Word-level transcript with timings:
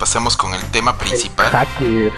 Pasemos 0.00 0.34
con 0.34 0.54
el 0.54 0.62
tema 0.70 0.96
principal. 0.96 1.50
Hacker. 1.50 2.12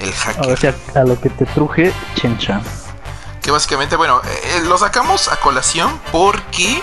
El 0.00 0.12
hacker. 0.14 0.46
ver 0.46 0.58
si 0.58 0.98
a, 0.98 1.04
lo 1.04 1.20
que 1.20 1.28
te 1.28 1.44
truje, 1.44 1.92
chencha. 2.14 2.62
Que 3.42 3.50
básicamente, 3.50 3.96
bueno, 3.96 4.22
eh, 4.24 4.62
lo 4.64 4.78
sacamos 4.78 5.28
a 5.28 5.36
colación 5.36 6.00
porque 6.10 6.82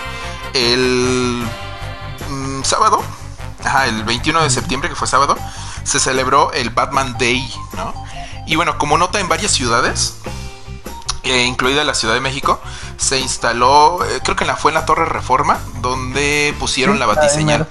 el 0.54 1.44
mm, 2.30 2.62
sábado, 2.62 3.02
ajá, 3.64 3.86
el 3.86 4.04
21 4.04 4.44
de 4.44 4.50
septiembre, 4.50 4.88
que 4.88 4.94
fue 4.94 5.08
sábado, 5.08 5.36
se 5.82 5.98
celebró 5.98 6.52
el 6.52 6.70
Batman 6.70 7.16
Day, 7.18 7.52
¿no? 7.76 7.92
Y 8.46 8.54
bueno, 8.54 8.78
como 8.78 8.96
nota 8.98 9.18
en 9.18 9.28
varias 9.28 9.50
ciudades, 9.50 10.14
eh, 11.24 11.42
incluida 11.42 11.82
la 11.82 11.94
Ciudad 11.94 12.14
de 12.14 12.20
México, 12.20 12.60
se 12.98 13.18
instaló, 13.18 14.04
eh, 14.04 14.20
creo 14.22 14.36
que 14.36 14.44
en 14.44 14.48
la, 14.48 14.56
fue 14.56 14.70
en 14.70 14.76
la 14.76 14.86
Torre 14.86 15.06
Reforma, 15.06 15.58
donde 15.80 16.54
pusieron 16.60 16.94
Sí, 16.94 17.00
la 17.00 17.06
batiseñal. 17.06 17.68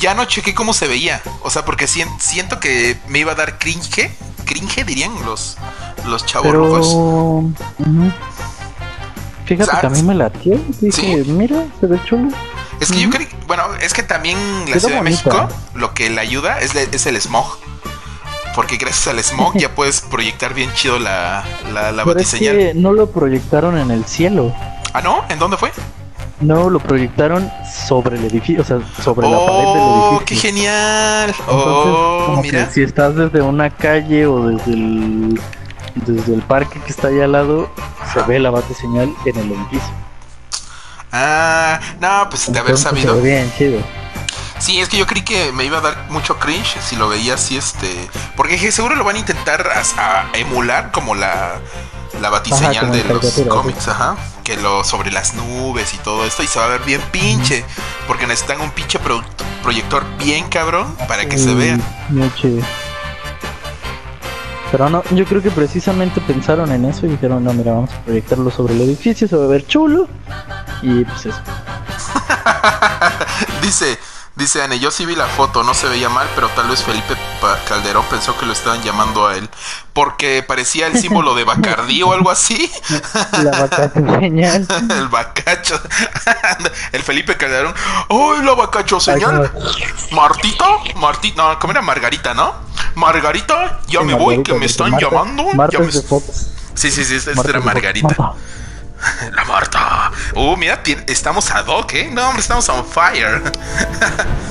Ya 0.00 0.14
no 0.14 0.24
chequé 0.24 0.54
cómo 0.54 0.74
se 0.74 0.88
veía, 0.88 1.22
o 1.42 1.50
sea, 1.50 1.64
porque 1.64 1.86
sien- 1.86 2.08
siento 2.18 2.58
que 2.60 2.96
me 3.08 3.20
iba 3.20 3.32
a 3.32 3.34
dar 3.34 3.58
cringe, 3.58 4.10
cringe 4.44 4.84
dirían 4.84 5.12
los, 5.24 5.56
los 6.06 6.26
chavos 6.26 6.48
Pero. 6.48 6.64
rucos. 6.66 6.86
ujú. 6.88 8.12
Fíjate 9.46 9.66
¿Sabes? 9.70 9.80
que 9.80 9.86
a 9.86 9.90
mí 9.90 10.02
me 10.02 10.14
latió. 10.14 10.58
Dije, 10.80 11.22
Sí. 11.24 11.30
mira, 11.30 11.64
se 11.78 11.86
ve 11.86 12.00
chulo. 12.04 12.28
Es 12.80 12.90
que 12.90 13.00
yo 13.02 13.08
Ujú. 13.08 13.18
creo, 13.18 13.28
bueno, 13.46 13.62
es 13.80 13.92
que 13.92 14.02
también 14.02 14.36
la 14.60 14.66
Quedó 14.66 14.80
Ciudad 14.80 14.96
de. 14.96 15.02
México 15.02 15.48
lo 15.74 15.94
que 15.94 16.10
le 16.10 16.20
ayuda 16.20 16.60
es, 16.60 16.74
le- 16.74 16.88
es 16.90 17.06
el 17.06 17.20
smog. 17.20 17.46
Porque 18.54 18.76
gracias 18.76 19.08
al 19.08 19.18
smog 19.22 19.54
ya 19.56 19.68
puedes 19.74 20.00
proyectar 20.00 20.54
bien 20.54 20.72
chido 20.74 20.98
la, 20.98 21.44
la, 21.72 21.92
la 21.92 22.04
Pero 22.04 22.18
es 22.20 22.26
batiseñal. 22.26 22.56
que 22.56 22.74
no 22.74 22.92
lo 22.92 23.10
proyectaron 23.10 23.78
en 23.78 23.90
el 23.90 24.04
cielo. 24.06 24.52
Ah, 24.92 25.02
¿no? 25.02 25.24
¿En 25.28 25.38
dónde 25.38 25.56
fue? 25.56 25.72
No, 26.40 26.68
lo 26.68 26.80
proyectaron 26.80 27.50
sobre 27.88 28.16
el 28.18 28.24
edificio, 28.24 28.62
o 28.62 28.64
sea, 28.64 28.78
sobre 29.02 29.28
la 29.28 29.38
pared 29.38 29.58
del 29.60 29.76
¡Oh, 29.78 30.18
edificio. 30.18 30.26
qué 30.26 30.36
genial! 30.36 31.30
Entonces, 31.30 31.46
¡Oh, 31.48 32.22
como 32.26 32.42
que 32.42 32.52
mira! 32.52 32.70
si 32.70 32.82
estás 32.82 33.14
desde 33.14 33.40
una 33.40 33.70
calle 33.70 34.26
o 34.26 34.48
desde 34.48 34.72
el, 34.72 35.40
desde 35.94 36.34
el 36.34 36.42
parque 36.42 36.80
que 36.80 36.90
está 36.90 37.08
ahí 37.08 37.20
al 37.20 37.32
lado, 37.32 37.70
se 38.12 38.20
ve 38.22 38.38
la 38.40 38.50
bate 38.50 38.74
señal 38.74 39.14
en 39.24 39.36
el 39.36 39.52
edificio. 39.52 39.94
Ah, 41.12 41.78
no, 42.00 42.28
pues 42.28 42.52
de 42.52 42.58
haber 42.58 42.76
sabido. 42.76 43.20
Bien 43.20 43.50
chido. 43.56 43.80
Sí, 44.58 44.80
es 44.80 44.88
que 44.88 44.96
yo 44.96 45.06
creí 45.06 45.22
que 45.22 45.52
me 45.52 45.64
iba 45.64 45.78
a 45.78 45.80
dar 45.80 46.06
mucho 46.10 46.38
cringe 46.38 46.80
si 46.80 46.96
lo 46.96 47.08
veía 47.08 47.34
así, 47.34 47.56
este. 47.56 48.08
Porque 48.36 48.58
seguro 48.72 48.96
lo 48.96 49.04
van 49.04 49.16
a 49.16 49.18
intentar 49.20 49.68
a, 49.96 50.26
emular 50.34 50.90
como 50.90 51.14
la, 51.14 51.60
la 52.20 52.30
batiseñal 52.30 52.90
de 52.92 53.04
los 53.04 53.24
cómics, 53.48 53.88
ajá. 53.88 54.16
Que 54.42 54.56
lo 54.56 54.84
sobre 54.84 55.10
las 55.10 55.34
nubes 55.34 55.94
y 55.94 55.98
todo 55.98 56.24
esto, 56.24 56.42
y 56.42 56.46
se 56.46 56.58
va 56.58 56.66
a 56.66 56.68
ver 56.68 56.82
bien 56.82 57.00
pinche. 57.12 57.64
Porque 58.06 58.26
necesitan 58.26 58.60
un 58.60 58.70
pinche 58.70 58.98
pro- 58.98 59.22
proyector 59.62 60.04
bien 60.18 60.48
cabrón 60.48 60.94
para 61.08 61.26
que 61.26 61.38
se 61.38 61.54
vea. 61.54 61.78
Muy 62.10 62.32
chido. 62.34 62.62
Pero 64.70 64.90
no, 64.90 65.02
yo 65.12 65.24
creo 65.24 65.40
que 65.40 65.50
precisamente 65.50 66.20
pensaron 66.20 66.70
en 66.72 66.84
eso 66.84 67.06
y 67.06 67.10
dijeron, 67.10 67.44
no, 67.44 67.52
mira, 67.52 67.72
vamos 67.72 67.90
a 67.92 68.00
proyectarlo 68.00 68.50
sobre 68.50 68.74
el 68.74 68.82
edificio, 68.82 69.28
se 69.28 69.36
va 69.36 69.44
a 69.44 69.48
ver 69.48 69.66
chulo. 69.66 70.08
Y 70.82 71.04
pues 71.04 71.26
eso. 71.26 71.38
dice, 73.62 73.98
dice 74.36 74.62
Anne, 74.62 74.78
yo 74.78 74.90
sí 74.90 75.06
vi 75.06 75.14
la 75.14 75.26
foto, 75.26 75.62
no 75.62 75.74
se 75.74 75.88
veía 75.88 76.08
mal, 76.08 76.28
pero 76.34 76.48
tal 76.50 76.68
vez 76.68 76.82
Felipe 76.82 77.14
Calderón 77.68 78.04
pensó 78.10 78.36
que 78.36 78.46
lo 78.46 78.52
estaban 78.52 78.82
llamando 78.82 79.26
a 79.26 79.36
él. 79.36 79.48
Porque 79.92 80.42
parecía 80.42 80.88
el 80.88 80.98
símbolo 80.98 81.34
de 81.34 81.44
Bacardí 81.44 82.02
o 82.02 82.12
algo 82.12 82.30
así. 82.30 82.70
La 83.42 83.68
señal. 84.20 84.66
el 84.90 85.08
bacacho. 85.08 85.80
el 86.92 87.02
Felipe 87.02 87.36
Calderón. 87.36 87.74
¡Ay, 88.08 88.44
la 88.44 88.54
bacacho 88.54 88.98
señal! 88.98 89.52
Martita, 90.10 90.66
Martita, 90.96 91.42
no, 91.42 91.58
¿cómo 91.58 91.72
era 91.72 91.82
Margarita, 91.82 92.34
no? 92.34 92.54
Margarita, 92.96 93.80
ya 93.88 94.00
me 94.02 94.14
voy, 94.14 94.42
que 94.42 94.54
me 94.54 94.66
están 94.66 94.98
llamando. 94.98 95.44
Marta 95.54 95.78
Ya 95.78 95.84
me- 95.84 95.86
de. 95.92 96.02
Sí, 96.74 96.90
sí, 96.90 97.04
sí, 97.04 97.14
esta 97.14 97.34
Marta 97.34 97.50
era. 97.50 97.60
Margarita. 97.60 98.32
La 99.32 99.44
Marta. 99.44 100.10
Uh, 100.34 100.56
mira, 100.56 100.80
estamos 101.06 101.50
ad 101.50 101.66
hoc, 101.66 101.92
¿eh? 101.94 102.10
No, 102.12 102.26
hombre, 102.26 102.40
estamos 102.40 102.68
on 102.68 102.84
fire. 102.84 103.42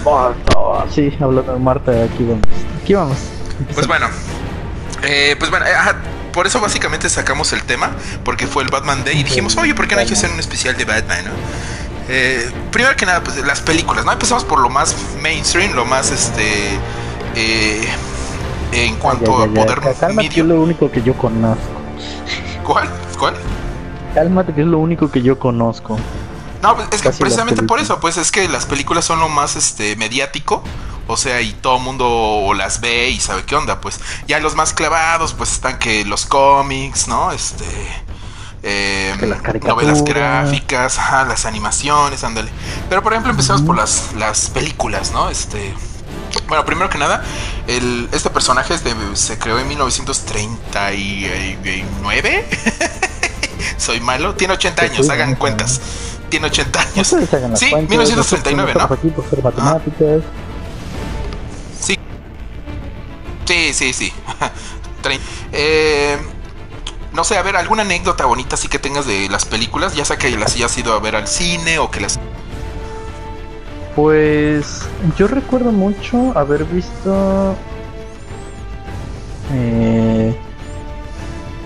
Marta. 0.06 0.91
Sí, 0.94 1.16
hablando 1.19 1.53
de 1.53 1.59
Marta, 1.59 1.91
aquí 1.91 2.24
vamos. 2.24 2.47
Aquí 2.81 2.94
vamos. 2.94 3.18
Pues 3.74 3.88
bueno, 3.88 4.08
eh, 5.03 5.36
pues 5.38 5.52
bueno, 5.52 5.66
eh, 5.66 5.74
ajá, 5.75 5.96
por 6.34 6.47
eso 6.47 6.59
básicamente 6.59 7.09
sacamos 7.09 7.53
el 7.53 7.64
tema, 7.64 7.91
porque 8.24 8.47
fue 8.47 8.64
el 8.64 8.69
Batman 8.69 9.03
Day 9.03 9.19
y 9.19 9.24
dijimos, 9.24 9.56
oye, 9.58 9.75
¿por 9.75 9.88
qué 9.88 9.96
no 9.96 10.02
hay 10.02 10.08
que 10.08 10.14
hacer 10.14 10.31
un 10.31 10.40
especial 10.40 10.75
de 10.75 10.85
Batman, 10.85 11.25
no? 11.25 11.31
Eh, 12.09 12.52
primero 12.72 12.96
que 12.96 13.06
nada, 13.06 13.24
pues 13.24 13.38
las 13.46 13.62
películas, 13.62 14.03
¿no? 14.06 14.12
Empezamos 14.12 14.44
por 14.44 14.59
lo 14.59 14.70
más 14.70 14.96
mainstream, 15.22 15.74
lo 15.74 15.85
más, 15.85 16.12
este, 16.12 16.78
eh, 17.35 17.88
en 18.74 18.96
cuanto 18.96 19.38
Ya, 19.38 19.44
a 19.44 19.47
ya, 19.47 19.53
poder 19.53 19.80
que 20.30 20.40
es 20.41 20.46
lo 20.46 20.62
único 20.62 20.91
que 20.91 21.02
yo 21.02 21.14
conozco. 21.14 21.64
¿Cuál? 22.64 22.90
¿Cuál? 23.18 23.35
Cálmate, 24.13 24.53
que 24.53 24.62
es 24.62 24.68
lo 24.68 24.78
único 24.79 25.09
que 25.12 25.22
yo 25.22 25.38
conozco. 25.40 25.97
No, 26.62 26.75
pues 26.75 26.88
es 26.91 27.01
que 27.01 27.09
Casi 27.09 27.19
precisamente 27.22 27.63
por 27.63 27.79
eso, 27.79 28.00
pues 28.00 28.18
es 28.18 28.31
que 28.31 28.47
las 28.47 28.66
películas 28.66 29.03
son 29.06 29.19
lo 29.19 29.28
más 29.28 29.56
este 29.57 29.96
mediático, 29.97 30.63
o 31.07 31.18
sea, 31.18 31.41
y 31.41 31.51
todo 31.51 31.75
el 31.78 31.84
mundo 31.84 32.53
las 32.56 32.79
ve 32.79 33.09
y 33.09 33.19
sabe 33.19 33.44
qué 33.44 33.56
onda, 33.56 33.81
pues 33.81 34.00
ya 34.28 34.40
los 34.40 34.56
más 34.56 34.72
clavados, 34.73 35.34
pues 35.34 35.52
están 35.52 35.78
que 35.78 36.06
los 36.06 36.25
cómics, 36.25 37.07
¿no? 37.09 37.31
Este 37.34 37.66
eh, 38.66 39.13
las 39.19 39.41
caricaturas. 39.41 39.75
novelas 39.75 40.06
gráficas, 40.06 40.97
ajá, 41.00 41.25
las 41.25 41.46
animaciones, 41.46 42.23
ándale. 42.23 42.50
Pero 42.88 43.03
por 43.03 43.12
ejemplo 43.12 43.31
empezamos 43.31 43.62
por 43.63 43.75
las, 43.75 44.13
las 44.18 44.50
películas, 44.50 45.12
¿no? 45.12 45.29
Este 45.29 45.73
bueno, 46.47 46.63
primero 46.66 46.90
que 46.90 46.97
nada, 46.97 47.25
el, 47.68 48.07
este 48.13 48.29
personaje 48.29 48.73
es 48.73 48.85
de- 48.85 48.96
se 49.16 49.38
creó 49.38 49.59
en 49.59 49.68
1939. 49.68 52.47
Soy 53.78 54.00
malo, 54.00 54.36
tiene 54.36 54.53
80 54.53 54.81
Sí, 54.81 54.90
años, 54.90 55.06
sí, 55.06 55.12
hagan 55.12 55.30
sí. 55.31 55.36
cuentas. 55.36 55.81
Tiene 56.30 56.47
80 56.47 56.80
años. 56.81 57.08
Sí, 57.08 57.16
cuentas, 57.69 57.90
1939, 57.90 58.74
nosotros 58.74 58.90
¿no? 58.90 58.96
Aquí 58.96 59.08
por 59.09 59.30
ser 59.30 59.44
matemáticas. 59.44 60.22
Sí. 61.80 62.00
Sí, 63.46 63.74
sí, 63.74 63.94
sí. 63.94 64.14
Eh, 65.52 66.18
no 67.14 67.24
sé, 67.24 67.38
a 67.38 67.41
ver, 67.44 67.58
alguna 67.58 67.84
anécdota 67.84 68.25
bonita 68.25 68.56
así 68.56 68.68
que 68.69 68.80
tengas 68.80 69.06
de 69.06 69.30
las 69.30 69.46
películas, 69.46 69.96
ya 69.96 70.06
sea 70.06 70.18
que 70.18 70.31
las 70.31 70.56
hayas 70.56 70.78
ido 70.78 70.94
a 70.94 71.00
ver 71.00 71.16
al 71.16 71.28
cine 71.28 71.78
o 71.80 71.91
que 71.91 72.00
las... 72.00 72.20
Pues 73.96 74.81
yo 75.18 75.28
recuerdo 75.28 75.72
mucho 75.72 76.35
haber 76.38 76.64
visto 76.66 77.56
eh, 79.52 80.35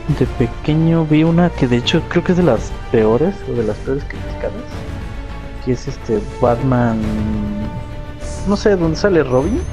de 0.07 0.25
pequeño 0.25 1.05
vi 1.05 1.23
una 1.23 1.49
que 1.49 1.67
de 1.67 1.77
hecho 1.77 2.01
creo 2.09 2.23
que 2.23 2.31
es 2.31 2.37
de 2.37 2.43
las 2.43 2.71
peores 2.91 3.35
o 3.49 3.53
de 3.53 3.63
las 3.63 3.75
peores 3.77 4.03
criticadas 4.07 4.53
que 5.65 5.73
es 5.73 5.87
este 5.87 6.21
Batman 6.41 6.99
no 8.47 8.55
sé 8.55 8.75
dónde 8.77 8.97
sale 8.97 9.23
Robin 9.23 9.61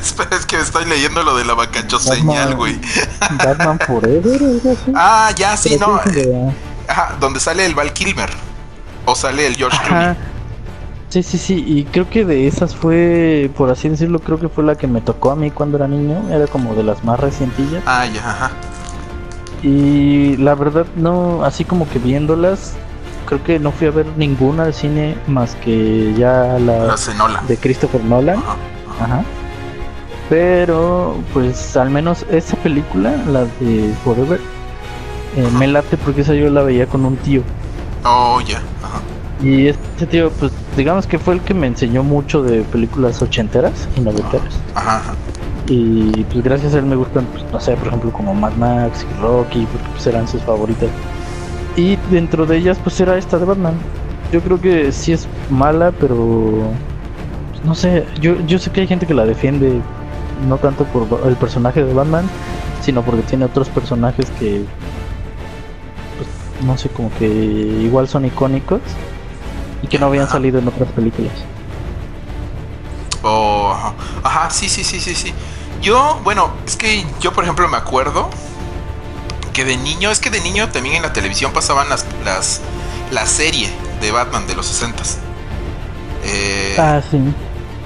Espera, 0.00 0.36
es 0.36 0.46
que 0.46 0.56
estoy 0.56 0.84
leyendo 0.86 1.22
lo 1.22 1.36
de 1.36 1.44
la 1.44 1.54
bacacho 1.54 1.98
señal, 1.98 2.54
güey. 2.56 2.78
Batman 3.44 3.78
Forever 3.80 4.42
algo 4.42 4.72
así 4.72 4.92
Ah, 4.94 5.30
ya, 5.36 5.56
sí, 5.56 5.76
Pero 5.78 5.86
no. 5.94 6.00
es 6.00 6.06
eh, 6.16 6.26
de- 6.26 6.52
Ajá, 6.88 7.16
donde 7.20 7.40
sale 7.40 7.66
el 7.66 7.74
Val 7.74 7.92
Kilmer. 7.92 8.30
O 9.04 9.14
sale 9.14 9.46
el 9.46 9.56
George. 9.56 9.78
Clooney. 9.86 10.16
Sí, 11.08 11.22
sí, 11.22 11.38
sí, 11.38 11.64
y 11.66 11.84
creo 11.84 12.10
que 12.10 12.26
de 12.26 12.46
esas 12.46 12.76
fue, 12.76 13.50
por 13.56 13.70
así 13.70 13.88
decirlo, 13.88 14.18
creo 14.18 14.38
que 14.38 14.50
fue 14.50 14.62
la 14.62 14.74
que 14.74 14.86
me 14.86 15.00
tocó 15.00 15.30
a 15.30 15.36
mí 15.36 15.50
cuando 15.50 15.78
era 15.78 15.88
niño, 15.88 16.22
era 16.30 16.46
como 16.46 16.74
de 16.74 16.82
las 16.82 17.02
más 17.02 17.18
recientillas. 17.18 17.82
Ah, 17.86 18.04
ya, 18.04 18.30
ajá. 18.30 18.50
Y 19.62 20.36
la 20.36 20.54
verdad, 20.54 20.86
no, 20.96 21.44
así 21.44 21.64
como 21.64 21.88
que 21.88 21.98
viéndolas, 21.98 22.74
creo 23.26 23.42
que 23.42 23.58
no 23.58 23.72
fui 23.72 23.86
a 23.86 23.90
ver 23.90 24.06
ninguna 24.18 24.64
al 24.64 24.74
cine 24.74 25.16
más 25.26 25.54
que 25.56 26.14
ya 26.14 26.58
La 26.58 26.94
de 27.48 27.56
Christopher 27.56 28.04
Nolan. 28.04 28.38
Ajá. 28.38 28.56
Ajá. 29.00 29.24
Pero, 30.28 31.16
pues 31.32 31.74
al 31.78 31.88
menos 31.88 32.26
esa 32.30 32.56
película, 32.58 33.16
la 33.28 33.44
de 33.60 33.94
Forever, 34.04 34.40
eh, 35.36 35.48
me 35.58 35.66
late 35.66 35.96
porque 35.96 36.20
esa 36.20 36.34
yo 36.34 36.50
la 36.50 36.62
veía 36.62 36.86
con 36.86 37.06
un 37.06 37.16
tío. 37.16 37.42
Oh, 38.04 38.40
ya. 38.42 38.58
Ajá. 38.82 38.97
Y 39.42 39.68
ese 39.68 40.06
tío, 40.10 40.30
pues 40.30 40.52
digamos 40.76 41.06
que 41.06 41.18
fue 41.18 41.34
el 41.34 41.40
que 41.40 41.54
me 41.54 41.66
enseñó 41.66 42.02
mucho 42.02 42.42
de 42.42 42.62
películas 42.62 43.22
ochenteras 43.22 43.88
y 43.96 44.00
noventeras. 44.00 44.58
Ajá, 44.74 44.96
ajá. 44.96 45.14
Y 45.68 46.24
pues 46.24 46.42
gracias 46.42 46.74
a 46.74 46.78
él 46.78 46.86
me 46.86 46.96
gustan, 46.96 47.26
pues, 47.26 47.44
no 47.52 47.60
sé, 47.60 47.76
por 47.76 47.88
ejemplo, 47.88 48.10
como 48.10 48.34
Mad 48.34 48.54
Max 48.54 49.04
y 49.08 49.20
Rocky, 49.20 49.66
porque 49.70 49.88
pues 49.92 50.06
eran 50.06 50.26
sus 50.26 50.42
favoritas. 50.42 50.88
Y 51.76 51.96
dentro 52.10 52.46
de 52.46 52.56
ellas, 52.56 52.78
pues 52.82 52.98
era 53.00 53.16
esta 53.16 53.38
de 53.38 53.44
Batman. 53.44 53.74
Yo 54.32 54.40
creo 54.40 54.60
que 54.60 54.90
sí 54.92 55.12
es 55.12 55.28
mala, 55.50 55.92
pero 55.92 56.72
pues, 57.52 57.64
no 57.64 57.74
sé, 57.74 58.04
yo, 58.20 58.40
yo 58.46 58.58
sé 58.58 58.70
que 58.70 58.80
hay 58.80 58.86
gente 58.86 59.06
que 59.06 59.14
la 59.14 59.26
defiende, 59.26 59.80
no 60.48 60.56
tanto 60.56 60.84
por 60.84 61.06
el 61.28 61.36
personaje 61.36 61.84
de 61.84 61.92
Batman, 61.92 62.28
sino 62.82 63.02
porque 63.02 63.22
tiene 63.22 63.44
otros 63.44 63.68
personajes 63.68 64.30
que, 64.40 64.64
pues, 66.16 66.66
no 66.66 66.76
sé, 66.76 66.88
como 66.88 67.10
que 67.18 67.26
igual 67.26 68.08
son 68.08 68.24
icónicos 68.24 68.80
y 69.82 69.86
que 69.86 69.98
no 69.98 70.06
habían 70.06 70.24
Ajá. 70.24 70.32
salido 70.32 70.58
en 70.58 70.68
otras 70.68 70.90
películas. 70.92 71.32
Oh, 73.22 73.72
ajá. 73.72 73.94
ajá, 74.22 74.50
sí, 74.50 74.68
sí, 74.68 74.84
sí, 74.84 75.00
sí, 75.00 75.14
sí. 75.14 75.34
Yo, 75.82 76.20
bueno, 76.24 76.50
es 76.66 76.76
que 76.76 77.04
yo, 77.20 77.32
por 77.32 77.44
ejemplo, 77.44 77.68
me 77.68 77.76
acuerdo 77.76 78.30
que 79.52 79.64
de 79.64 79.76
niño, 79.76 80.10
es 80.10 80.20
que 80.20 80.30
de 80.30 80.40
niño 80.40 80.68
también 80.68 80.96
en 80.96 81.02
la 81.02 81.12
televisión 81.12 81.52
pasaban 81.52 81.88
las, 81.88 82.06
las 82.24 82.60
la 83.10 83.26
serie 83.26 83.70
de 84.00 84.10
Batman 84.12 84.46
de 84.46 84.54
los 84.54 84.66
60 84.66 85.02
eh, 86.24 86.76
ah, 86.78 87.00
sí. 87.10 87.18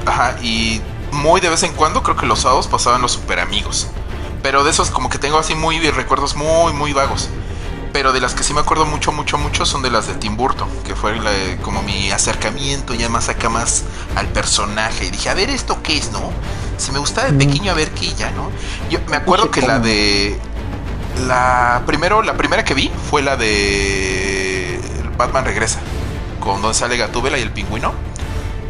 Ajá, 0.06 0.36
y 0.42 0.80
muy 1.12 1.40
de 1.40 1.48
vez 1.48 1.62
en 1.62 1.72
cuando 1.74 2.02
creo 2.02 2.16
que 2.16 2.26
los 2.26 2.40
sábados 2.40 2.66
pasaban 2.66 3.02
los 3.02 3.12
super 3.12 3.38
amigos. 3.38 3.88
Pero 4.42 4.64
de 4.64 4.70
esos 4.70 4.90
como 4.90 5.08
que 5.08 5.18
tengo 5.18 5.38
así 5.38 5.54
muy 5.54 5.78
recuerdos 5.90 6.34
muy, 6.34 6.72
muy 6.72 6.92
vagos. 6.92 7.28
Pero 7.92 8.12
de 8.12 8.20
las 8.20 8.34
que 8.34 8.42
sí 8.42 8.54
me 8.54 8.60
acuerdo 8.60 8.86
mucho, 8.86 9.12
mucho, 9.12 9.36
mucho 9.36 9.66
son 9.66 9.82
de 9.82 9.90
las 9.90 10.06
de 10.06 10.14
Tim 10.14 10.36
Burton, 10.36 10.68
que 10.84 10.94
fue 10.94 11.14
como 11.62 11.82
mi 11.82 12.10
acercamiento 12.10 12.94
ya 12.94 13.08
más 13.08 13.28
acá 13.28 13.50
más 13.50 13.84
al 14.16 14.28
personaje. 14.28 15.06
Y 15.06 15.10
dije, 15.10 15.28
a 15.28 15.34
ver, 15.34 15.50
¿esto 15.50 15.78
qué 15.82 15.98
es, 15.98 16.10
no? 16.10 16.30
Si 16.78 16.90
me 16.90 16.98
gustaba 16.98 17.28
de 17.28 17.34
pequeño, 17.34 17.70
a 17.70 17.74
ver 17.74 17.90
qué 17.90 18.12
ya, 18.14 18.30
¿no? 18.30 18.50
Yo 18.90 18.98
me 19.08 19.16
acuerdo 19.16 19.50
que 19.50 19.62
la 19.62 19.78
de. 19.78 20.38
La 21.26 21.82
primero, 21.86 22.22
la 22.22 22.34
primera 22.38 22.64
que 22.64 22.72
vi 22.72 22.90
fue 23.10 23.22
la 23.22 23.36
de 23.36 24.80
Batman 25.18 25.44
Regresa, 25.44 25.80
con 26.40 26.62
donde 26.62 26.76
sale 26.76 26.96
Gatúbela 26.96 27.38
y 27.38 27.42
el 27.42 27.50
pingüino. 27.50 27.92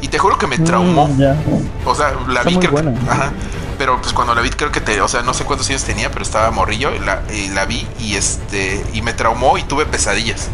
Y 0.00 0.08
te 0.08 0.18
juro 0.18 0.36
que 0.36 0.48
me 0.48 0.58
traumó. 0.58 1.06
Mm, 1.06 1.86
o 1.86 1.94
sea, 1.94 2.14
la 2.28 2.42
vi 2.42 2.56
creo 2.56 2.76
ajá, 3.08 3.32
pero 3.78 4.00
pues 4.00 4.12
cuando 4.12 4.34
la 4.34 4.40
vi 4.42 4.50
creo 4.50 4.72
que 4.72 4.80
te, 4.80 5.00
o 5.00 5.08
sea, 5.08 5.22
no 5.22 5.34
sé 5.34 5.44
cuántos 5.44 5.68
años 5.70 5.84
tenía, 5.84 6.10
pero 6.10 6.22
estaba 6.22 6.50
morrillo 6.50 6.94
y 6.94 6.98
la, 6.98 7.22
y 7.32 7.48
la 7.48 7.64
vi 7.64 7.86
y 7.98 8.14
este 8.16 8.84
y 8.92 9.02
me 9.02 9.12
traumó 9.12 9.58
y 9.58 9.62
tuve 9.64 9.86
pesadillas. 9.86 10.48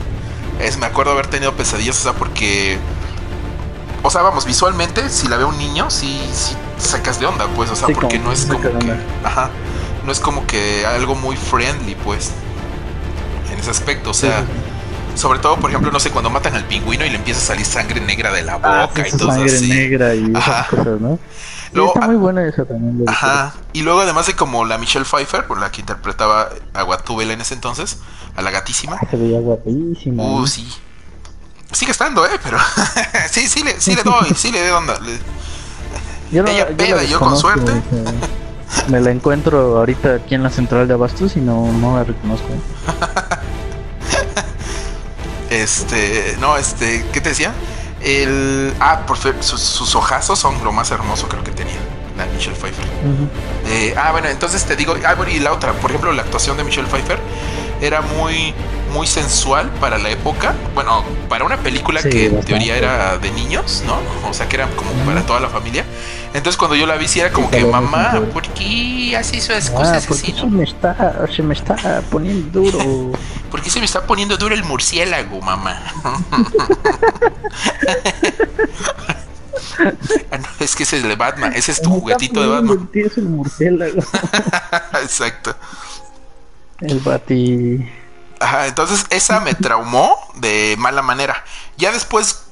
Es, 0.61 0.77
me 0.77 0.87
acuerdo 0.87 1.13
haber 1.13 1.29
tenido 1.29 1.55
pesadillas, 1.55 1.99
o 2.01 2.03
sea, 2.03 2.13
porque 2.15 2.79
o 4.03 4.11
sea, 4.11 4.23
vamos, 4.23 4.45
visualmente 4.45 5.09
si 5.11 5.29
la 5.29 5.37
ve 5.37 5.45
un 5.45 5.59
niño, 5.59 5.91
sí, 5.91 6.21
sí 6.33 6.57
sacas 6.79 7.19
de 7.21 7.27
onda, 7.27 7.47
pues, 7.57 7.71
o 7.71 7.77
sea, 7.77 7.89
porque 7.89 8.19
no 8.19 8.33
es 8.33 8.47
como 8.47 8.61
que, 8.61 8.95
ajá, 9.25 9.51
no 10.05 10.13
es 10.13 10.21
como 10.21 10.47
que 10.47 10.87
algo 10.87 11.15
muy 11.15 11.37
friendly, 11.37 11.95
pues, 11.97 12.31
en 13.53 13.59
ese 13.59 13.71
aspecto, 13.71 14.11
o 14.11 14.15
sea, 14.15 14.45
sobre 15.15 15.41
todo, 15.41 15.57
por 15.57 15.71
ejemplo, 15.71 15.91
no 15.91 16.01
sé, 16.01 16.11
cuando 16.11 16.31
matan 16.31 16.55
al 16.55 16.65
pingüino 16.65 17.05
y 17.05 17.11
le 17.11 17.17
empieza 17.17 17.41
a 17.41 17.45
salir 17.45 17.67
sangre 17.67 18.01
negra 18.01 18.33
de 18.33 18.43
la 18.43 18.61
ah, 18.63 18.87
boca 18.87 19.07
y 19.07 19.11
todo 19.11 19.33
sangre 19.33 19.55
así. 19.55 19.69
negra 19.69 20.15
y 20.15 20.31
esas 20.31 20.69
cosas, 20.69 21.01
¿no? 21.01 21.19
Está 21.73 22.01
muy 22.07 22.17
buena 22.17 22.47
esa 22.47 22.65
también. 22.65 23.09
Ajá. 23.09 23.55
Y 23.73 23.83
luego, 23.83 24.01
además 24.01 24.27
de 24.27 24.35
como 24.35 24.65
la 24.65 24.79
Michelle 24.79 25.05
Pfeiffer, 25.05 25.47
por 25.47 25.59
la 25.59 25.71
que 25.71 25.81
interpretaba 25.81 26.49
a 26.75 26.83
Guatubela 26.83 27.33
en 27.33 27.41
ese 27.41 27.55
entonces, 27.55 27.99
a 28.37 28.43
la 28.43 28.51
gatísima. 28.51 28.99
se 29.11 29.17
veía 29.17 29.41
guapísima. 29.41 30.23
Uh, 30.23 30.47
sí. 30.47 30.69
Sigue 31.73 31.93
estando, 31.93 32.25
¿eh? 32.27 32.39
Pero 32.43 32.59
sí, 33.31 33.47
sí 33.49 33.63
le, 33.63 33.81
sí 33.81 33.95
le 33.95 34.03
doy, 34.03 34.29
sí 34.35 34.51
le 34.51 34.61
doy 34.61 34.71
onda. 34.71 34.99
Yo 36.31 36.43
no, 36.43 36.51
Ella 36.51 36.69
peda, 36.69 37.03
yo 37.05 37.19
con 37.19 37.37
suerte. 37.37 37.73
Me 38.89 39.01
la 39.01 39.11
encuentro 39.11 39.79
ahorita 39.79 40.17
aquí 40.17 40.35
en 40.35 40.43
la 40.43 40.51
central 40.51 40.89
de 40.89 40.95
Abastos 40.95 41.37
y 41.37 41.41
no, 41.41 41.73
no 41.73 41.97
la 41.97 42.05
reconozco. 42.05 42.49
Este, 45.51 46.37
no, 46.41 46.59
este, 46.59 47.07
¿qué 47.11 47.21
te 47.23 47.31
decía? 47.31 47.55
El, 48.03 48.75
ah, 48.81 49.05
por 49.07 49.19
sus, 49.19 49.61
sus, 49.61 49.95
ojazos 49.95 50.39
son 50.39 50.63
lo 50.63 50.73
más 50.73 50.91
hermoso 50.91 51.29
creo 51.29 51.43
que 51.43 51.51
tenía 51.51 51.79
la 52.17 52.27
Michelle 52.27 52.57
Pfeiffer. 52.57 52.85
eh, 53.67 53.95
ah, 53.97 54.13
bueno, 54.13 54.29
entonces 54.29 54.65
te 54.65 54.77
digo, 54.77 54.95
ah, 55.07 55.15
bueno, 55.15 55.33
y 55.33 55.39
la 55.39 55.53
otra, 55.53 55.73
por 55.73 55.91
ejemplo, 55.91 56.13
la 56.13 56.23
actuación 56.23 56.57
de 56.57 56.65
Michelle 56.65 56.89
Pfeiffer 56.89 57.19
era 57.81 58.01
muy, 58.01 58.55
muy 58.93 59.07
sensual 59.07 59.71
para 59.81 59.99
la 59.99 60.11
época. 60.11 60.55
Bueno, 60.75 61.05
para 61.29 61.45
una 61.45 61.59
película 61.59 62.03
que 62.03 62.27
en 62.27 62.41
teoría 62.41 62.77
era 62.77 63.19
de 63.19 63.31
niños, 63.31 63.83
¿no? 63.87 63.99
O 64.29 64.33
sea, 64.33 64.49
que 64.49 64.57
era 64.57 64.69
como 64.69 64.91
para 65.05 65.25
toda 65.25 65.41
la 65.41 65.49
familia. 65.49 65.85
Entonces 66.35 66.57
cuando 66.57 66.77
yo 66.77 66.87
la 66.87 66.97
vi, 66.97 67.09
sí 67.09 67.21
era 67.21 67.33
como 67.33 67.51
que, 67.51 67.65
mamá, 67.65 68.21
¿por 68.33 68.43
qué 68.49 69.17
hace 69.17 69.39
esas 69.39 69.71
cosas 69.71 70.07
ah, 70.09 70.13
así? 70.13 70.33
Se, 70.33 70.47
me 70.47 70.65
está, 70.65 71.27
se 71.35 71.43
me 71.43 71.55
está 71.55 72.03
poniendo 72.11 72.61
duro. 72.61 73.13
¿Por 73.51 73.63
qué 73.63 73.71
se 73.71 73.79
me 73.79 73.87
está 73.87 74.03
poniendo 74.03 74.37
duro 74.37 74.55
el 74.55 74.65
murciélago, 74.65 75.41
mamá? 75.41 75.81
Ah, 80.31 80.41
es 80.61 80.75
que 80.75 80.83
ese 80.83 80.99
es 80.99 81.05
el 81.05 81.17
Batman, 81.17 81.53
ese 81.55 81.73
es 81.73 81.81
tu 81.81 81.91
juguetito 81.91 82.43
de 82.43 82.49
Batman. 82.49 82.91
Es 82.93 83.17
el 83.17 83.27
murciélago. 83.27 84.03
Exacto. 85.03 85.55
El 86.81 87.01
bati. 87.01 87.89
Ajá, 88.41 88.67
entonces 88.67 89.07
esa 89.11 89.41
me 89.41 89.55
traumó 89.55 90.17
de 90.37 90.77
mala 90.79 91.03
manera. 91.03 91.45
Ya 91.77 91.93
después, 91.93 92.45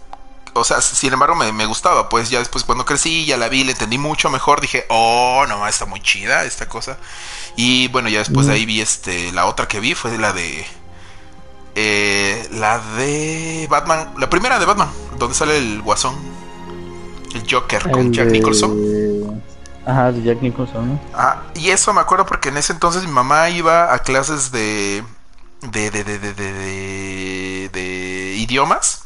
o 0.55 0.65
sea, 0.65 0.81
sin 0.81 1.12
embargo 1.12 1.35
me, 1.35 1.53
me, 1.53 1.67
gustaba, 1.67 2.09
pues 2.09 2.31
ya 2.31 2.38
después 2.38 2.65
cuando 2.65 2.85
crecí, 2.85 3.27
ya 3.27 3.37
la 3.37 3.49
vi, 3.49 3.65
la 3.65 3.73
entendí 3.73 3.99
mucho 3.99 4.31
mejor, 4.31 4.61
dije, 4.61 4.87
oh, 4.88 5.44
no, 5.49 5.67
está 5.67 5.87
muy 5.87 6.00
chida 6.00 6.44
esta 6.44 6.69
cosa. 6.69 6.99
Y 7.56 7.88
bueno, 7.88 8.09
ya 8.09 8.19
después 8.19 8.47
de 8.47 8.55
ahí 8.55 8.67
vi 8.67 8.81
este, 8.81 9.33
la 9.33 9.47
otra 9.47 9.67
que 9.69 9.81
vi 9.81 9.94
fue 9.94 10.17
la 10.19 10.33
de... 10.33 10.67
Eh, 11.79 12.49
la 12.53 12.79
de 12.97 13.67
Batman, 13.69 14.15
la 14.17 14.31
primera 14.31 14.59
de 14.59 14.65
Batman, 14.65 14.89
donde 15.19 15.35
sale 15.35 15.59
el 15.59 15.82
guasón, 15.82 16.17
el 17.35 17.44
Joker 17.50 17.91
con 17.91 18.15
Jack 18.15 18.29
Nicholson. 18.29 19.43
Ajá, 19.85 20.11
de 20.11 20.23
Jack 20.23 20.41
Nicholson. 20.41 20.99
Ah, 21.15 21.43
y 21.55 21.69
eso 21.69 21.93
me 21.93 22.00
acuerdo 22.00 22.25
porque 22.25 22.49
en 22.49 22.56
ese 22.56 22.73
entonces 22.73 23.05
mi 23.05 23.12
mamá 23.12 23.50
iba 23.50 23.93
a 23.93 23.99
clases 23.99 24.50
de 24.50 25.05
de, 25.62 25.91
de, 25.91 26.05
de, 26.05 26.19
de, 26.19 26.35
de, 26.35 27.70
de 27.73 28.35
idiomas. 28.37 29.03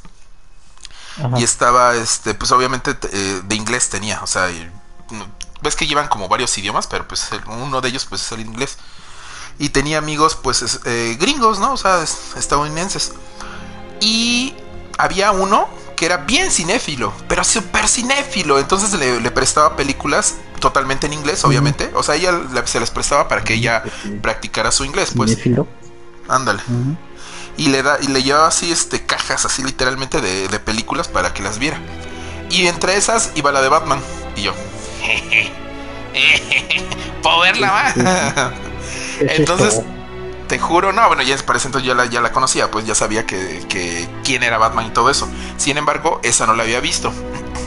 Y 1.37 1.44
estaba, 1.44 1.94
este, 1.97 2.35
pues 2.35 2.50
obviamente 2.52 2.97
eh, 3.12 3.41
de 3.44 3.55
inglés 3.55 3.91
tenía, 3.91 4.23
o 4.23 4.26
sea, 4.26 4.49
ves 5.61 5.76
que 5.76 5.87
llevan 5.87 6.09
como 6.09 6.28
varios 6.28 6.57
idiomas, 6.57 6.87
pero 6.87 7.07
pues 7.07 7.28
uno 7.47 7.80
de 7.80 7.88
ellos 7.88 8.07
pues 8.07 8.23
es 8.23 8.33
el 8.33 8.40
inglés. 8.40 8.78
Y 9.59 9.69
tenía 9.69 9.99
amigos 9.99 10.37
pues 10.37 10.80
eh, 10.87 11.16
gringos, 11.21 11.59
¿no? 11.59 11.73
O 11.73 11.76
sea, 11.76 12.02
estadounidenses. 12.02 13.12
Y 14.00 14.54
había 14.97 15.33
uno 15.33 15.69
que 15.97 16.07
era 16.07 16.16
bien 16.16 16.50
cinéfilo, 16.50 17.12
pero 17.28 17.45
súper 17.45 17.87
cinéfilo. 17.87 18.59
Entonces 18.59 18.99
le, 18.99 19.30
prestaba 19.30 19.76
películas 19.76 20.37
totalmente 20.59 21.07
en 21.07 21.12
inglés, 21.12 21.45
obviamente. 21.45 21.90
O 21.95 22.02
sea, 22.02 22.14
ella 22.14 22.33
se 22.64 22.80
les 22.80 22.90
prestaba 22.90 23.28
para 23.28 23.45
que 23.45 23.54
ella 23.54 23.83
practicara 24.23 24.73
su 24.73 24.87
inglés, 24.87 25.12
pues. 25.14 25.33
¿Cinéfilo? 25.33 25.66
Ándale. 26.30 26.62
Y 27.56 27.68
le 27.68 27.82
da, 27.82 27.99
y 28.00 28.06
le 28.06 28.22
llevaba 28.22 28.46
así 28.46 28.70
este 28.70 29.04
cajas, 29.04 29.44
así 29.44 29.62
literalmente 29.62 30.20
de, 30.20 30.49
de 30.49 30.60
películas 30.60 31.08
para 31.08 31.34
que 31.34 31.42
las 31.42 31.58
viera. 31.58 31.78
Y 32.50 32.66
entre 32.66 32.96
esas 32.96 33.32
iba 33.34 33.52
la 33.52 33.60
de 33.60 33.68
Batman. 33.68 34.00
Y 34.37 34.42
yo. 34.42 34.54
¿Puedo 37.22 37.40
verla 37.40 37.70
va? 37.70 38.52
Entonces, 39.20 39.82
te 40.49 40.58
juro, 40.58 40.92
no, 40.92 41.06
bueno, 41.06 41.22
ya 41.22 41.37
para 41.38 41.58
ese 41.58 41.68
entonces 41.68 41.87
ya 41.87 41.94
la, 41.94 42.06
ya 42.06 42.20
la 42.20 42.32
conocía, 42.32 42.70
pues 42.70 42.84
ya 42.87 42.94
sabía 42.94 43.25
que, 43.26 43.64
que, 43.68 44.08
quién 44.25 44.42
era 44.42 44.58
Batman 44.58 44.87
y 44.87 44.90
todo 44.90 45.10
eso. 45.10 45.28
Sin 45.56 45.78
embargo, 45.78 46.20
esa 46.25 46.46
no 46.46 46.54
la 46.54 46.64
había 46.64 46.80
visto. 46.80 47.12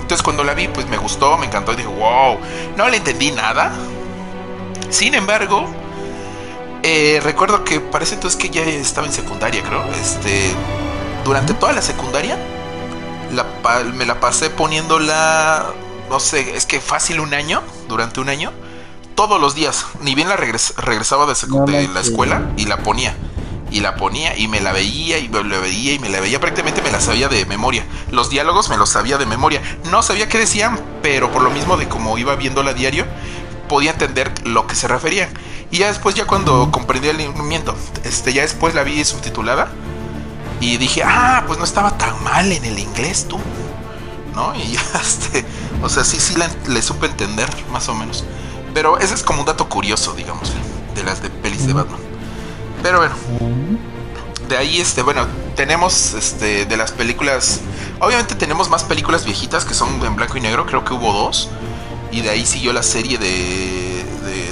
Entonces 0.01 0.21
cuando 0.21 0.43
la 0.43 0.53
vi, 0.53 0.67
pues 0.67 0.87
me 0.87 0.97
gustó, 0.97 1.37
me 1.37 1.45
encantó 1.45 1.71
y 1.73 1.77
dije, 1.77 1.87
wow, 1.87 2.39
no 2.75 2.89
le 2.89 2.97
entendí 2.97 3.31
nada. 3.31 3.71
Sin 4.89 5.13
embargo, 5.13 5.69
eh, 6.83 7.19
recuerdo 7.23 7.63
que 7.63 7.79
parece 7.79 8.15
entonces 8.15 8.39
que 8.39 8.49
ya 8.49 8.63
estaba 8.63 9.07
en 9.07 9.13
secundaria, 9.13 9.63
creo. 9.63 9.83
Este, 9.93 10.53
durante 11.23 11.53
toda 11.53 11.73
la 11.73 11.81
secundaria 11.81 12.37
me 13.93 14.05
la 14.05 14.19
pasé 14.19 14.49
poniéndola, 14.49 15.65
no 16.09 16.19
sé, 16.19 16.55
es 16.55 16.65
que 16.65 16.79
fácil 16.79 17.19
un 17.19 17.33
año, 17.33 17.61
durante 17.87 18.19
un 18.19 18.29
año, 18.29 18.51
todos 19.15 19.39
los 19.41 19.55
días. 19.55 19.85
Ni 20.01 20.15
bien 20.15 20.29
la 20.29 20.35
regresaba 20.35 21.25
de, 21.25 21.87
la 21.87 21.99
escuela 21.99 22.51
y 22.57 22.65
la 22.65 22.77
ponía. 22.77 23.15
Y 23.71 23.79
la 23.79 23.95
ponía 23.95 24.37
y 24.37 24.47
me 24.47 24.61
la 24.61 24.71
veía 24.71 25.17
y 25.17 25.29
me 25.29 25.43
la 25.43 25.57
veía 25.57 25.93
y 25.93 25.99
me 25.99 26.09
la 26.09 26.19
veía. 26.19 26.39
Prácticamente 26.39 26.83
me 26.83 26.91
la 26.91 27.01
sabía 27.01 27.27
de 27.27 27.45
memoria. 27.47 27.83
Los 28.11 28.29
diálogos 28.29 28.69
me 28.69 28.77
los 28.77 28.89
sabía 28.89 29.17
de 29.17 29.25
memoria. 29.25 29.63
No 29.89 30.03
sabía 30.03 30.29
qué 30.29 30.37
decían, 30.37 30.79
pero 31.01 31.31
por 31.31 31.41
lo 31.41 31.49
mismo 31.49 31.75
de 31.75 31.89
como 31.89 32.17
iba 32.19 32.35
viéndola 32.35 32.71
a 32.71 32.73
diario, 32.75 33.05
podía 33.67 33.91
entender 33.91 34.31
lo 34.45 34.67
que 34.67 34.75
se 34.75 34.87
referían. 34.87 35.29
Y 35.73 35.79
ya 35.79 35.87
después, 35.87 36.13
ya 36.13 36.27
cuando 36.27 36.69
comprendí 36.69 37.07
el 37.07 37.17
movimiento, 37.33 37.75
este, 38.03 38.31
ya 38.31 38.43
después 38.43 38.75
la 38.75 38.83
vi 38.83 39.03
subtitulada. 39.03 39.71
Y 40.61 40.77
dije, 40.77 41.01
ah, 41.03 41.45
pues 41.47 41.57
no 41.57 41.65
estaba 41.65 41.97
tan 41.97 42.23
mal 42.23 42.51
en 42.51 42.63
el 42.63 42.77
inglés 42.77 43.25
tú. 43.27 43.39
¿No? 44.35 44.53
Y 44.53 44.73
ya, 44.73 44.81
este, 45.01 45.43
o 45.81 45.89
sea, 45.89 46.03
sí, 46.03 46.19
sí 46.19 46.35
le 46.67 46.81
supe 46.83 47.07
entender, 47.07 47.49
más 47.71 47.89
o 47.89 47.95
menos. 47.95 48.23
Pero 48.75 48.99
ese 48.99 49.15
es 49.15 49.23
como 49.23 49.39
un 49.39 49.47
dato 49.47 49.67
curioso, 49.67 50.13
digamos, 50.13 50.51
de 50.93 51.03
las 51.03 51.23
de 51.23 51.31
pelis 51.31 51.65
de 51.65 51.73
Batman. 51.73 51.99
Pero 52.83 52.99
bueno, 52.99 53.15
de 54.47 54.57
ahí, 54.57 54.79
este, 54.79 55.01
bueno, 55.01 55.25
tenemos, 55.55 56.13
este, 56.13 56.67
de 56.67 56.77
las 56.77 56.91
películas. 56.91 57.61
Obviamente 57.99 58.35
tenemos 58.35 58.69
más 58.69 58.83
películas 58.83 59.25
viejitas 59.25 59.65
que 59.65 59.73
son 59.73 60.05
en 60.05 60.15
blanco 60.15 60.37
y 60.37 60.41
negro, 60.41 60.67
creo 60.67 60.85
que 60.85 60.93
hubo 60.93 61.11
dos. 61.13 61.49
Y 62.11 62.21
de 62.21 62.29
ahí 62.29 62.45
siguió 62.45 62.73
la 62.73 62.83
serie 62.83 63.17
de 63.17 63.92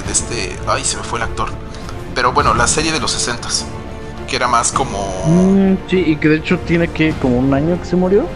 de, 0.06 0.12
este. 0.12 0.56
Ay, 0.66 0.84
se 0.84 0.96
me 0.96 1.02
fue 1.02 1.18
el 1.18 1.24
actor. 1.24 1.48
Pero 2.14 2.32
bueno, 2.32 2.54
la 2.54 2.66
serie 2.66 2.92
de 2.92 3.00
los 3.00 3.10
60 3.12 3.48
que 4.28 4.36
era 4.36 4.48
más 4.48 4.72
como. 4.72 4.98
Mm, 5.26 5.76
sí, 5.88 6.02
y 6.06 6.16
que 6.16 6.28
de 6.28 6.36
hecho 6.36 6.58
tiene 6.60 6.88
que 6.88 7.12
como 7.20 7.38
un 7.38 7.52
año 7.52 7.78
que 7.78 7.84
se 7.86 7.96
murió. 7.96 8.26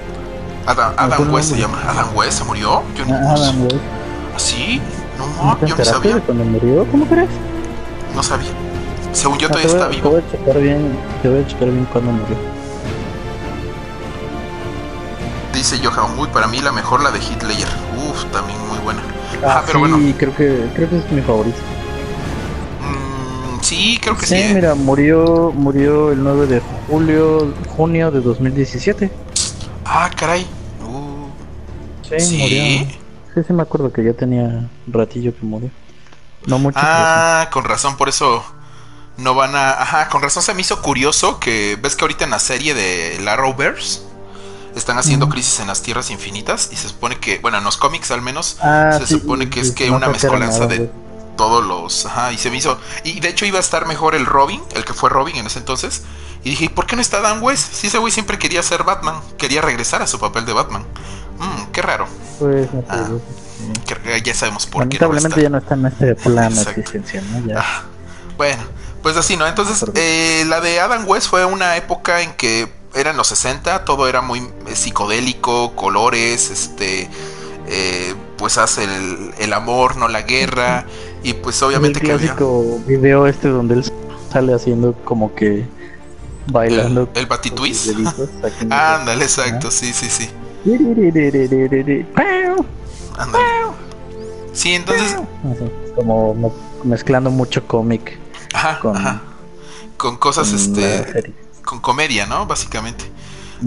Adam, 0.67 0.93
Adam 0.97 1.33
West 1.33 1.51
se 1.51 1.59
llama. 1.59 1.79
Adam 1.89 2.09
West 2.15 2.39
se 2.39 2.45
murió. 2.45 2.83
Yo 2.97 3.05
no, 3.07 3.15
Ah, 3.15 3.35
Adam 3.35 3.63
West. 3.65 3.77
¿Sí? 4.37 4.81
No, 5.19 5.45
¿No 5.47 5.57
te 5.57 5.67
yo 5.67 5.77
no 5.77 5.85
sabía. 5.85 6.21
cuando 6.21 6.45
murió? 6.45 6.85
¿Cómo 6.91 7.07
crees? 7.07 7.29
No 8.15 8.23
sabía. 8.23 8.51
Según 9.13 9.39
yo 9.39 9.47
Ah, 9.49 9.53
todavía 9.53 9.71
está 9.73 9.87
a- 9.87 9.89
te 9.89 9.97
vivo. 9.97 10.11
voy 10.11 10.21
a 10.21 10.31
checar 10.31 10.59
bien, 10.61 10.99
te 11.23 11.29
voy 11.31 11.41
a 11.43 11.47
checar 11.47 11.71
bien 11.71 11.87
cuándo 11.91 12.13
murió. 12.13 12.37
Dice 15.55 15.79
Johan, 15.83 16.19
uy, 16.19 16.29
para 16.29 16.47
mí 16.49 16.61
la 16.61 16.73
mejor 16.73 17.03
la 17.03 17.11
de 17.11 17.19
Hitler. 17.19 17.67
Uf, 18.11 18.25
también 18.27 18.59
muy 18.69 18.79
buena. 18.81 19.01
Ajá, 19.45 19.59
Ah, 19.61 19.63
pero 19.67 19.79
sí, 19.85 19.91
bueno. 19.91 20.15
creo 20.19 20.35
que 20.37 20.69
creo 20.75 20.91
que 20.91 20.99
es 20.99 21.11
mi 21.13 21.21
favorito. 21.23 21.59
Mm, 22.81 23.61
sí, 23.63 23.99
creo 24.01 24.17
que 24.17 24.27
sí. 24.27 24.35
Sí, 24.37 24.41
¿eh? 24.43 24.53
mira, 24.55 24.75
murió 24.75 25.53
murió 25.55 26.13
el 26.13 26.23
9 26.23 26.47
de 26.47 26.63
julio, 26.89 27.53
junio 27.77 28.11
de 28.11 28.21
2017. 28.21 29.11
Ah, 29.85 30.11
caray. 30.17 30.47
Uh, 30.83 31.29
Sí, 32.09 32.21
Sí. 32.21 32.39
murió. 32.39 32.63
Sí, 33.35 33.43
sí 33.47 33.53
me 33.53 33.63
acuerdo 33.63 33.93
que 33.93 34.03
ya 34.05 34.13
tenía 34.15 34.69
ratillo 34.87 35.35
que 35.39 35.45
murió. 35.45 35.71
No 36.47 36.59
mucho. 36.59 36.79
Ah, 36.81 37.49
con 37.53 37.65
razón, 37.65 37.97
por 37.97 38.09
eso 38.09 38.45
no 39.19 39.35
van 39.35 39.55
a. 39.57 39.73
Ajá, 39.73 40.09
con 40.09 40.23
razón 40.23 40.43
se 40.43 40.55
me 40.55 40.61
hizo 40.63 40.81
curioso 40.81 41.39
que 41.41 41.77
ves 41.81 41.97
que 41.97 42.05
ahorita 42.05 42.25
en 42.25 42.31
la 42.31 42.39
serie 42.39 42.73
de 42.75 43.19
la 43.23 43.33
Arrowverse 43.35 44.01
están 44.79 44.99
haciendo. 44.99 45.29
Crisis 45.29 45.61
en 45.61 45.67
las 45.69 45.83
Tierras 45.83 46.11
Infinitas 46.11 46.69
y 46.73 46.77
se 46.77 46.89
supone 46.89 47.19
que, 47.19 47.39
bueno, 47.39 47.59
en 47.59 47.65
los 47.65 47.77
cómics 47.77 48.11
al 48.11 48.23
menos. 48.23 48.59
Ah, 48.61 48.97
se 48.99 49.07
sí, 49.07 49.15
supone 49.21 49.49
que 49.51 49.63
sí, 49.63 49.69
es 49.71 49.75
que 49.75 49.91
no 49.91 49.97
una 49.97 50.09
mezcolanza 50.09 50.67
de 50.67 50.91
todos 51.37 51.65
los. 51.65 52.07
Ajá, 52.07 52.33
y 52.33 52.39
se 52.39 52.51
me 52.51 52.57
hizo. 52.59 52.79
Y 53.05 53.21
de 53.21 53.29
hecho 53.29 53.45
iba 53.47 53.59
a 53.59 53.61
estar 53.61 53.87
mejor 53.87 54.15
el 54.15 54.27
Robin, 54.27 54.63
el 54.75 54.85
que 54.85 54.95
fue 54.95 55.11
Robin 55.11 55.37
en 55.37 55.47
ese 55.47 55.59
entonces. 55.59 56.03
Y 56.45 56.51
dije, 56.51 56.67
¿y 56.67 56.69
por 56.69 56.87
qué 56.87 56.95
no 56.97 57.03
está 57.03 57.21
Dan 57.21 57.43
West? 57.43 57.73
Si 57.75 57.89
ese 57.89 57.99
güey 57.99 58.13
siempre 58.13 58.39
quería 58.39 58.63
ser 58.63 58.85
Batman, 58.85 59.21
quería 59.37 59.61
regresar 59.63 60.01
a 60.03 60.07
su 60.07 60.19
papel 60.21 60.47
de 60.47 60.53
Batman. 60.53 60.85
Mmm, 61.39 61.73
qué 61.73 61.83
raro. 61.83 62.07
Pues, 62.39 62.73
no 62.73 62.85
Ah. 62.89 63.09
Que- 63.87 64.23
ya 64.23 64.35
sabemos 64.35 64.67
por 64.67 64.89
qué. 64.89 64.99
Lamentablemente 64.99 65.43
ya 65.43 65.49
no 65.49 65.59
está 65.59 65.75
en 65.75 65.87
este 65.87 66.15
plano 66.15 66.49
Exacto. 66.57 66.71
existencial, 66.81 67.25
¿no? 67.33 67.47
Ya. 67.49 67.59
Ah, 67.61 67.83
bueno, 68.37 68.63
pues 69.03 69.17
así, 69.17 69.37
¿no? 69.37 69.47
Entonces, 69.47 69.85
eh, 69.95 70.45
la 70.47 70.61
de 70.61 70.79
Adam 70.79 71.05
West 71.09 71.29
fue 71.29 71.45
una 71.45 71.77
época 71.77 72.21
en 72.21 72.35
que 72.35 72.73
eran 72.97 73.17
los 73.17 73.29
60, 73.29 73.85
todo 73.85 74.09
era 74.09 74.21
muy 74.23 74.41
eh, 74.41 74.75
psicodélico, 74.75 75.75
colores, 75.75 76.51
este, 76.51 77.09
eh, 77.69 78.15
pues 78.39 78.59
hace 78.59 78.85
el, 78.85 79.33
el 79.39 79.53
amor, 79.53 79.97
no 79.97 80.09
la 80.09 80.23
guerra, 80.23 80.87
y 81.23 81.35
pues 81.35 81.63
obviamente 81.63 82.01
el 82.01 82.07
que 82.07 82.13
había 82.13 82.27
clásico 82.29 82.81
video 82.87 83.27
este 83.27 83.49
donde 83.49 83.75
él 83.75 83.93
sale 84.33 84.55
haciendo 84.55 84.93
como 85.05 85.35
que 85.35 85.67
bailando. 86.51 87.09
el, 87.15 87.19
el 87.91 88.07
sacando- 88.43 88.75
Ándale, 88.75 89.25
exacto, 89.25 89.71
sí, 89.71 89.93
sí, 89.93 90.09
sí. 90.11 90.31
Ándale. 93.19 93.45
Sí, 94.53 94.73
entonces, 94.75 95.17
Como 95.95 96.35
me- 96.35 96.51
mezclando 96.85 97.31
mucho 97.31 97.67
cómic 97.67 98.19
ajá, 98.55 98.79
con- 98.81 98.97
ajá. 98.97 99.23
Con 99.97 100.17
cosas, 100.17 100.49
con 100.49 100.57
este. 100.57 101.35
Con 101.67 101.81
comedia, 101.81 102.25
¿no? 102.25 102.47
Básicamente. 102.47 103.05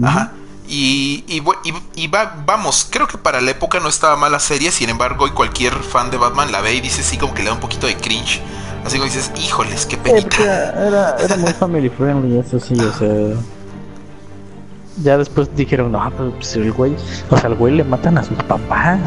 Ajá. 0.02 0.32
Y, 0.66 1.24
y, 1.28 1.38
y- 1.68 2.02
y 2.04 2.06
va- 2.08 2.42
vamos, 2.46 2.86
creo 2.90 3.06
que 3.08 3.18
para 3.18 3.40
la 3.40 3.50
época 3.52 3.78
no 3.80 3.88
estaba 3.88 4.16
mala 4.16 4.38
serie, 4.40 4.70
sin 4.72 4.88
embargo, 4.88 5.24
hoy 5.24 5.30
cualquier 5.30 5.72
fan 5.74 6.10
de 6.10 6.16
Batman 6.16 6.50
la 6.52 6.60
ve 6.60 6.74
y 6.74 6.80
dice 6.80 7.00
así 7.02 7.16
como 7.18 7.34
que 7.34 7.42
le 7.42 7.48
da 7.48 7.54
un 7.54 7.60
poquito 7.60 7.86
de 7.86 7.96
cringe. 7.96 8.40
Así 8.84 8.96
como 8.96 9.04
dices, 9.04 9.30
híjoles, 9.36 9.84
qué 9.86 9.96
Sí, 9.96 10.02
penita. 10.02 10.36
era, 10.42 10.86
era, 10.86 11.16
era 11.18 11.36
muy 11.36 11.52
family 11.52 11.88
friendly, 11.90 12.38
eso 12.38 12.58
sí, 12.58 12.74
o 12.80 12.92
sea. 12.92 13.36
Ya 15.02 15.16
después 15.16 15.48
dijeron, 15.56 15.92
no, 15.92 16.10
pues 16.36 16.56
el 16.56 16.72
güey, 16.72 16.94
o 17.30 17.36
sea, 17.36 17.46
al 17.48 17.54
güey 17.54 17.74
le 17.74 17.84
matan 17.84 18.18
a 18.18 18.22
sus 18.22 18.36
papás 18.44 19.00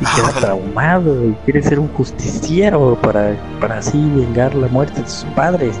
y 0.00 0.04
queda 0.16 0.28
traumado 0.40 1.24
y 1.26 1.32
quiere 1.44 1.62
ser 1.62 1.78
un 1.78 1.88
justiciero 1.94 2.98
para, 3.00 3.34
para 3.60 3.78
así 3.78 3.98
vengar 3.98 4.54
la 4.54 4.66
muerte 4.68 5.00
de 5.02 5.08
sus 5.08 5.24
padres. 5.34 5.76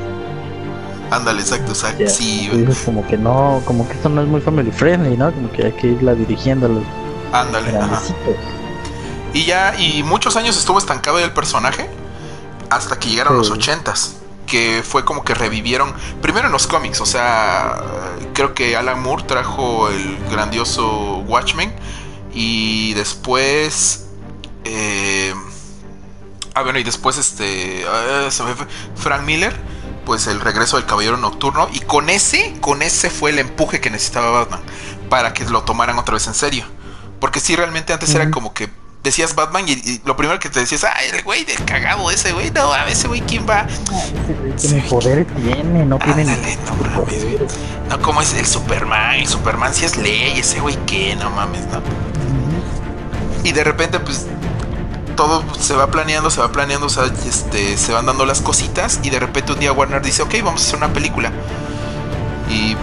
Ándale, 1.12 1.40
exacto, 1.42 1.72
exacto. 1.72 2.02
Ya, 2.04 2.08
Sí, 2.08 2.48
dices 2.52 2.82
como 2.84 3.06
que 3.06 3.16
no, 3.18 3.62
como 3.64 3.86
que 3.86 3.94
esto 3.94 4.08
no 4.08 4.22
es 4.22 4.28
muy 4.28 4.40
family 4.40 4.70
friendly, 4.72 5.16
¿no? 5.16 5.32
Como 5.32 5.50
que 5.52 5.66
hay 5.66 5.72
que 5.72 5.88
irla 5.88 6.14
dirigiendo 6.14 6.66
a 6.66 6.68
los 6.70 6.84
ándale, 7.32 7.76
ajá. 7.76 8.00
Y 9.34 9.44
ya, 9.44 9.78
y 9.78 10.02
muchos 10.02 10.36
años 10.36 10.56
estuvo 10.58 10.78
estancado 10.78 11.18
el 11.18 11.32
personaje 11.32 11.88
hasta 12.70 12.98
que 12.98 13.08
llegaron 13.08 13.34
Sí. 13.34 13.38
los 13.38 13.50
ochentas. 13.50 14.16
Que 14.46 14.82
fue 14.86 15.04
como 15.04 15.24
que 15.24 15.32
revivieron. 15.34 15.94
Primero 16.20 16.46
en 16.46 16.52
los 16.52 16.66
cómics, 16.66 17.00
o 17.00 17.06
sea, 17.06 17.80
creo 18.34 18.52
que 18.52 18.76
Alan 18.76 19.00
Moore 19.00 19.22
trajo 19.24 19.88
el 19.88 20.18
grandioso 20.30 21.18
Watchmen. 21.26 21.72
Y 22.34 22.92
después. 22.94 24.06
eh, 24.64 25.32
ah, 26.54 26.62
bueno, 26.62 26.78
y 26.78 26.82
después 26.82 27.16
este. 27.18 27.84
fue, 28.30 28.54
Frank 28.96 29.22
Miller. 29.22 29.54
Pues 30.04 30.26
el 30.26 30.40
regreso 30.40 30.76
del 30.76 30.86
Caballero 30.86 31.16
Nocturno. 31.16 31.68
Y 31.72 31.80
con 31.80 32.10
ese, 32.10 32.54
con 32.60 32.82
ese 32.82 33.10
fue 33.10 33.30
el 33.30 33.38
empuje 33.38 33.80
que 33.80 33.90
necesitaba 33.90 34.30
Batman. 34.30 34.60
Para 35.08 35.32
que 35.32 35.44
lo 35.44 35.62
tomaran 35.62 35.98
otra 35.98 36.14
vez 36.14 36.26
en 36.26 36.34
serio. 36.34 36.64
Porque 37.20 37.38
sí, 37.40 37.54
realmente 37.54 37.92
antes 37.92 38.14
era 38.14 38.30
como 38.30 38.52
que 38.52 38.68
decías 39.04 39.34
Batman 39.34 39.68
y, 39.68 39.72
y 39.72 40.00
lo 40.04 40.16
primero 40.16 40.38
que 40.38 40.48
te 40.48 40.60
decías, 40.60 40.84
ah, 40.84 40.92
el 41.12 41.22
güey 41.22 41.44
del 41.44 41.64
cagado 41.64 42.08
ese 42.10 42.32
güey, 42.32 42.50
no, 42.52 42.72
a 42.72 42.88
ese 42.88 43.08
güey, 43.08 43.20
¿quién 43.22 43.44
va? 43.48 43.66
Ese 43.66 44.34
güey 44.34 44.52
Sí. 44.56 44.80
poder, 44.88 45.24
tiene, 45.26 45.84
no 45.84 45.98
tiene 45.98 46.22
Ándale, 46.22 46.56
no 46.66 46.74
mames, 46.76 47.24
güey. 47.24 47.38
No, 47.88 48.00
como 48.00 48.22
es 48.22 48.32
el 48.34 48.46
Superman, 48.46 49.16
el 49.16 49.26
Superman 49.26 49.74
si 49.74 49.84
es 49.84 49.96
ley, 49.96 50.38
ese 50.38 50.60
güey, 50.60 50.76
¿qué? 50.86 51.16
No 51.16 51.30
mames, 51.30 51.66
no. 51.66 51.82
Y 53.44 53.52
de 53.52 53.64
repente, 53.64 53.98
pues, 53.98 54.26
todo 55.16 55.44
se 55.58 55.74
va 55.74 55.88
planeando, 55.88 56.30
se 56.30 56.40
va 56.40 56.52
planeando, 56.52 56.86
este, 56.86 57.76
se 57.76 57.92
van 57.92 58.06
dando 58.06 58.26
las 58.26 58.40
cositas 58.40 59.00
y 59.02 59.10
de 59.10 59.20
repente 59.20 59.52
un 59.52 59.60
día 59.60 59.72
Warner 59.72 60.02
dice, 60.02 60.22
ok, 60.22 60.34
vamos 60.42 60.62
a 60.62 60.66
hacer 60.66 60.76
una 60.76 60.92
película. 60.92 61.32
Y 62.48 62.76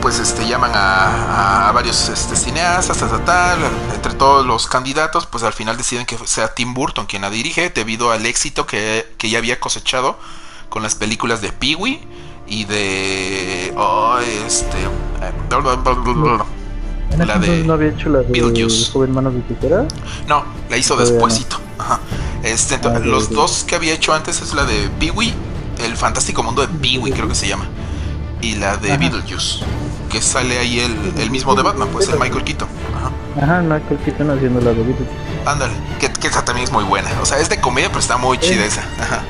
pues 0.00 0.18
este 0.20 0.46
llaman 0.46 0.70
a, 0.74 1.72
varios 1.74 2.08
este, 2.08 2.36
cineastas, 2.36 2.98
tal, 3.24 3.58
entre 3.94 4.14
todos 4.14 4.46
los 4.46 4.66
candidatos, 4.66 5.26
pues 5.26 5.42
al 5.42 5.52
final 5.52 5.76
deciden 5.76 6.06
que 6.06 6.16
sea 6.26 6.54
Tim 6.54 6.74
Burton 6.74 7.06
quien 7.06 7.22
la 7.22 7.30
dirige 7.30 7.70
debido 7.70 8.12
al 8.12 8.24
éxito 8.26 8.66
que, 8.66 9.12
que 9.18 9.30
ya 9.30 9.38
había 9.38 9.58
cosechado 9.58 10.18
con 10.68 10.82
las 10.82 10.94
películas 10.94 11.40
de 11.40 11.52
Pee-wee 11.52 12.06
y 12.46 12.64
de 12.64 13.74
oh, 13.76 14.18
este 14.18 14.76
¿En 17.10 17.22
ese 17.22 17.26
La 17.26 17.38
de 17.38 17.64
no 17.64 17.72
había 17.74 17.88
hecho 17.90 18.08
la 18.10 18.20
de. 18.20 18.88
Joven 18.92 19.12
Manos 19.12 19.34
de 19.34 19.40
Tijera? 19.42 19.86
no, 20.28 20.44
la 20.68 20.76
hizo 20.76 20.94
Todavía 20.94 21.12
no. 21.12 21.18
despuesito. 21.26 21.60
Ajá. 21.78 22.00
Este, 22.42 22.78
Ah, 22.84 22.98
los 22.98 23.30
dos 23.30 23.64
que 23.66 23.74
había 23.76 23.92
hecho 23.94 24.12
antes 24.14 24.40
es 24.40 24.54
la 24.54 24.64
de 24.64 24.88
Pee-wee, 24.98 25.32
el 25.84 25.96
fantástico 25.96 26.42
mundo 26.42 26.62
de 26.62 26.68
Pee-wee 26.68 27.12
creo 27.12 27.28
que 27.28 27.34
se 27.34 27.48
llama, 27.48 27.66
y 28.40 28.54
la 28.56 28.76
de 28.76 28.90
Ajá. 28.92 28.98
Beetlejuice, 28.98 29.60
que 30.10 30.20
sale 30.22 30.58
ahí 30.58 30.80
el, 30.80 31.20
el 31.20 31.30
mismo 31.30 31.54
de 31.54 31.62
Batman, 31.62 31.88
pues 31.92 32.08
el 32.08 32.18
Michael 32.18 32.44
Keaton. 32.44 32.68
Ajá. 32.96 33.10
Ajá, 33.44 33.62
Michael 33.62 33.98
Keaton 34.04 34.30
haciendo 34.30 34.60
la 34.60 34.70
de 34.70 34.82
Beetlejuice. 34.82 35.10
Ándale, 35.44 35.72
que, 36.00 36.10
que 36.12 36.26
esa 36.28 36.44
también 36.44 36.64
es 36.66 36.72
muy 36.72 36.84
buena. 36.84 37.08
O 37.22 37.26
sea, 37.26 37.38
es 37.38 37.48
de 37.48 37.60
comedia, 37.60 37.88
pero 37.88 38.00
está 38.00 38.16
muy 38.16 38.38
chida 38.38 38.64
esa. 38.64 38.82
Ajá. 39.00 39.22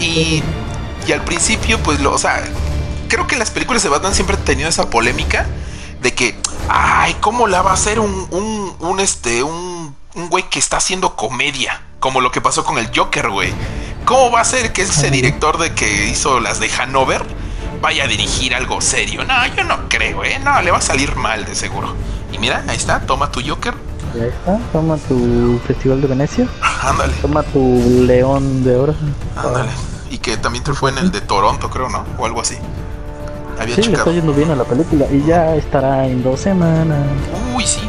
Y, 0.00 0.42
y 1.06 1.12
al 1.12 1.22
principio, 1.22 1.78
pues, 1.82 2.00
lo, 2.00 2.12
o 2.12 2.18
sea, 2.18 2.42
creo 3.08 3.26
que 3.26 3.36
las 3.36 3.50
películas 3.50 3.82
de 3.82 3.88
Batman 3.88 4.14
siempre 4.14 4.36
han 4.36 4.44
tenido 4.44 4.68
esa 4.68 4.88
polémica 4.90 5.46
de 6.00 6.14
que, 6.14 6.38
ay, 6.68 7.16
¿cómo 7.20 7.46
la 7.46 7.62
va 7.62 7.70
a 7.70 7.74
hacer 7.74 8.00
un, 8.00 8.26
un, 8.30 8.74
un 8.80 9.00
este, 9.00 9.42
un, 9.42 9.94
un 10.14 10.28
güey 10.30 10.48
que 10.48 10.58
está 10.58 10.76
haciendo 10.78 11.16
comedia? 11.16 11.82
Como 12.00 12.20
lo 12.20 12.30
que 12.30 12.40
pasó 12.40 12.64
con 12.64 12.78
el 12.78 12.90
Joker, 12.94 13.30
güey. 13.30 13.52
¿Cómo 14.04 14.30
va 14.30 14.40
a 14.40 14.44
ser 14.44 14.72
que 14.72 14.82
ese 14.82 15.10
director 15.10 15.58
de 15.58 15.74
que 15.74 16.06
hizo 16.08 16.38
las 16.40 16.60
de 16.60 16.70
Hanover 16.70 17.24
vaya 17.80 18.04
a 18.04 18.06
dirigir 18.06 18.54
algo 18.54 18.80
serio? 18.80 19.24
No, 19.24 19.46
yo 19.56 19.64
no 19.64 19.88
creo, 19.88 20.22
eh. 20.22 20.38
No, 20.38 20.60
le 20.62 20.70
va 20.70 20.78
a 20.78 20.82
salir 20.82 21.16
mal, 21.16 21.44
de 21.44 21.54
seguro. 21.54 21.94
Y 22.32 22.38
mira, 22.38 22.64
ahí 22.68 22.76
está, 22.76 23.00
toma 23.00 23.30
tu 23.32 23.40
Joker. 23.46 23.74
Ya 24.14 24.26
está, 24.26 24.58
toma 24.72 24.96
tu 24.96 25.60
Festival 25.66 26.00
de 26.00 26.06
Venecia, 26.06 26.48
Ándale. 26.82 27.12
toma 27.14 27.42
tu 27.42 28.04
León 28.06 28.62
de 28.62 28.76
Oro. 28.76 28.94
Ándale. 29.36 29.70
Y 30.10 30.18
que 30.18 30.36
también 30.36 30.62
te 30.62 30.72
fue 30.72 30.90
en 30.90 30.98
el 30.98 31.10
de 31.10 31.20
Toronto, 31.20 31.68
creo, 31.68 31.88
¿no? 31.88 32.04
O 32.18 32.24
algo 32.26 32.40
así. 32.40 32.56
Había 33.58 33.74
Sí, 33.74 33.82
le 33.82 33.86
está 33.88 33.98
checado. 33.98 34.12
yendo 34.12 34.32
bien 34.32 34.50
a 34.50 34.56
la 34.56 34.64
película 34.64 35.06
y 35.10 35.24
ya 35.24 35.54
estará 35.54 36.06
en 36.06 36.22
dos 36.22 36.40
semanas. 36.40 37.06
Uy, 37.54 37.66
sí. 37.66 37.88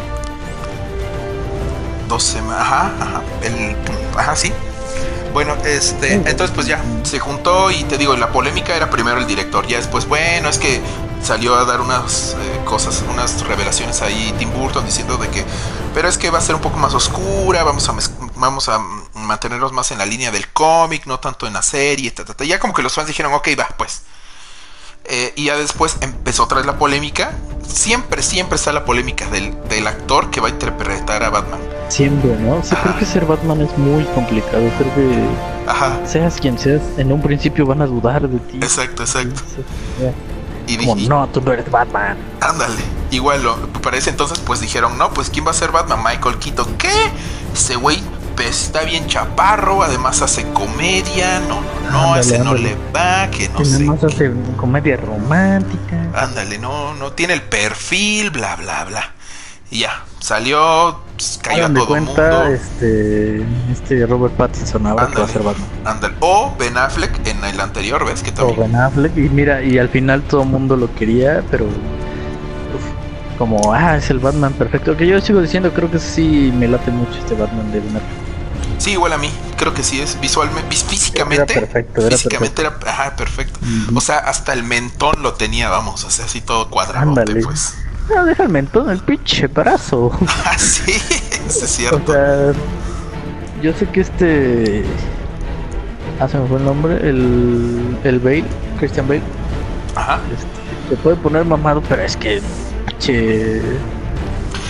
Dos 2.07 2.23
semanas. 2.23 2.61
Ajá, 2.61 2.91
ajá. 2.99 3.21
El, 3.43 3.75
ajá, 4.17 4.35
sí. 4.35 4.51
Bueno, 5.33 5.55
este, 5.65 6.13
entonces 6.13 6.51
pues 6.55 6.65
ya, 6.65 6.81
se 7.03 7.19
juntó 7.19 7.69
y 7.69 7.83
te 7.83 7.97
digo, 7.97 8.15
la 8.15 8.31
polémica 8.31 8.75
era 8.75 8.89
primero 8.89 9.19
el 9.19 9.27
director, 9.27 9.67
ya 9.67 9.77
después, 9.77 10.07
bueno, 10.07 10.49
es 10.49 10.57
que 10.57 10.81
salió 11.21 11.53
a 11.55 11.65
dar 11.65 11.79
unas 11.81 12.35
eh, 12.39 12.61
cosas, 12.65 13.03
unas 13.11 13.45
revelaciones 13.45 14.01
ahí 14.01 14.33
Tim 14.39 14.49
Burton 14.51 14.83
diciendo 14.85 15.17
de 15.17 15.27
que, 15.27 15.45
pero 15.93 16.07
es 16.07 16.17
que 16.17 16.31
va 16.31 16.39
a 16.39 16.41
ser 16.41 16.55
un 16.55 16.61
poco 16.61 16.77
más 16.77 16.95
oscura, 16.95 17.63
vamos 17.63 17.87
a, 17.87 17.93
vamos 18.35 18.67
a 18.67 18.79
mantenernos 19.13 19.73
más 19.73 19.91
en 19.91 19.99
la 19.99 20.07
línea 20.07 20.31
del 20.31 20.47
cómic, 20.53 21.05
no 21.05 21.19
tanto 21.19 21.45
en 21.45 21.53
la 21.53 21.61
serie, 21.61 22.09
ta, 22.09 22.25
ta, 22.25 22.33
ta. 22.33 22.43
ya 22.43 22.57
como 22.57 22.73
que 22.73 22.81
los 22.81 22.93
fans 22.93 23.07
dijeron, 23.07 23.31
ok, 23.33 23.49
va, 23.59 23.67
pues. 23.77 24.01
Eh, 25.09 25.33
y 25.35 25.45
ya 25.45 25.57
después 25.57 25.97
empezó 26.01 26.43
otra 26.43 26.57
vez 26.57 26.65
la 26.65 26.77
polémica. 26.77 27.31
Siempre, 27.65 28.21
siempre 28.23 28.55
está 28.55 28.71
la 28.71 28.85
polémica 28.85 29.29
del, 29.29 29.53
del 29.69 29.87
actor 29.87 30.29
que 30.29 30.39
va 30.41 30.47
a 30.47 30.51
interpretar 30.51 31.23
a 31.23 31.29
Batman. 31.29 31.59
Siempre, 31.89 32.35
¿no? 32.37 32.61
Sí, 32.63 32.75
creo 32.75 32.97
que 32.97 33.05
ser 33.05 33.25
Batman 33.25 33.61
es 33.61 33.77
muy 33.77 34.03
complicado. 34.05 34.63
Creo 34.77 34.95
que 34.95 35.69
Ajá. 35.69 35.97
seas 36.05 36.35
quien 36.39 36.57
seas, 36.59 36.81
en 36.97 37.11
un 37.11 37.21
principio 37.21 37.65
van 37.65 37.81
a 37.81 37.85
dudar 37.85 38.27
de 38.27 38.39
ti. 38.39 38.57
Exacto, 38.57 39.03
exacto. 39.03 39.41
Y 40.67 40.77
Como, 40.77 40.95
no, 41.07 41.27
tú 41.29 41.41
no 41.41 41.53
eres 41.53 41.69
Batman. 41.71 42.17
Ándale. 42.41 42.75
Igual, 43.11 43.41
lo, 43.43 43.55
para 43.81 43.95
ese 43.97 44.09
entonces, 44.09 44.39
pues 44.39 44.59
dijeron, 44.59 44.97
no, 44.97 45.11
pues 45.11 45.29
¿quién 45.29 45.45
va 45.47 45.51
a 45.51 45.53
ser 45.53 45.71
Batman? 45.71 46.03
Michael 46.03 46.37
Keaton. 46.39 46.75
¿Qué? 46.77 46.91
Ese 47.53 47.77
güey 47.77 48.01
pues, 48.37 48.63
está 48.63 48.83
bien 48.83 49.07
chaparro, 49.07 49.83
además 49.83 50.21
hace 50.21 50.45
comedia. 50.53 51.39
No, 51.41 51.59
no, 51.59 51.91
no, 51.91 51.99
ándale, 52.13 52.21
ese 52.21 52.39
no 52.39 52.53
le 52.53 52.77
va, 52.95 53.29
que 53.29 53.49
no 53.49 53.65
sé. 53.65 53.75
Además 53.75 54.03
hace 54.03 54.31
comedia 54.55 54.95
romántica. 54.97 56.11
Ándale, 56.13 56.57
no, 56.59 56.93
no 56.93 57.11
tiene 57.11 57.33
el 57.33 57.41
perfil, 57.41 58.29
bla, 58.29 58.55
bla, 58.55 58.85
bla. 58.85 59.11
Y 59.69 59.79
ya, 59.79 60.03
salió, 60.19 61.01
pues, 61.15 61.39
cayó 61.41 61.65
a 61.65 61.73
todo 61.73 61.87
cuenta, 61.87 62.43
mundo. 62.43 62.45
Este, 62.53 63.45
este 63.71 64.05
Robert 64.05 64.35
Pattinson 64.35 64.85
ahora 64.87 65.05
ándale, 65.05 65.15
que 65.15 65.21
va 65.21 65.27
a 65.27 65.33
ser 65.33 65.43
Batman. 65.43 65.67
Ándale. 65.85 66.15
O 66.21 66.55
Ben 66.57 66.77
Affleck 66.77 67.27
en 67.27 67.43
el 67.43 67.59
anterior, 67.59 68.05
¿ves? 68.05 68.23
Que 68.23 68.31
también. 68.31 68.59
O 68.59 68.61
Ben 68.61 68.75
Affleck, 68.75 69.17
y 69.17 69.29
mira, 69.29 69.63
y 69.63 69.77
al 69.77 69.89
final 69.89 70.21
todo 70.21 70.43
el 70.43 70.49
mundo 70.49 70.77
lo 70.77 70.93
quería, 70.95 71.43
pero 71.51 71.67
como, 73.37 73.73
ah, 73.73 73.97
es 73.97 74.09
el 74.09 74.19
Batman 74.19 74.53
perfecto. 74.53 74.95
Que 74.95 75.07
yo 75.07 75.19
sigo 75.21 75.41
diciendo, 75.41 75.71
creo 75.73 75.91
que 75.91 75.99
sí 75.99 76.53
me 76.55 76.67
late 76.67 76.91
mucho 76.91 77.17
este 77.19 77.33
Batman 77.33 77.71
de 77.71 77.79
Ben 77.79 77.97
Affleck. 77.97 78.26
Sí, 78.77 78.91
igual 78.91 79.13
a 79.13 79.17
mí, 79.17 79.31
creo 79.57 79.73
que 79.73 79.83
sí 79.83 79.99
es 79.99 80.19
visualmente, 80.19 80.75
físicamente. 80.75 81.53
Era 81.53 81.61
perfecto, 81.61 82.01
era 82.01 82.17
físicamente 82.17 82.61
perfecto. 82.61 82.85
era, 82.85 82.93
ajá, 82.93 83.15
perfecto. 83.15 83.59
O 83.95 84.01
sea, 84.01 84.19
hasta 84.19 84.53
el 84.53 84.63
mentón 84.63 85.23
lo 85.23 85.33
tenía, 85.33 85.69
vamos, 85.69 86.03
o 86.03 86.09
sea, 86.09 86.25
así 86.25 86.41
todo 86.41 86.69
cuadrado, 86.69 87.13
pues. 87.43 87.75
No, 88.13 88.23
deja 88.23 88.43
el 88.43 88.49
mentón, 88.49 88.89
el 88.89 88.99
pinche 88.99 89.47
brazo. 89.47 90.11
Ah, 90.45 90.57
sí, 90.57 90.93
eso 91.47 91.65
es 91.65 91.71
cierto. 91.71 92.11
O 92.11 92.13
sea, 92.13 92.53
yo 93.61 93.73
sé 93.73 93.85
que 93.87 94.01
este. 94.01 94.85
Ah, 96.19 96.27
se 96.27 96.37
me 96.37 96.47
fue 96.47 96.57
el 96.57 96.65
nombre. 96.65 96.95
El. 96.95 97.97
El 98.03 98.19
Bale, 98.19 98.45
Christian 98.79 99.07
Bale. 99.07 99.21
Ajá. 99.95 100.19
Este, 100.31 100.47
se 100.89 101.01
puede 101.01 101.17
poner 101.17 101.43
mamado, 101.43 101.81
pero 101.87 102.01
es 102.01 102.15
que. 102.15 102.41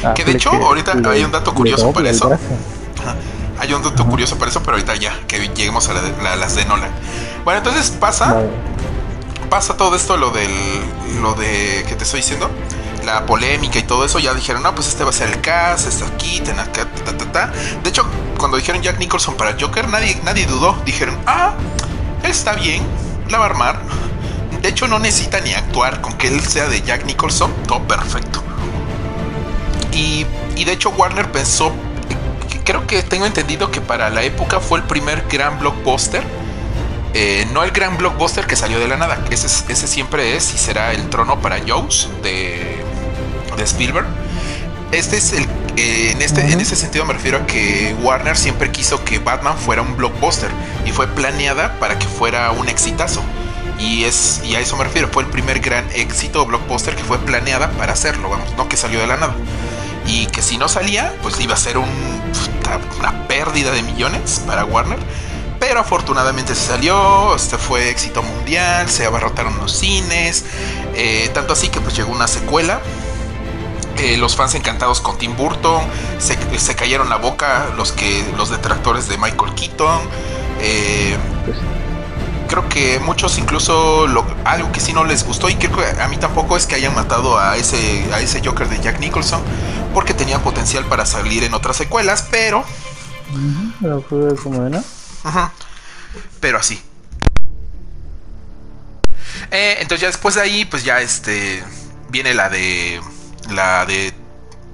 Ah, 0.04 0.14
que 0.14 0.26
de 0.26 0.32
hecho, 0.32 0.52
que 0.52 0.58
ahorita 0.58 0.96
le, 0.96 1.10
hay 1.10 1.24
un 1.24 1.32
dato 1.32 1.54
curioso 1.54 1.92
para 1.92 2.10
eso. 2.10 2.32
Ajá. 2.34 3.16
Hay 3.60 3.74
un 3.74 3.82
dato 3.82 4.06
curioso 4.06 4.38
para 4.38 4.52
eso, 4.52 4.62
pero 4.62 4.74
ahorita 4.74 4.96
ya, 4.96 5.20
que 5.28 5.40
lleguemos 5.50 5.90
a, 5.90 5.94
la 5.94 6.02
de, 6.02 6.24
la, 6.24 6.36
las 6.36 6.56
de 6.56 6.66
Nolan. 6.66 6.92
Bueno, 7.44 7.60
entonces 7.60 7.92
pasa. 7.92 8.44
Pasa 9.50 9.78
todo 9.78 9.96
esto, 9.96 10.18
lo 10.18 10.32
del. 10.32 10.52
Lo 11.22 11.34
de. 11.34 11.86
¿Qué 11.88 11.96
te 11.96 12.04
estoy 12.04 12.20
diciendo? 12.20 12.50
la 13.08 13.26
polémica 13.26 13.80
y 13.80 13.84
todo 13.84 14.04
eso, 14.04 14.20
ya 14.20 14.34
dijeron, 14.34 14.64
no, 14.64 14.76
pues 14.76 14.90
este 14.90 15.06
va 15.06 15.12
a 15.12 15.14
ser 15.14 15.30
el 15.30 15.40
cast, 15.40 15.88
está 15.88 16.06
aquí, 16.06 16.42
ten 16.42 16.60
acá, 16.60 16.86
ta, 17.06 17.18
ta, 17.18 17.32
ta. 17.32 17.54
De 17.82 17.90
hecho, 17.90 18.06
cuando 18.38 18.58
dijeron 18.58 18.82
Jack 18.82 19.00
Nicholson 19.00 19.36
para 19.36 19.56
Joker, 19.60 19.88
nadie, 19.88 20.20
nadie 20.24 20.46
dudó. 20.46 20.78
Dijeron, 20.86 21.17
ah, 21.26 21.54
está 22.24 22.54
bien, 22.54 22.86
la 23.30 23.38
va 23.38 23.46
a 23.46 23.50
armar. 23.50 23.80
De 24.62 24.67
hecho, 24.67 24.89
no 24.89 25.00
necesita 25.00 25.39
ni 25.39 25.54
actuar 25.54 26.02
con 26.02 26.13
que 26.17 26.28
él 26.28 26.41
sea 26.41 26.67
de 26.67 26.82
Jack 26.82 27.06
Nicholson, 27.06 27.54
todo 27.65 27.82
perfecto. 27.88 28.43
Y, 29.93 30.26
y 30.58 30.65
de 30.65 30.74
hecho, 30.74 30.89
Warner 30.89 31.32
pensó, 31.32 31.72
creo 32.67 32.86
que 32.86 33.01
tengo 33.01 33.25
entendido 33.25 33.71
que 33.71 33.80
para 33.80 34.10
la 34.10 34.23
época 34.23 34.60
fue 34.60 34.80
el 34.80 34.84
primer 34.84 35.25
gran 35.30 35.58
blockbuster. 35.58 36.21
Eh, 37.13 37.47
no 37.53 37.63
el 37.63 37.71
gran 37.71 37.97
blockbuster 37.97 38.45
que 38.45 38.58
salió 38.58 38.77
de 38.77 38.89
la 38.89 38.97
nada. 38.97 39.23
Ese, 39.32 39.47
ese 39.71 39.88
siempre 39.88 40.36
es 40.36 40.53
y 40.53 40.58
será 40.58 40.91
el 40.91 41.10
trono 41.10 41.39
para 41.39 41.60
Joes 41.65 42.10
de, 42.21 42.84
de 43.56 43.63
Spielberg. 43.63 44.06
Este 44.91 45.15
es 45.15 45.32
el. 45.32 45.45
Eh, 45.77 46.12
en, 46.12 46.21
este, 46.21 46.41
en 46.41 46.60
ese 46.60 46.75
sentido 46.75 47.06
me 47.06 47.13
refiero 47.13 47.38
a 47.38 47.45
que 47.45 47.95
Warner 48.01 48.36
siempre 48.36 48.69
quiso 48.69 49.03
que 49.06 49.19
Batman 49.19 49.58
fuera 49.58 49.82
un 49.82 49.95
blockbuster 49.95 50.49
y 50.86 50.91
fue 50.91 51.08
planeada 51.08 51.80
para 51.80 51.97
que 51.97 52.08
fuera 52.08 52.51
un 52.51 52.67
exitazo. 52.67 53.21
Y, 53.80 54.03
es, 54.03 54.41
y 54.43 54.56
a 54.56 54.60
eso 54.60 54.75
me 54.75 54.84
refiero, 54.84 55.08
fue 55.08 55.23
el 55.23 55.30
primer 55.30 55.60
gran 55.60 55.86
éxito 55.93 56.45
blockbuster 56.45 56.95
que 56.95 57.03
fue 57.03 57.19
planeada 57.19 57.69
para 57.71 57.93
hacerlo, 57.93 58.30
vamos, 58.30 58.49
no 58.58 58.67
que 58.67 58.75
salió 58.75 58.99
de 58.99 59.08
la 59.08 59.15
nada. 59.15 59.36
Y 60.08 60.25
que 60.27 60.41
si 60.41 60.58
no 60.58 60.67
salía, 60.67 61.13
pues 61.21 61.39
iba 61.39 61.53
a 61.53 61.58
ser 61.58 61.77
un, 61.77 61.88
una 62.99 63.27
pérdida 63.27 63.71
de 63.71 63.82
millones 63.84 64.43
para 64.45 64.65
Warner. 64.65 64.99
Pero 65.60 65.80
afortunadamente 65.80 66.53
se 66.53 66.67
salió, 66.67 67.36
este 67.36 67.58
fue 67.58 67.89
éxito 67.89 68.21
mundial, 68.21 68.89
se 68.89 69.06
abarrotaron 69.06 69.58
los 69.58 69.71
cines, 69.71 70.45
eh, 70.93 71.32
tanto 71.34 71.53
así 71.53 71.69
que 71.69 71.82
pues 71.82 71.95
llegó 71.95 72.12
una 72.12 72.27
secuela. 72.27 72.80
Eh, 73.97 74.17
los 74.17 74.36
fans 74.36 74.53
encantados 74.53 75.01
con 75.01 75.17
Tim 75.17 75.36
Burton, 75.36 75.82
se, 76.19 76.38
se, 76.60 76.75
cayeron 76.75 77.10
la 77.10 77.15
boca 77.15 77.71
los 77.75 77.91
que 77.91 78.23
los 78.38 78.51
detractores 78.51 79.08
de 79.08 79.17
Michael 79.17 79.56
Keaton. 79.56 80.01
Eh, 80.62 81.17
creo 82.48 82.68
que 82.70 83.00
muchos 83.00 83.38
incluso 83.38 84.08
lo, 84.08 84.26
algo 84.46 84.72
que 84.72 84.80
sí 84.80 84.94
no 84.94 85.04
les 85.04 85.26
gustó 85.26 85.50
y 85.50 85.56
creo 85.56 85.76
que 85.78 86.02
a 86.02 86.08
mí 86.08 86.18
tampoco 86.18 86.58
es 86.58 86.66
que 86.66 86.76
hayan 86.76 86.96
matado 86.96 87.38
a 87.38 87.58
ese 87.58 88.08
a 88.14 88.20
ese 88.20 88.42
Joker 88.44 88.68
de 88.68 88.80
Jack 88.80 89.00
Nicholson 89.00 89.42
porque 89.94 90.14
tenía 90.14 90.40
potencial 90.40 90.86
para 90.86 91.06
salir 91.06 91.44
en 91.44 91.54
otras 91.54 91.78
secuelas, 91.78 92.28
pero 92.32 92.64
pero 93.82 94.02
fue 94.02 94.36
como 94.36 94.64
de 94.64 94.70
no. 94.70 94.84
Ajá. 95.24 95.52
Pero 96.40 96.58
así. 96.58 96.82
Eh, 99.52 99.78
entonces 99.80 100.02
ya 100.02 100.08
después 100.08 100.36
de 100.36 100.42
ahí, 100.42 100.66
pues 100.66 100.84
ya 100.84 101.02
este 101.02 101.64
viene 102.10 102.34
la 102.34 102.50
de 102.50 103.02
la 103.50 103.86
de 103.86 104.14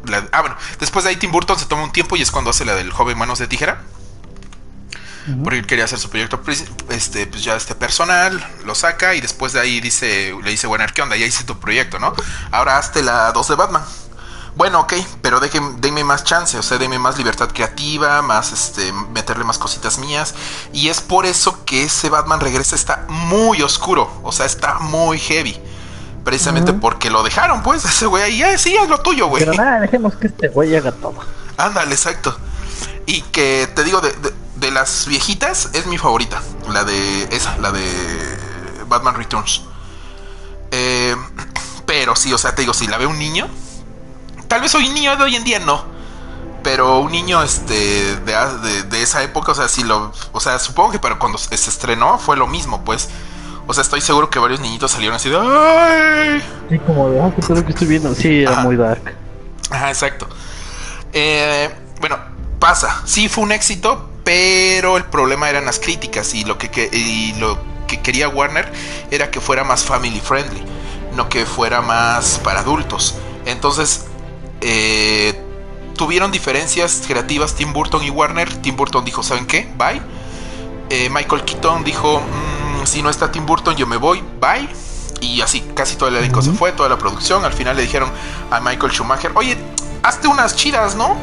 la, 0.06 0.28
ah 0.32 0.42
bueno, 0.42 0.58
después 0.80 1.06
de 1.06 1.12
ahí 1.12 1.16
Tim 1.16 1.32
Burton 1.32 1.58
se 1.58 1.66
toma 1.66 1.84
un 1.84 1.92
tiempo 1.92 2.16
y 2.16 2.22
es 2.22 2.32
cuando 2.32 2.50
hace 2.50 2.66
la 2.66 2.76
del 2.76 2.92
joven 2.92 3.18
manos 3.18 3.40
de 3.40 3.48
tijera. 3.48 3.82
Uh 5.28 5.32
-huh. 5.32 5.44
Porque 5.44 5.60
él 5.60 5.66
quería 5.66 5.86
hacer 5.86 6.00
su 6.00 6.10
proyecto 6.10 6.42
este 6.90 7.28
pues 7.28 7.44
ya 7.44 7.56
este 7.56 7.76
personal, 7.76 8.46
lo 8.66 8.76
saca 8.76 9.16
y 9.16 9.22
después 9.22 9.54
de 9.54 9.62
ahí 9.62 9.80
dice 9.80 10.36
le 10.44 10.52
dice, 10.52 10.68
"Bueno, 10.68 10.86
¿qué 10.94 11.02
onda? 11.02 11.16
Ya 11.16 11.26
hice 11.26 11.44
tu 11.44 11.60
proyecto, 11.60 12.00
¿no? 12.00 12.14
Ahora 12.52 12.78
hazte 12.78 13.02
la 13.04 13.32
2 13.32 13.48
de 13.48 13.56
Batman." 13.56 13.84
Bueno, 14.56 14.82
ok, 14.82 14.94
pero 15.22 15.40
déjenme, 15.40 15.78
denme 15.80 16.04
más 16.04 16.24
chance, 16.24 16.58
o 16.58 16.62
sea, 16.62 16.78
denme 16.78 17.00
más 17.00 17.18
libertad 17.18 17.50
creativa, 17.52 18.22
más 18.22 18.52
este, 18.52 18.94
meterle 19.12 19.44
más 19.44 19.58
cositas 19.58 19.98
mías. 19.98 20.36
Y 20.72 20.90
es 20.90 21.02
por 21.02 21.26
eso 21.26 21.66
que 21.66 21.84
ese 21.84 22.10
Batman 22.10 22.40
regresa 22.40 22.76
está 22.76 23.06
muy 23.10 23.64
oscuro, 23.64 24.12
o 24.22 24.32
sea, 24.32 24.46
está 24.46 24.78
muy 24.80 25.18
heavy. 25.18 25.60
Precisamente 26.24 26.72
uh 26.72 26.76
-huh. 26.76 26.80
porque 26.80 27.10
lo 27.10 27.24
dejaron, 27.24 27.64
pues, 27.64 27.84
ese 27.86 28.06
güey 28.06 28.24
ahí, 28.24 28.44
ah, 28.44 28.58
sí, 28.58 28.76
es 28.76 28.88
lo 28.88 29.00
tuyo, 29.00 29.28
güey. 29.28 29.44
Pero 29.44 29.58
nada, 29.58 29.80
dejemos 29.80 30.16
que 30.16 30.28
este 30.28 30.48
güey 30.50 30.76
haga 30.76 30.92
todo. 30.92 31.16
Ándale, 31.58 31.92
exacto. 31.92 32.38
Y 33.08 33.22
que 33.22 33.68
te 33.74 33.84
digo, 33.84 34.02
de, 34.02 34.12
de, 34.12 34.34
de, 34.64 34.72
las 34.72 35.08
viejitas, 35.08 35.70
es 35.74 35.86
mi 35.86 35.98
favorita. 35.98 36.42
La 36.70 36.84
de 36.84 37.24
esa, 37.32 37.58
la 37.58 37.72
de 37.72 37.84
Batman 38.88 39.16
Returns. 39.16 39.62
Eh, 40.72 41.16
pero 41.86 42.16
sí, 42.16 42.34
o 42.34 42.38
sea, 42.38 42.56
te 42.56 42.62
digo, 42.62 42.74
si 42.74 42.88
la 42.88 42.98
ve 42.98 43.06
un 43.06 43.20
niño, 43.20 43.48
tal 44.48 44.62
vez 44.62 44.74
hoy 44.76 44.90
niño 44.90 45.16
de 45.16 45.24
hoy 45.24 45.36
en 45.36 45.44
día 45.44 45.60
no. 45.60 45.86
Pero 46.64 47.00
un 47.00 47.12
niño 47.12 47.44
este 47.44 47.74
de, 47.74 48.36
de, 48.62 48.84
de, 48.84 49.02
esa 49.02 49.22
época, 49.22 49.52
o 49.52 49.56
sea, 49.56 49.68
si 49.68 49.84
lo. 49.84 50.14
O 50.32 50.40
sea, 50.40 50.60
supongo 50.60 50.92
que 50.92 51.00
para 51.00 51.20
cuando 51.20 51.38
se 51.38 51.54
estrenó 51.56 52.18
fue 52.18 52.38
lo 52.38 52.48
mismo, 52.48 52.84
pues. 52.86 53.10
O 53.68 53.74
sea, 53.74 53.82
estoy 53.82 54.02
seguro 54.02 54.30
que 54.30 54.40
varios 54.40 54.60
niñitos 54.62 54.92
salieron 54.92 55.16
así 55.16 55.30
de. 55.30 55.38
¡Ay! 55.38 56.42
Sí, 56.70 56.80
como 56.80 57.10
de. 57.10 57.22
Ah, 57.22 57.32
¿qué 57.36 57.42
es 57.42 57.50
lo 57.50 57.66
que 57.66 57.72
estoy 57.72 57.88
viendo? 57.88 58.16
Sí, 58.16 58.42
era 58.42 58.52
Ajá. 58.52 58.62
muy 58.64 58.78
dark. 58.78 59.14
Ajá, 59.70 59.90
exacto. 59.90 60.28
Eh, 61.12 61.70
bueno, 62.00 62.18
pasa. 62.60 63.02
Sí, 63.06 63.28
fue 63.28 63.44
un 63.44 63.52
éxito, 63.52 64.10
pero 64.24 64.98
el 64.98 65.06
problema 65.06 65.50
eran 65.50 65.66
las 65.66 65.80
críticas. 65.80 66.34
Y 66.34 66.44
lo 66.44 66.58
que, 66.58 66.70
que, 66.70 66.90
y 66.92 67.34
lo 67.40 67.58
que 67.88 68.02
quería 68.02 68.30
Warner 68.30 68.72
era 69.12 69.30
que 69.32 69.40
fuera 69.40 69.64
más 69.64 69.84
family 69.84 70.20
friendly, 70.20 70.64
no 71.16 71.30
que 71.30 71.46
fuera 71.46 71.82
más 71.82 72.40
para 72.44 72.62
adultos. 72.62 73.16
Entonces, 73.46 74.06
eh, 74.62 75.40
tuvieron 75.96 76.32
diferencias 76.32 77.04
creativas 77.06 77.56
Tim 77.56 77.74
Burton 77.74 78.04
y 78.04 78.10
Warner. 78.10 78.54
Tim 78.62 78.76
Burton 78.76 79.06
dijo, 79.06 79.24
¿saben 79.24 79.46
qué? 79.46 79.68
Bye. 79.78 80.02
Eh, 80.90 81.10
Michael 81.10 81.44
Keaton 81.44 81.84
dijo, 81.84 82.20
mmm, 82.22 82.86
si 82.86 83.02
no 83.02 83.10
está 83.10 83.32
Tim 83.32 83.46
Burton, 83.46 83.76
yo 83.76 83.88
me 83.88 83.98
voy. 83.98 84.24
Bye. 84.40 84.70
Y 85.22 85.42
así 85.42 85.62
casi 85.74 85.96
todo 85.96 86.10
el 86.10 86.18
elenco 86.18 86.40
uh 86.40 86.44
-huh. 86.44 86.52
se 86.52 86.52
fue, 86.52 86.72
toda 86.74 86.90
la 86.90 86.98
producción. 86.98 87.46
Al 87.46 87.54
final 87.54 87.76
le 87.78 87.84
dijeron 87.84 88.12
a 88.52 88.60
Michael 88.60 88.92
Schumacher, 88.92 89.32
oye, 89.36 89.58
hazte 90.04 90.28
unas 90.28 90.56
chidas, 90.56 90.96
¿no? 90.96 91.16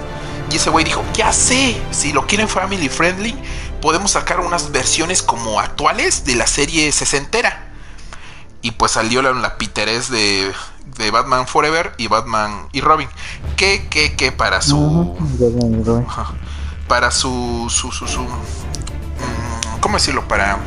Y 0.51 0.57
ese 0.57 0.71
güey 0.71 0.85
dijo, 0.85 1.05
ya 1.15 1.33
sé, 1.33 1.81
si 1.93 2.13
lo 2.13 2.27
quieren 2.27 2.49
family 2.49 2.89
friendly, 2.89 3.37
podemos 3.81 4.13
sacar 4.13 4.41
unas 4.41 4.73
versiones 4.73 5.23
como 5.23 5.61
actuales 5.61 6.25
de 6.25 6.35
la 6.35 6.47
serie 6.47 6.91
sesentera. 6.93 7.69
Y 8.63 8.73
pues 8.73 8.93
salió 8.93 9.23
la, 9.23 9.33
la 9.33 9.57
piterés 9.57 10.11
de, 10.11 10.53
de 10.99 11.11
Batman 11.11 11.47
Forever 11.47 11.95
y 11.99 12.09
Batman 12.09 12.69
y 12.73 12.81
Robin. 12.81 13.09
Que, 13.57 13.89
que, 13.89 14.17
que 14.17 14.33
para 14.33 14.61
su. 14.61 15.17
Para 16.89 17.11
su. 17.11 17.69
su, 17.71 17.93
su, 17.93 18.07
su 18.07 18.27
¿Cómo 19.81 19.97
decirlo? 19.97 20.27
Para. 20.27 20.59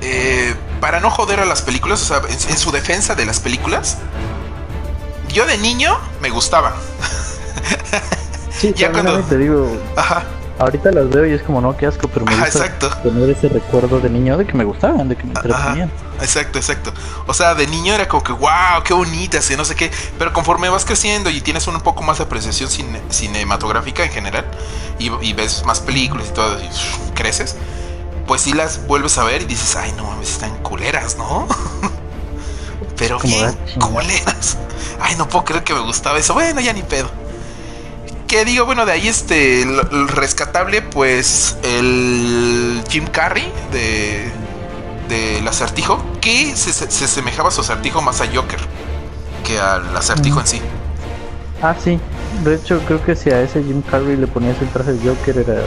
Eh, 0.00 0.56
para 0.80 1.00
no 1.00 1.10
joder 1.10 1.40
a 1.40 1.44
las 1.44 1.60
películas, 1.60 2.00
o 2.00 2.04
sea, 2.06 2.22
en, 2.28 2.50
en 2.50 2.58
su 2.58 2.72
defensa 2.72 3.14
de 3.14 3.26
las 3.26 3.38
películas, 3.38 3.98
yo 5.28 5.46
de 5.46 5.58
niño 5.58 5.96
me 6.22 6.30
gustaban. 6.30 6.72
Sí, 8.50 8.74
Ya 8.76 8.92
cuando- 8.92 9.18
te 9.20 9.38
digo, 9.38 9.74
Ajá, 9.96 10.24
ahorita 10.58 10.90
las 10.92 11.08
veo 11.08 11.24
y 11.26 11.32
es 11.32 11.42
como, 11.42 11.62
no, 11.62 11.74
qué 11.76 11.86
asco, 11.86 12.08
pero 12.08 12.26
me 12.26 12.32
Ajá, 12.34 12.44
gusta 12.44 12.58
exacto. 12.66 12.90
tener 13.02 13.30
ese 13.30 13.48
recuerdo 13.48 14.00
de 14.00 14.10
niño 14.10 14.36
de 14.36 14.46
que 14.46 14.52
me 14.52 14.64
gustaban, 14.64 15.08
de 15.08 15.16
que 15.16 15.24
me 15.24 15.32
Ajá, 15.32 15.46
entretenían. 15.48 15.90
exacto, 16.20 16.58
exacto. 16.58 16.92
O 17.26 17.32
sea, 17.32 17.54
de 17.54 17.66
niño 17.66 17.94
era 17.94 18.06
como 18.06 18.22
que, 18.22 18.32
wow, 18.32 18.82
qué 18.84 18.92
bonitas 18.92 19.50
y 19.50 19.56
no 19.56 19.64
sé 19.64 19.76
qué. 19.76 19.90
Pero 20.18 20.34
conforme 20.34 20.68
vas 20.68 20.84
creciendo 20.84 21.30
y 21.30 21.40
tienes 21.40 21.66
un 21.68 21.80
poco 21.80 22.02
más 22.02 22.18
de 22.18 22.24
apreciación 22.24 22.68
cine- 22.68 23.00
cinematográfica 23.08 24.04
en 24.04 24.10
general, 24.10 24.44
y, 24.98 25.10
y 25.26 25.32
ves 25.32 25.64
más 25.64 25.80
películas 25.80 26.26
y 26.28 26.32
todo, 26.34 26.58
y 26.60 26.68
creces, 27.14 27.56
pues 28.26 28.42
sí 28.42 28.52
las 28.52 28.86
vuelves 28.86 29.16
a 29.16 29.24
ver 29.24 29.40
y 29.40 29.46
dices, 29.46 29.74
ay, 29.76 29.92
no 29.96 30.04
mames, 30.04 30.32
están 30.32 30.54
culeras, 30.58 31.16
¿no? 31.16 31.48
Pero 32.98 33.18
bien 33.20 33.56
culeras. 33.78 34.58
Ay, 35.00 35.14
no 35.16 35.26
puedo 35.26 35.46
creer 35.46 35.64
que 35.64 35.72
me 35.72 35.80
gustaba 35.80 36.18
eso. 36.18 36.34
Bueno, 36.34 36.60
ya 36.60 36.74
ni 36.74 36.82
pedo. 36.82 37.08
¿Qué 38.30 38.44
digo? 38.44 38.64
Bueno, 38.64 38.86
de 38.86 38.92
ahí 38.92 39.08
este, 39.08 39.66
rescatable, 40.06 40.82
pues 40.82 41.56
el 41.64 42.80
Jim 42.88 43.06
Carrey 43.08 43.52
de 43.72 44.30
del 45.08 45.48
acertijo, 45.48 46.00
que 46.20 46.54
se, 46.54 46.72
se, 46.72 46.88
se 46.88 47.04
asemejaba 47.06 47.48
a 47.48 47.52
su 47.52 47.62
acertijo 47.62 48.00
más 48.00 48.20
a 48.20 48.26
Joker 48.32 48.60
que 49.44 49.58
al 49.58 49.96
acertijo 49.96 50.36
Mm. 50.36 50.40
en 50.42 50.46
sí. 50.46 50.62
Ah, 51.60 51.74
sí. 51.82 51.98
De 52.44 52.54
hecho, 52.54 52.78
creo 52.86 53.04
que 53.04 53.16
si 53.16 53.30
a 53.30 53.42
ese 53.42 53.64
Jim 53.64 53.82
Carrey 53.82 54.16
le 54.16 54.28
ponías 54.28 54.56
el 54.62 54.68
traje 54.68 54.92
de 54.92 55.08
Joker 55.08 55.38
era... 55.38 55.62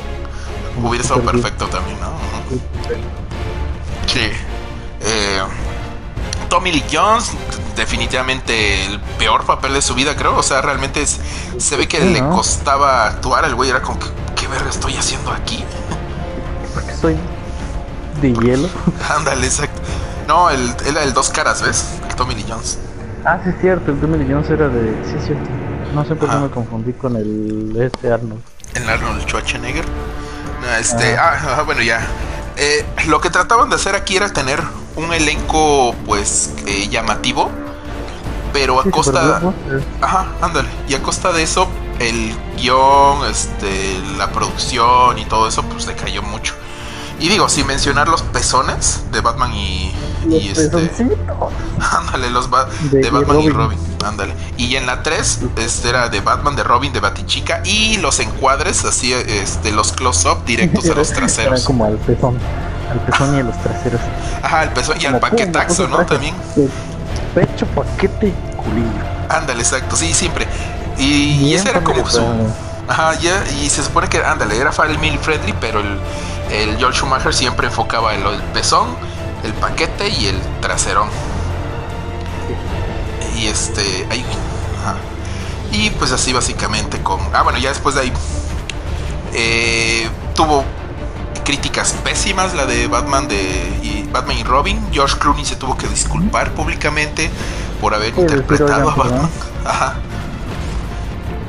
Hubiera 0.82 1.02
estado 1.04 1.20
bien. 1.20 1.34
perfecto 1.34 1.68
también, 1.68 2.00
¿no? 2.00 2.14
Sí. 4.08 4.22
Eh, 5.02 5.42
Tommy 6.48 6.72
Lee 6.72 6.86
Jones, 6.90 7.32
definitivamente 7.76 8.86
el 8.86 9.00
peor 9.18 9.46
papel 9.46 9.74
de 9.74 9.82
su 9.82 9.94
vida, 9.96 10.16
creo. 10.16 10.36
O 10.38 10.44
sea, 10.44 10.62
realmente 10.62 11.02
es- 11.02 11.20
se 11.58 11.76
ve 11.78 11.88
que 11.88 12.00
Sí, 12.00 12.10
le 12.14 12.22
¿no? 12.22 12.32
costaba 12.32 13.06
actuar. 13.08 13.46
El 13.46 13.56
güey 13.56 13.70
era 13.70 13.82
como 13.82 14.00
¿qué 14.36 14.48
verga 14.48 14.70
estoy 14.70 14.96
haciendo 14.96 15.32
aquí? 15.32 15.64
Porque 16.74 16.94
soy 16.96 17.18
de 18.22 18.34
hielo. 18.34 18.70
Ándale, 19.16 19.46
exacto. 19.48 19.82
No, 20.28 20.50
el, 20.50 20.74
era 20.86 21.04
el 21.04 21.14
dos 21.14 21.30
caras, 21.30 21.62
¿ves? 21.62 21.86
El 22.10 22.16
Tommy 22.16 22.36
Lee 22.36 22.46
Jones. 22.48 22.80
Ah, 23.26 23.40
sí 23.44 23.50
es 23.50 23.56
cierto, 23.62 23.92
el 23.92 24.00
Tommy 24.00 24.18
Lee 24.18 24.28
Jones 24.34 24.50
era 24.50 24.68
de... 24.70 24.96
Sí 25.06 25.16
es 25.18 25.26
cierto. 25.26 25.50
No 25.94 26.04
sé 26.06 26.16
por 26.16 26.30
qué 26.30 26.36
me 26.38 26.50
confundí 26.50 26.94
con 26.94 27.16
el 27.16 27.76
este 27.80 28.12
Arnold. 28.12 28.42
El 28.74 28.90
Arnold 28.90 29.22
Schwarzenegger. 29.28 29.86
No, 30.62 30.76
Este, 30.78 31.18
ah, 31.18 31.34
ajá, 31.34 31.62
bueno, 31.64 31.82
ya. 31.82 32.06
Eh, 32.58 32.86
lo 33.08 33.20
que 33.22 33.30
trataban 33.30 33.70
de 33.70 33.76
hacer 33.76 33.96
aquí 33.96 34.16
era 34.16 34.32
tener 34.32 34.62
un 34.96 35.14
elenco, 35.14 35.94
pues, 36.06 36.52
eh, 36.66 36.88
llamativo. 36.90 37.52
Pero 38.54 38.80
a 38.80 38.84
Sí, 38.84 38.90
costa. 38.92 39.42
Ajá, 40.02 40.28
ándale. 40.42 40.70
Y 40.88 40.94
a 40.94 41.02
costa 41.02 41.32
de 41.32 41.44
eso, 41.44 41.68
el 42.00 42.34
guion, 42.58 43.26
este, 43.30 44.00
la 44.18 44.32
producción 44.32 45.18
y 45.18 45.26
todo 45.26 45.48
eso, 45.48 45.64
pues 45.64 45.86
decayó 45.88 46.22
mucho. 46.22 46.54
Y 47.20 47.30
digo, 47.30 47.48
sin 47.48 47.66
mencionar 47.68 48.10
los 48.10 48.22
pezones 48.22 49.04
de 49.12 49.22
Batman 49.22 49.54
y. 49.54 49.94
Los 50.26 50.44
y 50.44 50.50
este. 50.50 50.92
Ándale, 51.92 52.30
los 52.32 52.50
ba- 52.50 52.68
De- 52.92 53.10
Batman 53.10 53.42
y 53.42 53.50
Robin. 53.50 53.54
Robin. 53.54 53.80
Ándale. 54.06 54.34
Y 54.58 54.76
en 54.76 54.86
la 54.86 55.04
3, 55.04 55.40
este 55.58 55.90
era 55.90 56.10
de 56.10 56.20
Batman, 56.22 56.56
de 56.56 56.64
Robin, 56.64 56.92
de 56.92 57.00
Batichica. 57.00 57.62
Y 57.66 57.98
los 57.98 58.20
encuadres, 58.20 58.84
así, 58.84 59.14
este, 59.14 59.72
los 59.72 59.94
close-up 59.94 60.44
directos 60.46 60.86
a 60.90 60.96
los 60.96 61.08
Era 61.12 61.20
traseros. 61.20 61.64
como 61.64 61.86
al 61.86 61.98
pezón. 61.98 62.38
Al 62.92 63.00
pezón 63.06 63.36
y 63.36 63.40
a 63.40 63.44
los 63.44 63.62
traseros. 63.64 64.02
Ajá, 64.42 64.64
el 64.64 64.70
pezón 64.72 64.98
y 65.00 65.06
al 65.06 65.20
Como, 65.20 65.22
paquetaxo, 65.22 65.88
¿no? 65.88 66.06
También. 66.06 66.36
Pecho, 67.34 67.66
paquete, 67.68 68.34
culillo. 68.58 68.88
Ándale, 69.30 69.62
exacto, 69.62 69.96
sí, 69.96 70.14
siempre. 70.14 70.48
Y, 70.98 71.04
y 71.04 71.38
Bien 71.46 71.60
ese 71.60 71.70
era 71.70 71.84
como 71.84 72.08
su. 72.10 72.22
Ajá, 72.88 73.18
ya, 73.20 73.44
y 73.62 73.70
se 73.70 73.84
supone 73.84 74.08
que, 74.10 74.24
ándale, 74.24 74.58
era 74.58 74.72
family 74.72 75.18
friendly, 75.18 75.54
pero 75.60 75.80
el, 75.80 76.00
el 76.52 76.78
George 76.78 77.00
Schumacher 77.00 77.34
siempre 77.34 77.68
enfocaba 77.68 78.14
el, 78.14 78.26
el 78.26 78.42
pezón, 78.54 78.90
el 79.44 79.54
paquete 79.54 80.10
y 80.10 80.28
el 80.28 80.40
traserón. 80.62 81.10
Y 83.38 83.48
este, 83.48 84.08
ahí, 84.12 84.24
ajá. 84.82 84.96
Y 85.72 85.90
pues 85.92 86.12
así 86.12 86.34
básicamente 86.34 87.02
con... 87.02 87.20
Ah, 87.34 87.42
bueno, 87.42 87.58
ya 87.58 87.70
después 87.70 87.96
de 87.96 88.02
ahí 88.02 88.14
eh, 89.34 90.08
tuvo 90.36 90.64
críticas 91.44 91.94
pésimas 92.04 92.54
la 92.54 92.66
de 92.66 92.88
Batman 92.88 93.28
de 93.28 93.36
y 93.82 94.03
Batman 94.14 94.38
y 94.38 94.44
Robin. 94.44 94.80
George 94.92 95.18
Clooney 95.20 95.44
se 95.44 95.56
tuvo 95.58 95.76
que 95.78 95.88
disculpar 95.88 96.52
públicamente 96.52 97.30
por 97.82 97.94
haber 97.94 98.14
Sí, 98.16 98.22
interpretado 98.22 98.90
a 98.90 98.94
"Oigan, 98.94 98.98
Batman. 99.12 99.30
Ajá. 99.66 99.96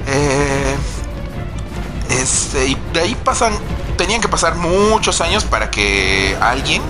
Eh, 0.06 0.74
este, 2.10 2.66
y 2.68 2.76
de 2.92 3.00
ahí 3.00 3.14
pasan, 3.24 3.52
tenían 3.96 4.20
que 4.20 4.28
pasar 4.28 4.56
muchos 4.56 5.20
años 5.20 5.44
para 5.44 5.70
que 5.70 6.36
alguien 6.40 6.82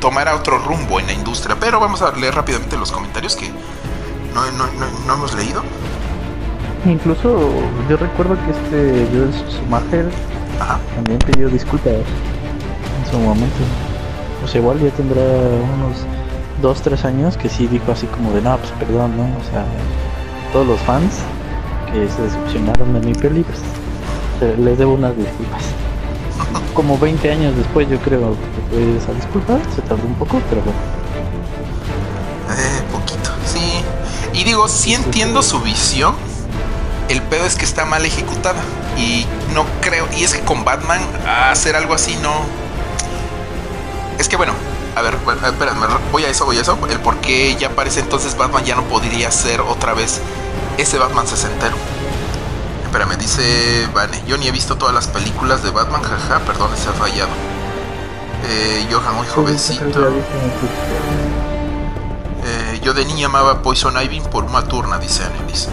tomara 0.00 0.34
otro 0.36 0.58
rumbo 0.58 1.00
en 1.00 1.06
la 1.06 1.12
industria. 1.12 1.56
Pero 1.58 1.80
vamos 1.80 2.02
a 2.02 2.12
leer 2.12 2.34
rápidamente 2.34 2.76
los 2.76 2.92
comentarios 2.92 3.34
que 3.36 3.48
no, 4.34 4.50
no- 4.52 4.66
no- 5.06 5.14
hemos 5.14 5.34
leído. 5.34 5.62
Incluso 6.84 7.40
yo 7.88 7.96
recuerdo 7.96 8.36
que 8.44 8.50
este 8.52 9.08
Joel 9.10 9.32
Schumacher 9.50 10.08
Ajá. 10.60 10.78
también 10.94 11.18
pidió 11.18 11.48
disculpas 11.48 11.94
su 13.16 13.22
momento. 13.22 13.56
Sea, 14.46 14.60
igual 14.60 14.78
ya 14.80 14.90
tendrá 14.90 15.22
unos 15.22 15.96
2, 16.62 16.82
3 16.82 17.04
años 17.04 17.36
que 17.36 17.48
sí 17.48 17.66
dijo 17.66 17.90
así 17.90 18.06
como 18.06 18.32
de 18.32 18.40
no, 18.42 18.56
pues 18.58 18.70
perdón, 18.78 19.16
¿no? 19.16 19.24
O 19.24 19.50
sea, 19.50 19.64
todos 20.52 20.66
los 20.66 20.80
fans 20.80 21.14
que 21.92 22.08
se 22.08 22.22
decepcionaron 22.22 22.92
de 22.94 23.00
mi 23.00 23.14
peli, 23.14 23.42
pues 23.42 23.58
les 24.58 24.78
debo 24.78 24.94
unas 24.94 25.16
disculpas. 25.16 25.62
Como 26.74 26.98
20 26.98 27.30
años 27.30 27.56
después 27.56 27.88
yo 27.88 27.98
creo 27.98 28.20
que 28.20 28.60
fue 28.70 28.96
esa 28.98 29.12
disculpa, 29.14 29.58
se 29.74 29.82
tardó 29.82 30.06
un 30.06 30.14
poco, 30.14 30.40
pero 30.48 30.62
bueno. 30.62 30.78
Eh, 32.50 32.82
poquito, 32.92 33.30
sí. 33.46 33.82
Y 34.38 34.44
digo, 34.44 34.68
sí 34.68 34.94
entiendo 34.94 35.42
su 35.42 35.60
visión. 35.60 36.14
El 37.08 37.22
pedo 37.22 37.46
es 37.46 37.56
que 37.56 37.64
está 37.64 37.84
mal 37.84 38.04
ejecutada. 38.04 38.60
Y 38.98 39.26
no 39.54 39.64
creo. 39.80 40.06
Y 40.16 40.24
es 40.24 40.34
que 40.34 40.40
con 40.42 40.64
Batman, 40.64 41.00
hacer 41.50 41.76
algo 41.76 41.94
así 41.94 42.16
no. 42.22 42.65
Es 44.26 44.30
que 44.30 44.36
bueno, 44.36 44.54
a 44.96 45.02
ver, 45.02 45.14
espérame, 45.14 45.86
voy 46.10 46.24
a 46.24 46.28
eso, 46.28 46.46
voy 46.46 46.58
a 46.58 46.62
eso. 46.62 46.76
El 46.90 46.98
por 46.98 47.18
qué 47.18 47.54
ya 47.54 47.70
parece 47.70 48.00
entonces 48.00 48.36
Batman 48.36 48.64
ya 48.64 48.74
no 48.74 48.82
podría 48.82 49.30
ser 49.30 49.60
otra 49.60 49.94
vez 49.94 50.20
ese 50.78 50.98
Batman 50.98 51.28
sesentero. 51.28 51.76
Espérame, 52.82 53.16
dice 53.18 53.86
Vane. 53.94 54.20
Yo 54.26 54.36
ni 54.36 54.48
he 54.48 54.50
visto 54.50 54.74
todas 54.76 54.92
las 54.92 55.06
películas 55.06 55.62
de 55.62 55.70
Batman, 55.70 56.02
jaja, 56.02 56.40
perdón, 56.40 56.70
se 56.76 56.88
ha 56.88 56.92
fallado. 56.94 57.30
Eh, 58.48 58.88
Johan, 58.90 59.14
muy 59.14 59.28
jovencito. 59.28 59.84
Eh, 62.44 62.80
yo 62.82 62.94
de 62.94 63.04
niña 63.04 63.26
amaba 63.26 63.62
Poison 63.62 63.94
Ivy 63.96 64.22
por 64.22 64.42
una 64.42 64.64
turna, 64.64 64.98
dice 64.98 65.22
Annelies. 65.22 65.68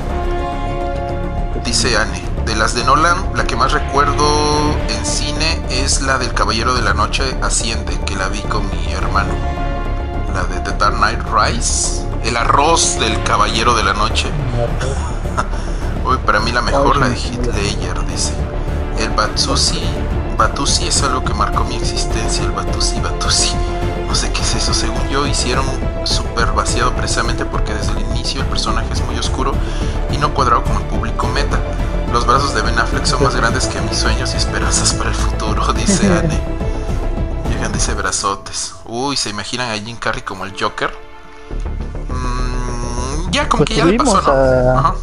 Dice 1.66 1.98
Anne, 1.98 2.22
de 2.46 2.56
las 2.56 2.74
de 2.74 2.84
Nolan, 2.84 3.32
la 3.36 3.46
que 3.46 3.56
más 3.56 3.72
recuerdo 3.72 4.26
en 4.90 5.06
cine 5.06 5.62
es 5.70 6.02
la 6.02 6.18
del 6.18 6.34
Caballero 6.34 6.74
de 6.74 6.82
la 6.82 6.94
Noche 6.94 7.24
Asciende, 7.42 7.98
que 8.06 8.16
la 8.16 8.28
vi 8.28 8.40
con 8.42 8.70
mi 8.70 8.92
hermano. 8.92 9.34
La 10.34 10.44
de 10.44 10.60
The 10.60 10.78
Dark 10.78 10.98
Knight 10.98 11.22
Rise, 11.32 12.06
el 12.24 12.36
arroz 12.36 13.00
del 13.00 13.22
Caballero 13.24 13.76
de 13.76 13.84
la 13.84 13.94
Noche. 13.94 14.30
Uy, 16.06 16.18
para 16.26 16.40
mí 16.40 16.52
la 16.52 16.62
mejor, 16.62 16.98
la 16.98 17.10
de 17.10 17.16
Ledger, 17.16 18.06
dice. 18.08 18.34
El 19.00 19.10
Batusi, 19.12 19.82
Batusi 20.38 20.88
es 20.88 21.02
algo 21.04 21.24
que 21.24 21.34
marcó 21.34 21.64
mi 21.64 21.76
existencia, 21.76 22.44
el 22.44 22.52
Batusi, 22.52 23.00
Batusi. 23.00 23.54
No 24.08 24.16
sé 24.16 24.32
qué 24.32 24.42
es 24.42 24.56
eso, 24.56 24.74
según 24.74 25.08
yo 25.10 25.26
hicieron 25.26 25.66
súper 26.04 26.52
vaciado 26.52 26.94
precisamente 26.94 27.46
porque 27.46 27.74
desde 27.74 27.94
el 27.94 28.02
inicio 28.12 28.42
el 28.42 28.48
personaje 28.48 28.92
es 28.92 29.04
muy 29.06 29.18
oscuro 29.18 29.54
y 30.12 30.18
no 30.18 30.34
cuadrado 30.34 30.64
con 30.64 30.76
el 30.76 30.84
público 30.84 31.28
meta. 31.28 31.58
Los 32.14 32.26
brazos 32.28 32.54
de 32.54 32.62
Ben 32.62 32.78
Affleck 32.78 33.06
son 33.06 33.24
más 33.24 33.36
grandes 33.36 33.66
que 33.68 33.82
mis 33.82 33.98
sueños 33.98 34.34
y 34.34 34.38
esperanzas 34.38 34.94
para 34.94 35.10
el 35.10 35.16
futuro, 35.16 35.74
dice 35.74 36.08
Anne. 36.08 36.40
Llegan, 37.50 37.72
dice 37.74 37.94
brazotes. 37.96 38.76
Uy, 38.86 39.18
¿se 39.18 39.30
imaginan 39.32 39.72
a 39.72 39.74
Jim 39.74 39.98
Carrey 39.98 40.22
como 40.22 40.46
el 40.46 40.54
Joker? 40.60 40.92
Mm, 42.10 43.32
ya, 43.32 43.50
como 43.50 43.66
Pues 43.66 43.70
que 43.72 43.76
ya 43.78 43.86
le 43.86 43.98
pasó, 43.98 44.22
¿no? 44.22 44.32
a- 44.32 44.80
Ajá. 44.80 44.96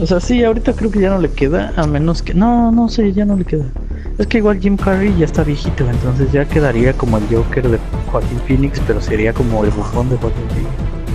O 0.00 0.06
sea, 0.06 0.20
sí, 0.20 0.42
ahorita 0.42 0.72
creo 0.72 0.90
que 0.90 1.00
ya 1.00 1.10
no 1.10 1.18
le 1.18 1.30
queda, 1.30 1.74
a 1.76 1.86
menos 1.86 2.22
que... 2.22 2.32
No, 2.32 2.72
no 2.72 2.88
sé, 2.88 3.12
ya 3.12 3.26
no 3.26 3.36
le 3.36 3.44
queda. 3.44 3.66
Es 4.16 4.26
que 4.26 4.38
igual 4.38 4.58
Jim 4.58 4.78
Carrey 4.78 5.14
ya 5.18 5.26
está 5.26 5.42
viejito, 5.44 5.84
entonces 5.88 6.32
ya 6.32 6.46
quedaría 6.46 6.94
como 6.94 7.18
el 7.18 7.24
Joker 7.30 7.68
de 7.68 7.78
Joaquín 8.10 8.40
Phoenix, 8.46 8.80
pero 8.86 9.00
sería 9.02 9.34
como 9.34 9.62
el 9.64 9.70
bufón 9.70 10.08
de 10.08 10.16
Joaquín 10.16 10.46
Phoenix. 10.48 10.70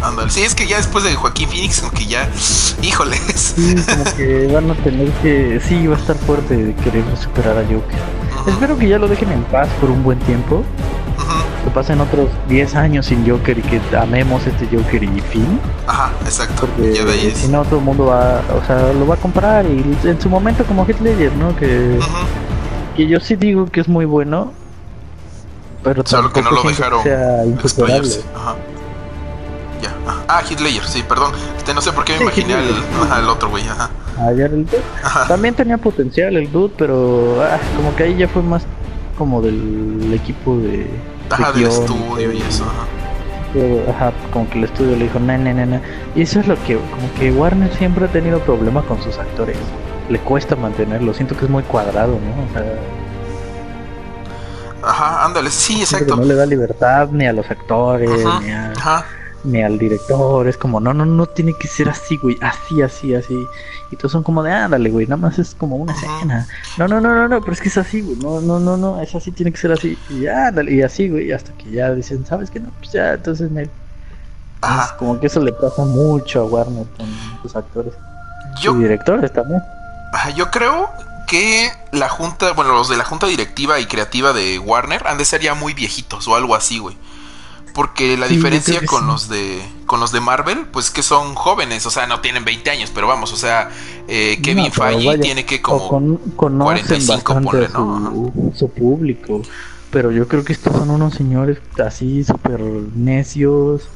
Ándale. 0.06 0.30
Sí, 0.30 0.44
es 0.44 0.54
que 0.54 0.68
ya 0.68 0.78
después 0.78 1.04
de 1.04 1.16
Joaquín 1.16 1.50
Phoenix, 1.50 1.82
como 1.82 1.92
que 1.92 2.06
ya, 2.06 2.30
híjoles. 2.82 3.54
Sí, 3.56 3.76
como 3.88 4.04
que 4.16 4.48
van 4.54 4.70
a 4.70 4.76
tener 4.76 5.10
que... 5.24 5.60
Sí, 5.68 5.88
va 5.88 5.96
a 5.96 6.00
estar 6.00 6.16
fuerte 6.16 6.56
de 6.56 6.76
querer 6.76 7.04
superar 7.18 7.58
a 7.58 7.64
Joker. 7.64 8.00
Espero 8.48 8.78
que 8.78 8.88
ya 8.88 9.00
lo 9.00 9.08
dejen 9.08 9.32
en 9.32 9.44
paz 9.46 9.68
por 9.82 9.90
un 9.90 10.04
buen 10.04 10.20
tiempo, 10.20 10.58
ujú. 10.58 11.64
que 11.64 11.72
pasen 11.72 12.00
otros 12.00 12.30
10 12.48 12.76
años 12.76 13.08
sin 13.08 13.28
Joker 13.28 13.58
y 13.58 13.62
que 13.64 13.82
amemos 13.98 14.46
este 14.46 14.68
Joker 14.68 15.04
y 15.04 15.22
fin. 15.22 15.60
Ajá, 15.88 16.12
exacto. 16.24 16.68
Porque 16.68 17.34
si 17.36 17.48
no, 17.48 17.64
todo 17.64 17.80
el 17.80 17.86
mundo 17.86 18.06
va, 18.06 18.42
o 18.56 18.64
sea, 18.68 18.94
lo 18.94 19.08
va 19.08 19.16
a 19.16 19.18
comprar 19.18 19.66
y 19.66 19.84
en 20.04 20.22
su 20.22 20.30
momento 20.30 20.64
como 20.66 20.86
Heath 20.86 21.02
Ledger, 21.02 21.34
¿no? 21.34 21.56
Que, 21.56 21.98
que 22.96 23.08
yo 23.08 23.20
sí 23.20 23.36
digo 23.36 23.66
que 23.66 23.82
es 23.82 23.88
muy 23.88 24.06
bueno, 24.06 24.54
pero 25.84 26.04
Solo 26.06 26.32
que 26.32 26.42
no 26.42 26.52
lo 26.52 26.64
dejaron 26.64 27.02
Ajá. 28.36 28.56
Ah, 30.28 30.42
Ledger, 30.42 30.84
sí, 30.88 31.04
perdón. 31.08 31.32
Este, 31.58 31.74
no 31.74 31.82
sé 31.82 31.92
por 31.92 32.04
qué 32.04 32.14
me 32.18 32.24
imaginé 32.24 32.56
al, 33.12 33.30
otro 33.30 33.50
güey, 33.50 33.68
ajá. 33.68 33.90
Ah, 34.18 34.32
el 34.32 34.66
También 35.28 35.54
tenía 35.54 35.78
potencial 35.78 36.36
el 36.36 36.52
dude, 36.52 36.74
pero 36.78 37.42
ah, 37.44 37.60
como 37.76 37.96
que 37.96 38.04
ahí 38.04 38.18
ya 38.18 38.28
fue 38.28 38.42
más 38.42 38.66
como 39.18 39.42
del 39.42 40.12
equipo 40.14 40.58
de. 40.58 40.90
Ajá, 41.30 41.52
del 41.52 41.68
estudio 41.68 42.32
y 42.32 42.42
eso, 42.42 42.66
ajá. 43.90 44.14
como 44.32 44.48
que 44.50 44.60
el 44.60 44.66
estudio 44.66 44.96
le 44.96 45.06
dijo, 45.06 45.20
na, 45.20 45.38
na, 45.38 45.54
na, 45.54 45.82
Y 46.16 46.22
eso 46.22 46.40
es 46.40 46.48
lo 46.48 46.56
que, 46.64 46.76
como 46.76 47.14
que 47.20 47.32
Warner 47.32 47.76
siempre 47.76 48.06
ha 48.06 48.08
tenido 48.10 48.40
problemas 48.40 48.86
con 48.86 49.02
sus 49.02 49.18
actores. 49.18 49.58
Le 50.10 50.20
cuesta 50.20 50.56
mantenerlo, 50.56 51.14
siento 51.14 51.36
que 51.36 51.46
es 51.46 51.52
muy 51.52 51.64
cuadrado, 51.64 52.14
¿no? 52.14 52.44
O 52.44 52.54
sea. 52.54 52.80
Ajá, 54.88 55.26
ándale, 55.26 55.50
sí, 55.50 55.82
exacto. 55.82 56.16
No 56.16 56.24
le 56.24 56.36
da 56.36 56.46
libertad 56.46 57.10
ni 57.12 57.26
a 57.26 57.34
los 57.34 57.50
actores, 57.50 58.10
ni 58.42 58.52
a. 58.52 58.72
Ajá 58.72 59.06
ni 59.46 59.62
al 59.62 59.78
director. 59.78 60.48
Es 60.48 60.58
como, 60.58 60.80
no, 60.80 60.94
no, 60.94 61.06
no 61.06 61.26
tiene 61.26 61.54
que 61.54 61.68
ser 61.68 61.90
así, 61.90 62.18
güey. 62.18 62.38
Así, 62.42 62.82
así, 62.82 63.16
así. 63.16 63.38
Y 63.92 63.96
todos 63.96 64.12
son 64.12 64.24
como 64.24 64.44
de, 64.44 64.52
ándale, 64.52 64.90
güey. 64.90 65.06
Nada 65.06 65.18
más 65.18 65.40
es 65.40 65.56
como 65.56 65.76
una 65.76 65.94
escena. 65.94 66.48
No, 66.78 66.88
no, 66.88 67.00
no, 67.00 67.16
no, 67.16 67.28
no, 67.28 67.40
pero 67.42 67.54
es 67.54 67.62
que 67.62 67.70
es 67.70 67.78
así, 67.78 68.02
güey. 68.02 68.18
No, 68.18 68.42
no, 68.42 68.60
no, 68.60 68.78
no. 68.78 69.02
Es 69.02 69.14
así, 69.16 69.32
tiene 69.32 69.52
que 69.52 69.58
ser 69.58 69.72
así. 69.72 69.98
Y 70.10 70.28
ándale, 70.28 70.74
y 70.74 70.82
así, 70.82 71.10
güey. 71.10 71.32
Hasta 71.32 71.52
que 71.54 71.72
ya 71.72 71.94
dicen, 71.94 72.26
¿sabes 72.26 72.50
qué? 72.50 72.60
No, 72.60 72.70
pues 72.80 72.92
ya, 72.92 73.14
entonces 73.14 73.52
me. 73.52 73.70
como 74.98 75.20
que 75.20 75.28
eso 75.28 75.40
le 75.40 75.54
pasa 75.54 75.86
mucho 75.86 76.42
a 76.42 76.46
Warner 76.46 76.86
con 76.98 77.08
sus 77.42 77.56
actores. 77.56 77.94
Yo, 78.62 78.76
y 78.76 78.84
directores 78.84 79.32
también. 79.32 79.62
Yo 80.36 80.50
creo 80.50 80.90
que 81.28 81.72
la 81.92 82.10
junta, 82.10 82.54
bueno, 82.54 82.74
los 82.74 82.90
de 82.90 82.98
la 82.98 83.04
junta 83.04 83.28
directiva 83.28 83.80
y 83.80 83.86
creativa 83.86 84.34
de 84.34 84.60
Warner 84.60 85.06
han 85.08 85.18
de 85.18 85.26
ser 85.26 85.42
ya 85.42 85.54
muy 85.54 85.74
viejitos 85.74 86.28
o 86.28 86.36
algo 86.36 86.56
así, 86.56 86.80
güey. 86.80 86.98
Porque 87.76 88.16
la 88.16 88.30
diferencia 88.30 88.86
con 88.86 89.06
los 89.06 89.28
de 89.28 89.62
con 89.86 90.00
los 90.00 90.14
de 90.14 90.22
Marvel, 90.22 90.66
pues 90.72 90.90
que 90.90 91.04
son 91.04 91.36
jóvenes, 91.36 91.86
o 91.86 91.90
sea, 91.90 92.08
no 92.08 92.22
tienen 92.22 92.46
20 92.46 92.70
años, 92.70 92.90
pero 92.96 93.06
vamos, 93.06 93.34
o 93.34 93.36
sea, 93.36 93.70
eh, 94.08 94.40
Kevin 94.42 94.72
Feige 94.72 95.18
tiene 95.18 95.46
que 95.46 95.62
como 95.62 95.90
con, 96.38 96.58
45 96.58 97.42
ponle, 97.42 97.68
¿no? 97.68 98.32
Su, 98.56 98.70
público. 98.70 99.42
Pero 99.92 100.10
yo 100.10 100.26
creo 100.30 100.46
que 100.46 100.54
estos 100.54 100.74
son 100.74 100.90
unos 100.90 101.16
señores 101.16 101.58
así 101.86 102.24
súper 102.24 102.62
necios 102.62 103.90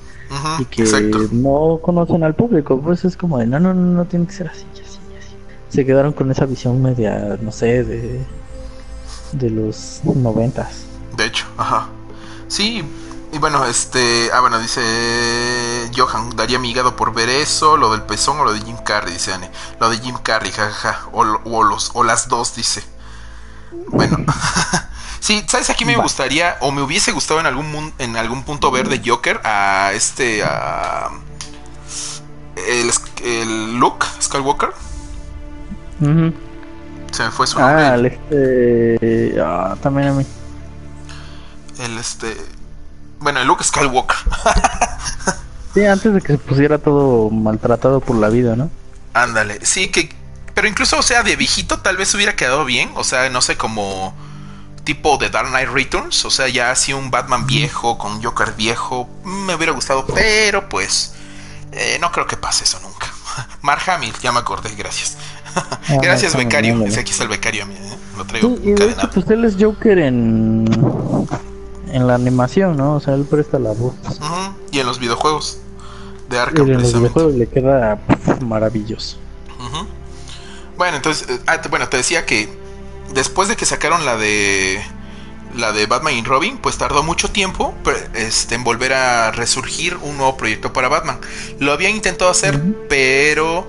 y 0.59 0.65
que 0.65 0.83
no 1.31 1.79
conocen 1.81 2.25
al 2.25 2.35
público. 2.35 2.81
Pues 2.81 3.05
es 3.05 3.15
como 3.15 3.37
de, 3.37 3.47
no, 3.47 3.61
no, 3.61 3.73
no, 3.73 3.93
no 3.93 4.05
tiene 4.05 4.27
que 4.27 4.33
ser 4.33 4.49
así, 4.49 4.65
así, 4.73 4.83
así. 5.17 5.35
Se 5.69 5.85
quedaron 5.85 6.11
con 6.11 6.29
esa 6.31 6.45
visión 6.45 6.81
media, 6.81 7.39
no 7.41 7.53
sé, 7.53 7.85
de, 7.85 8.19
de 9.31 9.49
los 9.49 10.01
noventas. 10.03 10.83
De 11.15 11.27
hecho, 11.27 11.45
ajá. 11.57 11.87
Sí, 12.49 12.83
y 13.39 13.41
bueno, 13.41 13.65
este. 13.65 14.29
Ah, 14.33 14.41
bueno, 14.41 14.59
dice. 14.59 15.89
Johan, 15.95 16.35
daría 16.35 16.59
mi 16.59 16.71
hígado 16.71 16.97
por 16.97 17.13
ver 17.13 17.29
eso. 17.29 17.77
Lo 17.77 17.89
del 17.91 18.01
pezón 18.01 18.37
o 18.37 18.43
lo 18.43 18.51
de 18.51 18.59
Jim 18.59 18.75
Carrey, 18.83 19.13
dice 19.13 19.33
Anne. 19.33 19.49
Lo 19.79 19.89
de 19.89 19.97
Jim 19.97 20.17
Carrey, 20.21 20.51
jajaja. 20.51 21.07
O, 21.13 21.21
o, 21.21 21.63
los, 21.63 21.91
o 21.93 22.03
las 22.03 22.27
dos, 22.27 22.53
dice. 22.55 22.83
Bueno. 23.87 24.17
sí, 25.21 25.45
¿sabes? 25.47 25.69
Aquí 25.69 25.85
me 25.85 25.95
gustaría. 25.95 26.57
O 26.59 26.73
me 26.73 26.81
hubiese 26.81 27.13
gustado 27.13 27.39
en 27.39 27.45
algún, 27.45 27.93
en 27.97 28.17
algún 28.17 28.43
punto 28.43 28.71
ver 28.71 28.89
de 28.89 29.01
Joker 29.09 29.39
a 29.45 29.91
este. 29.93 30.43
A, 30.43 31.09
el, 32.67 32.91
el 33.23 33.77
Luke 33.77 34.05
Skywalker. 34.21 34.73
Se 36.01 37.23
me 37.23 37.31
fue 37.31 37.47
su 37.47 37.57
nombre. 37.57 37.85
Ah, 37.85 37.95
el 37.95 38.05
este. 38.05 39.41
Ah, 39.41 39.77
también 39.81 40.09
a 40.09 40.11
mí. 40.11 40.25
El 41.79 41.97
este. 41.97 42.58
Bueno, 43.19 43.41
el 43.41 43.47
Luke 43.47 43.63
Skywalker. 43.63 44.17
sí, 45.73 45.85
antes 45.85 46.13
de 46.13 46.21
que 46.21 46.33
se 46.33 46.37
pusiera 46.37 46.77
todo 46.77 47.29
maltratado 47.29 47.99
por 47.99 48.15
la 48.15 48.29
vida, 48.29 48.55
¿no? 48.55 48.69
Ándale, 49.13 49.65
sí, 49.65 49.89
que. 49.89 50.09
Pero 50.53 50.67
incluso, 50.67 50.97
o 50.97 51.01
sea, 51.01 51.23
de 51.23 51.35
viejito 51.35 51.79
tal 51.79 51.97
vez 51.97 52.13
hubiera 52.15 52.35
quedado 52.35 52.65
bien. 52.65 52.91
O 52.95 53.03
sea, 53.03 53.29
no 53.29 53.41
sé, 53.41 53.57
como. 53.57 54.13
Tipo 54.85 55.17
de 55.17 55.29
Dark 55.29 55.49
Knight 55.49 55.69
Returns. 55.69 56.25
O 56.25 56.31
sea, 56.31 56.47
ya 56.47 56.71
así 56.71 56.93
un 56.93 57.11
Batman 57.11 57.45
viejo 57.45 57.97
con 57.97 58.23
Joker 58.23 58.53
viejo. 58.53 59.09
Me 59.23 59.55
hubiera 59.55 59.73
gustado, 59.73 60.05
pero 60.07 60.69
pues. 60.69 61.13
Eh, 61.71 61.97
no 62.01 62.11
creo 62.11 62.25
que 62.25 62.37
pase 62.37 62.63
eso 62.63 62.79
nunca. 62.81 63.07
Mark 63.61 63.81
Hamill, 63.87 64.13
ya 64.21 64.31
me 64.31 64.39
acordé, 64.39 64.73
gracias. 64.75 65.17
Ah, 65.55 65.79
gracias, 66.01 66.35
becario. 66.35 66.83
Ese 66.85 67.01
aquí 67.01 67.11
está 67.11 67.23
el 67.23 67.29
becario. 67.29 67.65
¿eh? 67.65 67.97
Lo 68.17 68.25
traigo. 68.25 68.55
Sí, 68.55 68.69
y 68.69 68.71
de 68.73 68.91
hecho, 68.91 69.09
pues 69.11 69.29
él 69.29 69.45
es 69.45 69.55
Joker 69.59 69.99
en 69.99 70.65
en 71.91 72.07
la 72.07 72.15
animación, 72.15 72.77
¿no? 72.77 72.95
O 72.95 72.99
sea, 72.99 73.15
él 73.15 73.25
presta 73.29 73.59
la 73.59 73.71
voz. 73.71 73.95
Y 74.71 74.79
en 74.79 74.85
los 74.85 74.99
videojuegos 74.99 75.59
de 76.29 76.39
Arkham, 76.39 76.67
y 76.67 76.71
en 76.71 76.81
los 76.81 76.93
videojuegos 76.93 77.33
le 77.33 77.47
queda 77.47 77.99
maravilloso. 78.41 79.17
Bueno, 80.77 80.95
entonces, 80.95 81.29
eh, 81.29 81.39
ah, 81.47 81.59
bueno, 81.69 81.89
te 81.89 81.97
decía 81.97 82.25
que 82.25 82.47
después 83.13 83.49
de 83.49 83.57
que 83.57 83.65
sacaron 83.65 84.05
la 84.05 84.15
de 84.15 84.81
la 85.55 85.71
de 85.71 85.85
Batman 85.87 86.13
y 86.13 86.23
Robin, 86.23 86.57
pues 86.57 86.77
tardó 86.77 87.03
mucho 87.03 87.31
tiempo 87.31 87.73
este, 88.13 88.55
en 88.55 88.63
volver 88.63 88.93
a 88.93 89.31
resurgir 89.31 89.97
un 89.97 90.17
nuevo 90.17 90.37
proyecto 90.37 90.71
para 90.71 90.87
Batman. 90.87 91.19
Lo 91.59 91.73
habían 91.73 91.91
intentado 91.91 92.31
hacer, 92.31 92.61
pero 92.87 93.67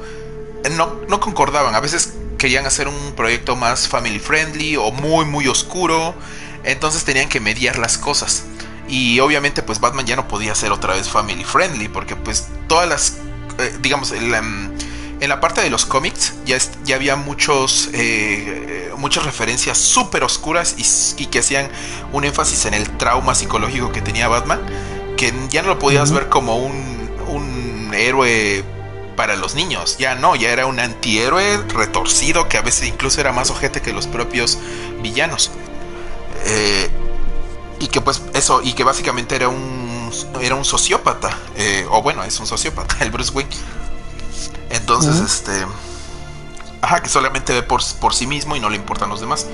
no, 0.77 1.01
no 1.09 1.21
concordaban. 1.21 1.75
A 1.75 1.81
veces 1.81 2.15
querían 2.39 2.67
hacer 2.67 2.89
un 2.89 3.13
proyecto 3.17 3.57
más 3.57 3.89
family 3.89 4.19
friendly 4.19 4.77
o 4.77 4.91
muy, 4.93 5.25
muy 5.25 5.49
oscuro. 5.49 6.15
Entonces 6.65 7.05
tenían 7.05 7.29
que 7.29 7.41
mediar 7.41 7.79
las 7.79 7.99
cosas. 7.99 8.45
Y 8.89 9.21
obviamente 9.21 9.63
pues 9.63 9.81
Batman 9.81 10.07
ya 10.07 10.17
no 10.17 10.27
podía 10.29 10.55
ser 10.55 10.73
otra 10.73 10.95
vez 10.95 11.09
family 11.09 11.45
friendly 11.45 11.89
porque 11.89 12.17
pues 12.17 12.49
todas 12.67 12.89
las, 12.89 13.19
eh, 13.59 13.77
digamos, 13.81 14.13
en 14.13 15.29
la 15.29 15.41
parte 15.41 15.61
de 15.61 15.71
los 15.71 15.87
cómics 15.87 16.35
ya, 16.45 16.59
ya 16.85 16.97
había 16.97 17.15
muchos, 17.15 17.91
eh, 17.93 18.93
muchas 18.97 19.25
referencias 19.25 19.79
súper 19.79 20.25
oscuras 20.25 20.75
y, 21.17 21.27
que 21.27 21.39
hacían 21.39 21.69
un 22.13 22.25
énfasis 22.25 22.65
en 22.67 22.75
el 22.75 22.89
trauma 22.97 23.35
psicológico 23.35 23.93
que 23.93 24.03
tenía 24.03 24.29
Batman, 24.29 24.61
que 25.17 25.33
ya 25.51 25.63
no 25.63 25.69
lo 25.69 25.79
podías 25.79 26.11
ver 26.11 26.29
como 26.29 26.57
un, 26.57 27.11
un 27.29 27.93
héroe 27.95 28.65
para 29.15 29.37
los 29.37 29.55
niños. 29.55 29.99
Ya 29.99 30.15
no, 30.15 30.35
ya 30.35 30.51
era 30.51 30.67
un 30.67 30.81
antihéroe 30.81 31.59
retorcido 31.69 32.49
que 32.49 32.57
a 32.57 32.63
veces 32.63 32.89
incluso 32.89 33.21
era 33.21 33.33
más 33.33 33.51
ojete 33.51 33.83
que 33.83 33.93
los 33.93 34.07
propios 34.07 34.59
villanos. 35.03 35.51
Eh, 36.45 36.91
y 37.81 37.89
que 37.89 38.01
pues 38.01 38.23
eso, 38.35 38.61
y 38.63 38.75
que 38.75 38.85
básicamente 38.85 39.35
era 39.37 39.49
un, 39.49 40.11
era 40.41 40.55
un 40.55 40.65
sociópata, 40.65 41.37
eh, 41.57 41.87
o 41.91 42.03
bueno, 42.03 42.23
es 42.25 42.39
un 42.39 42.47
sociópata, 42.47 42.97
el 43.01 43.11
Bruce 43.11 43.33
Wayne. 43.33 43.51
Entonces, 44.71 45.21
este... 45.21 45.67
Ajá, 46.83 47.03
que 47.03 47.09
solamente 47.09 47.53
ve 47.53 47.63
por, 47.63 47.83
por 48.01 48.15
sí 48.15 48.27
mismo 48.27 48.57
y 48.57 48.61
no 48.61 48.71
le 48.71 48.77
importan 48.77 49.11
los 49.11 49.21
demás. 49.21 49.47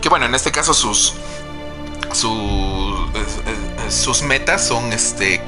Que 0.00 0.08
bueno, 0.08 0.26
en 0.26 0.34
este 0.34 0.52
caso 0.52 0.74
sus... 0.74 1.14
Sus, 2.12 2.30
eh, 3.14 3.90
sus 3.90 4.22
metas 4.22 4.64
son 4.64 4.92
este 4.92 5.42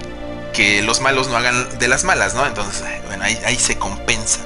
que 0.52 0.82
los 0.82 1.00
malos 1.00 1.28
no 1.28 1.36
hagan 1.36 1.78
de 1.78 1.86
las 1.86 2.02
malas, 2.02 2.34
¿no? 2.34 2.44
Entonces, 2.46 2.82
bueno, 3.06 3.24
ahí, 3.24 3.38
ahí 3.44 3.56
se 3.56 3.78
compensa. 3.78 4.40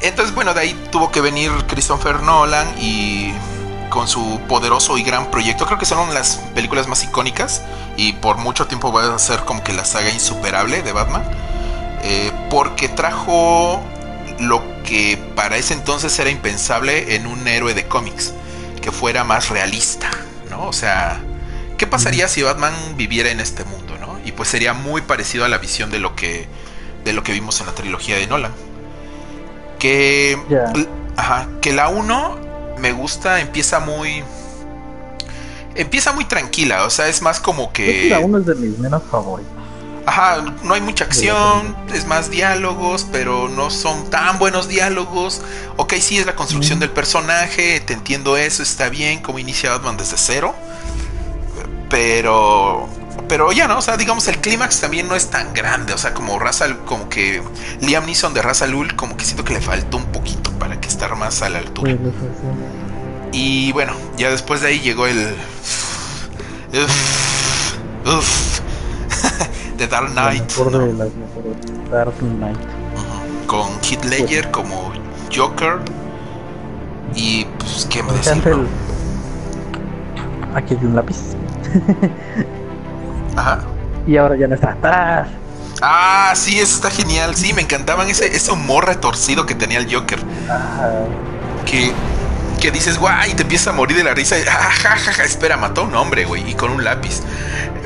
Entonces, 0.00 0.34
bueno, 0.34 0.52
de 0.52 0.60
ahí 0.60 0.88
tuvo 0.90 1.10
que 1.10 1.20
venir 1.20 1.50
Christopher 1.68 2.20
Nolan 2.20 2.68
y 2.78 3.32
con 3.96 4.08
su 4.08 4.42
poderoso 4.46 4.98
y 4.98 5.02
gran 5.02 5.30
proyecto. 5.30 5.64
Creo 5.64 5.78
que 5.78 5.86
son 5.86 6.12
las 6.12 6.36
películas 6.54 6.86
más 6.86 7.02
icónicas 7.02 7.62
y 7.96 8.12
por 8.12 8.36
mucho 8.36 8.66
tiempo 8.66 8.92
va 8.92 9.14
a 9.14 9.18
ser 9.18 9.40
como 9.46 9.64
que 9.64 9.72
la 9.72 9.86
saga 9.86 10.10
insuperable 10.10 10.82
de 10.82 10.92
Batman. 10.92 11.22
Eh, 12.02 12.30
porque 12.50 12.90
trajo 12.90 13.82
lo 14.38 14.62
que 14.82 15.18
para 15.34 15.56
ese 15.56 15.72
entonces 15.72 16.18
era 16.18 16.28
impensable 16.28 17.14
en 17.16 17.26
un 17.26 17.48
héroe 17.48 17.72
de 17.72 17.88
cómics, 17.88 18.34
que 18.82 18.92
fuera 18.92 19.24
más 19.24 19.48
realista, 19.48 20.10
¿no? 20.50 20.66
O 20.66 20.74
sea, 20.74 21.18
¿qué 21.78 21.86
pasaría 21.86 22.28
si 22.28 22.42
Batman 22.42 22.74
viviera 22.96 23.30
en 23.30 23.40
este 23.40 23.64
mundo, 23.64 23.96
¿no? 23.98 24.20
Y 24.26 24.32
pues 24.32 24.50
sería 24.50 24.74
muy 24.74 25.00
parecido 25.00 25.46
a 25.46 25.48
la 25.48 25.56
visión 25.56 25.90
de 25.90 26.00
lo 26.00 26.14
que, 26.14 26.46
de 27.02 27.14
lo 27.14 27.22
que 27.22 27.32
vimos 27.32 27.60
en 27.60 27.66
la 27.66 27.72
trilogía 27.72 28.16
de 28.16 28.26
Nolan. 28.26 28.52
Que, 29.78 30.38
ajá, 31.16 31.48
que 31.62 31.72
la 31.72 31.88
1 31.88 32.45
me 32.78 32.92
gusta, 32.92 33.40
empieza 33.40 33.80
muy. 33.80 34.22
Empieza 35.74 36.12
muy 36.12 36.24
tranquila, 36.24 36.84
o 36.84 36.90
sea, 36.90 37.08
es 37.08 37.22
más 37.22 37.40
como 37.40 37.72
que. 37.72 38.08
La 38.08 38.20
uno 38.20 38.38
es 38.38 38.46
de 38.46 38.54
mis 38.54 38.78
menos 38.78 39.02
favoritos. 39.10 39.52
Ajá, 40.06 40.54
no 40.62 40.74
hay 40.74 40.80
mucha 40.80 41.02
acción, 41.04 41.76
es 41.92 42.06
más 42.06 42.30
diálogos, 42.30 43.04
pero 43.10 43.48
no 43.48 43.70
son 43.70 44.08
tan 44.08 44.38
buenos 44.38 44.68
diálogos. 44.68 45.42
Ok, 45.76 45.94
sí 45.94 46.16
es 46.16 46.26
la 46.26 46.36
construcción 46.36 46.78
del 46.78 46.90
personaje, 46.90 47.80
te 47.80 47.92
entiendo 47.92 48.36
eso, 48.36 48.62
está 48.62 48.88
bien, 48.88 49.20
como 49.20 49.40
inicia 49.40 49.70
Batman 49.70 49.96
desde 49.96 50.16
cero. 50.16 50.54
Pero 51.90 52.88
pero 53.28 53.50
ya 53.52 53.66
no, 53.66 53.78
o 53.78 53.82
sea, 53.82 53.96
digamos 53.96 54.28
el 54.28 54.38
clímax 54.38 54.80
también 54.80 55.08
no 55.08 55.16
es 55.16 55.30
tan 55.30 55.52
grande, 55.52 55.92
o 55.92 55.98
sea, 55.98 56.14
como 56.14 56.38
Raza, 56.38 56.66
como 56.84 57.08
que 57.08 57.42
Liam 57.80 58.06
Neeson 58.06 58.34
de 58.34 58.42
Raza 58.42 58.66
Lul, 58.66 58.94
como 58.94 59.16
que 59.16 59.24
siento 59.24 59.44
que 59.44 59.54
le 59.54 59.60
faltó 59.60 59.96
un 59.96 60.06
poquito 60.06 60.50
para 60.58 60.80
que 60.80 60.88
estar 60.88 61.14
más 61.16 61.42
a 61.42 61.48
la 61.48 61.58
altura. 61.58 61.96
Y 63.32 63.72
bueno, 63.72 63.92
ya 64.16 64.30
después 64.30 64.60
de 64.60 64.68
ahí 64.68 64.80
llegó 64.80 65.06
el 65.06 65.34
Uf, 68.06 68.60
The 69.76 69.86
Dark 69.88 70.12
Knight. 70.12 70.52
Dark 71.90 72.14
Knight. 72.18 72.58
Con 73.46 73.68
Heath 73.82 74.04
Ledger 74.04 74.50
como 74.50 74.92
Joker. 75.34 75.80
Y 77.14 77.44
pues, 77.58 77.86
¿qué 77.90 78.02
me 78.02 78.12
decís? 78.12 78.32
Aquí 80.54 80.74
hay 80.74 80.84
un 80.84 80.96
lápiz. 80.96 81.16
Ajá. 83.36 83.60
Y 84.06 84.16
ahora 84.16 84.36
ya 84.36 84.46
no 84.46 84.54
está 84.54 84.72
atrás. 84.72 85.28
Ah, 85.82 86.32
sí, 86.34 86.58
eso 86.58 86.76
está 86.76 86.90
genial. 86.90 87.36
Sí, 87.36 87.52
me 87.52 87.62
encantaban 87.62 88.08
ese, 88.08 88.34
ese 88.34 88.50
humor 88.52 88.86
retorcido 88.86 89.46
que 89.46 89.54
tenía 89.54 89.78
el 89.78 89.92
Joker. 89.92 90.18
Ajá. 90.48 90.90
Que, 91.66 91.92
que 92.60 92.70
dices, 92.70 92.98
guay, 92.98 93.34
te 93.34 93.42
empieza 93.42 93.70
a 93.70 93.72
morir 93.72 93.96
de 93.96 94.04
la 94.04 94.14
risa. 94.14 94.36
Ja, 94.46 94.96
ja, 94.96 95.24
espera, 95.24 95.56
mató 95.56 95.82
a 95.82 95.84
un 95.84 95.94
hombre, 95.94 96.24
güey, 96.24 96.48
y 96.48 96.54
con 96.54 96.70
un 96.70 96.84
lápiz. 96.84 97.20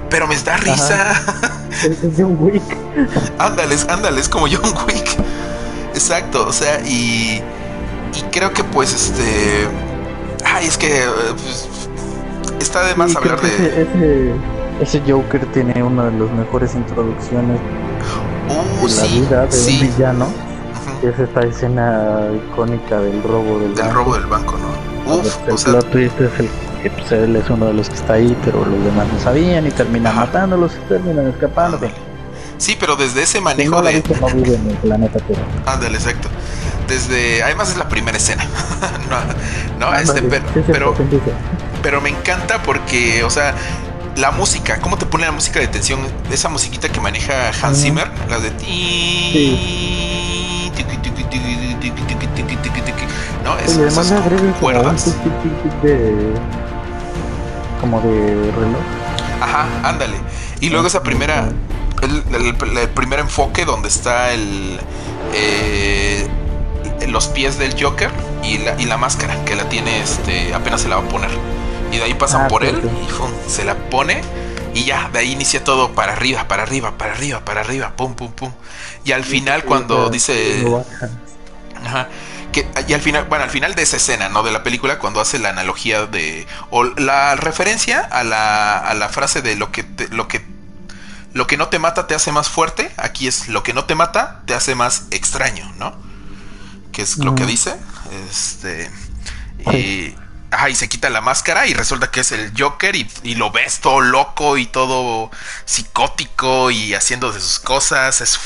Pero 0.08 0.26
me 0.26 0.36
da 0.36 0.56
risa. 0.56 1.20
Es 1.80 1.98
John 2.18 2.36
Wick. 2.40 2.62
Ándales, 3.38 3.86
ándales, 3.88 4.28
como 4.28 4.46
John 4.48 4.74
Wick. 4.86 5.16
Exacto, 5.94 6.46
o 6.46 6.52
sea, 6.52 6.80
y. 6.80 7.42
Y 8.12 8.22
creo 8.32 8.52
que, 8.52 8.64
pues, 8.64 8.92
este. 8.92 9.66
Ay, 10.44 10.66
es 10.66 10.76
que. 10.76 11.06
Pues, 11.42 11.68
está 12.60 12.82
de 12.84 12.94
más 12.96 13.14
hablar 13.16 13.40
de. 13.40 13.82
Ese 13.82 14.34
Joker 15.06 15.44
tiene 15.52 15.82
una 15.82 16.06
de 16.06 16.18
las 16.18 16.30
mejores 16.32 16.74
introducciones 16.74 17.60
uh, 18.48 18.86
de 18.86 18.94
la 18.94 19.02
vida 19.04 19.46
de 19.46 19.58
un 19.58 19.80
villano. 19.80 20.26
Es 21.02 21.18
esta 21.18 21.40
escena 21.40 22.28
icónica 22.34 23.00
del 23.00 23.22
robo 23.22 23.58
del, 23.58 23.74
del 23.74 23.90
robo 23.90 24.14
del 24.14 24.26
banco, 24.26 24.56
¿no? 24.58 25.14
Uf, 25.14 25.38
el 25.46 25.54
o 25.54 25.58
sea... 25.58 25.72
plot 25.72 25.90
twist 25.90 26.20
es 26.20 26.40
el 26.40 26.48
que 26.82 26.90
pues, 26.90 27.12
él 27.12 27.36
es 27.36 27.48
uno 27.50 27.66
de 27.66 27.74
los 27.74 27.88
que 27.88 27.94
está 27.94 28.14
ahí, 28.14 28.36
pero 28.44 28.64
los 28.64 28.84
demás 28.84 29.06
no 29.12 29.20
sabían 29.20 29.66
y 29.66 29.70
terminan 29.70 30.16
matándolos 30.16 30.72
y 30.74 30.88
terminan 30.88 31.28
escapando. 31.28 31.78
Sí, 32.58 32.76
pero 32.78 32.96
desde 32.96 33.22
ese 33.22 33.40
manejo 33.40 33.80
de. 33.82 34.02
No 34.20 34.26
vive 34.28 34.54
en 34.54 34.70
el 34.70 34.76
planeta, 34.76 35.18
pero. 35.26 35.40
Ándale, 35.66 35.96
exacto. 35.96 36.28
Desde. 36.88 37.42
Además 37.42 37.70
es 37.70 37.78
la 37.78 37.88
primera 37.88 38.16
escena. 38.16 38.46
no, 39.78 39.86
no 39.86 39.96
este, 39.96 40.22
pero, 40.22 40.44
pero, 40.66 40.94
pero 41.82 42.00
me 42.00 42.10
encanta 42.10 42.62
porque, 42.62 43.24
o 43.24 43.30
sea, 43.30 43.54
la 44.16 44.30
música, 44.30 44.80
cómo 44.80 44.98
te 44.98 45.06
pone 45.06 45.24
la 45.24 45.32
música 45.32 45.60
de 45.60 45.68
tensión, 45.68 46.00
esa 46.30 46.48
musiquita 46.48 46.88
que 46.88 47.00
maneja 47.00 47.50
Hans 47.62 47.82
Zimmer, 47.82 48.10
la 48.28 48.38
de 48.38 48.50
no, 53.44 53.58
es, 53.58 53.76
esas 53.76 54.12
cuerdas. 54.60 55.16
Como 57.80 58.00
de 58.00 58.52
reloj. 58.52 58.80
Ajá, 59.40 59.66
ándale. 59.82 60.16
Y 60.60 60.68
luego 60.68 60.86
esa 60.86 61.02
primera, 61.02 61.48
el, 62.02 62.88
primer 62.94 63.20
enfoque 63.20 63.64
donde 63.64 63.88
está 63.88 64.32
el 64.32 64.78
eh, 65.34 66.28
los 67.08 67.28
pies 67.28 67.58
del 67.58 67.80
Joker 67.80 68.10
y 68.42 68.58
la, 68.58 68.80
y 68.80 68.84
la 68.84 68.96
máscara 68.96 69.44
que 69.44 69.56
la 69.56 69.68
tiene, 69.68 70.00
este, 70.00 70.54
apenas 70.54 70.82
se 70.82 70.88
la 70.88 70.96
va 70.96 71.02
a 71.02 71.08
poner. 71.08 71.30
Y 71.90 71.98
de 71.98 72.04
ahí 72.04 72.14
pasan 72.14 72.42
ah, 72.42 72.48
por 72.48 72.64
él 72.64 72.80
y 72.84 73.50
se 73.50 73.64
la 73.64 73.74
pone 73.74 74.22
y 74.74 74.84
ya, 74.84 75.08
de 75.12 75.18
ahí 75.18 75.32
inicia 75.32 75.64
todo 75.64 75.92
para 75.92 76.12
arriba, 76.12 76.46
para 76.46 76.62
arriba, 76.62 76.96
para 76.96 77.12
arriba, 77.12 77.44
para 77.44 77.60
arriba, 77.60 77.96
pum, 77.96 78.14
pum, 78.14 78.32
pum. 78.32 78.52
Y 79.04 79.12
al 79.12 79.24
final 79.24 79.64
cuando 79.64 80.10
dice... 80.10 80.64
Ajá, 81.84 82.08
que, 82.52 82.68
y 82.86 82.92
al 82.92 83.00
final, 83.00 83.24
bueno, 83.24 83.44
al 83.44 83.50
final 83.50 83.74
de 83.74 83.82
esa 83.82 83.96
escena, 83.96 84.28
¿no? 84.28 84.42
De 84.42 84.52
la 84.52 84.62
película, 84.62 84.98
cuando 84.98 85.20
hace 85.20 85.38
la 85.38 85.48
analogía 85.48 86.06
de... 86.06 86.46
o 86.70 86.84
la 86.84 87.36
referencia 87.36 88.00
a 88.00 88.22
la, 88.22 88.78
a 88.78 88.94
la 88.94 89.08
frase 89.08 89.42
de 89.42 89.56
lo 89.56 89.72
que, 89.72 89.84
lo 90.10 90.28
que... 90.28 90.44
Lo 91.32 91.46
que 91.46 91.56
no 91.56 91.68
te 91.68 91.78
mata 91.78 92.08
te 92.08 92.16
hace 92.16 92.32
más 92.32 92.48
fuerte, 92.48 92.90
aquí 92.96 93.28
es 93.28 93.46
lo 93.46 93.62
que 93.62 93.72
no 93.72 93.84
te 93.84 93.94
mata 93.94 94.42
te 94.46 94.54
hace 94.54 94.74
más 94.74 95.04
extraño, 95.12 95.72
¿no? 95.78 95.94
Que 96.90 97.02
es 97.02 97.18
lo 97.18 97.34
que 97.34 97.46
dice. 97.46 97.76
Este... 98.28 98.90
Y, 99.72 100.14
Ajá, 100.50 100.68
y 100.68 100.74
se 100.74 100.88
quita 100.88 101.10
la 101.10 101.20
máscara 101.20 101.66
y 101.66 101.74
resulta 101.74 102.10
que 102.10 102.20
es 102.20 102.32
el 102.32 102.52
Joker 102.58 102.96
y, 102.96 103.34
lo 103.36 103.52
ves 103.52 103.80
todo 103.80 104.00
loco 104.00 104.56
y 104.56 104.66
todo 104.66 105.30
psicótico 105.64 106.70
y 106.70 106.94
haciendo 106.94 107.30
de 107.32 107.40
sus 107.40 107.60
cosas. 107.60 108.20
Es 108.20 108.38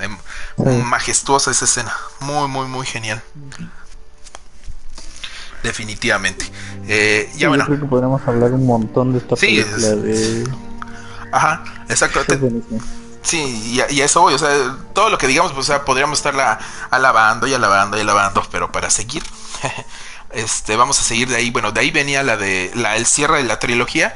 em, 0.00 0.82
majestuosa 0.82 1.50
esa 1.50 1.64
escena. 1.64 1.94
Muy, 2.20 2.48
muy, 2.48 2.66
muy 2.66 2.86
genial. 2.86 3.22
Definitivamente. 5.62 6.50
Eh, 6.88 7.30
ya 7.36 7.48
bueno. 7.48 7.64
Yo 7.64 7.68
creo 7.68 7.80
que 7.80 7.86
podríamos 7.86 8.22
hablar 8.26 8.52
un 8.52 8.66
montón 8.66 9.12
de 9.12 9.18
esta 9.18 9.36
sí, 9.36 9.64
Ajá, 11.32 11.62
exacto. 11.88 12.20
Sí, 13.22 13.76
y 13.92 14.00
a, 14.00 14.04
eso 14.04 14.22
voy, 14.22 14.34
o 14.34 14.38
sea, 14.38 14.76
todo 14.94 15.10
lo 15.10 15.18
que 15.18 15.26
digamos, 15.26 15.52
pues, 15.52 15.68
o 15.68 15.72
sea, 15.72 15.84
podríamos 15.84 16.18
estarla 16.18 16.58
alabando 16.90 17.46
y 17.46 17.52
alabando 17.52 17.98
y 17.98 18.00
alabando, 18.00 18.42
pero 18.50 18.72
para 18.72 18.88
seguir, 18.90 19.22
Este, 20.32 20.76
vamos 20.76 21.00
a 21.00 21.02
seguir 21.02 21.28
de 21.28 21.36
ahí. 21.36 21.50
Bueno, 21.50 21.72
de 21.72 21.80
ahí 21.80 21.90
venía 21.90 22.22
la 22.22 22.36
de 22.36 22.70
la, 22.74 22.96
el 22.96 23.06
cierre 23.06 23.38
de 23.38 23.44
la 23.44 23.58
trilogía. 23.58 24.14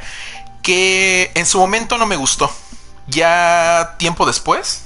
Que 0.63 1.31
en 1.35 1.47
su 1.47 1.59
momento 1.59 1.99
no 1.99 2.07
me 2.07 2.17
gustó. 2.17 2.51
Ya 3.09 3.97
tiempo 3.99 4.27
después, 4.27 4.85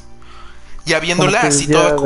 ya 0.87 1.01
viéndola 1.01 1.43
así 1.43 1.67
toda. 1.67 1.97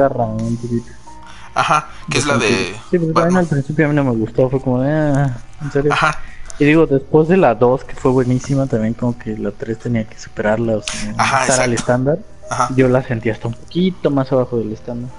Ajá, 1.55 1.89
que 2.11 2.19
es 2.19 2.27
la 2.27 2.37
de. 2.37 2.75
Sí, 2.91 2.99
pues 2.99 3.35
al 3.35 3.47
principio 3.47 3.85
a 3.85 3.89
mí 3.89 3.95
no 3.95 4.05
me 4.05 4.13
gustó, 4.13 4.49
fue 4.51 4.61
como, 4.61 4.83
ah, 4.83 5.37
en 5.63 5.73
serio. 5.73 5.93
Ajá. 5.93 6.19
Y 6.59 6.65
digo, 6.65 6.87
después 6.87 7.29
de 7.29 7.39
la 7.39 7.55
2, 7.55 7.85
que 7.85 7.95
fue 7.95 8.11
buenísima, 8.11 8.67
también 8.67 8.93
como 8.93 9.19
que 9.19 9.37
la 9.37 9.51
3 9.51 9.79
tenía 9.79 10.05
que 10.05 10.19
superarla, 10.19 10.77
o 10.77 10.83
sea, 10.83 11.15
Ajá, 11.17 11.63
al 11.63 11.73
estándar. 11.73 12.19
Ajá. 12.51 12.69
Yo 12.77 12.89
la 12.89 13.03
sentía 13.03 13.33
hasta 13.33 13.49
un 13.49 13.55
poquito 13.55 14.11
más 14.11 14.31
abajo 14.31 14.59
del 14.59 14.73
estándar. 14.73 15.11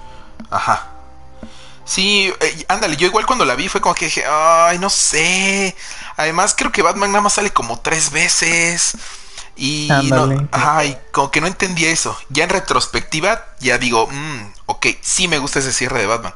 Ajá. 0.50 0.88
Sí, 1.92 2.32
eh, 2.40 2.64
ándale, 2.68 2.96
yo 2.96 3.06
igual 3.06 3.26
cuando 3.26 3.44
la 3.44 3.54
vi 3.54 3.68
fue 3.68 3.82
como 3.82 3.94
que 3.94 4.06
dije, 4.06 4.24
ay, 4.26 4.78
no 4.78 4.88
sé. 4.88 5.76
Además, 6.16 6.54
creo 6.56 6.72
que 6.72 6.80
Batman 6.80 7.12
nada 7.12 7.20
más 7.20 7.34
sale 7.34 7.50
como 7.50 7.80
tres 7.80 8.10
veces. 8.10 8.96
Y 9.56 9.90
no, 10.08 10.48
ay, 10.52 10.98
como 11.10 11.30
que 11.30 11.42
no 11.42 11.46
entendía 11.46 11.90
eso. 11.90 12.16
Ya 12.30 12.44
en 12.44 12.48
retrospectiva, 12.48 13.44
ya 13.60 13.76
digo, 13.76 14.06
mmm, 14.06 14.52
ok, 14.64 14.86
sí 15.02 15.28
me 15.28 15.36
gusta 15.36 15.58
ese 15.58 15.70
cierre 15.70 16.00
de 16.00 16.06
Batman. 16.06 16.32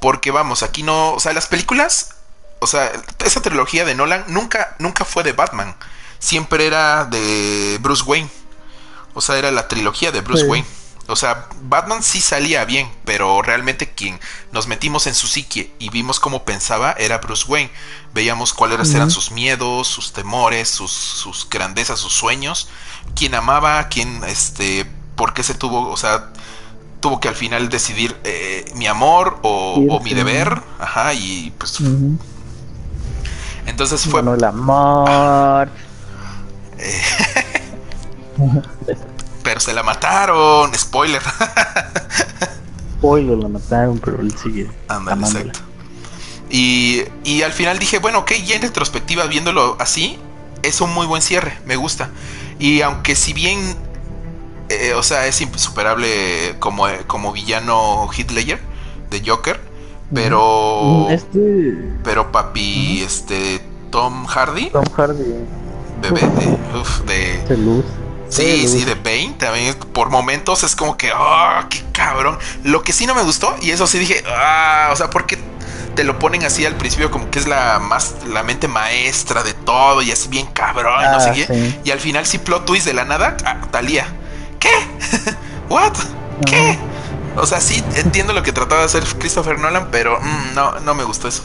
Porque 0.00 0.30
vamos, 0.30 0.62
aquí 0.62 0.84
no, 0.84 1.14
o 1.14 1.18
sea, 1.18 1.32
las 1.32 1.48
películas, 1.48 2.14
o 2.60 2.68
sea, 2.68 2.92
esa 3.24 3.42
trilogía 3.42 3.84
de 3.84 3.96
Nolan 3.96 4.22
nunca, 4.28 4.76
nunca 4.78 5.04
fue 5.04 5.24
de 5.24 5.32
Batman. 5.32 5.74
Siempre 6.20 6.64
era 6.64 7.06
de 7.06 7.76
Bruce 7.80 8.04
Wayne. 8.04 8.30
O 9.14 9.20
sea, 9.20 9.36
era 9.36 9.50
la 9.50 9.66
trilogía 9.66 10.12
de 10.12 10.20
Bruce 10.20 10.44
Wayne. 10.44 10.68
O 11.08 11.16
sea, 11.16 11.48
Batman 11.62 12.02
sí 12.02 12.20
salía 12.20 12.64
bien, 12.64 12.88
pero 13.04 13.42
realmente 13.42 13.90
quien 13.90 14.20
nos 14.52 14.68
metimos 14.68 15.06
en 15.06 15.14
su 15.14 15.26
psique 15.26 15.72
y 15.78 15.90
vimos 15.90 16.20
cómo 16.20 16.44
pensaba 16.44 16.92
era 16.92 17.18
Bruce 17.18 17.44
Wayne. 17.48 17.70
Veíamos 18.14 18.52
cuáles 18.52 18.94
eran 18.94 19.10
sus 19.10 19.32
miedos, 19.32 19.88
sus 19.88 20.12
temores, 20.12 20.68
sus, 20.68 21.48
grandezas, 21.50 21.98
sus 21.98 22.12
sueños. 22.12 22.68
Quién 23.16 23.34
amaba, 23.34 23.88
quién, 23.88 24.22
este, 24.24 24.86
por 25.16 25.34
qué 25.34 25.42
se 25.42 25.54
tuvo, 25.54 25.90
o 25.90 25.96
sea, 25.96 26.30
tuvo 27.00 27.18
que 27.18 27.28
al 27.28 27.34
final 27.34 27.68
decidir 27.68 28.16
eh, 28.22 28.64
mi 28.76 28.86
amor 28.86 29.40
o, 29.42 30.00
mi 30.04 30.14
deber. 30.14 30.62
Ajá, 30.78 31.14
y 31.14 31.52
pues... 31.58 31.78
Entonces 33.66 34.02
fue... 34.02 34.22
Bueno, 34.22 34.34
el 34.34 34.44
amor. 34.44 35.68
Eh, 36.84 37.00
pero 39.42 39.60
se 39.60 39.72
la 39.72 39.82
mataron. 39.82 40.74
Spoiler. 40.74 41.22
Spoiler, 42.98 43.38
la 43.38 43.48
mataron, 43.48 43.98
pero 43.98 44.20
él 44.20 44.36
sigue. 44.36 44.70
Ándale, 44.88 45.22
exacto. 45.22 45.60
Y, 46.50 47.02
y 47.24 47.42
al 47.42 47.52
final 47.52 47.78
dije, 47.78 47.98
bueno, 47.98 48.20
ok, 48.20 48.32
ya 48.44 48.56
en 48.56 48.62
retrospectiva, 48.62 49.24
viéndolo 49.26 49.76
así, 49.80 50.18
es 50.62 50.80
un 50.80 50.92
muy 50.92 51.06
buen 51.06 51.22
cierre, 51.22 51.58
me 51.66 51.76
gusta. 51.76 52.10
Y 52.58 52.82
aunque 52.82 53.16
si 53.16 53.32
bien, 53.32 53.76
eh, 54.68 54.92
o 54.94 55.02
sea, 55.02 55.26
es 55.26 55.40
insuperable 55.40 56.56
como, 56.58 56.86
como 57.06 57.32
villano 57.32 58.08
Hitler 58.16 58.60
de 59.10 59.22
Joker, 59.26 59.60
pero... 60.12 61.08
Este... 61.10 61.94
Pero 62.04 62.30
papi, 62.30 63.02
este... 63.02 63.60
Tom 63.90 64.26
Hardy. 64.26 64.70
Tom 64.70 64.84
Hardy. 64.96 65.24
Bebé 66.00 66.20
de... 66.20 66.78
Uf, 66.78 67.00
de... 67.00 67.92
Sí, 68.34 68.66
sí, 68.66 68.84
de 68.84 68.96
Pain 68.96 69.36
también 69.36 69.74
por 69.92 70.08
momentos 70.10 70.62
es 70.62 70.74
como 70.74 70.96
que, 70.96 71.12
ah, 71.14 71.66
qué 71.68 71.82
cabrón. 71.92 72.38
Lo 72.64 72.82
que 72.82 72.92
sí 72.92 73.06
no 73.06 73.14
me 73.14 73.22
gustó, 73.22 73.54
y 73.60 73.70
eso 73.70 73.86
sí 73.86 73.98
dije, 73.98 74.24
ah, 74.26 74.88
o 74.92 74.96
sea, 74.96 75.10
¿por 75.10 75.26
qué 75.26 75.38
te 75.94 76.04
lo 76.04 76.18
ponen 76.18 76.42
así 76.44 76.64
al 76.64 76.74
principio 76.76 77.10
como 77.10 77.30
que 77.30 77.38
es 77.38 77.46
la 77.46 77.78
más 77.78 78.14
la 78.26 78.42
mente 78.42 78.66
maestra 78.68 79.42
de 79.42 79.52
todo 79.52 80.00
y 80.00 80.10
así 80.10 80.28
bien 80.28 80.46
cabrón, 80.46 80.94
no 81.12 81.20
sé 81.20 81.28
Ah, 81.28 81.32
qué. 81.34 81.46
sí. 81.46 81.80
Y 81.84 81.90
al 81.90 82.00
final 82.00 82.24
sí 82.24 82.38
plot 82.38 82.64
twist 82.64 82.86
de 82.86 82.94
la 82.94 83.04
nada, 83.04 83.36
ah, 83.44 83.58
Talía. 83.70 84.06
¿Qué? 84.58 84.70
What? 85.68 85.92
¿Qué? 86.46 86.78
O 87.36 87.44
sea, 87.46 87.60
sí 87.60 87.84
entiendo 87.96 88.32
lo 88.32 88.42
que 88.42 88.52
trataba 88.52 88.80
de 88.80 88.86
hacer 88.86 89.04
Christopher 89.18 89.58
Nolan, 89.58 89.88
pero 89.90 90.18
mm, 90.18 90.54
no, 90.54 90.80
no 90.80 90.94
me 90.94 91.04
gustó 91.04 91.28
eso. 91.28 91.42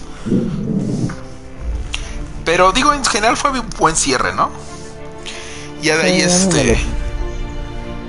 Pero 2.46 2.72
digo, 2.72 2.94
en 2.94 3.04
general 3.04 3.36
fue 3.36 3.52
un 3.52 3.70
buen 3.78 3.96
cierre, 3.98 4.34
¿no? 4.34 4.50
Ya 5.82 5.98
de 5.98 6.04
ahí 6.04 6.22
este. 6.22 6.78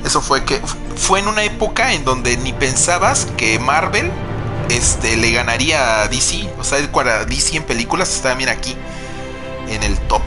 Eso 0.05 0.21
fue 0.21 0.45
que 0.45 0.61
fue 0.97 1.21
en 1.21 1.29
una 1.29 1.45
época 1.45 1.93
en 1.93 2.05
donde 2.05 2.37
ni 2.39 2.53
pensabas 2.53 3.27
que 3.37 3.59
Marvel 3.59 4.11
este 4.71 5.17
le 5.17 5.33
ganaría 5.33 6.03
a 6.03 6.09
DC. 6.09 6.49
O 6.59 6.65
sea, 6.65 6.79
DC 7.25 7.57
en 7.57 7.63
películas 7.65 8.15
está 8.15 8.35
bien 8.35 8.49
aquí 8.49 8.75
en 9.71 9.83
el 9.83 9.97
top. 10.09 10.23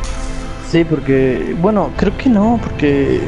Sí, 0.72 0.84
porque, 0.86 1.56
bueno, 1.60 1.92
creo 1.98 2.16
que 2.18 2.30
no, 2.30 2.60
porque 2.64 3.22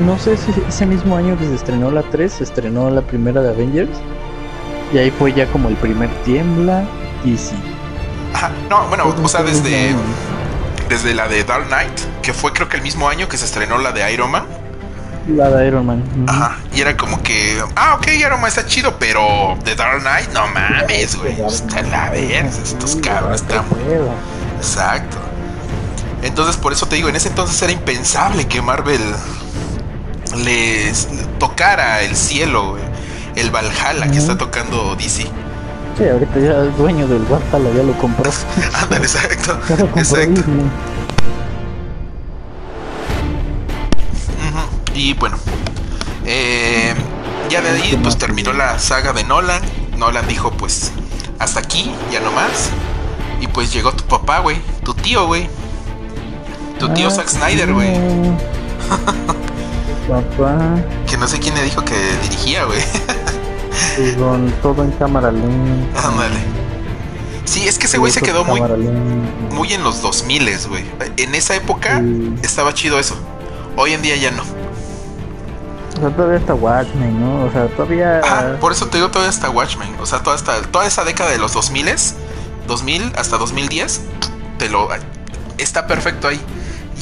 no 0.00 0.18
sé 0.18 0.36
si 0.36 0.52
ese 0.68 0.86
mismo 0.86 1.16
año 1.16 1.36
que 1.38 1.44
se 1.46 1.54
estrenó 1.54 1.90
la 1.90 2.02
3, 2.02 2.32
se 2.32 2.44
estrenó 2.44 2.90
la 2.90 3.02
primera 3.02 3.42
de 3.42 3.50
Avengers. 3.50 3.90
Y 4.92 4.98
ahí 4.98 5.10
fue 5.10 5.32
ya 5.32 5.46
como 5.46 5.68
el 5.68 5.76
primer 5.76 6.08
tiembla 6.24 6.84
DC. 7.24 7.54
Ajá, 8.34 8.50
no, 8.68 8.86
bueno, 8.88 9.14
o 9.22 9.28
sea, 9.28 9.42
desde. 9.42 9.94
Desde 10.90 11.14
la 11.14 11.28
de 11.28 11.44
Dark 11.44 11.68
Knight, 11.68 12.00
que 12.20 12.34
fue 12.34 12.52
creo 12.52 12.68
que 12.68 12.76
el 12.76 12.82
mismo 12.82 13.08
año 13.08 13.28
que 13.28 13.38
se 13.38 13.44
estrenó 13.44 13.78
la 13.78 13.92
de 13.92 14.12
Iron 14.12 14.32
Man. 14.32 14.44
La 15.28 15.48
de 15.48 15.68
Iron 15.68 15.86
Man. 15.86 16.02
Ajá, 16.26 16.58
y 16.74 16.80
era 16.80 16.96
como 16.96 17.22
que, 17.22 17.62
ah, 17.76 17.94
ok, 17.94 18.08
Iron 18.08 18.40
Man 18.40 18.48
está 18.48 18.66
chido, 18.66 18.96
pero 18.98 19.56
de 19.64 19.76
Dark 19.76 20.00
Knight, 20.00 20.30
no 20.32 20.48
mames, 20.48 21.16
güey. 21.16 21.40
Está 21.40 21.82
la 21.82 22.10
verga, 22.10 22.50
estos 22.62 22.96
cabros 22.96 23.40
están. 23.40 23.64
Exacto. 24.58 25.16
Entonces, 26.22 26.56
por 26.56 26.72
eso 26.72 26.86
te 26.86 26.96
digo, 26.96 27.08
en 27.08 27.14
ese 27.14 27.28
entonces 27.28 27.62
era 27.62 27.72
impensable 27.72 28.48
que 28.48 28.60
Marvel 28.60 29.00
les 30.44 31.08
tocara 31.38 32.02
el 32.02 32.16
cielo, 32.16 32.70
güey. 32.70 32.82
El 33.36 33.50
Valhalla 33.50 34.10
que 34.10 34.18
está 34.18 34.36
tocando 34.36 34.96
DC. 34.96 35.28
Sí, 36.00 36.08
ahorita 36.08 36.40
ya 36.40 36.52
el 36.60 36.74
dueño 36.78 37.06
del 37.06 37.22
Valhalla 37.26 37.76
ya 37.76 37.82
lo 37.82 37.92
compró. 37.98 38.30
Ándale, 38.72 39.04
exacto. 39.04 39.60
Ya 39.68 39.76
lo 39.76 39.82
compró 39.82 40.00
Exacto. 40.00 40.40
Y 44.94 45.12
bueno, 45.14 45.36
eh, 46.24 46.94
ya 47.50 47.60
de 47.60 47.68
ahí 47.68 48.00
pues 48.02 48.16
terminó 48.16 48.54
la 48.54 48.78
saga 48.78 49.12
de 49.12 49.24
Nolan. 49.24 49.60
Nolan 49.98 50.26
dijo 50.26 50.50
pues 50.52 50.90
hasta 51.38 51.60
aquí, 51.60 51.92
ya 52.10 52.20
no 52.20 52.32
más. 52.32 52.70
Y 53.38 53.46
pues 53.48 53.70
llegó 53.70 53.92
tu 53.92 54.04
papá, 54.04 54.38
güey, 54.38 54.56
tu 54.82 54.94
tío, 54.94 55.26
güey. 55.26 55.50
Tu 56.78 56.88
tío 56.94 57.08
Ah, 57.08 57.10
Zack 57.10 57.28
Snyder, 57.28 57.74
güey. 57.74 57.90
Papá, 60.08 60.76
Que 61.06 61.18
no 61.18 61.28
sé 61.28 61.38
quién 61.40 61.54
le 61.54 61.62
dijo 61.62 61.84
que 61.84 61.94
dirigía, 62.22 62.64
güey. 62.64 62.80
y 63.98 64.12
con 64.14 64.50
todo 64.62 64.84
en 64.84 64.90
cámara 64.92 65.30
lenta. 65.32 66.08
Ándale. 66.08 66.36
Sí, 67.44 67.66
es 67.66 67.78
que 67.78 67.86
ese 67.86 67.98
güey 67.98 68.12
se 68.12 68.20
quedó 68.22 68.44
muy, 68.44 68.60
lenta. 68.60 69.54
muy 69.54 69.72
en 69.72 69.82
los 69.82 70.02
2000, 70.02 70.48
güey. 70.68 70.84
En 71.16 71.34
esa 71.34 71.54
época 71.56 71.98
Sí. 72.00 72.34
estaba 72.42 72.72
chido 72.74 72.98
eso. 72.98 73.16
Hoy 73.76 73.92
en 73.92 74.02
día 74.02 74.16
ya 74.16 74.30
no. 74.30 74.42
O 74.42 76.00
sea, 76.00 76.10
todavía 76.16 76.38
está 76.38 76.54
Watchmen, 76.54 77.20
¿no? 77.20 77.44
O 77.44 77.50
sea, 77.52 77.66
todavía. 77.68 78.20
Ajá, 78.20 78.56
por 78.60 78.72
eso 78.72 78.86
te 78.86 78.98
digo 78.98 79.10
todavía 79.10 79.30
hasta 79.30 79.50
Watchmen. 79.50 79.94
O 80.00 80.06
sea, 80.06 80.22
toda, 80.22 80.36
esta, 80.36 80.62
toda 80.62 80.86
esa 80.86 81.04
década 81.04 81.30
de 81.30 81.38
los 81.38 81.52
2000, 81.52 81.86
2000 82.66 83.12
hasta 83.16 83.36
2010, 83.36 84.00
te 84.58 84.68
lo 84.70 84.88
está 85.58 85.86
perfecto 85.86 86.28
ahí. 86.28 86.40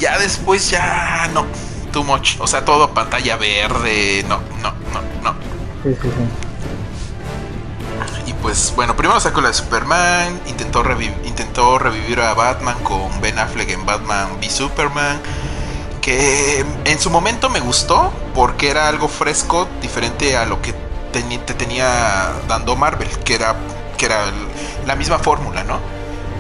Ya 0.01 0.19
después 0.19 0.71
ya 0.71 1.29
no. 1.35 1.45
Too 1.93 2.05
much. 2.05 2.37
O 2.41 2.47
sea, 2.47 2.65
todo 2.65 2.91
pantalla 2.91 3.37
verde. 3.37 4.25
No, 4.29 4.41
no, 4.63 4.73
no, 4.93 5.01
no. 5.23 5.35
Sí, 5.83 5.97
sí, 6.03 6.09
sí. 6.09 6.48
Pues 8.43 8.73
bueno, 8.77 8.97
primero 8.97 9.19
sacó 9.21 9.41
la 9.41 9.49
de 9.49 9.55
Superman, 9.55 10.41
intentó, 10.47 10.85
revi- 10.85 11.15
intentó 11.25 11.79
revivir 11.79 12.21
a 12.21 12.35
Batman 12.35 12.79
con 12.85 13.21
Ben 13.21 13.39
Affleck 13.39 13.69
en 13.71 13.85
Batman 13.85 14.33
v 14.39 14.49
Superman, 14.49 15.21
que 16.01 16.65
en 16.85 17.01
su 17.01 17.11
momento 17.11 17.51
me 17.51 17.61
gustó 17.61 18.13
porque 18.35 18.71
era 18.71 18.89
algo 18.89 19.09
fresco, 19.09 19.69
diferente 19.83 20.37
a 20.37 20.47
lo 20.47 20.63
que 20.63 20.73
te 21.13 21.55
tenía 21.55 22.33
dando 22.47 22.77
Marvel, 22.77 23.09
que 23.25 23.35
era, 23.35 23.57
que 23.97 24.07
era 24.07 24.27
la 24.87 24.95
misma 24.95 25.19
fórmula, 25.19 25.65
¿no? 25.65 25.81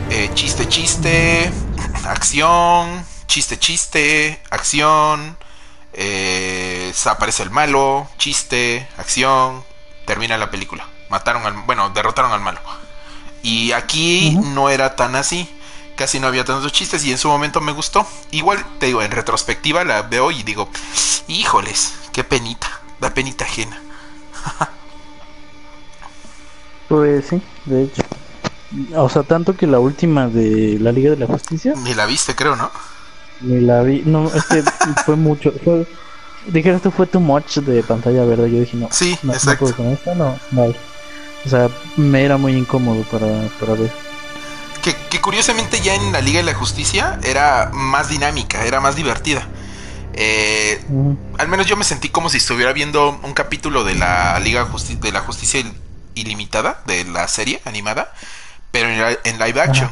Eh, 0.09 0.31
chiste, 0.35 0.69
chiste, 0.69 1.51
acción, 2.07 3.05
chiste, 3.27 3.59
chiste, 3.59 4.41
acción, 4.51 5.37
eh, 5.93 6.93
aparece 7.07 7.43
el 7.43 7.51
malo, 7.51 8.09
chiste, 8.19 8.89
acción, 8.97 9.65
termina 10.07 10.39
la 10.39 10.51
película. 10.51 10.88
Mataron 11.09 11.45
al, 11.47 11.55
bueno, 11.67 11.91
derrotaron 11.91 12.33
al 12.33 12.41
malo. 12.41 12.61
Y 13.43 13.73
aquí 13.73 14.39
no 14.55 14.69
era 14.71 14.97
tan 14.97 15.17
así. 15.17 15.49
Casi 15.97 16.21
no 16.21 16.29
había 16.29 16.45
tantos 16.45 16.73
chistes 16.73 17.05
y 17.05 17.11
en 17.11 17.19
su 17.19 17.29
momento 17.29 17.61
me 17.61 17.73
gustó. 17.73 18.07
Igual, 18.31 18.65
te 18.79 18.87
digo, 18.87 19.03
en 19.03 19.11
retrospectiva 19.11 19.85
la 19.85 20.03
veo 20.03 20.31
y 20.31 20.43
digo, 20.45 20.69
híjoles, 21.27 21.95
qué 22.13 22.23
penita, 22.25 22.69
da 23.01 23.13
penita 23.15 23.45
ajena. 23.45 23.81
Pues 26.89 27.27
sí, 27.27 27.43
de 27.67 27.85
hecho. 27.85 28.03
O 28.97 29.09
sea, 29.09 29.23
tanto 29.23 29.57
que 29.57 29.67
la 29.67 29.79
última 29.79 30.29
de 30.29 30.79
la 30.81 30.93
Liga 30.93 31.11
de 31.11 31.17
la 31.17 31.27
Justicia, 31.27 31.75
Ni 31.77 31.95
la 31.95 32.07
viste, 32.07 32.35
creo, 32.35 32.57
¿no? 32.57 32.71
ni 33.41 33.61
la 33.61 33.83
vi. 33.83 34.03
No, 34.05 34.33
es 34.35 34.45
que 34.47 34.63
fue 35.05 35.17
mucho. 35.17 35.53
Fue, 35.65 35.87
dijeras 36.47 36.83
tú 36.83 36.91
fue 36.91 37.07
too 37.07 37.21
much 37.21 37.59
de 37.59 37.83
pantalla 37.83 38.25
verde. 38.25 38.51
Yo 38.51 38.61
dije, 38.61 38.77
no, 38.77 38.89
Sí, 38.91 39.19
no, 39.23 39.33
no 39.33 39.33
exacto. 39.35 39.61
puedo 39.67 39.77
con 39.77 39.87
esta, 39.87 40.15
no, 40.15 40.39
no. 40.51 40.73
O 41.45 41.49
sea, 41.49 41.69
me 41.97 42.25
era 42.25 42.37
muy 42.37 42.55
incómodo 42.55 43.03
para, 43.05 43.49
para 43.61 43.75
ver. 43.75 43.93
Que, 44.83 44.95
que 45.11 45.21
curiosamente 45.21 45.81
ya 45.81 45.95
en 45.95 46.13
la 46.13 46.21
Liga 46.21 46.39
de 46.39 46.45
la 46.45 46.55
Justicia 46.55 47.19
era 47.23 47.71
más 47.73 48.09
dinámica, 48.09 48.65
era 48.65 48.81
más 48.81 48.97
divertida. 48.97 49.47
Eh, 50.15 50.81
al 51.39 51.49
menos 51.49 51.67
yo 51.67 51.77
me 51.77 51.85
sentí 51.85 52.09
como 52.09 52.29
si 52.29 52.39
estuviera 52.39 52.73
viendo 52.73 53.11
un 53.23 53.35
capítulo 53.35 53.85
de 53.85 53.95
la 53.95 54.39
Liga 54.41 54.67
Justi- 54.67 54.99
de 54.99 55.13
la 55.13 55.21
Justicia 55.21 55.61
Il- 55.61 55.75
Ilimitada, 56.15 56.83
de 56.87 57.05
la 57.05 57.29
serie 57.29 57.61
animada, 57.65 58.13
pero 58.73 58.89
en, 58.89 59.19
en 59.25 59.39
live 59.39 59.61
action. 59.61 59.91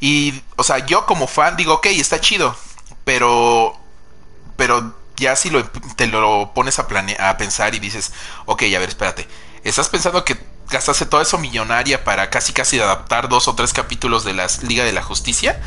Y, 0.00 0.42
o 0.56 0.62
sea, 0.62 0.84
yo 0.86 1.06
como 1.06 1.26
fan 1.26 1.56
digo, 1.56 1.74
ok, 1.74 1.86
está 1.86 2.20
chido, 2.20 2.56
pero, 3.04 3.76
pero 4.56 4.94
ya 5.16 5.36
si 5.36 5.50
lo, 5.50 5.64
te 5.96 6.06
lo 6.06 6.52
pones 6.54 6.78
a, 6.78 6.86
plane 6.88 7.16
a 7.18 7.36
pensar 7.36 7.74
y 7.74 7.78
dices, 7.80 8.12
ok, 8.46 8.62
a 8.74 8.78
ver, 8.78 8.88
espérate, 8.88 9.26
¿estás 9.64 9.88
pensando 9.88 10.24
que 10.24 10.36
gastaste 10.70 11.06
todo 11.06 11.20
eso 11.20 11.38
millonaria 11.38 12.04
para 12.04 12.30
casi 12.30 12.52
casi 12.52 12.80
adaptar 12.80 13.28
dos 13.28 13.48
o 13.48 13.54
tres 13.54 13.72
capítulos 13.72 14.24
de 14.24 14.32
la 14.34 14.46
Liga 14.62 14.84
de 14.84 14.92
la 14.92 15.02
Justicia? 15.02 15.60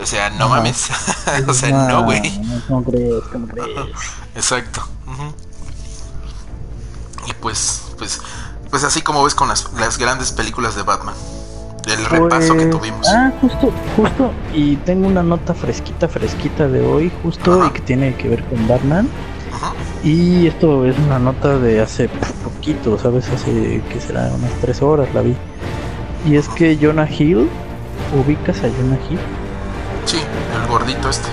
O 0.00 0.06
sea, 0.06 0.30
no 0.30 0.48
mames. 0.48 0.88
o 1.48 1.52
sea, 1.54 1.88
no, 1.88 2.04
güey. 2.04 2.38
no, 2.38 2.60
¿Cómo 2.68 2.84
crees? 2.84 3.22
¿Cómo 3.32 3.46
crees? 3.48 3.68
Exacto. 4.34 4.86
Y 7.26 7.32
pues, 7.34 7.82
pues, 7.98 8.20
pues 8.70 8.84
así 8.84 9.02
como 9.02 9.22
ves 9.24 9.34
con 9.34 9.48
las, 9.48 9.70
las 9.74 9.98
grandes 9.98 10.32
películas 10.32 10.74
de 10.74 10.82
Batman. 10.82 11.14
El 11.86 12.04
repaso 12.06 12.54
que 12.56 12.66
Pues, 12.66 12.70
tuvimos. 12.70 13.08
Ah, 13.08 13.32
justo, 13.40 13.72
justo. 13.96 14.32
Y 14.54 14.76
tengo 14.76 15.06
una 15.06 15.22
nota 15.22 15.54
fresquita, 15.54 16.08
fresquita 16.08 16.68
de 16.68 16.80
hoy, 16.86 17.10
justo, 17.22 17.54
Ajá. 17.60 17.66
y 17.68 17.70
que 17.72 17.80
tiene 17.80 18.14
que 18.16 18.28
ver 18.28 18.44
con 18.48 18.66
Batman. 18.68 19.08
Y 20.02 20.46
esto 20.46 20.86
es 20.86 20.96
una 20.98 21.18
nota 21.18 21.58
de 21.58 21.80
hace 21.80 22.08
poquito, 22.42 22.98
¿sabes? 22.98 23.28
Hace, 23.28 23.82
que 23.92 24.00
será? 24.00 24.30
Unas 24.34 24.52
tres 24.60 24.80
horas 24.82 25.08
la 25.14 25.20
vi. 25.22 25.36
Y 26.26 26.36
es 26.36 26.48
que 26.48 26.78
Jonah 26.80 27.08
Hill, 27.10 27.48
¿ubicas 28.18 28.58
a 28.58 28.68
Jonah 28.68 28.98
Hill? 29.10 29.18
Sí, 30.06 30.18
el 30.60 30.68
gordito 30.68 31.10
este. 31.10 31.28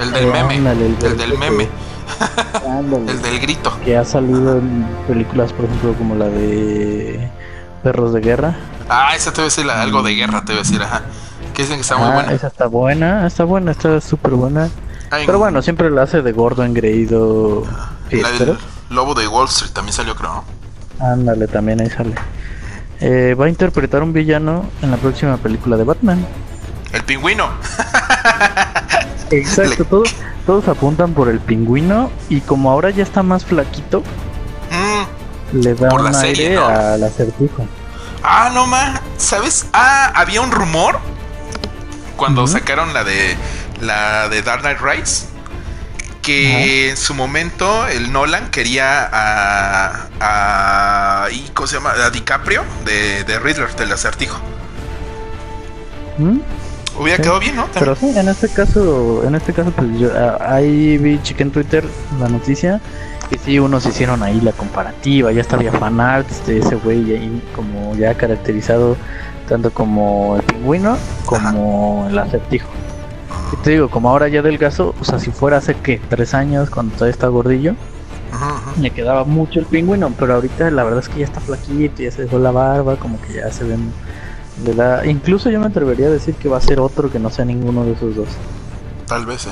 El 0.00 0.12
del 0.12 0.24
Eh, 0.26 0.32
meme. 0.32 0.56
el 0.56 0.96
el 1.02 1.16
del 1.16 1.38
meme. 1.38 1.68
Ándale. 2.68 3.10
El 3.10 3.22
del 3.22 3.40
grito. 3.40 3.72
Que 3.84 3.96
ha 3.96 4.04
salido 4.04 4.58
en 4.58 4.86
películas, 5.06 5.52
por 5.52 5.64
ejemplo, 5.64 5.94
como 5.94 6.14
la 6.14 6.26
de 6.28 7.30
Perros 7.82 8.12
de 8.12 8.20
Guerra. 8.20 8.56
Ah, 8.88 9.12
esa 9.16 9.30
te 9.32 9.36
voy 9.36 9.42
a 9.42 9.44
decir 9.46 9.68
algo 9.70 10.02
de 10.02 10.14
guerra, 10.14 10.40
te 10.44 10.52
voy 10.52 10.60
a 10.60 10.62
decir, 10.62 10.82
ajá. 10.82 11.02
Que 11.54 11.62
dicen 11.62 11.76
que 11.76 11.82
está 11.82 11.96
muy 11.96 12.08
Ah, 12.08 12.14
buena. 12.14 12.32
Esa 12.32 12.46
está 12.48 12.66
buena, 12.66 13.26
está 13.26 13.44
buena, 13.44 13.70
está 13.72 14.00
súper 14.00 14.32
buena. 14.32 14.68
Ah, 15.10 15.18
Pero 15.24 15.38
bueno, 15.38 15.62
siempre 15.62 15.90
la 15.90 16.02
hace 16.02 16.22
de 16.22 16.32
gordo 16.32 16.64
engreído. 16.64 17.64
del 18.10 18.58
lobo 18.90 19.14
de 19.14 19.26
Wall 19.28 19.46
Street 19.46 19.72
también 19.72 19.92
salió, 19.92 20.14
creo, 20.16 20.44
¿no? 20.98 21.04
Ándale, 21.06 21.46
también 21.46 21.80
ahí 21.80 21.90
sale. 21.90 22.14
Eh, 23.00 23.34
va 23.38 23.46
a 23.46 23.48
interpretar 23.48 24.02
un 24.02 24.12
villano 24.12 24.64
en 24.82 24.90
la 24.90 24.96
próxima 24.96 25.36
película 25.36 25.76
de 25.76 25.84
Batman. 25.84 26.26
El 26.92 27.02
pingüino. 27.04 27.48
Exacto, 29.30 29.70
Le- 29.78 29.84
todos, 29.84 30.14
todos 30.46 30.68
apuntan 30.68 31.12
por 31.12 31.28
el 31.28 31.40
pingüino 31.40 32.10
y 32.28 32.40
como 32.40 32.70
ahora 32.70 32.90
ya 32.90 33.02
está 33.02 33.22
más 33.22 33.44
flaquito, 33.44 34.02
Mm. 34.70 35.58
le 35.62 35.74
da 35.74 35.94
un 35.94 36.14
aire 36.16 36.54
¿no? 36.56 36.66
al 36.66 37.02
acertijo. 37.04 37.66
Ah, 38.22 38.50
no 38.52 38.66
más. 38.66 39.00
¿Sabes? 39.16 39.66
Ah, 39.72 40.12
había 40.14 40.40
un 40.40 40.50
rumor 40.50 40.98
cuando 42.16 42.46
sacaron 42.46 42.92
la 42.94 43.04
de 43.04 43.36
la 43.80 44.28
de 44.28 44.42
Dark 44.42 44.62
Knight 44.62 44.80
Rise 44.80 45.26
que 46.22 46.90
en 46.90 46.96
su 46.96 47.14
momento 47.14 47.86
el 47.86 48.12
Nolan 48.12 48.50
quería 48.50 49.08
a, 49.12 50.08
a 50.20 51.28
y, 51.30 51.50
¿cómo 51.54 51.68
se 51.68 51.76
llama? 51.76 51.92
A 51.92 52.10
DiCaprio 52.10 52.64
de, 52.84 53.22
de 53.22 53.38
Riddler 53.38 53.74
del 53.76 53.92
acertijo. 53.92 54.40
¿Mm? 56.18 56.40
Hubiera 56.98 57.22
quedado 57.22 57.38
bien, 57.38 57.54
¿no? 57.54 57.68
Pero 57.74 57.94
sí, 57.94 58.12
en 58.16 58.28
este 58.28 58.48
caso, 58.48 59.22
en 59.24 59.36
este 59.36 59.52
caso, 59.52 59.70
pues 59.70 59.98
yo 59.98 60.10
ahí 60.40 60.98
vi 60.98 61.20
cheque 61.22 61.44
en 61.44 61.52
Twitter 61.52 61.84
la 62.18 62.28
noticia 62.28 62.80
que 63.30 63.38
sí, 63.38 63.58
unos 63.58 63.86
hicieron 63.86 64.22
ahí 64.22 64.40
la 64.40 64.52
comparativa, 64.52 65.32
ya 65.32 65.40
estaba 65.40 65.62
fanarts 65.72 66.46
de 66.46 66.58
ese 66.58 66.76
güey 66.76 67.12
ahí 67.12 67.42
como 67.54 67.94
ya 67.96 68.14
caracterizado 68.14 68.96
tanto 69.48 69.72
como 69.72 70.36
el 70.36 70.42
pingüino 70.42 70.96
como 71.24 72.06
el 72.08 72.18
acertijo. 72.18 72.68
Y 73.52 73.56
te 73.56 73.70
digo, 73.70 73.88
como 73.88 74.10
ahora 74.10 74.28
ya 74.28 74.42
delgazo, 74.42 74.94
o 75.00 75.04
sea, 75.04 75.18
si 75.18 75.30
fuera 75.30 75.58
hace 75.58 75.74
que 75.74 76.00
tres 76.08 76.34
años 76.34 76.70
cuando 76.70 76.94
todavía 76.94 77.12
está 77.12 77.28
gordillo, 77.28 77.74
me 78.80 78.90
quedaba 78.90 79.24
mucho 79.24 79.60
el 79.60 79.66
pingüino, 79.66 80.12
pero 80.18 80.34
ahorita 80.34 80.70
la 80.70 80.84
verdad 80.84 81.00
es 81.00 81.08
que 81.08 81.20
ya 81.20 81.24
está 81.24 81.40
flaquito, 81.40 82.02
ya 82.02 82.10
se 82.10 82.22
dejó 82.22 82.38
la 82.38 82.50
barba, 82.50 82.96
como 82.96 83.20
que 83.20 83.34
ya 83.34 83.50
se 83.50 83.64
ven 83.64 83.92
de 84.64 84.74
la... 84.74 85.06
Incluso 85.06 85.50
yo 85.50 85.60
me 85.60 85.66
atrevería 85.66 86.06
a 86.06 86.10
decir 86.10 86.34
que 86.34 86.48
va 86.48 86.58
a 86.58 86.60
ser 86.60 86.80
otro 86.80 87.10
que 87.10 87.18
no 87.18 87.30
sea 87.30 87.44
ninguno 87.44 87.84
de 87.84 87.92
esos 87.92 88.16
dos. 88.16 88.28
Tal 89.06 89.24
vez, 89.26 89.46
¿eh? 89.46 89.50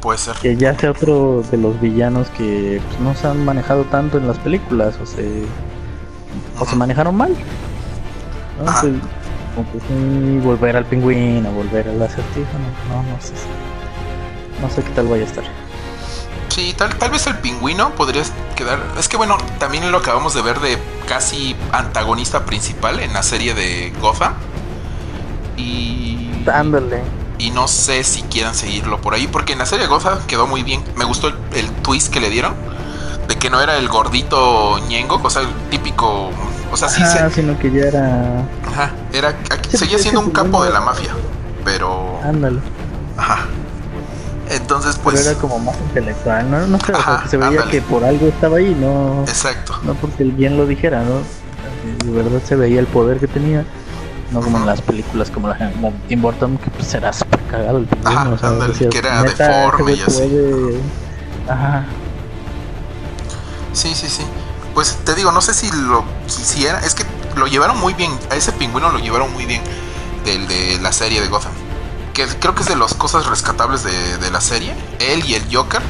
Puede 0.00 0.18
ser. 0.18 0.36
Que 0.36 0.56
ya 0.56 0.78
sea 0.78 0.92
otro 0.92 1.42
de 1.50 1.56
los 1.56 1.80
villanos 1.80 2.28
que 2.30 2.80
pues, 2.86 3.00
no 3.00 3.14
se 3.14 3.26
han 3.26 3.44
manejado 3.44 3.84
tanto 3.84 4.18
en 4.18 4.28
las 4.28 4.38
películas 4.38 4.96
o 5.02 5.06
se, 5.06 5.42
o 6.58 6.64
se 6.64 6.76
manejaron 6.76 7.16
mal. 7.16 7.34
¿no? 8.58 8.64
Pues, 8.64 8.92
como 9.56 9.72
que 9.72 9.80
sí, 9.80 10.38
volver 10.44 10.76
al 10.76 10.84
pingüino, 10.84 11.50
volver 11.50 11.88
al 11.88 12.00
acertijo, 12.02 12.46
no, 12.88 13.02
no, 13.02 13.02
no 13.02 13.20
sé. 13.20 13.32
No 14.60 14.70
sé 14.70 14.82
qué 14.82 14.90
tal 14.90 15.08
vaya 15.08 15.24
a 15.24 15.26
estar. 15.26 15.44
Sí, 16.48 16.74
tal, 16.76 16.94
tal 16.96 17.10
vez 17.10 17.26
el 17.26 17.38
pingüino 17.38 17.90
podría 17.90 18.22
quedar. 18.54 18.80
Es 18.98 19.08
que 19.08 19.16
bueno, 19.16 19.36
también 19.58 19.90
lo 19.90 19.98
acabamos 19.98 20.34
de 20.34 20.42
ver 20.42 20.60
de 20.60 20.78
casi 21.08 21.56
antagonista 21.72 22.44
principal 22.44 23.00
en 23.00 23.12
la 23.12 23.22
serie 23.22 23.54
de 23.54 23.92
Gotham. 24.00 24.34
Y. 25.56 26.42
Dándole. 26.44 27.02
Y 27.38 27.50
no 27.50 27.68
sé 27.68 28.04
si 28.04 28.22
quieran 28.22 28.54
seguirlo 28.54 29.00
por 29.00 29.14
ahí, 29.14 29.26
porque 29.26 29.52
en 29.52 29.58
la 29.58 29.66
serie 29.66 29.86
de 29.86 29.88
Gotham 29.88 30.18
quedó 30.26 30.46
muy 30.46 30.62
bien. 30.62 30.82
Me 30.96 31.04
gustó 31.04 31.28
el, 31.28 31.70
twist 31.82 32.12
que 32.12 32.20
le 32.20 32.30
dieron. 32.30 32.54
De 33.28 33.36
que 33.36 33.50
no 33.50 33.60
era 33.60 33.76
el 33.76 33.88
gordito 33.88 34.78
ñengo, 34.88 35.20
o 35.22 35.30
sea, 35.30 35.42
el 35.42 35.52
típico. 35.70 36.30
O 36.72 36.76
sea, 36.76 36.88
sí. 36.88 37.02
Ajá, 37.02 37.30
sino 37.30 37.58
que 37.58 37.70
ya 37.70 37.84
era. 37.84 38.44
Ajá, 38.66 38.90
era. 39.12 39.34
seguía 39.70 39.98
siendo 39.98 40.20
un 40.20 40.30
capo 40.30 40.64
de 40.64 40.70
la 40.70 40.80
mafia, 40.80 41.12
pero. 41.64 42.20
Ándale. 42.22 42.60
Ajá. 43.16 43.46
Entonces, 44.50 44.98
pues. 45.02 45.16
Pero 45.16 45.30
era 45.30 45.40
como 45.40 45.58
más 45.58 45.76
intelectual, 45.80 46.50
¿no? 46.50 46.66
No 46.66 46.78
sé, 46.78 46.92
porque 46.92 47.28
se 47.28 47.36
veía 47.36 47.64
que 47.64 47.82
por 47.82 48.04
algo 48.04 48.26
estaba 48.26 48.58
ahí, 48.58 48.76
no. 48.78 49.22
Exacto. 49.22 49.78
No 49.82 49.94
porque 49.94 50.22
el 50.22 50.32
bien 50.32 50.56
lo 50.56 50.66
dijera, 50.66 51.02
¿no? 51.02 51.20
De 52.04 52.12
verdad 52.12 52.40
se 52.44 52.56
veía 52.56 52.80
el 52.80 52.86
poder 52.86 53.18
que 53.18 53.26
tenía. 53.26 53.64
No 54.32 54.40
como 54.40 54.58
en 54.58 54.66
las 54.66 54.82
películas 54.82 55.30
como, 55.30 55.48
la, 55.48 55.56
como 55.56 55.92
Tim 56.08 56.20
Burton, 56.20 56.58
que 56.58 56.68
pues 56.70 56.92
era 56.94 57.12
súper 57.12 57.40
cagado 57.42 57.78
el 57.78 57.86
pingüino. 57.86 58.10
Ajá, 58.20 58.28
o 58.30 58.38
sea, 58.38 58.48
ándale, 58.48 58.72
decías, 58.72 58.90
que 58.90 58.98
era 58.98 59.22
deforme 59.22 59.92
y 59.92 60.00
así. 60.00 60.18
Puede... 60.18 60.80
Ajá. 61.48 61.84
Sí, 63.72 63.94
sí, 63.94 64.08
sí. 64.08 64.22
Pues 64.76 64.98
te 65.04 65.16
digo, 65.16 65.32
no 65.32 65.40
sé 65.40 65.54
si 65.54 65.72
lo 65.72 66.04
quisiera. 66.28 66.78
Es 66.80 66.94
que 66.94 67.04
lo 67.34 67.48
llevaron 67.48 67.80
muy 67.80 67.94
bien. 67.94 68.16
A 68.30 68.36
ese 68.36 68.52
pingüino 68.52 68.90
lo 68.90 69.00
llevaron 69.00 69.32
muy 69.32 69.44
bien. 69.44 69.62
Del 70.24 70.46
de 70.46 70.78
la 70.80 70.92
serie 70.92 71.20
de 71.20 71.26
Gotham 71.26 71.52
que 72.16 72.26
creo 72.26 72.54
que 72.54 72.62
es 72.62 72.68
de 72.68 72.76
las 72.76 72.94
cosas 72.94 73.26
rescatables 73.26 73.84
de, 73.84 74.16
de 74.16 74.30
la 74.30 74.40
serie. 74.40 74.74
Él 75.00 75.22
y 75.26 75.34
el 75.34 75.54
Joker 75.54 75.82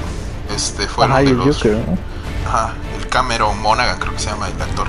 este, 0.54 0.88
fueron 0.88 1.12
ajá, 1.12 1.22
de 1.22 1.30
el 1.30 1.36
los. 1.36 1.56
Joker, 1.56 1.72
¿no? 1.72 1.98
Ajá, 2.48 2.74
el 2.98 3.08
Cameron 3.08 3.62
Monaghan, 3.62 4.00
creo 4.00 4.12
que 4.12 4.18
se 4.18 4.30
llama 4.30 4.48
el 4.48 4.60
actor. 4.60 4.88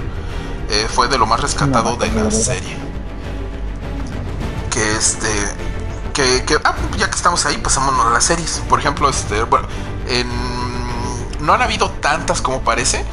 Eh, 0.70 0.88
fue 0.89 1.08
de 1.08 1.20
lo 1.20 1.28
más 1.28 1.39
rescatado 1.39 1.91
no, 1.91 1.98
de 1.98 2.12
la 2.12 2.32
serie. 2.32 2.76
Que 4.72 4.95
este. 4.95 5.30
Que, 6.12 6.43
que, 6.43 6.58
ah, 6.64 6.74
ya 6.98 7.08
que 7.08 7.16
estamos 7.16 7.45
ahí, 7.45 7.58
pasámonos 7.60 8.08
a 8.08 8.10
las 8.10 8.24
series. 8.24 8.64
Por 8.68 8.80
ejemplo, 8.80 9.08
este. 9.08 9.43
Bueno, 9.43 9.68
en, 10.08 10.28
no 11.45 11.54
han 11.54 11.62
habido 11.62 11.91
tantas 11.91 12.41
como 12.41 12.62
parece. 12.62 13.06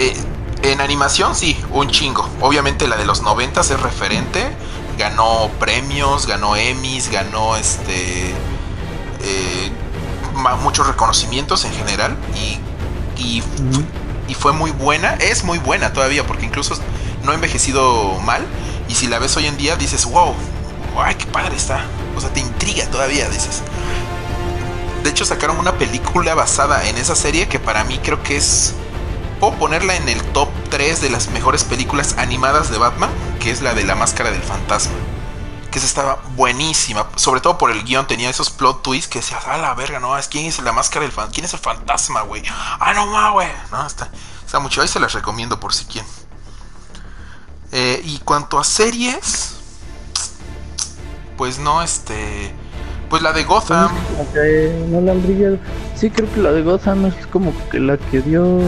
Eh, 0.00 0.16
en 0.62 0.80
animación, 0.80 1.36
sí, 1.36 1.62
un 1.72 1.88
chingo. 1.90 2.26
Obviamente 2.40 2.88
la 2.88 2.96
de 2.96 3.04
los 3.04 3.22
noventas 3.22 3.70
es 3.70 3.80
referente. 3.80 4.50
Ganó 4.98 5.50
premios, 5.60 6.26
ganó 6.26 6.56
Emmys, 6.56 7.10
ganó 7.10 7.56
este 7.56 8.30
eh, 9.22 9.70
muchos 10.62 10.86
reconocimientos 10.86 11.66
en 11.66 11.72
general. 11.72 12.16
Y, 12.34 12.58
y, 13.22 13.42
y, 14.26 14.34
fue 14.34 14.52
muy 14.52 14.70
buena, 14.70 15.14
es 15.14 15.44
muy 15.44 15.58
buena 15.58 15.92
todavía 15.92 16.26
porque 16.26 16.46
incluso 16.46 16.74
no 17.22 17.32
ha 17.32 17.34
envejecido 17.34 18.18
mal. 18.20 18.46
Y 18.88 18.94
si 18.94 19.06
la 19.06 19.18
ves 19.18 19.36
hoy 19.36 19.46
en 19.46 19.58
día 19.58 19.76
dices, 19.76 20.06
wow, 20.06 20.34
ay, 20.98 21.14
qué 21.14 21.26
padre 21.26 21.56
está, 21.56 21.84
o 22.16 22.20
sea, 22.20 22.32
te 22.32 22.40
intriga 22.40 22.86
todavía, 22.86 23.28
dices. 23.28 23.62
De 25.04 25.10
hecho 25.10 25.26
sacaron 25.26 25.58
una 25.58 25.72
película 25.72 26.34
basada 26.34 26.88
en 26.88 26.96
esa 26.96 27.14
serie 27.14 27.48
que 27.48 27.58
para 27.58 27.84
mí 27.84 27.98
creo 28.02 28.22
que 28.22 28.36
es 28.36 28.74
puedo 29.40 29.54
ponerla 29.54 29.96
en 29.96 30.08
el 30.08 30.22
top 30.32 30.48
3 30.68 31.00
de 31.00 31.10
las 31.10 31.30
mejores 31.30 31.64
películas 31.64 32.14
animadas 32.18 32.70
de 32.70 32.78
Batman, 32.78 33.10
que 33.40 33.50
es 33.50 33.62
la 33.62 33.74
de 33.74 33.84
la 33.84 33.94
máscara 33.94 34.30
del 34.30 34.42
fantasma. 34.42 34.92
Que 35.70 35.78
esa 35.78 35.86
estaba 35.86 36.22
buenísima, 36.36 37.06
sobre 37.16 37.40
todo 37.40 37.56
por 37.56 37.70
el 37.70 37.82
guion, 37.84 38.06
tenía 38.06 38.28
esos 38.28 38.50
plot 38.50 38.82
twists 38.82 39.08
que 39.08 39.20
decías, 39.20 39.46
a 39.46 39.56
la 39.56 39.74
verga, 39.74 39.98
no, 39.98 40.18
es 40.18 40.28
quién 40.28 40.46
es 40.46 40.60
la 40.60 40.72
máscara 40.72 41.04
del 41.04 41.12
fantasma, 41.12 41.34
quién 41.34 41.44
es 41.46 41.54
el 41.54 41.60
fantasma, 41.60 42.20
güey. 42.22 42.42
Ah, 42.48 42.92
no 42.94 43.06
más, 43.06 43.32
güey. 43.32 43.48
No, 43.72 43.86
está, 43.86 44.10
está 44.44 44.60
mucho, 44.60 44.82
ahí 44.82 44.88
se 44.88 45.00
las 45.00 45.12
recomiendo 45.12 45.58
por 45.58 45.72
si 45.72 45.86
quieren. 45.86 46.10
Eh, 47.72 48.02
y 48.04 48.18
cuanto 48.18 48.58
a 48.58 48.64
series, 48.64 49.54
pues 51.36 51.58
no, 51.58 51.82
este 51.82 52.52
pues 53.10 53.22
la 53.22 53.32
de 53.32 53.42
Gotham. 53.42 53.90
no 54.88 55.00
la 55.00 55.14
Sí, 55.96 56.10
creo 56.10 56.32
que 56.32 56.40
la 56.40 56.52
de 56.52 56.62
Gotham 56.62 57.06
es 57.06 57.26
como 57.26 57.52
que 57.68 57.80
la 57.80 57.98
que 57.98 58.20
dio. 58.20 58.58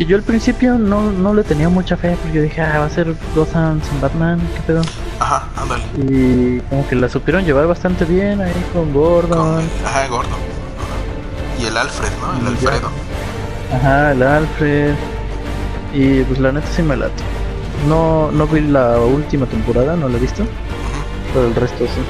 Que 0.00 0.06
yo 0.06 0.16
al 0.16 0.22
principio 0.22 0.78
no, 0.78 1.12
no 1.12 1.34
le 1.34 1.44
tenía 1.44 1.68
mucha 1.68 1.94
fe, 1.94 2.16
porque 2.22 2.38
yo 2.38 2.40
dije, 2.40 2.62
ah, 2.62 2.78
va 2.78 2.86
a 2.86 2.88
ser 2.88 3.14
Gotham 3.34 3.82
sin 3.82 4.00
Batman, 4.00 4.40
¿qué 4.54 4.62
pedo? 4.62 4.80
Ajá, 5.18 5.46
ándale. 5.54 5.82
Y 6.08 6.58
como 6.70 6.88
que 6.88 6.96
la 6.96 7.06
supieron 7.10 7.44
llevar 7.44 7.66
bastante 7.66 8.06
bien 8.06 8.40
ahí 8.40 8.50
con 8.72 8.94
Gordon. 8.94 9.62
ajá, 9.84 10.08
Gordon. 10.08 10.38
Y 11.60 11.66
el 11.66 11.76
Alfred, 11.76 12.08
¿no? 12.18 12.40
El 12.40 12.46
Alfredo. 12.46 12.88
Ajá, 13.74 14.12
el 14.12 14.22
Alfred. 14.22 14.94
Y 15.92 16.22
pues 16.22 16.38
la 16.38 16.52
neta 16.52 16.66
sí 16.74 16.80
me 16.80 16.96
late. 16.96 17.22
No, 17.86 18.30
no 18.32 18.46
vi 18.46 18.62
la 18.62 18.98
última 19.00 19.44
temporada, 19.44 19.96
no 19.96 20.08
la 20.08 20.16
he 20.16 20.20
visto. 20.20 20.44
Pero 21.34 21.46
el 21.46 21.54
resto 21.54 21.84
sí. 21.84 22.00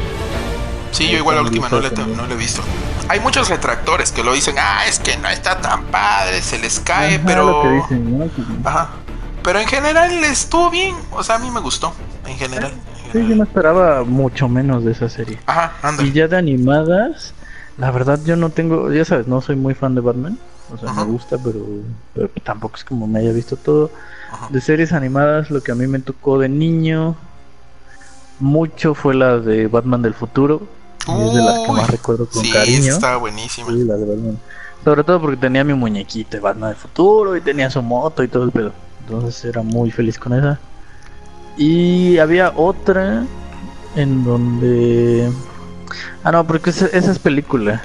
Sí, 0.92 1.08
yo 1.08 1.18
igual 1.18 1.36
la 1.36 1.42
última 1.42 1.68
no 1.68 1.80
le, 1.80 1.90
no 1.90 2.24
he 2.26 2.36
visto. 2.36 2.62
Hay 3.08 3.20
muchos 3.20 3.48
retractores 3.48 4.12
que 4.12 4.22
lo 4.22 4.32
dicen, 4.32 4.56
ah, 4.58 4.86
es 4.86 4.98
que 4.98 5.16
no 5.16 5.28
está 5.28 5.60
tan 5.60 5.84
padre, 5.86 6.42
se 6.42 6.58
les 6.58 6.80
cae, 6.80 7.18
pero... 7.18 7.62
Ajá. 8.64 8.90
Pero 9.42 9.58
en 9.58 9.66
general 9.66 10.12
estuvo 10.24 10.70
bien, 10.70 10.94
o 11.12 11.22
sea, 11.22 11.36
a 11.36 11.38
mí 11.38 11.50
me 11.50 11.60
gustó, 11.60 11.94
en 12.26 12.36
general. 12.36 12.72
Sí, 13.12 13.26
yo 13.26 13.36
me 13.36 13.44
esperaba 13.44 14.04
mucho 14.04 14.48
menos 14.48 14.84
de 14.84 14.92
esa 14.92 15.08
serie. 15.08 15.38
Ajá, 15.46 15.72
anda. 15.82 16.02
Y 16.02 16.12
ya 16.12 16.28
de 16.28 16.36
animadas, 16.36 17.34
la 17.78 17.90
verdad 17.90 18.20
yo 18.24 18.36
no 18.36 18.50
tengo, 18.50 18.92
ya 18.92 19.04
sabes, 19.04 19.26
no 19.26 19.40
soy 19.40 19.56
muy 19.56 19.74
fan 19.74 19.94
de 19.94 20.02
Batman. 20.02 20.38
O 20.72 20.78
sea, 20.78 20.92
me 20.92 21.02
gusta, 21.02 21.36
pero, 21.42 21.58
pero, 22.14 22.30
tampoco 22.44 22.76
es 22.76 22.84
como 22.84 23.08
me 23.08 23.18
haya 23.18 23.32
visto 23.32 23.56
todo. 23.56 23.90
De 24.50 24.60
series 24.60 24.92
animadas, 24.92 25.50
lo 25.50 25.62
que 25.62 25.72
a 25.72 25.74
mí 25.74 25.88
me 25.88 25.98
tocó 25.98 26.38
de 26.38 26.48
niño 26.48 27.16
mucho 28.38 28.94
fue 28.94 29.14
la 29.14 29.38
de 29.38 29.66
Batman 29.66 30.02
del 30.02 30.14
futuro 30.14 30.68
es 31.18 31.34
de 31.34 31.42
las 31.42 31.58
que 31.60 31.72
más 31.72 31.90
recuerdo 31.90 32.26
con 32.26 32.42
sí, 32.42 32.50
cariño. 32.50 32.92
estaba 32.92 33.16
buenísima. 33.16 33.68
Sí, 33.68 33.84
la 33.84 33.94
de 33.96 34.04
Batman. 34.04 34.38
Sobre 34.84 35.04
todo 35.04 35.20
porque 35.20 35.36
tenía 35.36 35.62
mi 35.64 35.74
muñequito 35.74 36.36
de 36.36 36.40
Batman 36.40 36.70
del 36.70 36.78
futuro 36.78 37.36
y 37.36 37.40
tenía 37.40 37.70
su 37.70 37.82
moto 37.82 38.22
y 38.22 38.28
todo 38.28 38.44
el 38.44 38.50
pedo. 38.50 38.72
Entonces 39.00 39.44
era 39.44 39.62
muy 39.62 39.90
feliz 39.90 40.18
con 40.18 40.32
esa. 40.32 40.58
Y 41.56 42.18
había 42.18 42.52
otra 42.56 43.24
en 43.96 44.24
donde... 44.24 45.30
Ah, 46.22 46.32
no, 46.32 46.46
porque 46.46 46.70
esa, 46.70 46.86
es 46.86 47.18
película. 47.18 47.82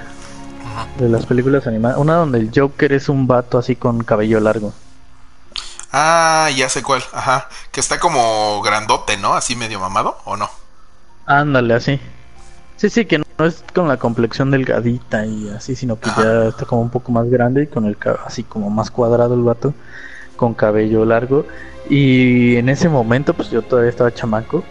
De 0.98 1.08
las 1.08 1.26
películas 1.26 1.66
animadas. 1.66 1.98
Una 1.98 2.14
donde 2.14 2.38
el 2.38 2.50
Joker 2.54 2.92
es 2.92 3.08
un 3.08 3.26
vato 3.26 3.58
así 3.58 3.76
con 3.76 4.02
cabello 4.04 4.40
largo. 4.40 4.72
Ah, 5.92 6.48
ya 6.54 6.68
sé 6.68 6.82
cuál. 6.82 7.02
Ajá. 7.12 7.48
Que 7.72 7.80
está 7.80 7.98
como 7.98 8.62
grandote, 8.62 9.16
¿no? 9.16 9.34
Así 9.34 9.56
medio 9.56 9.80
mamado, 9.80 10.18
¿o 10.24 10.36
no? 10.36 10.48
Ándale, 11.26 11.74
así. 11.74 12.00
Sí, 12.76 12.90
sí, 12.90 13.06
que 13.06 13.18
no 13.18 13.46
es 13.46 13.64
con 13.74 13.88
la 13.88 13.96
complexión 13.98 14.50
delgadita 14.50 15.24
y 15.26 15.48
así, 15.48 15.74
sino 15.74 15.98
que 15.98 16.10
ya 16.10 16.48
está 16.48 16.66
como 16.66 16.82
un 16.82 16.90
poco 16.90 17.10
más 17.12 17.28
grande 17.30 17.62
y 17.64 17.66
con 17.66 17.86
el 17.86 17.96
así 18.24 18.42
como 18.44 18.68
más 18.70 18.90
cuadrado 18.90 19.34
el 19.34 19.42
vato, 19.42 19.74
con 20.36 20.54
cabello 20.54 21.04
largo. 21.04 21.46
Y 21.88 22.56
en 22.56 22.68
ese 22.68 22.88
momento, 22.88 23.34
pues 23.34 23.50
yo 23.50 23.62
todavía 23.62 23.90
estaba 23.90 24.12
chamaco, 24.12 24.64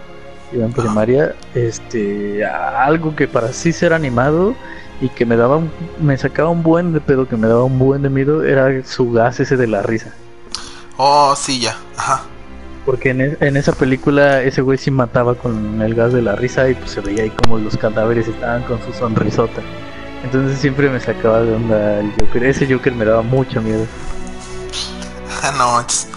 iba 0.53 0.65
en 0.65 0.73
primaria, 0.73 1.33
este, 1.55 2.45
algo 2.45 3.15
que 3.15 3.27
para 3.27 3.51
sí 3.53 3.73
ser 3.73 3.93
animado 3.93 4.53
y 5.01 5.09
que 5.09 5.25
me 5.25 5.35
daba, 5.35 5.57
un- 5.57 5.71
me 5.99 6.17
sacaba 6.17 6.49
un 6.49 6.61
buen 6.63 6.93
de 6.93 7.01
pedo, 7.01 7.27
que 7.27 7.37
me 7.37 7.47
daba 7.47 7.63
un 7.63 7.79
buen 7.79 8.01
de 8.03 8.09
miedo, 8.09 8.43
era 8.43 8.83
su 8.83 9.11
gas 9.11 9.39
ese 9.39 9.57
de 9.57 9.67
la 9.67 9.81
risa. 9.81 10.13
Oh, 10.97 11.33
sí, 11.35 11.59
ya. 11.59 11.75
Ajá. 11.97 12.23
Porque 12.85 13.09
en, 13.09 13.21
e- 13.21 13.37
en 13.39 13.57
esa 13.57 13.71
película 13.73 14.41
ese 14.41 14.61
güey 14.61 14.77
sí 14.77 14.91
mataba 14.91 15.35
con 15.35 15.81
el 15.81 15.95
gas 15.95 16.13
de 16.13 16.21
la 16.21 16.35
risa 16.35 16.69
y 16.69 16.75
pues 16.75 16.91
se 16.91 17.01
veía 17.01 17.23
ahí 17.23 17.31
como 17.31 17.57
los 17.57 17.75
cadáveres 17.77 18.27
estaban 18.27 18.63
con 18.63 18.81
su 18.83 18.93
sonrisota. 18.93 19.61
Entonces 20.23 20.59
siempre 20.59 20.89
me 20.89 20.99
sacaba 20.99 21.41
de 21.41 21.53
onda 21.55 21.99
el 21.99 22.11
Joker. 22.19 22.43
Ese 22.45 22.71
Joker 22.71 22.93
me 22.93 23.05
daba 23.05 23.21
mucho 23.21 23.61
miedo. 23.61 23.85
Ah, 25.43 25.53
no, 25.57 25.81
es- 25.81 26.07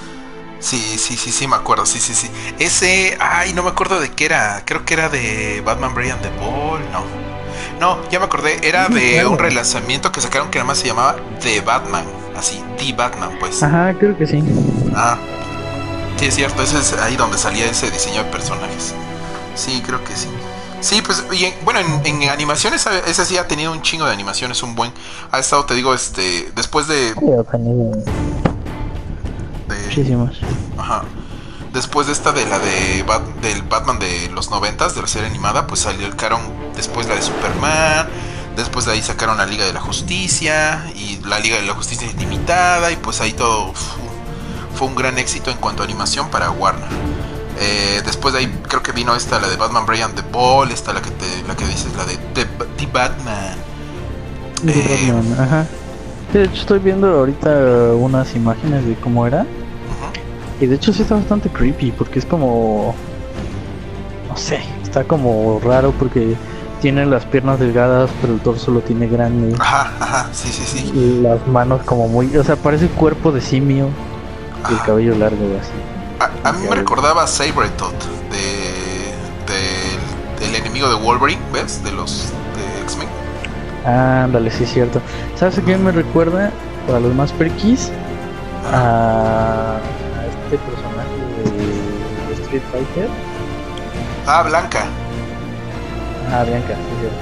sí, 0.59 0.77
sí, 0.99 1.17
sí, 1.17 1.31
sí, 1.31 1.47
me 1.49 1.57
acuerdo, 1.57 1.87
sí, 1.87 1.99
sí, 2.01 2.15
sí. 2.15 2.31
Ese, 2.59 3.17
ay, 3.21 3.53
no 3.55 3.63
me 3.63 3.71
acuerdo 3.71 4.01
de 4.01 4.11
qué 4.11 4.27
era. 4.27 4.63
Creo 4.65 4.85
que 4.85 4.95
era 4.95 5.09
de 5.09 5.63
Batman 5.65 5.95
Brian 5.95 6.19
the 6.21 6.31
Ball, 6.41 6.81
no. 6.93 7.05
No, 7.81 7.99
ya 8.11 8.19
me 8.19 8.25
acordé, 8.27 8.57
era 8.67 8.89
de 8.89 9.25
un 9.25 9.39
relanzamiento 9.39 10.11
que 10.11 10.21
sacaron 10.21 10.51
que 10.51 10.59
nada 10.59 10.67
más 10.69 10.79
se 10.79 10.89
llamaba 10.89 11.15
The 11.41 11.61
Batman, 11.61 12.05
así, 12.37 12.61
The 12.77 12.93
Batman, 12.93 13.31
pues. 13.39 13.63
Ajá, 13.63 13.95
creo 13.95 14.17
que 14.19 14.27
sí. 14.27 14.43
Ah, 14.95 15.17
sí, 16.19 16.27
es 16.27 16.35
cierto, 16.35 16.63
ese 16.63 16.79
es 16.79 16.93
ahí 16.95 17.17
donde 17.17 17.39
salía 17.39 17.67
ese 17.67 17.91
diseño 17.91 18.25
de 18.25 18.31
personajes. 18.31 18.95
Sí, 19.55 19.83
creo 19.85 20.03
que 20.05 20.15
sí. 20.17 20.29
Sí, 20.81 21.03
pues, 21.03 21.25
y 21.33 21.45
en- 21.47 21.55
bueno, 21.65 21.81
en, 21.81 22.07
en 22.23 22.29
animaciones, 22.31 22.87
ese- 23.07 23.25
sí 23.25 23.37
ha 23.37 23.49
tenido 23.49 23.73
un 23.73 23.83
chingo 23.83 24.07
de 24.07 24.13
animaciones, 24.13 24.63
un 24.63 24.75
buen. 24.77 24.93
Ha 25.33 25.39
estado, 25.41 25.65
te 25.65 25.75
digo, 25.75 25.93
este, 25.95 26.53
después 26.55 26.87
de. 26.87 27.15
De 29.69 29.79
muchísimas. 29.87 30.35
Ajá. 30.79 31.03
Después 31.73 32.07
de 32.07 32.13
esta 32.13 32.33
de 32.33 32.47
la 32.47 32.59
de 32.59 33.05
Bat- 33.07 33.41
del 33.43 33.63
Batman 33.63 33.99
de 33.99 34.31
los 34.33 34.51
noventas, 34.51 34.95
de 34.95 35.03
la 35.03 35.09
serie 35.09 35.29
animada, 35.29 35.67
pues 35.67 35.81
salieron 35.81 36.41
después 36.75 37.07
la 37.09 37.15
de 37.17 37.23
Superman, 37.23 38.09
después 38.57 38.87
de 38.87 38.93
ahí 38.93 39.03
sacaron 39.03 39.37
la 39.37 39.47
Liga 39.47 39.67
de 39.67 39.73
la 39.75 39.81
Justicia 39.81 40.91
y 40.95 41.19
la 41.27 41.39
Liga 41.41 41.57
de 41.57 41.63
la 41.63 41.75
Justicia 41.75 42.09
Ilimitada 42.09 42.91
y 42.91 42.97
pues 42.97 43.21
ahí 43.21 43.33
todo 43.35 43.75
fue 44.79 44.87
un 44.87 44.95
gran 44.95 45.19
éxito 45.19 45.51
en 45.51 45.57
cuanto 45.57 45.83
a 45.83 45.85
animación 45.85 46.29
para 46.29 46.53
Warner. 46.53 46.87
Eh, 47.61 48.01
después 48.07 48.33
de 48.33 48.41
ahí 48.41 48.59
creo 48.69 48.81
que 48.81 48.93
vino 48.93 49.17
esta, 49.17 49.41
la 49.41 49.49
de 49.49 49.57
Batman 49.57 49.85
Brian 49.85 50.15
the 50.15 50.23
Ball, 50.33 50.71
esta 50.71 50.93
la 50.93 51.03
que 51.03 51.11
te, 51.11 51.27
la 51.49 51.57
que 51.57 51.67
dices, 51.67 51.89
la 51.97 52.05
de 52.05 52.17
The, 52.35 52.45
The 52.77 52.87
Batman. 52.87 53.57
De 54.63 54.73
Eh. 54.73 55.13
Batman, 55.13 55.41
Ajá. 55.41 55.67
De 56.33 56.45
hecho 56.45 56.61
estoy 56.61 56.79
viendo 56.79 57.09
ahorita 57.09 57.49
unas 57.99 58.37
imágenes 58.37 58.87
de 58.87 58.95
cómo 58.97 59.27
era. 59.27 59.45
Y 60.61 60.67
de 60.67 60.77
hecho 60.77 60.93
sí 60.93 61.03
está 61.03 61.17
bastante 61.17 61.49
creepy 61.49 61.91
porque 61.91 62.21
es 62.21 62.25
como... 62.25 62.95
No 64.29 64.37
sé, 64.37 64.61
está 64.83 65.03
como 65.05 65.61
raro 65.65 65.93
porque 65.99 66.37
tiene 66.81 67.05
las 67.07 67.25
piernas 67.25 67.59
delgadas 67.59 68.11
pero 68.21 68.35
el 68.35 68.41
torso 68.41 68.71
lo 68.71 68.81
tiene 68.81 69.09
grande. 69.09 69.57
Ajá, 69.59 69.91
ajá, 69.99 70.29
sí, 70.33 70.49
sí, 70.53 70.63
sí. 70.65 70.93
Y 70.95 71.21
las 71.23 71.45
manos 71.49 71.83
como 71.85 72.07
muy... 72.07 72.37
O 72.37 72.45
sea, 72.45 72.55
parece 72.55 72.87
cuerpo 72.89 73.33
de 73.33 73.41
simio 73.41 73.89
y 74.69 74.73
el 74.73 74.83
cabello 74.83 75.15
largo 75.17 75.45
así. 75.61 75.73
A, 76.45 76.49
a 76.49 76.53
mí 76.53 76.67
me 76.69 76.75
recordaba 76.77 77.23
a 77.23 77.27
Sabretooth 77.27 77.93
de, 78.31 79.53
del- 79.53 80.41
del 80.41 80.55
enemigo 80.57 80.89
de 80.89 80.95
Wolverine, 80.97 81.41
¿ves? 81.53 81.83
De 81.85 81.93
los 81.93 82.27
de 82.57 82.83
X-Men. 82.83 83.09
Ándale, 83.87 84.51
sí 84.51 84.65
es 84.65 84.73
cierto. 84.73 85.01
¿Sabes 85.37 85.59
a 85.59 85.63
quién 85.63 85.85
me 85.85 85.93
recuerda? 85.93 86.51
Para 86.87 87.01
los 87.01 87.15
más 87.15 87.31
perquis, 87.33 87.91
a, 88.73 89.77
a 89.77 90.27
este 90.27 90.59
personaje 90.59 91.17
de, 91.45 92.35
de 92.37 92.43
Street 92.43 92.63
Fighter. 92.73 93.09
Ah, 94.27 94.43
Blanca. 94.43 94.85
Ah, 96.33 96.45
Bianca, 96.45 96.75
sí 96.75 96.81
es 96.95 97.01
cierto. 97.01 97.19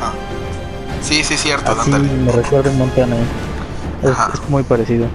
Ajá. 0.00 0.12
Sí, 1.02 1.24
sí, 1.24 1.34
es 1.34 1.40
cierto, 1.42 1.72
Así 1.72 1.90
me 1.90 2.32
recuerda 2.32 2.70
un 2.70 2.78
montón 2.78 3.12
a. 3.12 3.16
Es, 4.06 4.10
Ajá. 4.12 4.30
es 4.34 4.48
muy 4.50 4.62
parecido. 4.62 5.06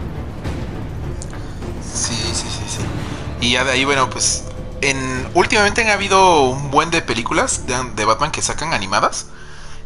Y 3.41 3.51
ya 3.51 3.63
de 3.63 3.71
ahí, 3.71 3.85
bueno, 3.85 4.09
pues. 4.09 4.43
En, 4.81 5.27
últimamente 5.33 5.81
han 5.81 5.89
habido 5.89 6.41
un 6.41 6.69
buen 6.69 6.91
de 6.91 7.01
películas 7.01 7.61
de, 7.65 8.05
Batman 8.05 8.31
que 8.31 8.41
sacan 8.41 8.73
animadas. 8.73 9.27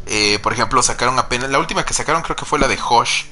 Eh, 0.06 0.38
por 0.42 0.52
ejemplo, 0.52 0.82
sacaron 0.82 1.18
apenas. 1.18 1.50
La 1.50 1.58
última 1.58 1.84
que 1.84 1.94
sacaron 1.94 2.22
creo 2.22 2.36
que 2.36 2.44
fue 2.44 2.58
la 2.58 2.68
de 2.68 2.78
Hush. 2.78 3.24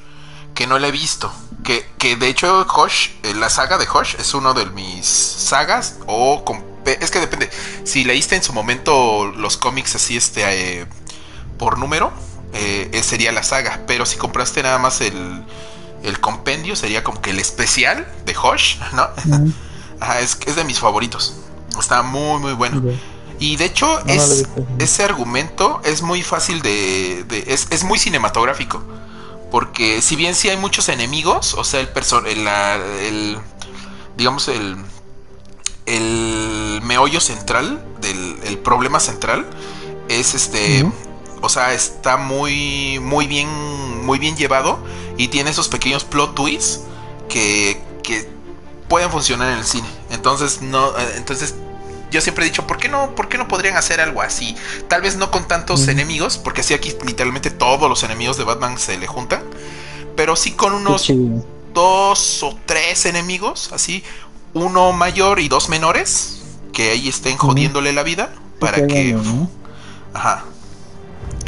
Que 0.55 0.67
no 0.67 0.79
la 0.79 0.89
he 0.89 0.91
visto. 0.91 1.33
Que, 1.65 1.87
que 1.99 2.17
de 2.17 2.29
hecho, 2.29 2.67
Hush, 2.77 3.11
eh, 3.23 3.35
la 3.35 3.51
saga 3.51 3.79
de 3.79 3.87
Hush 3.89 4.17
es 4.19 4.35
uno 4.35 4.55
de 4.55 4.67
mis 4.67 5.07
sagas. 5.07 5.97
O 6.07 6.45
con- 6.45 6.65
es 6.85 7.11
que 7.11 7.21
depende. 7.21 7.51
Si 7.85 8.05
leíste 8.05 8.37
en 8.37 8.43
su 8.43 8.53
momento 8.53 9.27
los 9.37 9.57
cómics 9.59 9.95
así, 9.97 10.17
este. 10.17 10.81
eh, 10.81 10.87
por 11.59 11.79
número. 11.79 12.13
eh, 12.55 12.89
eh, 12.93 13.03
sería 13.03 13.33
la 13.33 13.43
saga. 13.43 13.81
Pero 13.87 14.07
si 14.07 14.17
compraste 14.17 14.63
nada 14.63 14.79
más 14.79 15.01
el. 15.01 15.45
El 16.03 16.19
compendio 16.21 16.77
sería 16.77 17.05
como 17.05 17.21
que 17.21 17.29
el 17.31 17.39
especial 17.39 18.11
de 18.25 18.35
Hush, 18.37 18.79
¿no? 18.93 19.07
Ajá, 20.01 20.21
es, 20.21 20.39
es 20.47 20.57
de 20.57 20.65
mis 20.65 20.79
favoritos. 20.79 21.35
Está 21.79 22.03
muy, 22.03 22.41
muy 22.41 22.53
bueno. 22.55 22.83
Y 23.39 23.57
de 23.57 23.65
hecho, 23.67 23.87
No, 24.05 24.13
es, 24.13 24.47
ese 24.79 25.05
argumento 25.05 25.81
es 25.85 26.03
muy 26.03 26.23
fácil 26.23 26.61
de. 26.63 27.25
de- 27.29 27.45
es, 27.49 27.69
es 27.71 27.85
muy 27.85 27.99
cinematográfico. 27.99 28.83
Porque 29.51 30.01
si 30.03 30.15
bien 30.17 30.35
sí 30.35 30.49
hay 30.49 30.57
muchos 30.57 30.89
enemigos, 30.89 31.55
o 31.55 31.65
sea, 31.65 31.81
el 31.81 31.89
person 31.89 32.27
el, 32.27 32.45
la- 32.45 32.77
el- 32.77 33.39
digamos, 34.17 34.49
el. 34.49 34.77
El 35.87 36.81
meollo 36.85 37.21
central 37.21 37.83
del 38.01 38.39
el 38.45 38.59
problema 38.59 39.01
central 39.01 39.47
es 40.09 40.35
este. 40.35 40.85
O 41.41 41.49
sea, 41.49 41.73
está 41.73 42.17
muy. 42.17 42.99
Muy 43.03 43.27
bien. 43.27 43.49
Muy 44.05 44.19
bien 44.19 44.37
llevado. 44.37 44.79
Y 45.17 45.29
tiene 45.29 45.51
esos 45.51 45.69
pequeños 45.69 46.05
plot 46.05 46.35
twists. 46.35 46.81
Que. 47.29 47.83
que 48.03 48.29
pueden 48.91 49.11
funcionar 49.11 49.53
en 49.53 49.59
el 49.61 49.65
cine. 49.65 49.89
Entonces, 50.11 50.61
no. 50.61 50.89
eh, 50.99 51.15
Entonces. 51.17 51.55
Yo 52.11 52.21
siempre 52.21 52.45
he 52.45 52.49
dicho, 52.49 52.67
¿por 52.67 52.77
qué 52.79 52.89
no, 52.89 53.15
por 53.15 53.29
qué 53.29 53.39
no 53.39 53.47
podrían 53.47 53.77
hacer 53.77 54.01
algo 54.01 54.21
así? 54.21 54.57
Tal 54.89 55.01
vez 55.01 55.15
no 55.17 55.31
con 55.31 55.47
tantos 55.47 55.87
enemigos, 55.87 56.39
porque 56.39 56.63
así 56.63 56.75
aquí 56.75 56.93
literalmente 57.07 57.51
todos 57.53 57.89
los 57.89 58.03
enemigos 58.03 58.37
de 58.37 58.43
Batman 58.43 58.79
se 58.79 58.99
le 58.99 59.07
juntan. 59.07 59.45
Pero 60.17 60.35
sí 60.35 60.51
con 60.51 60.75
unos 60.75 61.07
dos 61.73 62.43
o 62.43 62.59
tres 62.67 63.07
enemigos, 63.07 63.71
así, 63.73 64.03
uno 64.55 64.93
mayor 64.93 65.39
y 65.39 65.47
dos 65.49 65.69
menores, 65.69 66.43
que 66.73 66.91
ahí 66.91 67.09
estén 67.09 67.37
jodiéndole 67.39 67.93
la 67.93 68.03
vida, 68.03 68.35
para 68.59 68.89
que, 68.89 69.15
bueno, 69.15 69.23
¿no? 69.23 69.51
ajá, 70.13 70.47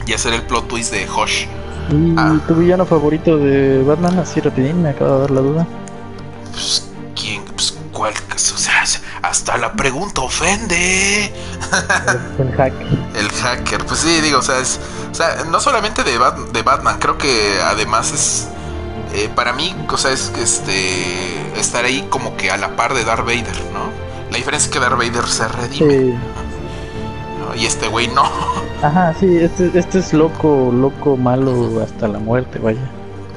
y 0.06 0.12
hacer 0.12 0.32
el 0.32 0.46
plot 0.46 0.68
twist 0.68 0.92
de 0.92 1.08
Hush. 1.10 1.46
¿Y 1.88 2.14
Ah. 2.16 2.38
tu 2.46 2.54
villano 2.54 2.86
favorito 2.86 3.36
de 3.36 3.82
Batman? 3.82 4.20
Así 4.20 4.38
rapidín, 4.40 4.80
me 4.80 4.90
acaba 4.90 5.14
de 5.14 5.20
dar 5.22 5.30
la 5.32 5.40
duda. 5.40 5.66
Pues, 6.52 6.91
¿cuál? 7.92 8.14
O 8.34 8.38
sea, 8.38 8.84
hasta 9.22 9.56
la 9.58 9.72
pregunta 9.74 10.22
ofende. 10.22 11.32
El, 12.38 12.48
el 12.48 12.52
hack. 12.54 12.72
El 13.14 13.30
hacker, 13.30 13.84
pues 13.86 14.00
sí, 14.00 14.20
digo, 14.20 14.38
o 14.38 14.42
sea, 14.42 14.58
es, 14.58 14.80
o 15.10 15.14
sea, 15.14 15.44
no 15.50 15.60
solamente 15.60 16.02
de, 16.04 16.18
Bat- 16.18 16.50
de 16.52 16.62
Batman, 16.62 16.98
creo 16.98 17.18
que 17.18 17.60
además 17.64 18.12
es, 18.12 18.48
eh, 19.14 19.28
para 19.34 19.52
mí, 19.52 19.74
o 19.90 19.96
sea, 19.98 20.10
es 20.12 20.32
este, 20.38 21.58
estar 21.60 21.84
ahí 21.84 22.06
como 22.10 22.36
que 22.36 22.50
a 22.50 22.56
la 22.56 22.74
par 22.76 22.94
de 22.94 23.04
Darth 23.04 23.24
Vader, 23.26 23.56
¿no? 23.72 23.90
La 24.30 24.36
diferencia 24.38 24.66
es 24.68 24.72
que 24.72 24.80
Darth 24.80 24.96
Vader 24.98 25.26
se 25.26 25.46
redime, 25.48 25.90
Sí. 25.92 26.14
¿no? 27.38 27.54
y 27.54 27.66
este 27.66 27.88
güey 27.88 28.08
no. 28.08 28.24
Ajá, 28.82 29.14
sí, 29.20 29.36
este, 29.36 29.70
este 29.78 29.98
es 29.98 30.12
loco, 30.12 30.70
loco, 30.72 31.16
malo 31.16 31.82
hasta 31.82 32.08
la 32.08 32.18
muerte, 32.18 32.58
vaya. 32.58 32.80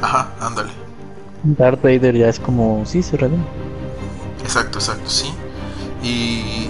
Ajá, 0.01 0.29
ándale. 0.39 0.71
Darth 1.43 1.81
Vader 1.83 2.15
ya 2.15 2.29
es 2.29 2.39
como, 2.39 2.83
sí, 2.85 3.03
se 3.03 3.17
redime. 3.17 3.43
Exacto, 4.45 4.77
exacto, 4.79 5.09
sí. 5.09 5.33
Y, 6.03 6.69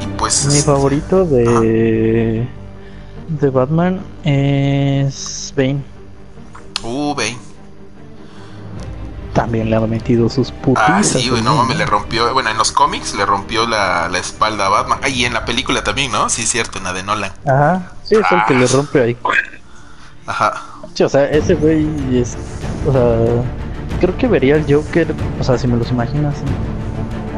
y 0.00 0.06
pues... 0.16 0.46
Mi 0.46 0.54
este, 0.58 0.70
favorito 0.70 1.24
de, 1.24 2.46
de 3.28 3.50
Batman 3.50 4.00
es 4.24 5.52
Bane. 5.56 5.82
Uh, 6.82 7.14
Bane. 7.14 7.38
También 9.32 9.68
le 9.68 9.74
ha 9.76 9.80
metido 9.80 10.28
sus 10.28 10.52
putizas. 10.52 10.90
Ah, 10.90 11.02
sí, 11.02 11.28
güey, 11.28 11.42
no 11.42 11.56
mames, 11.56 11.76
le 11.76 11.86
rompió, 11.86 12.32
bueno, 12.32 12.50
en 12.50 12.56
los 12.58 12.70
cómics 12.70 13.16
le 13.16 13.26
rompió 13.26 13.66
la, 13.66 14.08
la 14.08 14.18
espalda 14.18 14.66
a 14.66 14.68
Batman. 14.68 15.00
Ah, 15.02 15.08
y 15.08 15.24
en 15.24 15.34
la 15.34 15.44
película 15.44 15.82
también, 15.82 16.12
¿no? 16.12 16.28
Sí, 16.28 16.46
cierto, 16.46 16.78
en 16.78 16.84
la 16.84 16.92
de 16.92 17.02
Nolan. 17.02 17.32
Ajá, 17.44 17.92
sí, 18.04 18.14
es 18.14 18.20
el 18.30 18.44
que 18.46 18.54
Ah. 18.54 18.58
le 18.58 18.66
rompe 18.68 19.02
ahí. 19.02 19.16
Ajá. 20.26 20.62
O 21.04 21.08
sea, 21.08 21.24
ese 21.30 21.54
güey 21.54 21.88
es. 22.12 22.36
O 22.86 22.92
sea, 22.92 23.16
creo 23.98 24.16
que 24.16 24.28
vería 24.28 24.54
al 24.54 24.72
Joker. 24.72 25.12
O 25.40 25.42
sea, 25.42 25.58
si 25.58 25.66
me 25.66 25.76
los 25.76 25.90
imaginas 25.90 26.36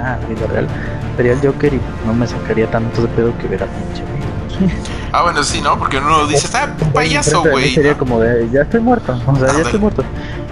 ah, 0.02 0.18
vida 0.28 0.46
real, 0.46 0.66
vería 1.16 1.32
al 1.32 1.40
Joker 1.40 1.74
y 1.74 1.80
no 2.06 2.14
me 2.14 2.26
sacaría 2.26 2.70
tanto 2.70 3.02
de 3.02 3.08
pedo 3.08 3.36
que 3.38 3.48
ver 3.48 3.62
a 3.62 3.66
pinche 3.66 4.02
güey. 4.02 4.72
Ah, 5.12 5.22
bueno, 5.22 5.42
sí, 5.42 5.62
¿no? 5.62 5.78
Porque 5.78 5.96
uno 5.96 6.26
dice, 6.26 6.48
ah, 6.54 6.68
payaso, 6.92 7.42
güey. 7.42 7.72
Sería 7.72 7.92
¿no? 7.92 7.98
como 7.98 8.20
de, 8.20 8.50
ya 8.50 8.62
estoy 8.62 8.80
muerto. 8.80 9.18
O 9.26 9.36
sea, 9.36 9.48
ya 9.54 9.62
estoy 9.62 9.80
muerto. 9.80 10.04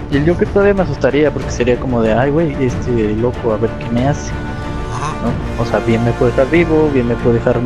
Y 0.09 0.17
el 0.17 0.27
Joker 0.27 0.47
todavía 0.47 0.73
me 0.73 0.81
asustaría 0.81 1.31
porque 1.31 1.51
sería 1.51 1.77
como 1.79 2.01
de, 2.01 2.13
ay, 2.13 2.31
güey, 2.31 2.55
este 2.63 3.15
loco, 3.15 3.53
a 3.53 3.57
ver 3.57 3.69
qué 3.79 3.89
me 3.89 4.07
hace. 4.07 4.31
¿no? 4.31 5.63
O 5.63 5.65
sea, 5.65 5.79
bien 5.79 6.03
me 6.03 6.11
puede 6.13 6.31
dejar 6.31 6.49
vivo, 6.49 6.89
bien 6.93 7.07
me 7.07 7.15
puede 7.15 7.35
dejar 7.35 7.59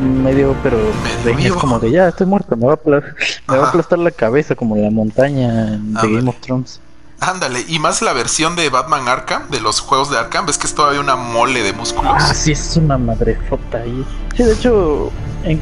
medio, 0.00 0.54
pero 0.62 0.78
Bane 1.24 1.46
es 1.46 1.52
como 1.52 1.78
de 1.78 1.90
ya, 1.90 2.08
estoy 2.08 2.26
muerto, 2.26 2.56
me 2.56 2.66
va 2.66 2.72
a, 2.72 2.74
aplastar, 2.74 3.14
me 3.48 3.56
va 3.56 3.66
a 3.66 3.68
aplastar 3.68 3.98
la 3.98 4.10
cabeza 4.10 4.54
como 4.54 4.76
la 4.76 4.90
montaña 4.90 5.78
de 5.78 6.14
Game 6.14 6.28
of 6.28 6.36
Thrones. 6.40 6.80
Ándale, 7.20 7.64
y 7.68 7.78
más 7.78 8.00
la 8.00 8.14
versión 8.14 8.56
de 8.56 8.70
Batman 8.70 9.06
Arkham, 9.06 9.48
de 9.50 9.60
los 9.60 9.80
juegos 9.80 10.10
de 10.10 10.18
Arkham, 10.18 10.46
ves 10.46 10.56
que 10.56 10.66
es 10.66 10.74
todavía 10.74 11.00
una 11.00 11.16
mole 11.16 11.62
de 11.62 11.74
músculos. 11.74 12.12
Ah, 12.16 12.32
sí, 12.32 12.52
es 12.52 12.76
una 12.76 12.96
madrefota 12.96 13.78
ahí. 13.78 14.06
Sí, 14.34 14.42
de 14.42 14.52
hecho, 14.54 15.12
en, 15.44 15.60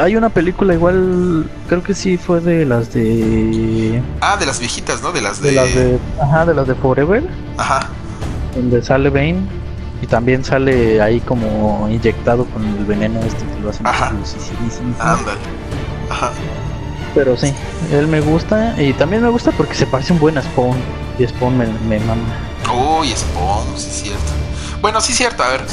hay 0.00 0.14
una 0.14 0.28
película 0.28 0.72
igual, 0.74 1.50
creo 1.68 1.82
que 1.82 1.94
sí 1.94 2.16
fue 2.16 2.40
de 2.40 2.64
las 2.64 2.92
de... 2.92 4.00
Ah, 4.20 4.36
de 4.36 4.46
las 4.46 4.60
viejitas, 4.60 5.02
¿no? 5.02 5.10
De 5.10 5.20
las 5.20 5.40
de... 5.42 5.50
de 5.50 5.56
las 5.56 5.74
de 5.74 5.98
ajá, 6.22 6.46
de 6.46 6.54
las 6.54 6.68
de 6.68 6.74
Forever. 6.76 7.28
Ajá. 7.58 7.88
Donde 8.54 8.82
sale 8.82 9.10
Bane 9.10 9.42
y 10.00 10.06
también 10.06 10.44
sale 10.44 11.02
ahí 11.02 11.20
como 11.20 11.88
inyectado 11.90 12.44
con 12.46 12.64
el 12.64 12.84
veneno 12.84 13.18
este 13.20 13.44
que 13.44 13.60
lo 13.60 13.70
hacen. 13.70 13.86
Ajá. 13.86 14.12
Ándale. 15.00 15.38
Ajá. 16.08 16.30
Pero 17.14 17.36
sí, 17.36 17.52
él 17.92 18.08
me 18.08 18.20
gusta 18.20 18.74
y 18.80 18.92
también 18.92 19.22
me 19.22 19.28
gusta 19.28 19.52
porque 19.52 19.74
se 19.74 19.86
parece 19.86 20.12
un 20.12 20.18
buen 20.18 20.40
Spawn. 20.42 20.76
Y 21.18 21.26
Spawn 21.26 21.56
me, 21.56 21.66
me 21.66 22.00
mama. 22.00 22.22
Uy, 22.72 23.14
Spawn, 23.14 23.66
sí 23.76 23.88
es 23.88 24.02
cierto. 24.02 24.32
Bueno, 24.80 25.00
sí 25.00 25.12
es 25.12 25.18
cierto, 25.18 25.42
a 25.42 25.48
ver, 25.48 25.64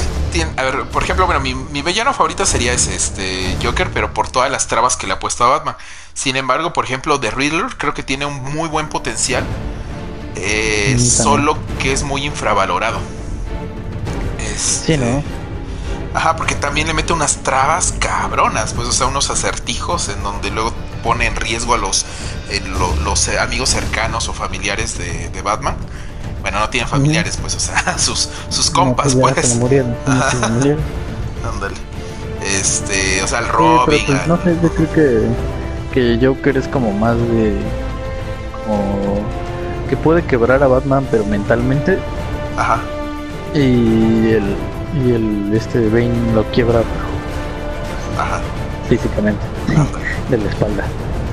a 0.56 0.62
ver, 0.62 0.84
por 0.84 1.02
ejemplo, 1.02 1.26
bueno, 1.26 1.40
mi, 1.40 1.54
mi 1.54 1.82
villano 1.82 2.14
favorito 2.14 2.46
sería 2.46 2.72
ese, 2.72 2.94
este 2.94 3.56
Joker, 3.62 3.90
pero 3.92 4.14
por 4.14 4.30
todas 4.30 4.50
las 4.50 4.68
trabas 4.68 4.96
que 4.96 5.06
le 5.06 5.12
ha 5.12 5.18
puesto 5.18 5.44
a 5.44 5.48
Batman. 5.48 5.76
Sin 6.14 6.36
embargo, 6.36 6.72
por 6.72 6.84
ejemplo, 6.84 7.20
The 7.20 7.30
Riddler 7.30 7.76
creo 7.76 7.92
que 7.92 8.02
tiene 8.02 8.24
un 8.24 8.42
muy 8.54 8.68
buen 8.68 8.88
potencial. 8.88 9.44
Eh, 10.36 10.96
solo 10.98 11.58
que 11.78 11.92
es 11.92 12.04
muy 12.04 12.24
infravalorado. 12.24 13.00
Este, 14.38 14.96
sí, 14.96 14.96
¿no? 14.96 15.22
Ajá, 16.14 16.36
porque 16.36 16.54
también 16.54 16.86
le 16.86 16.94
mete 16.94 17.12
unas 17.12 17.36
trabas 17.42 17.92
cabronas, 17.98 18.74
pues, 18.74 18.88
o 18.88 18.92
sea, 18.92 19.06
unos 19.06 19.30
acertijos 19.30 20.08
en 20.08 20.22
donde 20.22 20.50
luego 20.50 20.72
pone 21.02 21.26
en 21.26 21.36
riesgo 21.36 21.74
a 21.74 21.78
los, 21.78 22.04
eh, 22.50 22.62
los 23.04 23.28
eh, 23.28 23.38
amigos 23.38 23.70
cercanos 23.70 24.28
o 24.28 24.32
familiares 24.32 24.98
de, 24.98 25.28
de, 25.28 25.42
Batman. 25.42 25.76
Bueno, 26.40 26.60
no 26.60 26.70
tienen 26.70 26.88
familiares, 26.88 27.38
pues, 27.40 27.54
o 27.54 27.60
sea, 27.60 27.98
sus, 27.98 28.28
sus 28.48 28.70
compas, 28.70 29.14
no, 29.14 29.22
pues. 29.22 29.34
pues. 29.34 29.48
Se 29.48 29.54
murieron, 29.56 29.94
Ándale. 30.06 31.74
Este, 32.44 33.22
o 33.22 33.28
sea, 33.28 33.40
el 33.40 33.48
Robin. 33.48 33.98
Sí, 33.98 34.04
pues, 34.06 34.26
no 34.26 34.36
sé, 34.42 34.56
yo 34.62 34.70
creo 34.70 34.92
que, 34.92 35.28
que 35.92 36.26
Joker 36.26 36.56
es 36.56 36.68
como 36.68 36.92
más 36.92 37.16
de. 37.16 37.56
como. 38.66 39.20
que 39.88 39.96
puede 39.96 40.24
quebrar 40.24 40.62
a 40.62 40.66
Batman, 40.66 41.06
pero 41.10 41.24
mentalmente. 41.24 41.98
Ajá. 42.56 42.80
Y 43.54 44.30
el. 44.30 44.56
y 45.04 45.12
el. 45.12 45.52
este 45.54 45.88
Bane 45.88 46.32
lo 46.34 46.44
quiebra, 46.50 46.80
pero. 46.80 48.22
Ajá. 48.22 48.40
Físicamente. 48.88 49.51
De 50.30 50.38
la 50.38 50.48
espalda. 50.48 50.84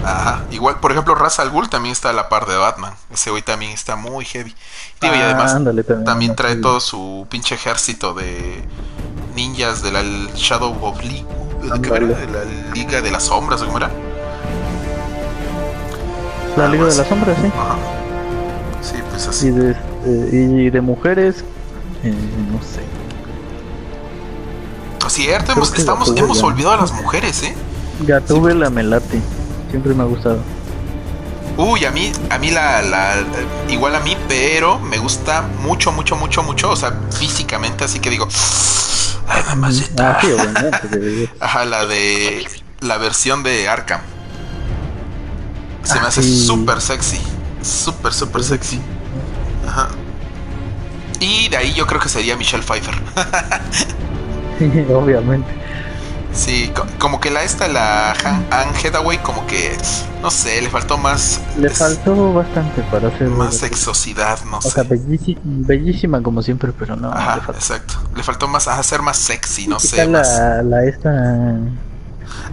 Ajá. 0.04 0.44
Igual, 0.52 0.80
por 0.80 0.92
ejemplo, 0.92 1.14
Ra's 1.16 1.40
al 1.40 1.50
Ghul 1.50 1.70
también 1.70 1.92
está 1.92 2.10
a 2.10 2.14
la 2.14 2.30
par 2.30 2.46
de 2.46 2.56
Batman. 2.56 2.94
Ese 3.12 3.30
hoy 3.32 3.42
también 3.42 3.72
está 3.72 3.96
muy 3.96 4.26
heavy. 4.26 4.56
Digo, 5.02 5.14
y 5.14 5.18
Ah, 5.18 5.26
además 5.26 5.54
ándale, 5.54 5.84
también, 5.84 6.06
también 6.06 6.36
trae 6.36 6.56
sí. 6.56 6.62
todo 6.62 6.80
su 6.80 7.28
pinche 7.30 7.56
ejército 7.56 8.14
de 8.14 8.64
ninjas 9.36 9.82
de 9.84 9.92
la 9.92 10.02
Shadow 10.36 10.78
of 10.82 11.02
League. 11.04 11.26
¿De? 11.62 11.72
Ándale. 11.74 12.08
la 12.28 12.74
Liga 12.74 13.02
de 13.02 13.12
las 13.12 13.24
Sombras, 13.24 13.62
¿o 13.62 13.66
cómo 13.66 13.78
era? 13.78 13.92
La 16.56 16.68
Liga 16.70 16.86
de 16.86 16.96
las 16.96 17.08
Sombras, 17.08 17.38
sí. 17.42 17.48
Ajá. 17.48 17.78
Sí, 18.82 18.96
pues 19.10 19.26
Y 19.26 19.30
así. 19.30 19.52
de, 19.52 19.72
este, 19.72 20.36
y 20.36 20.70
de 20.70 20.82
mujeres, 20.82 21.44
eh, 22.04 22.14
no 22.52 22.60
sé. 22.64 22.82
Cierto, 25.10 25.46
creo 25.46 25.56
hemos, 25.58 25.74
estamos, 25.78 26.14
hemos 26.16 26.44
olvidado 26.44 26.76
a 26.76 26.78
las 26.82 26.94
mujeres, 26.94 27.42
¿eh? 27.44 27.56
Gatúbela 28.00 28.70
me 28.70 28.84
late. 28.84 29.20
Siempre 29.70 29.94
me 29.94 30.04
ha 30.04 30.06
gustado. 30.06 30.40
Uy, 31.58 31.84
a 31.84 31.92
mí, 31.92 32.12
a 32.30 32.38
mí 32.38 32.52
la, 32.52 32.82
la, 32.82 33.16
igual 33.68 33.94
a 33.96 34.00
mí, 34.00 34.16
pero 34.30 34.80
me 34.80 34.98
gusta 34.98 35.42
mucho, 35.62 35.92
mucho, 35.92 36.16
mucho, 36.16 36.42
mucho, 36.42 36.72
o 36.72 36.76
sea, 36.76 36.94
físicamente, 37.12 37.84
así 37.84 38.00
que 38.00 38.10
digo, 38.10 38.28
ay, 39.28 39.44
mamacita. 39.48 40.12
Ah, 40.12 40.18
sí, 40.22 40.32
obviamente. 40.32 40.88
de- 40.98 41.30
Ajá, 41.42 41.66
la 41.66 41.86
de 41.86 42.48
la 42.80 42.98
versión 42.98 43.44
de 43.44 43.68
Arkham. 43.68 44.00
Se 45.84 45.96
me 46.00 46.06
Ah, 46.06 46.08
hace 46.08 46.24
sí. 46.24 46.46
súper 46.46 46.80
sexy, 46.80 47.20
súper, 47.62 48.14
súper 48.14 48.44
sexy. 48.44 48.80
Ajá. 49.68 49.90
Y 51.20 51.50
de 51.50 51.58
ahí 51.58 51.74
yo 51.74 51.86
creo 51.86 52.00
que 52.00 52.08
sería 52.08 52.38
Michelle 52.38 52.64
Pfeiffer. 52.64 52.96
obviamente. 54.94 55.50
Sí, 56.34 56.72
co- 56.76 56.86
como 57.00 57.20
que 57.20 57.30
la 57.32 57.44
esta, 57.44 57.68
la 57.68 58.12
Han- 58.12 58.46
Hathaway, 58.84 59.18
como 59.20 59.46
que, 59.48 59.76
no 60.22 60.32
sé, 60.32 60.62
le 60.62 60.70
faltó 60.70 60.98
más, 60.98 61.40
Le 61.58 61.68
es- 61.68 61.78
faltó 61.78 62.34
bastante 62.34 62.82
para 62.84 63.10
hacer. 63.10 63.28
más 63.28 63.56
sexosidad, 63.58 64.40
no 64.46 64.58
O 64.58 64.62
sea, 64.62 64.84
sé. 64.84 64.90
bellísima, 64.90 65.42
bellísima 65.44 66.22
como 66.24 66.42
siempre, 66.42 66.72
pero 66.78 66.96
no. 66.96 67.12
Ajá, 67.12 67.36
le 67.36 67.42
faltó. 67.42 67.60
exacto. 67.60 67.94
Le 68.16 68.24
faltó 68.24 68.48
más 68.48 68.68
a 68.68 68.82
ser 68.84 69.02
más 69.02 69.18
sexy, 69.18 69.68
no 69.68 69.80
sé. 69.80 70.08
Más... 70.08 70.28
la, 70.40 70.62
la 70.64 70.84
esta. 70.86 71.10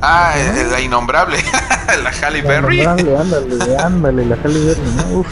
Ah, 0.00 0.32
eh, 0.36 0.66
la 0.70 0.80
innombrable, 0.80 1.38
la 2.02 2.10
Halle 2.10 2.42
la 2.42 2.48
Berry. 2.48 2.82
nombrable, 2.84 3.16
ándale, 3.18 3.76
ándale, 3.78 4.26
la 4.26 4.36
Halle 4.36 4.64
Berry, 4.64 4.90
¿no? 4.96 5.18
Uf. 5.18 5.26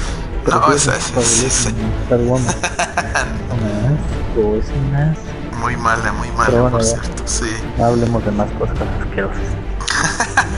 No, 0.46 0.72
esa 0.72 0.94
es-. 0.96 1.66
Star 2.04 2.18
Woman. 2.20 2.46
Asco, 2.46 4.56
es 4.56 4.66
un 4.68 4.94
asco. 4.96 5.33
Muy 5.64 5.76
mala, 5.78 6.12
muy 6.12 6.30
mala, 6.32 6.46
Pero 6.50 6.62
bueno, 6.64 6.76
por 6.76 6.86
ya. 6.86 6.92
cierto. 7.00 7.22
Sí. 7.24 7.50
Hablemos 7.82 8.22
de 8.22 8.30
más 8.32 8.50
cosas 8.52 8.76
asquerosas. 9.00 9.38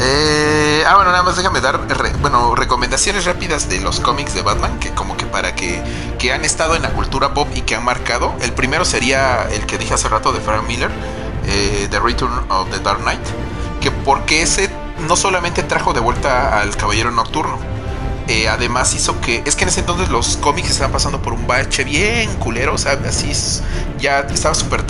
Eh, 0.00 0.84
ah, 0.86 0.94
bueno, 0.94 1.10
nada 1.10 1.24
más 1.24 1.36
déjame 1.36 1.60
dar 1.60 1.80
re- 1.88 2.12
bueno, 2.20 2.54
recomendaciones 2.54 3.24
rápidas 3.24 3.68
de 3.68 3.80
los 3.80 3.98
cómics 3.98 4.32
de 4.32 4.42
Batman, 4.42 4.78
que 4.78 4.90
como 4.90 5.16
que 5.16 5.26
para 5.26 5.56
que, 5.56 5.82
que 6.20 6.32
han 6.32 6.44
estado 6.44 6.76
en 6.76 6.82
la 6.82 6.90
cultura 6.90 7.34
pop 7.34 7.48
y 7.52 7.62
que 7.62 7.74
han 7.74 7.84
marcado. 7.84 8.32
El 8.40 8.52
primero 8.52 8.84
sería 8.84 9.48
el 9.50 9.66
que 9.66 9.76
dije 9.76 9.94
hace 9.94 10.08
rato 10.08 10.30
de 10.32 10.38
Frank 10.38 10.68
Miller, 10.68 10.92
eh, 11.46 11.88
The 11.90 11.98
Return 11.98 12.32
of 12.48 12.70
the 12.70 12.78
Dark 12.78 13.00
Knight, 13.00 13.18
que 13.80 13.90
porque 13.90 14.42
ese 14.42 14.70
no 15.08 15.16
solamente 15.16 15.64
trajo 15.64 15.92
de 15.92 15.98
vuelta 16.00 16.60
al 16.60 16.76
Caballero 16.76 17.10
Nocturno, 17.10 17.58
eh, 18.28 18.48
además 18.48 18.94
hizo 18.94 19.20
que. 19.20 19.42
Es 19.46 19.56
que 19.56 19.64
en 19.64 19.68
ese 19.70 19.80
entonces 19.80 20.08
los 20.10 20.36
cómics 20.36 20.70
estaban 20.70 20.92
pasando 20.92 21.20
por 21.22 21.32
un 21.32 21.46
bache 21.46 21.82
bien 21.84 22.32
culero. 22.36 22.74
O 22.74 22.78
sea, 22.78 22.92
así 23.08 23.30
es- 23.30 23.62
ya 23.98 24.20
estaba 24.20 24.54
súper 24.54 24.84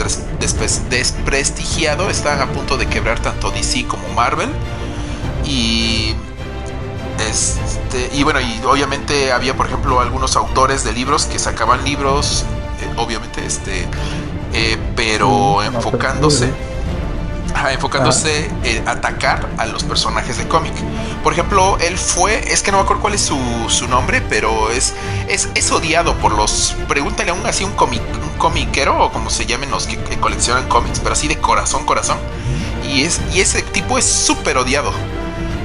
desprestigiado. 0.90 2.10
Estaban 2.10 2.40
a 2.40 2.52
punto 2.52 2.76
de 2.76 2.86
quebrar 2.86 3.20
tanto 3.20 3.50
DC 3.50 3.86
como 3.86 4.06
Marvel. 4.14 4.50
Y. 5.44 6.14
Este, 7.28 8.10
y 8.16 8.22
bueno, 8.22 8.40
y 8.40 8.60
obviamente 8.64 9.32
había, 9.32 9.56
por 9.56 9.66
ejemplo, 9.66 10.00
algunos 10.00 10.36
autores 10.36 10.84
de 10.84 10.92
libros 10.92 11.24
que 11.24 11.38
sacaban 11.40 11.82
libros, 11.84 12.44
eh, 12.80 12.88
obviamente, 12.96 13.44
este, 13.44 13.86
eh, 14.54 14.76
pero 14.94 15.58
Mm, 15.60 15.74
enfocándose, 15.74 16.52
ajá, 17.58 17.72
enfocándose 17.72 18.48
en 18.62 18.88
atacar 18.88 19.48
a 19.58 19.66
los 19.66 19.82
personajes 19.82 20.38
de 20.38 20.46
cómic. 20.46 20.72
Por 21.24 21.32
ejemplo, 21.32 21.76
él 21.80 21.98
fue, 21.98 22.52
es 22.52 22.62
que 22.62 22.70
no 22.70 22.78
me 22.78 22.84
acuerdo 22.84 23.02
cuál 23.02 23.14
es 23.14 23.22
su, 23.22 23.38
su 23.68 23.88
nombre, 23.88 24.22
pero 24.22 24.70
es, 24.70 24.94
es, 25.28 25.48
es 25.54 25.72
odiado 25.72 26.14
por 26.18 26.32
los, 26.32 26.76
pregúntale 26.86 27.30
a 27.30 27.34
un 27.34 27.44
así 27.46 27.64
un 27.64 27.72
cómic, 27.72 28.02
un 28.22 28.38
comiquero 28.38 29.04
o 29.04 29.10
como 29.10 29.28
se 29.28 29.44
llamen 29.44 29.70
los 29.72 29.86
que, 29.86 29.98
que 29.98 30.18
coleccionan 30.18 30.68
cómics, 30.68 31.00
pero 31.00 31.14
así 31.14 31.26
de 31.26 31.38
corazón, 31.38 31.84
corazón. 31.84 32.18
Y, 32.88 33.02
es, 33.02 33.20
y 33.34 33.40
ese 33.40 33.62
tipo 33.62 33.98
es 33.98 34.04
súper 34.04 34.56
odiado. 34.56 34.92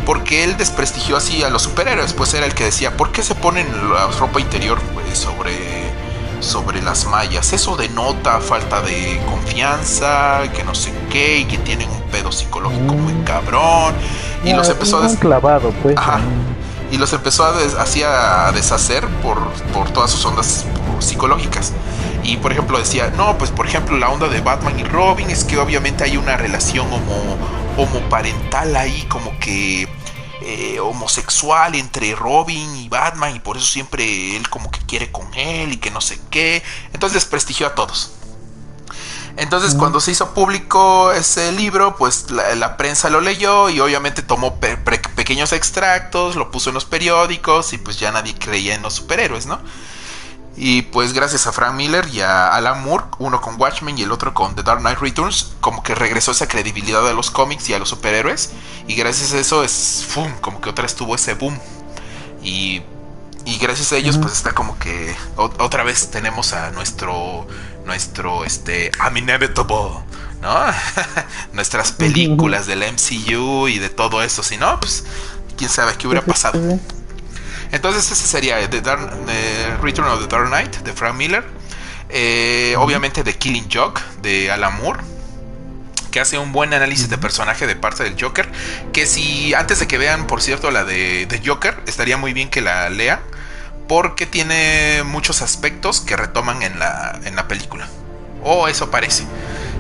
Porque 0.06 0.44
él 0.44 0.58
desprestigió 0.58 1.16
así 1.16 1.44
a 1.44 1.50
los 1.50 1.62
superhéroes. 1.62 2.12
Pues 2.12 2.34
era 2.34 2.46
el 2.46 2.54
que 2.54 2.66
decía, 2.66 2.98
¿por 2.98 3.14
qué 3.14 3.24
se 3.24 3.36
ponen 3.36 3.66
la 3.90 4.08
ropa 4.08 4.42
interior 4.42 4.78
pues, 4.94 5.18
sobre, 5.18 5.54
sobre 6.44 6.82
las 6.82 7.06
mallas? 7.08 7.54
Eso 7.54 7.76
denota 7.76 8.40
falta 8.40 8.82
de 8.82 9.20
confianza, 9.26 10.42
que 10.56 10.64
no 10.64 10.76
sé 10.76 10.94
qué, 11.12 11.40
y 11.40 11.46
que 11.46 11.58
tienen 11.58 11.90
un 11.90 12.02
pedo 12.12 12.32
psicológico 12.32 12.94
muy 12.94 13.14
Mm. 13.14 13.24
cabrón. 13.24 13.94
Y 14.44 14.52
Ah, 14.52 14.58
los 14.58 14.70
empezó 14.70 15.00
a 15.00 15.08
des- 15.08 15.18
clavado, 15.18 15.72
pues. 15.82 15.98
Ajá. 15.98 16.20
y 16.92 16.98
los 16.98 17.12
empezó 17.12 17.44
a, 17.46 17.54
des- 17.54 17.74
así 17.74 18.04
a 18.04 18.52
deshacer 18.54 19.08
por, 19.24 19.40
por 19.74 19.90
todas 19.90 20.12
sus 20.12 20.24
ondas 20.26 20.64
psicológicas. 21.00 21.72
Y 22.24 22.38
por 22.38 22.52
ejemplo 22.52 22.78
decía, 22.78 23.12
no, 23.18 23.36
pues 23.38 23.50
por 23.50 23.66
ejemplo 23.68 23.98
la 23.98 24.10
onda 24.10 24.28
de 24.28 24.40
Batman 24.42 24.80
y 24.80 24.84
Robin 24.84 25.30
es 25.32 25.44
que 25.44 25.58
obviamente 25.58 26.04
hay 26.04 26.18
una 26.18 26.38
relación 26.38 26.86
homo, 26.94 27.38
homoparental 27.78 28.76
ahí 28.76 29.04
como 29.10 29.38
que 29.40 29.88
eh, 30.44 30.80
homosexual 30.80 31.76
entre 31.76 32.16
Robin 32.16 32.76
y 32.76 32.90
Batman 32.90 33.36
y 33.36 33.40
por 33.40 33.58
eso 33.58 33.66
siempre 33.66 34.36
él 34.36 34.50
como 34.50 34.70
que 34.72 34.80
quiere 34.82 35.12
con 35.12 35.34
él 35.34 35.74
y 35.74 35.78
que 35.78 35.92
no 35.92 36.02
sé 36.02 36.20
qué. 36.30 36.62
Entonces 36.94 37.14
desprestigió 37.16 37.68
a 37.68 37.76
todos. 37.76 38.12
Entonces, 39.36 39.74
cuando 39.74 40.00
se 40.00 40.12
hizo 40.12 40.32
público 40.36 41.12
ese 41.12 41.52
libro, 41.54 41.96
pues 41.96 42.30
la, 42.30 42.54
la 42.54 42.78
prensa 42.78 43.10
lo 43.10 43.20
leyó 43.20 43.68
y 43.70 43.80
obviamente 43.80 44.22
tomó 44.22 44.60
pe- 44.60 44.78
pe- 44.78 45.00
pequeños 45.16 45.54
extractos, 45.54 46.36
lo 46.36 46.52
puso 46.52 46.70
en 46.70 46.76
los 46.76 46.86
periódicos 46.86 47.74
y 47.74 47.80
pues 47.80 48.00
ya 48.00 48.12
nadie 48.12 48.36
creía 48.38 48.76
en 48.76 48.84
los 48.84 48.94
superhéroes, 48.94 49.48
¿no? 49.48 49.60
Y 50.56 50.84
pues 50.84 51.14
gracias 51.14 51.48
a 51.48 51.52
Frank 51.52 51.74
Miller 51.74 52.08
y 52.14 52.22
a 52.22 52.50
Alan 52.50 52.84
Moore, 52.84 53.06
uno 53.18 53.42
con 53.42 53.60
Watchmen 53.60 53.98
y 53.98 54.04
el 54.04 54.12
otro 54.12 54.34
con 54.34 54.54
The 54.56 54.62
Dark 54.62 54.82
Knight 54.82 55.00
Returns, 55.00 55.54
como 55.62 55.82
que 55.82 55.96
regresó 55.96 56.32
esa 56.32 56.48
credibilidad 56.48 57.08
a 57.08 57.14
los 57.14 57.32
cómics 57.32 57.70
y 57.70 57.74
a 57.74 57.80
los 57.80 57.90
superhéroes. 57.90 58.52
Y 58.88 58.96
gracias 58.96 59.34
a 59.34 59.40
eso 59.40 59.64
es, 59.64 60.06
¡fum! 60.08 60.32
como 60.42 60.62
que 60.62 60.70
otra 60.70 60.84
vez 60.84 60.96
tuvo 60.96 61.16
ese 61.16 61.34
boom. 61.34 61.58
Y, 62.44 62.84
y 63.46 63.58
gracias 63.58 63.92
a 63.94 63.98
ellos 63.98 64.18
pues 64.18 64.34
está 64.34 64.54
como 64.54 64.78
que 64.78 65.16
otra 65.38 65.84
vez 65.84 66.12
tenemos 66.12 66.54
a 66.54 66.70
nuestro, 66.72 67.48
nuestro, 67.86 68.46
este, 68.46 68.92
I'm 69.00 69.18
inevitable. 69.18 70.04
¿No? 70.42 70.54
Nuestras 71.54 71.94
películas 71.94 72.68
del 72.68 72.84
MCU 72.84 73.70
y 73.70 73.80
de 73.80 73.90
todo 73.90 74.22
eso. 74.22 74.44
Si 74.44 74.58
no, 74.58 74.78
pues 74.78 75.06
quién 75.58 75.70
sabe 75.70 75.94
qué 75.98 76.06
hubiera 76.06 76.26
pasado. 76.26 76.60
Entonces 77.74 78.10
ese 78.12 78.28
sería 78.28 78.70
The, 78.70 78.82
Dark, 78.82 79.12
Return 79.82 80.08
of 80.08 80.22
the 80.22 80.28
Dark 80.28 80.48
Knight 80.48 80.78
de 80.78 80.94
Frank 80.94 81.16
Miller. 81.16 81.44
Eh, 82.10 82.76
obviamente 82.78 83.24
The 83.24 83.34
Killing 83.34 83.68
Joke 83.74 84.00
de 84.22 84.52
Alan 84.52 84.78
Moore 84.78 85.04
que 86.12 86.20
hace 86.20 86.38
un 86.38 86.52
buen 86.52 86.72
análisis 86.76 87.10
de 87.10 87.18
personaje 87.18 87.66
de 87.66 87.76
parte 87.76 88.04
del 88.04 88.16
Joker. 88.22 88.48
Que 88.94 89.08
si 89.08 89.56
antes 89.56 89.80
de 89.80 89.88
que 89.88 89.98
vean, 89.98 90.28
por 90.28 90.44
cierto, 90.44 90.70
la 90.70 90.84
de, 90.84 91.26
de 91.26 91.42
Joker, 91.44 91.76
estaría 91.88 92.18
muy 92.18 92.34
bien 92.34 92.50
que 92.50 92.62
la 92.62 92.90
lea. 92.92 93.20
Porque 93.88 94.28
tiene 94.28 95.02
muchos 95.04 95.42
aspectos 95.42 96.02
que 96.02 96.16
retoman 96.16 96.62
en 96.62 96.78
la, 96.78 97.20
en 97.26 97.36
la 97.36 97.48
película. 97.48 97.88
O 98.44 98.68
eso 98.68 98.92
parece. 98.92 99.26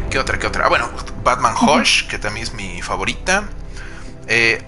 ¿Qué 0.09 0.17
otra? 0.17 0.39
¿Qué 0.39 0.47
otra? 0.47 0.65
Ah, 0.65 0.69
bueno, 0.69 0.89
Batman 1.23 1.53
Hush, 1.55 2.07
que 2.07 2.17
también 2.17 2.47
es 2.47 2.53
mi 2.53 2.81
favorita. 2.81 3.43
Eh, 4.27 4.63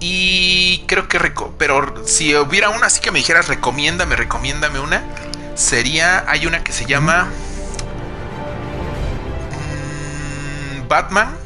y 0.00 0.84
creo 0.86 1.08
que... 1.08 1.18
Pero 1.58 2.06
si 2.06 2.34
hubiera 2.34 2.70
una 2.70 2.86
así 2.86 3.00
que 3.00 3.10
me 3.10 3.18
dijeras, 3.18 3.48
recomiéndame, 3.48 4.16
recomiéndame 4.16 4.80
una. 4.80 5.02
Sería... 5.54 6.24
Hay 6.28 6.46
una 6.46 6.62
que 6.62 6.72
se 6.72 6.86
llama... 6.86 7.28
Mm, 10.74 10.88
Batman 10.88 11.36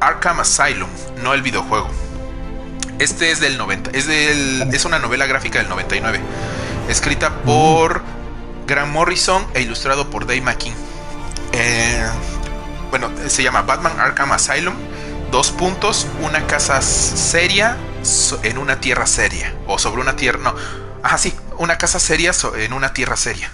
Arkham 0.00 0.40
Asylum, 0.40 0.88
no 1.22 1.34
el 1.34 1.42
videojuego. 1.42 1.88
Este 2.98 3.30
es 3.30 3.40
del 3.40 3.58
90. 3.58 3.90
Es, 3.90 4.06
del, 4.06 4.68
es 4.72 4.84
una 4.84 4.98
novela 4.98 5.26
gráfica 5.26 5.58
del 5.58 5.68
99. 5.68 6.20
Escrita 6.88 7.30
por 7.42 8.02
Grant 8.66 8.92
Morrison 8.92 9.46
e 9.54 9.62
ilustrado 9.62 10.10
por 10.10 10.26
Dave 10.26 10.42
McKean. 10.42 10.74
Eh, 11.52 12.06
bueno, 12.90 13.10
se 13.26 13.42
llama 13.42 13.62
Batman 13.62 13.98
Arkham 13.98 14.32
Asylum 14.32 14.74
dos 15.34 15.50
puntos, 15.50 16.06
una 16.22 16.46
casa 16.46 16.80
seria 16.80 17.76
en 18.44 18.56
una 18.56 18.78
tierra 18.78 19.04
seria. 19.04 19.52
O 19.66 19.80
sobre 19.80 20.00
una 20.00 20.14
tierra. 20.14 20.38
No. 20.38 20.54
Ajá, 21.02 21.18
sí. 21.18 21.34
Una 21.58 21.76
casa 21.76 21.98
seria 21.98 22.30
en 22.56 22.72
una 22.72 22.92
tierra 22.92 23.16
seria. 23.16 23.50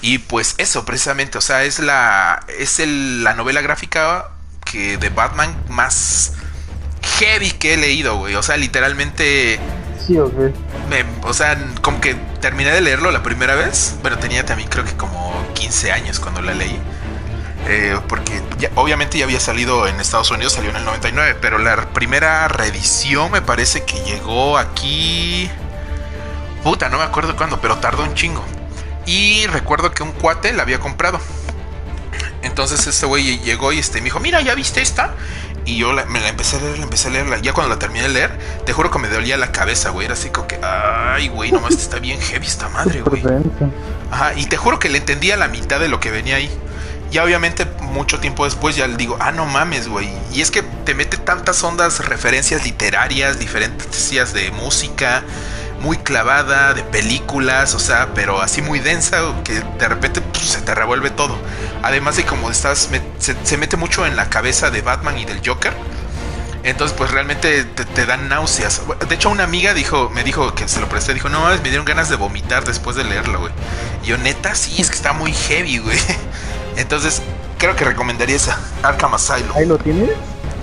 Y 0.00 0.16
pues 0.16 0.54
eso, 0.56 0.86
precisamente. 0.86 1.36
O 1.36 1.42
sea, 1.42 1.64
es 1.64 1.78
la. 1.78 2.40
Es 2.58 2.80
la 2.86 3.34
novela 3.34 3.60
gráfica 3.60 4.30
que 4.64 4.96
de 4.96 5.10
Batman 5.10 5.54
más 5.68 6.32
heavy 7.18 7.50
que 7.50 7.74
he 7.74 7.76
leído, 7.76 8.16
güey. 8.16 8.34
O 8.36 8.42
sea, 8.42 8.56
literalmente. 8.56 9.60
Sí, 10.06 10.18
ok. 10.18 10.32
o 11.24 11.34
sea, 11.34 11.62
como 11.82 12.00
que 12.00 12.14
terminé 12.40 12.70
de 12.70 12.80
leerlo 12.80 13.10
la 13.10 13.22
primera 13.22 13.54
vez. 13.56 13.96
Bueno, 14.00 14.18
tenía 14.18 14.46
también 14.46 14.70
creo 14.70 14.86
que 14.86 14.96
como 14.96 15.34
15 15.52 15.92
años 15.92 16.18
cuando 16.18 16.40
la 16.40 16.54
leí. 16.54 16.80
Eh, 17.66 17.96
porque 18.08 18.42
obviamente 18.74 19.18
ya 19.18 19.24
había 19.24 19.40
salido 19.40 19.86
en 19.86 20.00
Estados 20.00 20.30
Unidos, 20.30 20.54
salió 20.54 20.70
en 20.70 20.76
el 20.76 20.84
99, 20.84 21.36
pero 21.40 21.58
la 21.58 21.92
primera 21.92 22.48
reedición 22.48 23.30
me 23.30 23.42
parece 23.42 23.84
que 23.84 24.00
llegó 24.00 24.58
aquí... 24.58 25.50
Puta, 26.62 26.88
no 26.88 26.98
me 26.98 27.04
acuerdo 27.04 27.36
cuándo, 27.36 27.60
pero 27.60 27.78
tardó 27.78 28.02
un 28.02 28.14
chingo. 28.14 28.44
Y 29.06 29.46
recuerdo 29.46 29.92
que 29.92 30.02
un 30.02 30.12
cuate 30.12 30.52
la 30.52 30.62
había 30.62 30.78
comprado. 30.78 31.20
Entonces 32.42 32.86
este 32.86 33.06
güey 33.06 33.38
llegó 33.40 33.72
y 33.72 33.78
este, 33.78 33.98
me 33.98 34.04
dijo, 34.04 34.20
mira, 34.20 34.40
¿ya 34.40 34.54
viste 34.54 34.80
esta? 34.82 35.14
Y 35.64 35.76
yo 35.76 35.92
me 35.92 36.20
la 36.20 36.28
empecé 36.28 36.56
a 36.56 36.60
leer, 36.60 36.78
la 36.78 36.84
empecé 36.84 37.08
a 37.08 37.10
leer. 37.10 37.42
Ya 37.42 37.52
cuando 37.52 37.72
la 37.72 37.78
terminé 37.78 38.02
de 38.04 38.08
leer, 38.08 38.38
te 38.64 38.72
juro 38.72 38.90
que 38.90 38.98
me 38.98 39.08
dolía 39.08 39.36
la 39.36 39.52
cabeza, 39.52 39.90
güey. 39.90 40.06
Era 40.06 40.14
así 40.14 40.30
como 40.30 40.48
que, 40.48 40.58
ay, 40.62 41.28
güey, 41.28 41.52
nomás 41.52 41.74
está 41.74 41.98
bien 41.98 42.20
heavy 42.20 42.46
esta 42.46 42.68
madre, 42.70 43.02
güey. 43.02 43.22
Ajá, 44.10 44.34
y 44.34 44.46
te 44.46 44.56
juro 44.56 44.78
que 44.78 44.88
le 44.88 44.98
entendía 44.98 45.36
la 45.36 45.48
mitad 45.48 45.78
de 45.78 45.88
lo 45.88 46.00
que 46.00 46.10
venía 46.10 46.36
ahí. 46.36 46.50
Ya 47.10 47.24
obviamente 47.24 47.66
mucho 47.80 48.20
tiempo 48.20 48.44
después 48.44 48.76
ya 48.76 48.86
le 48.86 48.96
digo, 48.96 49.16
ah, 49.20 49.32
no 49.32 49.46
mames, 49.46 49.88
güey. 49.88 50.08
Y 50.32 50.42
es 50.42 50.50
que 50.50 50.62
te 50.62 50.94
mete 50.94 51.16
tantas 51.16 51.62
ondas, 51.64 52.06
referencias 52.06 52.64
literarias, 52.64 53.38
diferentes 53.38 53.90
de 54.32 54.50
música, 54.50 55.22
muy 55.80 55.96
clavada, 55.96 56.74
de 56.74 56.82
películas, 56.82 57.74
o 57.74 57.78
sea, 57.78 58.08
pero 58.14 58.42
así 58.42 58.60
muy 58.60 58.80
densa, 58.80 59.20
que 59.44 59.60
de 59.78 59.88
repente 59.88 60.20
pues, 60.20 60.44
se 60.44 60.60
te 60.62 60.74
revuelve 60.74 61.10
todo. 61.10 61.38
Además 61.82 62.16
de 62.16 62.24
como 62.24 62.50
estás, 62.50 62.88
se, 63.18 63.56
mete 63.56 63.76
mucho 63.76 64.06
en 64.06 64.16
la 64.16 64.28
cabeza 64.28 64.70
de 64.70 64.82
Batman 64.82 65.18
y 65.18 65.24
del 65.24 65.40
Joker. 65.46 65.72
Entonces, 66.62 66.94
pues 66.96 67.10
realmente 67.10 67.64
te, 67.64 68.04
dan 68.04 68.28
náuseas. 68.28 68.82
De 69.08 69.14
hecho, 69.14 69.30
una 69.30 69.44
amiga 69.44 69.72
dijo, 69.72 70.10
me 70.10 70.24
dijo 70.24 70.54
que 70.54 70.68
se 70.68 70.80
lo 70.80 70.88
presté, 70.88 71.14
dijo, 71.14 71.28
no, 71.28 71.46
me 71.48 71.58
dieron 71.58 71.86
ganas 71.86 72.10
de 72.10 72.16
vomitar 72.16 72.64
después 72.64 72.96
de 72.96 73.04
leerlo, 73.04 73.40
güey. 73.40 73.52
Y 74.02 74.08
yo, 74.08 74.18
neta, 74.18 74.54
sí, 74.54 74.74
es 74.78 74.90
que 74.90 74.96
está 74.96 75.12
muy 75.12 75.32
heavy, 75.32 75.78
güey. 75.78 75.98
Entonces, 76.76 77.22
creo 77.58 77.76
que 77.76 77.84
recomendaría 77.84 78.36
esa 78.36 78.58
Arkham 78.82 79.14
Asylum. 79.14 79.56
¿Ahí 79.56 79.66
lo 79.66 79.78
tienes? 79.78 80.10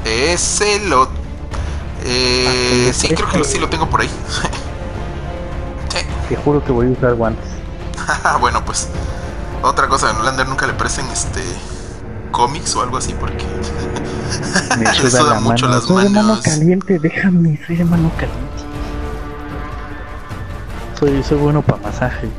Ese 0.06 0.80
lo. 0.88 1.10
Eh, 2.06 2.88
ah, 2.90 2.94
sí, 2.94 3.10
creo 3.10 3.30
que 3.30 3.44
sí 3.44 3.60
lo 3.60 3.70
tengo 3.70 3.90
por 3.90 4.02
ahí. 4.02 4.10
sí. 5.90 6.00
Te 6.30 6.36
juro 6.36 6.64
que 6.64 6.72
voy 6.72 6.88
a 6.88 6.90
usar 6.92 7.14
guantes. 7.16 7.50
bueno, 8.40 8.64
pues. 8.66 8.88
Otra 9.64 9.88
cosa, 9.88 10.12
en 10.12 10.24
Lander 10.24 10.48
nunca 10.48 10.68
le 10.68 10.74
presten 10.74 11.08
este 11.08 11.42
cómics 12.32 12.76
o 12.76 12.84
algo 12.84 12.98
así 12.98 13.16
porque 13.20 13.44
me 14.78 14.86
le 14.86 15.40
mucho 15.40 15.68
las 15.68 15.84
soy 15.84 15.96
manos. 15.96 16.14
de 16.14 16.22
mano 16.22 16.42
caliente, 16.44 17.00
déjame, 17.00 17.60
soy 17.66 17.78
de 17.78 17.86
mano 17.86 18.12
caliente. 18.16 18.38
Soy, 21.00 21.24
soy 21.24 21.38
bueno 21.38 21.62
para 21.62 21.82
masaje. 21.82 22.30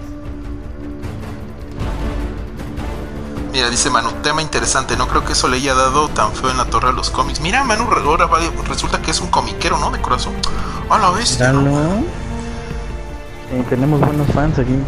Mira, 3.59 3.71
dice 3.71 3.91
Manu, 3.91 4.13
tema 4.23 4.41
interesante. 4.41 4.97
No 4.97 5.09
creo 5.09 5.25
que 5.25 5.33
eso 5.33 5.49
le 5.49 5.57
haya 5.57 5.75
dado 5.75 6.09
tan 6.11 6.33
feo 6.33 6.49
en 6.49 6.59
la 6.59 6.67
torre 6.67 6.91
a 6.91 6.93
los 6.93 7.11
cómics. 7.11 7.41
Mira, 7.41 7.65
Manu, 7.65 7.89
ahora 7.91 8.29
resulta 8.69 9.03
que 9.03 9.11
es 9.11 9.21
un 9.21 9.27
comiquero, 9.31 9.81
¿no? 9.81 9.91
De 9.91 10.01
corazón. 10.01 10.33
A 10.89 10.97
la 10.97 11.11
bestia. 11.11 11.53
tenemos 13.69 13.99
buenos 13.99 14.29
fans 14.33 14.61
aquí. 14.61 14.79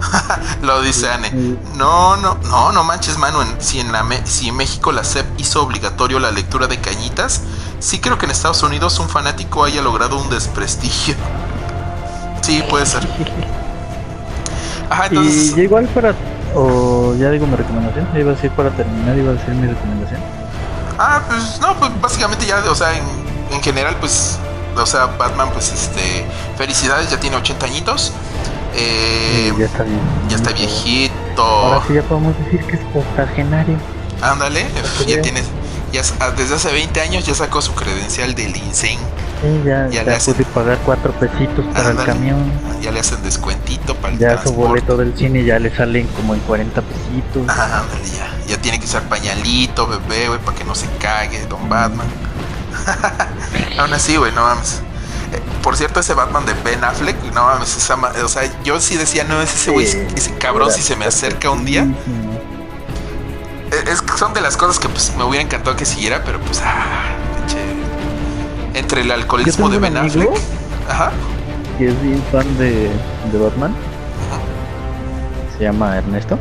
Lo 0.62 0.80
dice 0.80 1.10
Anne. 1.10 1.58
No, 1.76 2.16
no, 2.16 2.38
no, 2.44 2.72
no 2.72 2.82
manches, 2.84 3.18
Manu. 3.18 3.40
Si 3.58 3.78
en, 3.78 3.92
la, 3.92 4.06
si 4.24 4.48
en 4.48 4.56
México 4.56 4.90
la 4.90 5.04
SEP 5.04 5.26
hizo 5.38 5.62
obligatorio 5.62 6.18
la 6.18 6.30
lectura 6.30 6.66
de 6.66 6.80
cañitas, 6.80 7.42
sí 7.78 8.00
creo 8.00 8.16
que 8.16 8.24
en 8.24 8.30
Estados 8.30 8.62
Unidos 8.62 8.98
un 9.00 9.10
fanático 9.10 9.64
haya 9.64 9.82
logrado 9.82 10.16
un 10.16 10.30
desprestigio. 10.30 11.14
Sí, 12.40 12.64
puede 12.70 12.86
ser. 12.86 13.06
Y 15.10 15.54
ya 15.54 15.62
igual 15.62 15.86
para. 15.88 16.14
O 16.54 17.14
ya 17.18 17.30
digo 17.30 17.46
mi 17.46 17.56
recomendación. 17.56 18.08
Ya 18.12 18.20
iba 18.20 18.32
a 18.32 18.34
decir 18.34 18.50
para 18.52 18.70
terminar, 18.70 19.16
iba 19.16 19.30
a 19.30 19.34
decir 19.34 19.54
mi 19.54 19.66
recomendación. 19.66 20.20
Ah, 20.98 21.22
pues 21.28 21.60
no, 21.60 21.74
pues 21.78 22.00
básicamente 22.00 22.46
ya, 22.46 22.58
o 22.70 22.74
sea, 22.74 22.96
en, 22.96 23.04
en 23.52 23.62
general, 23.62 23.96
pues. 24.00 24.38
O 24.76 24.86
sea, 24.86 25.06
Batman, 25.06 25.50
pues 25.52 25.72
este. 25.72 26.24
Felicidades, 26.56 27.10
ya 27.10 27.18
tiene 27.18 27.36
80 27.36 27.66
añitos. 27.66 28.12
Eh, 28.74 29.52
ya 29.58 29.64
está 29.64 29.82
bien. 29.82 30.00
Ya 30.28 30.36
está 30.36 30.52
viejito. 30.52 31.42
Ahora 31.42 31.82
sí 31.86 31.94
ya 31.94 32.02
podemos 32.02 32.36
decir 32.38 32.64
que 32.64 32.76
es 32.76 32.82
octogenario. 32.94 33.76
Ándale, 34.20 34.66
ya 35.06 35.20
tiene. 35.20 35.42
Ya, 35.92 36.02
desde 36.36 36.56
hace 36.56 36.72
20 36.72 37.00
años 37.00 37.24
ya 37.24 37.34
sacó 37.34 37.62
su 37.62 37.74
credencial 37.74 38.34
del 38.34 38.54
INSEN 38.56 38.98
ya, 39.64 39.88
ya, 39.88 40.02
le 40.02 40.14
hacen... 40.14 40.34
pagar 40.54 40.78
cuatro 40.84 41.12
pesitos 41.12 41.64
para 41.74 41.90
el 41.90 41.96
camión. 41.96 42.50
Ya 42.80 42.90
le 42.90 43.00
hacen 43.00 43.22
descuentito 43.22 43.94
para 43.96 44.12
el 44.14 44.18
Ya 44.18 44.42
su 44.42 44.52
boleto 44.52 44.96
del 44.96 45.16
cine 45.16 45.44
ya 45.44 45.58
le 45.58 45.74
salen 45.74 46.06
como 46.08 46.34
en 46.34 46.40
40 46.40 46.82
pesitos. 46.82 47.42
Ah, 47.48 47.84
ya. 48.16 48.30
Ya 48.46 48.60
tiene 48.60 48.78
que 48.78 48.86
usar 48.86 49.02
pañalito, 49.02 49.86
bebé, 49.86 50.28
güey, 50.28 50.40
para 50.40 50.56
que 50.56 50.64
no 50.64 50.74
se 50.74 50.86
cague, 50.98 51.46
Don 51.46 51.68
Batman. 51.68 52.06
Aún 53.78 53.92
así, 53.92 54.16
güey, 54.16 54.32
no 54.32 54.42
mames. 54.42 54.82
Eh, 55.32 55.40
por 55.62 55.76
cierto, 55.76 56.00
ese 56.00 56.14
Batman 56.14 56.46
de 56.46 56.54
Ben 56.64 56.82
Affleck, 56.82 57.16
no 57.34 57.44
mames, 57.44 57.76
esa, 57.76 57.96
o 57.96 58.28
sea, 58.28 58.50
yo 58.64 58.80
sí 58.80 58.96
decía, 58.96 59.24
no, 59.24 59.42
es 59.42 59.54
ese 59.54 59.70
güey, 59.70 59.86
ese 59.86 60.34
cabrón, 60.38 60.72
si 60.72 60.82
se 60.82 60.96
me 60.96 61.04
acerca 61.04 61.50
un 61.50 61.64
día. 61.64 61.86
Es, 63.86 64.02
son 64.18 64.32
de 64.32 64.40
las 64.40 64.56
cosas 64.56 64.78
que 64.78 64.88
pues 64.88 65.14
me 65.16 65.24
hubiera 65.24 65.44
encantado 65.44 65.76
que 65.76 65.84
siguiera, 65.84 66.24
pero 66.24 66.40
pues, 66.40 66.62
ah, 66.64 67.17
entre 68.78 69.02
el 69.02 69.10
alcoholismo 69.10 69.68
de 69.68 69.78
Ben 69.78 69.96
Affleck. 69.96 70.30
Ajá. 70.88 71.10
Que 71.76 71.88
es 71.88 72.02
bien 72.02 72.22
fan 72.32 72.46
de, 72.58 72.90
de 73.32 73.38
Batman. 73.38 73.72
Ajá. 74.30 74.40
Se 75.56 75.64
llama 75.64 75.98
Ernesto. 75.98 76.38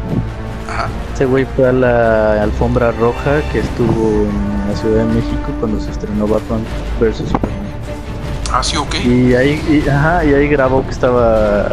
Ajá. 0.69 0.87
Ese 1.13 1.25
güey 1.25 1.45
fue 1.55 1.69
a 1.69 1.73
la 1.73 2.43
alfombra 2.43 2.91
roja 2.91 3.41
que 3.51 3.59
estuvo 3.59 4.25
en 4.25 4.69
la 4.69 4.75
Ciudad 4.75 5.05
de 5.05 5.13
México 5.13 5.51
cuando 5.59 5.79
se 5.79 5.91
estrenó 5.91 6.27
Batman 6.27 6.61
vs 6.99 7.17
Superman. 7.17 7.57
Ah, 8.51 8.63
sí, 8.63 8.77
ok. 8.77 8.95
Y 9.03 9.33
ahí, 9.35 9.61
y, 9.67 9.89
ajá, 9.89 10.23
y 10.23 10.33
ahí 10.33 10.47
grabó 10.47 10.83
que 10.83 10.91
estaba, 10.91 11.67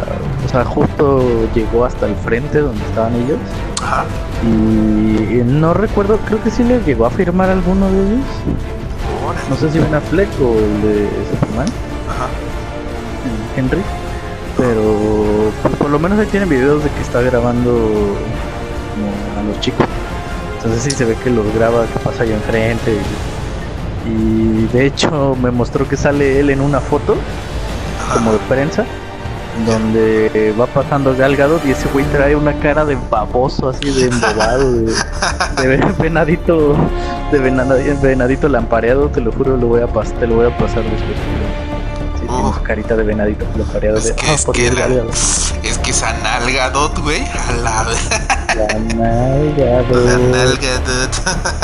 o 0.45 0.49
sea, 0.49 0.65
justo 0.65 1.23
llegó 1.53 1.85
hasta 1.85 2.05
el 2.05 2.15
frente 2.15 2.59
donde 2.59 2.83
estaban 2.85 3.15
ellos. 3.15 3.37
Ajá. 3.81 4.03
Y 4.43 5.41
no 5.45 5.73
recuerdo, 5.73 6.17
creo 6.25 6.43
que 6.43 6.51
sí 6.51 6.63
le 6.63 6.79
llegó 6.83 7.05
a 7.05 7.09
firmar 7.09 7.49
alguno 7.49 7.89
de 7.89 8.01
ellos. 8.01 8.25
No 9.49 9.55
sé 9.55 9.71
si 9.71 9.79
Ben 9.79 9.93
Affleck 9.93 10.29
o 10.41 10.53
el 10.57 10.81
de 10.81 11.09
Superman, 11.31 11.67
Ajá. 12.09 12.27
Henry. 13.55 13.81
Pero 14.57 15.51
pues, 15.61 15.75
por 15.75 15.89
lo 15.89 15.99
menos 15.99 16.19
ahí 16.19 16.27
tienen 16.27 16.49
videos 16.49 16.83
de 16.83 16.89
que 16.89 17.01
está 17.01 17.21
grabando 17.21 17.71
como 17.71 19.39
a 19.39 19.43
los 19.43 19.59
chicos. 19.59 19.85
Entonces 20.57 20.83
sí 20.83 20.91
se 20.91 21.05
ve 21.05 21.15
que 21.23 21.29
los 21.29 21.45
graba, 21.53 21.85
que 21.85 21.99
pasa 21.99 22.23
ahí 22.23 22.31
enfrente. 22.31 22.93
Y, 24.05 24.09
y 24.09 24.69
de 24.71 24.85
hecho 24.85 25.35
me 25.41 25.51
mostró 25.51 25.87
que 25.87 25.97
sale 25.97 26.39
él 26.39 26.49
en 26.49 26.61
una 26.61 26.79
foto 26.79 27.15
como 28.13 28.31
de 28.31 28.37
prensa 28.49 28.85
donde 29.65 30.53
va 30.59 30.65
pasando 30.67 31.15
Gal 31.15 31.35
Gadot 31.35 31.63
y 31.65 31.71
ese 31.71 31.87
güey 31.89 32.03
trae 32.05 32.35
una 32.35 32.53
cara 32.59 32.83
de 32.83 32.97
baboso 33.09 33.69
así 33.69 33.89
de 33.89 34.07
embobado 34.07 34.71
de, 34.71 34.91
de 35.61 35.77
venadito 35.99 36.75
de 37.31 37.39
venadito, 37.39 38.01
venadito 38.01 38.49
lampareado 38.49 39.07
te 39.09 39.21
lo 39.21 39.31
juro 39.31 39.55
lo 39.55 39.67
voy 39.67 39.81
a 39.81 39.87
pas 39.87 40.11
te 40.13 40.27
lo 40.27 40.35
voy 40.35 40.47
a 40.47 40.57
pasar 40.57 40.83
después 40.83 41.17
sí, 42.19 42.27
tiene 42.27 42.53
su 42.53 42.61
carita 42.63 42.95
de 42.97 43.03
venadito 43.03 43.45
lampareado 43.57 43.97
Es 43.97 44.05
de 44.05 44.15
que, 44.15 44.25
"Ah, 44.27 44.33
es 44.33 44.45
que, 44.45 44.61
Dios, 44.63 44.75
la, 44.75 44.81
Gal 44.81 44.95
Gadot". 44.97 45.13
es 45.63 45.77
que 45.79 45.91
nalgadot, 46.23 46.99
güey. 47.01 47.21
A 47.47 47.51
la, 47.63 47.83
bro. 47.83 47.93
nalgadot. 48.95 51.09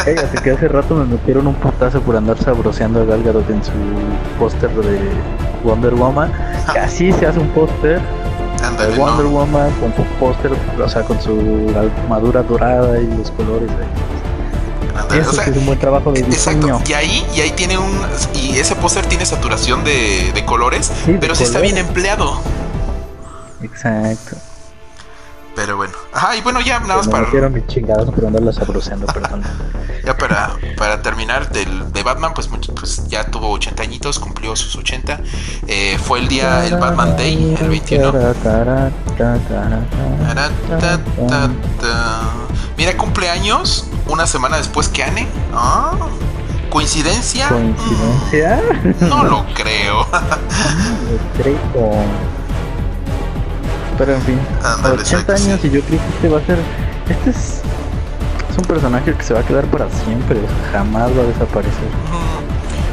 Cállate 0.06 0.38
que 0.44 0.52
hace 0.52 0.68
rato 0.68 0.96
me 0.96 1.06
metieron 1.06 1.48
un 1.48 1.56
putazo 1.56 2.02
por 2.02 2.16
andar 2.16 2.38
sabroseando 2.42 3.02
a 3.02 3.06
Gal 3.06 3.24
Gadot 3.24 3.50
en 3.50 3.64
su 3.64 3.72
póster 4.40 4.70
de 4.72 5.00
Wonder 5.64 5.94
Woman. 5.96 6.32
Que 6.74 6.80
así 6.80 7.12
se 7.14 7.26
hace 7.28 7.40
un 7.40 7.48
póster 7.50 8.00
de 8.02 8.98
Wonder 8.98 9.26
no. 9.26 9.32
Woman 9.32 9.72
con 9.80 9.96
su 9.96 10.04
póster, 10.20 10.52
o 10.84 10.90
sea, 10.90 11.04
con 11.04 11.22
su 11.22 11.74
armadura 12.06 12.44
dorada 12.44 13.00
y 13.00 13.08
los 13.08 13.32
colores. 13.32 13.70
ahí. 13.72 15.20
Eso 15.20 15.32
O 15.32 15.34
sea, 15.34 15.46
sí 15.46 15.50
es 15.52 15.58
un 15.58 15.66
buen 15.66 15.80
trabajo 15.80 16.12
de 16.12 16.22
diseño. 16.22 16.68
Exacto, 16.76 16.90
y 16.92 16.94
ahí, 16.94 17.26
y 17.36 17.42
ahí 17.42 17.52
tiene 17.52 17.78
un. 17.78 17.92
Y 18.34 18.58
ese 18.58 18.76
póster 18.76 19.06
tiene 19.08 19.26
saturación 19.26 19.84
de, 19.84 20.32
de 20.34 20.46
colores, 20.46 20.92
Sí, 21.06 21.14
de 21.14 21.18
pero 21.20 21.36
sí 21.36 21.44
está 21.44 21.60
bien 21.60 21.74
colores. 21.76 21.90
empleado. 21.90 22.40
Exacto. 23.62 24.38
Pero 25.56 25.76
bueno. 25.78 25.94
Ajá, 26.14 26.36
y 26.38 26.42
bueno, 26.42 26.62
ya 26.62 26.80
nada 26.80 26.98
más 26.98 27.08
Me 27.08 27.12
para, 27.14 27.26
metieron 27.26 27.54
mis 27.54 27.68
chingados 27.68 28.10
por 28.12 28.26
andarla 28.26 28.54
sabroseando, 28.54 29.06
perdón. 29.08 29.42
ya 30.06 30.18
para, 30.18 30.56
para 30.78 31.02
terminar 31.02 31.50
del, 31.52 31.92
de 31.92 32.04
Batman, 32.04 32.34
pues, 32.34 32.48
pues 32.48 33.08
ya 33.08 33.26
tuvo 33.26 33.52
80 33.52 33.84
añitos, 33.84 34.20
cumplió 34.20 34.56
sus 34.56 34.76
80. 34.76 35.22
Eh, 35.68 36.00
fue 36.04 36.20
el 36.20 36.28
día, 36.28 36.66
el 36.66 36.78
Batman 36.78 37.16
Day, 37.16 37.56
el 37.60 37.70
21. 37.70 38.12
Tará, 38.12 38.92
ta, 39.18 39.38
ta, 40.78 41.50
ta. 41.80 42.22
Mira, 42.78 42.98
cumpleaños 42.98 43.86
una 44.08 44.26
semana 44.26 44.58
después 44.58 44.88
que 44.88 45.04
Anne. 45.04 45.28
Ah, 45.54 45.94
¿Coincidencia? 46.70 47.50
¿Coincidencia? 47.50 48.62
No 49.02 49.24
lo 49.24 49.46
creo. 49.54 50.08
Creo. 51.38 51.58
Pero 53.98 54.16
en 54.16 54.22
fin, 54.22 54.40
Ándale, 54.64 55.02
80 55.02 55.02
exacto, 55.02 55.34
años 55.34 55.60
sí. 55.62 55.68
y 55.68 55.72
yo 55.72 55.82
creo 55.82 56.00
que 56.00 56.08
este 56.16 56.30
va 56.30 56.40
a 56.40 56.46
ser. 56.46 56.58
Este 57.10 57.30
es, 57.30 57.62
es 58.52 58.58
un 58.58 58.66
personaje 58.66 59.14
que 59.16 59.24
se 59.24 59.34
va 59.34 59.40
a 59.40 59.44
quedar 59.44 59.66
para 59.66 59.88
siempre, 60.06 60.38
jamás 60.72 61.10
va 61.18 61.22
a 61.22 61.26
desaparecer. 61.26 61.86
Mm, 62.12 62.42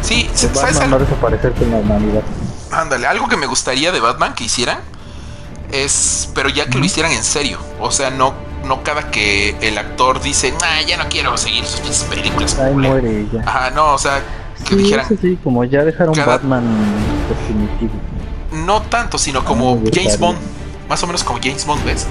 Sí, 0.00 0.28
El 0.30 0.36
¿sabes 0.38 0.74
Batman 0.74 0.92
va 0.92 0.96
a 0.96 0.98
desaparecer 1.00 1.52
con 1.52 1.70
la 1.70 1.76
humanidad. 1.78 2.22
Ándale, 2.70 3.06
algo 3.08 3.26
que 3.28 3.36
me 3.36 3.46
gustaría 3.46 3.90
de 3.92 3.98
Batman 4.00 4.32
que 4.34 4.44
hicieran 4.44 4.78
es, 5.72 6.30
pero 6.34 6.48
ya 6.48 6.66
que 6.66 6.78
lo 6.78 6.84
hicieran 6.84 7.12
en 7.12 7.22
serio, 7.24 7.58
o 7.80 7.90
sea, 7.90 8.10
no, 8.10 8.32
no 8.64 8.82
cada 8.82 9.10
que 9.10 9.56
el 9.60 9.76
actor 9.76 10.20
dice, 10.22 10.52
nah, 10.52 10.80
ya 10.86 10.96
no 10.96 11.08
quiero 11.08 11.36
seguir 11.36 11.64
sus 11.66 12.04
películas. 12.04 12.58
Ahí 12.58 12.72
culero". 12.72 12.94
muere 12.94 13.26
ya. 13.32 13.42
Ajá, 13.42 13.70
no, 13.70 13.92
o 13.94 13.98
sea, 13.98 14.20
que 14.64 14.76
Sí, 14.76 14.82
dijeran, 14.82 15.06
sí, 15.20 15.38
como 15.42 15.64
ya 15.64 15.84
dejaron 15.84 16.14
cada- 16.14 16.26
Batman 16.38 16.64
definitivo. 17.28 17.92
no 18.66 18.80
tanto, 18.82 19.18
sino 19.18 19.44
como 19.44 19.76
me 19.76 19.90
James. 19.92 20.18
Bond, 20.18 20.38
más 20.88 21.02
o 21.02 21.06
menos 21.06 21.22
como 21.24 21.38
James 21.42 21.66
Bond, 21.66 21.84
¿ves? 21.84 22.06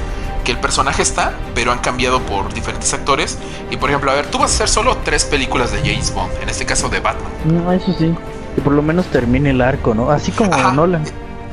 Que 0.48 0.54
el 0.54 0.60
personaje 0.60 1.02
está, 1.02 1.34
pero 1.54 1.74
han 1.74 1.80
cambiado 1.80 2.22
por 2.22 2.54
diferentes 2.54 2.94
actores. 2.94 3.38
Y 3.70 3.76
por 3.76 3.90
ejemplo, 3.90 4.10
a 4.12 4.16
ver, 4.16 4.28
tú 4.28 4.38
vas 4.40 4.52
a 4.52 4.54
hacer 4.56 4.70
solo 4.70 4.96
tres 5.04 5.26
películas 5.26 5.74
de 5.74 5.80
James 5.80 6.14
Bond, 6.14 6.32
en 6.42 6.48
este 6.48 6.66
caso 6.66 6.88
de 6.88 7.02
Batman. 7.02 7.30
No, 7.44 7.70
eso 7.74 7.94
sí. 8.00 8.16
Que 8.56 8.62
por 8.62 8.72
lo 8.72 8.82
menos 8.82 9.08
termine 9.08 9.50
el 9.50 9.60
arco, 9.62 9.94
¿no? 9.94 10.10
Así 10.10 10.32
como 10.32 10.54
Ajá. 10.54 10.72
Nolan. 10.72 11.04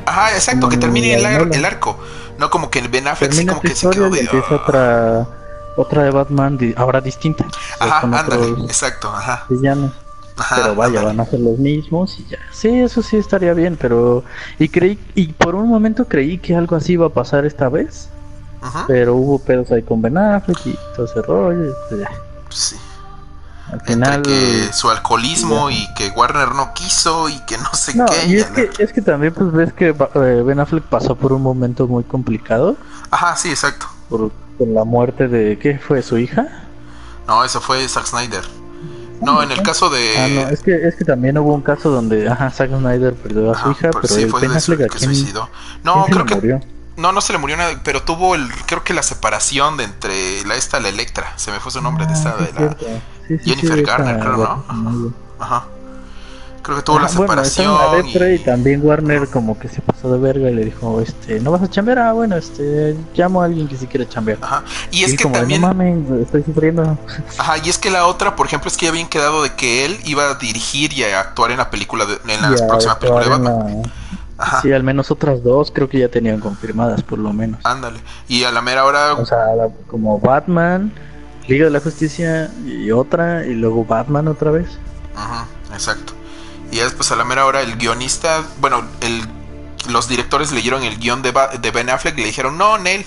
Ajá, 0.05 0.31
exacto, 0.33 0.61
Como 0.61 0.71
que 0.71 0.77
termine 0.77 1.13
el, 1.15 1.25
ar- 1.25 1.39
Nolan. 1.39 1.53
el 1.53 1.65
arco. 1.65 1.99
No 2.39 2.49
como 2.49 2.69
que 2.69 2.79
el 2.79 2.87
Ben 2.87 3.05
Affleck 3.07 3.33
sí 3.33 3.45
como 3.45 3.59
que 3.59 3.75
se 3.75 3.89
quedó 3.89 4.09
de... 4.09 4.21
empieza 4.21 4.55
otra 4.55 5.27
otra 5.77 6.03
de 6.03 6.11
Batman 6.11 6.57
di- 6.57 6.73
ahora 6.77 7.01
distinta. 7.01 7.45
Ajá, 7.81 7.99
ándale, 8.01 8.47
exacto, 8.65 9.09
ajá. 9.09 9.43
villanos. 9.49 9.91
ajá 10.37 10.55
pero 10.55 10.75
vaya, 10.75 11.01
van 11.01 11.19
a 11.19 11.25
ser 11.25 11.41
los 11.41 11.57
mismos 11.59 12.17
y 12.19 12.25
ya. 12.29 12.37
Sí, 12.53 12.69
eso 12.79 13.01
sí 13.01 13.17
estaría 13.17 13.53
bien, 13.53 13.77
pero 13.79 14.23
y 14.57 14.69
creí 14.69 14.97
y 15.15 15.27
por 15.33 15.53
un 15.55 15.67
momento 15.67 16.05
creí 16.07 16.37
que 16.37 16.55
algo 16.55 16.77
así 16.77 16.93
iba 16.93 17.07
a 17.07 17.09
pasar 17.09 17.45
esta 17.45 17.67
vez, 17.67 18.07
Pero 18.87 19.15
hubo 19.15 19.39
pedos 19.39 19.71
ahí 19.71 19.81
con 19.83 20.01
Ben 20.01 20.17
Affleck 20.17 20.65
y 20.65 20.77
todo 20.95 21.05
ese 21.05 21.21
rollo. 21.21 21.65
y 21.65 21.71
pues 21.89 22.01
ya. 22.01 22.09
sí. 22.49 22.75
Al 23.67 23.73
Entre 23.79 23.93
final 23.93 24.21
que 24.21 24.69
su 24.73 24.89
alcoholismo 24.91 25.71
y 25.71 25.91
que 25.95 26.09
Warner 26.09 26.49
no 26.53 26.71
quiso 26.73 27.29
y 27.29 27.39
que 27.45 27.57
no 27.57 27.73
sé 27.73 27.95
no, 27.95 28.05
qué. 28.05 28.27
y 28.27 28.35
es 28.37 28.45
que, 28.45 28.69
es 28.77 28.93
que 28.93 29.01
también 29.01 29.33
pues 29.33 29.51
ves 29.51 29.73
que 29.73 29.87
eh, 29.89 30.43
Ben 30.45 30.59
Affleck 30.59 30.83
pasó 30.83 31.15
por 31.15 31.33
un 31.33 31.41
momento 31.41 31.87
muy 31.87 32.03
complicado 32.03 32.77
Ajá, 33.09 33.35
sí, 33.35 33.49
exacto. 33.49 33.87
por 34.07 34.31
con 34.59 34.73
la 34.75 34.83
muerte 34.83 35.27
de 35.27 35.57
¿qué 35.57 35.79
fue 35.79 36.03
su 36.03 36.17
hija? 36.19 36.47
No, 37.27 37.43
eso 37.43 37.59
fue 37.59 37.85
Zack 37.89 38.05
Snyder. 38.05 38.43
No, 39.21 39.41
en 39.41 39.51
el 39.51 39.63
caso 39.63 39.89
de... 39.89 40.13
Ah, 40.19 40.27
no, 40.27 40.49
es 40.49 40.61
que, 40.61 40.87
es 40.87 40.95
que 40.95 41.03
también 41.03 41.35
hubo 41.39 41.51
un 41.53 41.61
caso 41.61 41.89
donde, 41.89 42.29
ajá, 42.29 42.51
Zack 42.51 42.69
Snyder 42.69 43.15
perdió 43.15 43.51
a 43.51 43.59
su 43.59 43.71
hija, 43.71 43.89
pero 43.89 44.01
pero 44.01 44.13
sí, 44.13 44.21
el 44.23 44.29
fue 44.29 44.41
Ben 44.41 44.51
Affleck, 44.51 44.81
¿a 44.81 44.83
que 44.89 44.97
quién- 44.99 45.15
suicidó. 45.15 45.49
No, 45.83 46.05
creo 46.05 46.25
que... 46.25 46.35
murió? 46.35 46.59
No, 46.97 47.11
no 47.11 47.19
se 47.21 47.33
le 47.33 47.39
murió 47.39 47.57
nada, 47.57 47.79
pero 47.83 48.01
tuvo 48.03 48.35
el... 48.35 48.49
Creo 48.65 48.83
que 48.83 48.93
la 48.93 49.03
separación 49.03 49.77
de 49.77 49.83
entre 49.83 50.45
la 50.45 50.55
esta, 50.55 50.79
la 50.79 50.89
Electra. 50.89 51.33
Se 51.35 51.51
me 51.51 51.59
fue 51.59 51.71
su 51.71 51.81
nombre 51.81 52.05
de 52.05 52.13
Ah, 52.13 52.15
esta... 52.15 52.35
de 52.37 52.51
la... 52.53 52.57
cierto. 52.57 52.85
Sí, 53.27 53.37
sí, 53.39 53.49
Jennifer 53.49 53.77
sí, 53.79 53.83
Garner, 53.83 54.19
creo, 54.19 54.31
¿no? 54.31 54.37
guapa- 54.37 55.13
Ajá. 55.39 55.65
Creo 56.61 56.77
que 56.77 56.83
tuvo 56.83 56.97
la 56.99 57.05
Ajá, 57.05 57.17
bueno, 57.17 57.43
separación. 57.43 57.93
Electra 57.99 58.29
y 58.31 58.35
y- 58.35 58.39
también 58.39 58.81
Warner 58.83 59.27
como 59.27 59.59
que 59.59 59.67
se 59.67 59.81
pasó 59.81 60.11
de 60.11 60.17
verga 60.17 60.49
y 60.49 60.55
le 60.55 60.65
dijo, 60.65 60.99
este, 60.99 61.39
¿no 61.39 61.51
vas 61.51 61.61
a 61.61 61.69
chambear? 61.69 61.99
Ah, 61.99 62.13
bueno, 62.13 62.37
este, 62.37 62.95
llamo 63.13 63.41
a 63.41 63.45
alguien 63.45 63.67
que 63.67 63.77
sí 63.77 63.85
quiere 63.85 64.07
chambear. 64.09 64.39
Ajá. 64.41 64.63
Y 64.89 65.03
es 65.03 65.15
que 65.15 65.23
como, 65.23 65.35
también... 65.35 65.61
no 65.61 65.67
mames, 65.67 66.09
estoy 66.21 66.41
sufriendo. 66.43 66.97
Ajá, 67.37 67.57
y 67.63 67.69
es 67.69 67.77
que 67.77 67.91
la 67.91 68.07
otra, 68.07 68.35
por 68.35 68.47
ejemplo, 68.47 68.67
es 68.69 68.77
que 68.77 68.85
ya 68.85 68.91
habían 68.91 69.07
quedado 69.09 69.43
de 69.43 69.53
que 69.53 69.85
él 69.85 69.99
iba 70.05 70.27
a 70.29 70.35
dirigir 70.35 70.91
y 70.93 71.03
a 71.03 71.19
actuar 71.19 71.51
en 71.51 71.57
la 71.57 71.69
película, 71.69 72.05
de, 72.07 72.19
en 72.33 72.41
la 72.41 72.67
próxima 72.67 72.97
película 72.97 73.23
de 73.25 73.29
Batman. 73.29 73.53
la- 73.83 73.89
Ajá, 74.37 74.61
Sí, 74.61 74.71
al 74.73 74.83
menos 74.83 75.11
otras 75.11 75.43
dos 75.43 75.71
creo 75.73 75.87
que 75.87 75.99
ya 75.99 76.09
tenían 76.09 76.39
confirmadas, 76.39 77.01
por 77.03 77.19
lo 77.19 77.31
menos. 77.33 77.59
ándale. 77.63 77.99
Y 78.27 78.43
a 78.43 78.51
la 78.51 78.61
mera 78.61 78.85
hora, 78.85 79.13
O 79.13 79.25
sea, 79.25 79.45
como 79.87 80.19
Batman, 80.19 80.91
Liga 81.47 81.65
de 81.65 81.71
la 81.71 81.79
Justicia 81.79 82.51
y 82.65 82.91
otra, 82.91 83.45
y 83.45 83.53
luego 83.53 83.85
Batman 83.85 84.27
otra 84.27 84.51
vez. 84.51 84.67
Ajá, 85.15 85.45
exacto. 85.73 86.13
Y 86.71 86.77
después 86.77 87.11
a 87.11 87.15
la 87.15 87.23
mera 87.23 87.45
hora 87.45 87.61
el 87.61 87.77
guionista, 87.77 88.43
bueno, 88.59 88.83
el, 89.01 89.21
los 89.89 90.07
directores 90.09 90.51
leyeron 90.51 90.83
el 90.83 90.97
guion 90.97 91.21
de, 91.21 91.31
Ba- 91.31 91.49
de 91.49 91.71
Ben 91.71 91.89
Affleck 91.89 92.17
y 92.17 92.21
le 92.21 92.27
dijeron, 92.27 92.57
no, 92.57 92.77
Nel. 92.77 93.05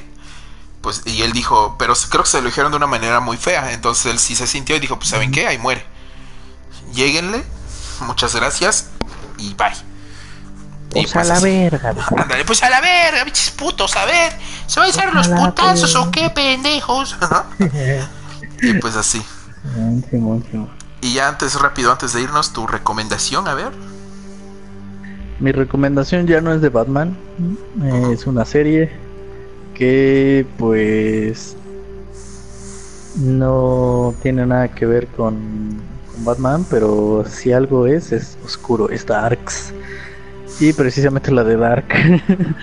Pues, 0.81 1.03
y 1.05 1.22
él 1.22 1.33
dijo, 1.33 1.74
pero 1.79 1.93
creo 2.09 2.22
que 2.22 2.31
se 2.31 2.41
lo 2.41 2.47
dijeron 2.47 2.70
de 2.70 2.76
una 2.76 2.87
manera 2.87 3.18
muy 3.20 3.37
fea. 3.37 3.72
Entonces 3.72 4.07
él 4.12 4.18
sí 4.20 4.35
se 4.37 4.47
sintió 4.47 4.76
y 4.76 4.79
dijo, 4.79 4.97
pues 4.97 5.09
¿saben 5.11 5.33
qué? 5.33 5.47
Ahí 5.49 5.59
muere. 5.59 5.85
Lléguenle, 6.95 7.43
muchas 8.07 8.35
gracias 8.35 8.89
y 9.37 9.55
bye. 9.55 9.72
Y 10.95 11.05
O 11.05 11.09
sea, 11.09 11.22
pues 11.22 11.28
la 11.28 11.41
verga. 11.41 11.95
Ándale, 12.16 12.45
pues 12.45 12.62
a 12.62 12.70
la 12.70 12.80
verga, 12.80 13.24
bichos 13.24 13.51
putos, 13.51 13.97
a 13.97 14.05
ver. 14.07 14.32
¿Se 14.66 14.80
van 14.80 14.89
a 14.89 14.93
echar 14.93 15.14
los 15.14 15.28
putazos 15.28 15.93
pues. 15.93 15.97
o 15.97 16.11
qué, 16.11 16.30
pendejos? 16.30 17.16
Y 18.61 18.74
pues 18.74 18.97
así. 18.97 19.22
Y 21.01 21.14
ya 21.14 21.28
antes, 21.28 21.55
rápido, 21.61 21.93
antes 21.93 22.12
de 22.12 22.22
irnos, 22.22 22.53
tu 22.53 22.66
recomendación, 22.66 23.47
a 23.47 23.55
ver. 23.55 23.70
Mi 25.39 25.53
recomendación 25.53 26.26
ya 26.26 26.41
no 26.41 26.53
es 26.53 26.61
de 26.61 26.68
Batman, 26.68 27.16
es 28.11 28.26
una 28.26 28.45
serie 28.45 28.91
que 29.74 30.45
pues 30.59 31.57
no 33.14 34.12
tiene 34.20 34.45
nada 34.47 34.66
que 34.68 34.86
ver 34.86 35.07
con, 35.07 35.80
con 36.12 36.24
Batman, 36.24 36.66
pero 36.68 37.24
si 37.28 37.53
algo 37.53 37.86
es, 37.86 38.11
es 38.11 38.36
oscuro, 38.45 38.91
es 38.91 39.07
Darks. 39.07 39.72
Y 40.61 40.72
precisamente 40.72 41.30
la 41.30 41.44
de 41.44 41.56
Dark. 41.56 41.86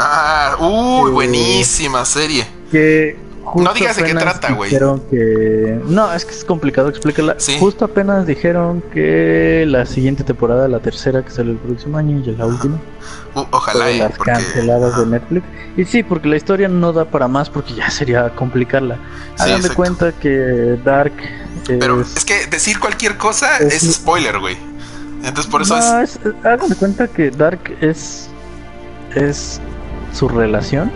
Ah, 0.00 0.56
uy, 0.60 1.10
buenísima 1.10 2.04
serie. 2.04 2.46
que 2.70 3.18
No 3.56 3.74
digas 3.74 3.96
de 3.96 4.04
qué 4.04 4.14
trata, 4.14 4.52
güey. 4.52 4.70
Que. 4.70 5.80
No, 5.86 6.12
es 6.12 6.24
que 6.24 6.30
es 6.36 6.44
complicado 6.44 6.88
explícala. 6.88 7.34
Sí. 7.38 7.56
Justo 7.58 7.84
apenas 7.84 8.24
dijeron 8.24 8.80
que 8.92 9.64
la 9.66 9.86
siguiente 9.86 10.22
temporada, 10.22 10.68
la 10.68 10.78
tercera 10.78 11.24
que 11.24 11.32
sale 11.32 11.50
el 11.50 11.56
próximo 11.56 11.98
año 11.98 12.22
y 12.24 12.36
la 12.36 12.46
última, 12.46 12.78
Uh, 13.34 13.44
ojalá, 13.50 13.86
de 13.86 13.96
eh, 13.96 13.98
las 13.98 14.12
porque. 14.16 14.30
canceladas 14.32 14.98
de 15.00 15.06
Netflix. 15.06 15.46
Y 15.76 15.84
sí, 15.84 16.02
porque 16.04 16.28
la 16.28 16.36
historia 16.36 16.68
no 16.68 16.92
da 16.92 17.04
para 17.04 17.26
más 17.26 17.50
porque 17.50 17.74
ya 17.74 17.90
sería 17.90 18.30
complicarla. 18.36 18.94
Sí, 19.36 19.42
Hagan 19.42 19.48
de 19.48 19.56
exacto. 19.68 19.74
cuenta 19.76 20.12
que 20.12 20.78
Dark. 20.84 21.12
Pero 21.66 22.00
es- 22.02 22.16
es 22.18 22.24
que 22.24 22.46
decir 22.46 22.78
cualquier 22.78 23.16
cosa 23.16 23.56
es, 23.58 23.82
es- 23.82 23.94
spoiler, 23.94 24.38
güey. 24.38 24.56
Entonces 25.24 25.46
por 25.46 25.62
eso 25.62 25.76
no, 25.78 26.00
es. 26.00 26.18
es... 26.24 26.76
Cuenta 26.78 27.08
que 27.08 27.30
Dark 27.30 27.60
es. 27.80 28.28
Es 29.14 29.60
su 30.12 30.28
relación 30.28 30.90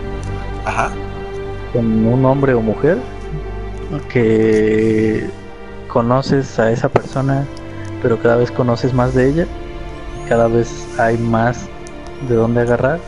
Ajá. 0.65 0.91
con 1.73 2.05
un 2.05 2.25
hombre 2.25 2.53
o 2.53 2.61
mujer 2.61 2.97
que 4.09 5.29
conoces 5.87 6.57
a 6.59 6.71
esa 6.71 6.89
persona, 6.89 7.45
pero 8.01 8.19
cada 8.21 8.37
vez 8.37 8.51
conoces 8.51 8.93
más 8.93 9.13
de 9.13 9.29
ella, 9.29 9.47
cada 10.27 10.47
vez 10.47 10.87
hay 10.99 11.17
más 11.17 11.65
de 12.27 12.35
dónde 12.35 12.61
agarrar. 12.61 12.99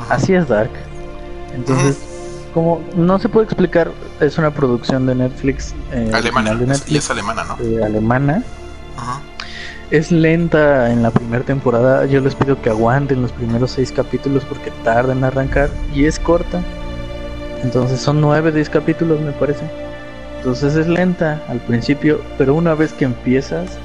ajá. 0.00 0.14
Así 0.14 0.34
es 0.34 0.48
Dark. 0.48 0.70
Entonces, 1.54 1.98
como 2.54 2.80
no 2.96 3.18
se 3.18 3.28
puede 3.28 3.44
explicar, 3.44 3.90
es 4.20 4.38
una 4.38 4.52
producción 4.52 5.06
de 5.06 5.14
Netflix, 5.14 5.74
eh, 5.92 6.10
Alemana. 6.12 6.54
de 6.54 6.80
y 6.86 6.96
es 6.96 7.10
alemana, 7.10 7.44
¿no? 7.44 7.56
eh, 7.64 7.84
alemana. 7.84 8.42
Ajá. 8.96 9.20
Es 9.92 10.10
lenta 10.10 10.90
en 10.90 11.02
la 11.02 11.10
primera 11.10 11.44
temporada. 11.44 12.06
Yo 12.06 12.20
les 12.22 12.34
pido 12.34 12.60
que 12.62 12.70
aguanten 12.70 13.20
los 13.20 13.30
primeros 13.30 13.72
seis 13.72 13.92
capítulos 13.92 14.42
porque 14.46 14.70
tardan 14.82 15.18
en 15.18 15.24
arrancar 15.24 15.68
y 15.94 16.06
es 16.06 16.18
corta. 16.18 16.62
Entonces 17.62 18.00
son 18.00 18.20
nueve, 18.20 18.50
diez 18.52 18.70
capítulos 18.70 19.20
me 19.20 19.32
parece. 19.32 19.64
Entonces 20.38 20.76
es 20.76 20.88
lenta 20.88 21.42
al 21.46 21.58
principio, 21.60 22.22
pero 22.38 22.54
una 22.54 22.74
vez 22.74 22.94
que 22.94 23.04
empiezas 23.04 23.78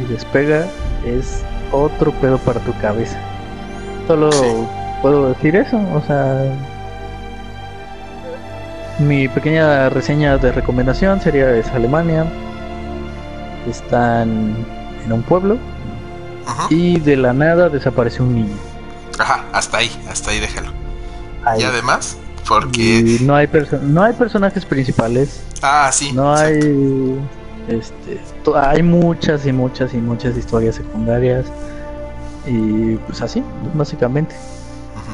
y 0.00 0.12
despega 0.12 0.64
es 1.04 1.42
otro 1.72 2.12
pedo 2.12 2.38
para 2.38 2.60
tu 2.60 2.72
cabeza. 2.78 3.18
Solo 4.06 4.30
Sí. 4.30 4.46
puedo 5.02 5.30
decir 5.30 5.56
eso, 5.56 5.76
o 5.92 6.00
sea, 6.06 6.40
mi 9.00 9.28
pequeña 9.28 9.88
reseña 9.88 10.38
de 10.38 10.52
recomendación 10.52 11.20
sería 11.20 11.50
es 11.56 11.68
Alemania. 11.72 12.24
Están 13.68 14.54
en 15.06 15.12
un 15.12 15.22
pueblo 15.22 15.56
Ajá. 16.46 16.66
y 16.70 17.00
de 17.00 17.16
la 17.16 17.32
nada 17.32 17.68
desaparece 17.68 18.22
un 18.22 18.34
niño. 18.34 18.56
Ajá, 19.18 19.44
hasta 19.52 19.78
ahí, 19.78 19.90
hasta 20.10 20.30
ahí 20.30 20.40
déjalo. 20.40 20.70
Ahí. 21.44 21.62
Y 21.62 21.64
además, 21.64 22.18
porque. 22.46 22.80
Y 23.20 23.24
no 23.24 23.34
hay 23.34 23.48
no 23.82 24.02
hay 24.02 24.12
personajes 24.12 24.64
principales, 24.66 25.42
Ah, 25.62 25.90
sí. 25.92 26.12
no 26.12 26.32
exacto. 26.36 26.66
hay 26.66 27.20
este 27.68 28.20
hay 28.54 28.82
muchas 28.82 29.44
y 29.46 29.52
muchas 29.52 29.92
y 29.94 29.96
muchas 29.96 30.36
historias 30.36 30.76
secundarias 30.76 31.46
y 32.46 32.96
pues 32.96 33.22
así, 33.22 33.42
básicamente. 33.74 34.34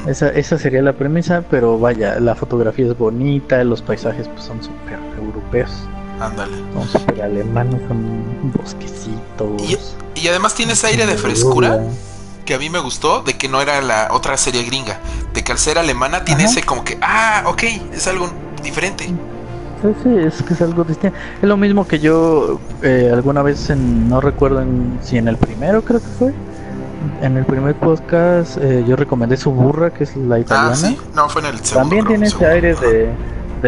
Esa, 0.07 0.29
esa 0.29 0.57
sería 0.57 0.81
la 0.81 0.93
premisa, 0.93 1.43
pero 1.49 1.79
vaya, 1.79 2.19
la 2.19 2.35
fotografía 2.35 2.85
es 2.87 2.97
bonita, 2.97 3.63
los 3.63 3.81
paisajes 3.81 4.27
pues 4.27 4.43
son 4.43 4.61
súper 4.61 4.99
europeos, 5.17 5.71
Ándale. 6.19 6.57
súper 6.91 7.21
alemanes, 7.23 7.81
son 7.87 8.51
bosquecitos. 8.55 9.61
Y, 9.61 9.77
y 10.19 10.27
además 10.27 10.53
tiene 10.55 10.73
ese 10.73 10.87
aire 10.87 11.05
de 11.05 11.15
frescura 11.17 11.79
que 12.45 12.53
a 12.53 12.59
mí 12.59 12.69
me 12.69 12.79
gustó 12.79 13.21
de 13.23 13.33
que 13.37 13.47
no 13.47 13.61
era 13.61 13.81
la 13.81 14.09
otra 14.11 14.37
serie 14.37 14.63
gringa. 14.63 14.99
De 15.33 15.43
que 15.43 15.51
al 15.51 15.57
ser 15.57 15.77
alemana 15.77 16.23
tiene 16.25 16.43
Ajá. 16.43 16.51
ese 16.51 16.63
como 16.63 16.83
que, 16.83 16.97
ah, 17.01 17.43
ok, 17.47 17.63
es 17.93 18.07
algo 18.07 18.29
diferente. 18.61 19.05
Sí, 19.05 19.89
sí, 20.03 20.09
es 20.17 20.41
que 20.43 20.53
es 20.53 20.61
algo 20.61 20.83
distinto. 20.85 21.15
Es 21.41 21.47
lo 21.49 21.57
mismo 21.57 21.85
que 21.87 21.99
yo 21.99 22.59
eh, 22.81 23.09
alguna 23.13 23.41
vez, 23.41 23.69
en, 23.69 24.07
no 24.07 24.21
recuerdo 24.21 24.61
en- 24.61 24.97
si 25.01 25.17
en 25.17 25.27
el 25.27 25.35
primero 25.37 25.81
creo 25.83 25.99
que 25.99 26.07
fue, 26.19 26.33
en 27.21 27.35
el 27.35 27.45
primer 27.45 27.75
podcast 27.75 28.57
eh, 28.61 28.85
yo 28.87 28.95
recomendé 28.95 29.35
su 29.35 29.51
burra, 29.51 29.89
que 29.91 30.05
es 30.05 30.15
la 30.15 30.39
italiana. 30.39 30.71
Ah, 30.71 30.75
sí. 30.75 30.97
No, 31.13 31.27
fue 31.27 31.41
en 31.41 31.47
el 31.49 31.57
segundo. 31.57 31.79
También 31.79 32.05
creo, 32.05 32.17
tiene 32.17 32.27
ese 32.27 32.45
aire 32.45 32.71
Ajá. 32.71 32.81
de, 32.85 33.09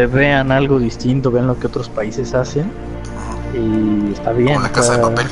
vean 0.04 0.52
algo 0.52 0.78
distinto, 0.78 1.30
vean 1.30 1.46
lo 1.46 1.58
que 1.58 1.68
otros 1.68 1.88
países 1.88 2.34
hacen 2.34 2.70
y 3.54 4.12
está 4.12 4.32
bien. 4.32 4.54
Como 4.54 4.66
la 4.66 4.72
casa 4.72 4.96
de 4.96 5.02
papel. 5.02 5.26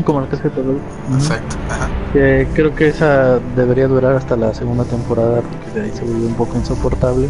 Como 0.04 0.20
la 0.22 0.28
casa 0.28 0.42
de 0.44 0.50
papel. 0.50 0.78
Exacto. 1.14 1.56
Ajá. 1.68 1.88
Creo 2.12 2.74
que 2.74 2.88
esa 2.88 3.38
debería 3.54 3.86
durar 3.86 4.14
hasta 4.14 4.36
la 4.36 4.54
segunda 4.54 4.84
temporada 4.84 5.42
porque 5.42 5.78
de 5.78 5.86
ahí 5.86 5.92
se 5.92 6.04
vuelve 6.04 6.26
un 6.26 6.34
poco 6.34 6.56
insoportable. 6.56 7.28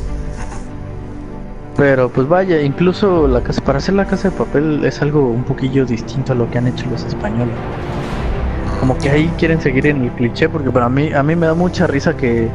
Pero 1.77 2.09
pues 2.09 2.29
vaya, 2.29 2.61
incluso 2.61 3.29
la 3.29 3.41
casa, 3.41 3.61
para 3.63 3.79
hacer 3.79 3.95
la 3.95 4.05
casa 4.05 4.31
de 4.31 4.37
papel 4.37 4.85
es 4.85 5.01
algo 5.01 5.29
un 5.29 5.45
poquillo 5.45 5.87
distinto 5.87 6.33
a 6.33 6.37
lo 6.37 6.51
que 6.51 6.59
han 6.59 6.67
hecho 6.67 6.87
los 6.91 7.05
españoles. 7.05 7.55
Como 8.81 8.97
que 8.99 9.11
ahí 9.11 9.33
quieren 9.39 9.61
seguir 9.61 9.87
en 9.87 10.05
el 10.05 10.11
cliché 10.13 10.49
porque 10.49 10.71
para 10.71 10.89
mí 10.89 11.13
a 11.13 11.23
mí 11.23 11.35
me 11.35 11.47
da 11.47 11.55
mucha 11.55 11.87
risa 11.87 12.17
que 12.17 12.49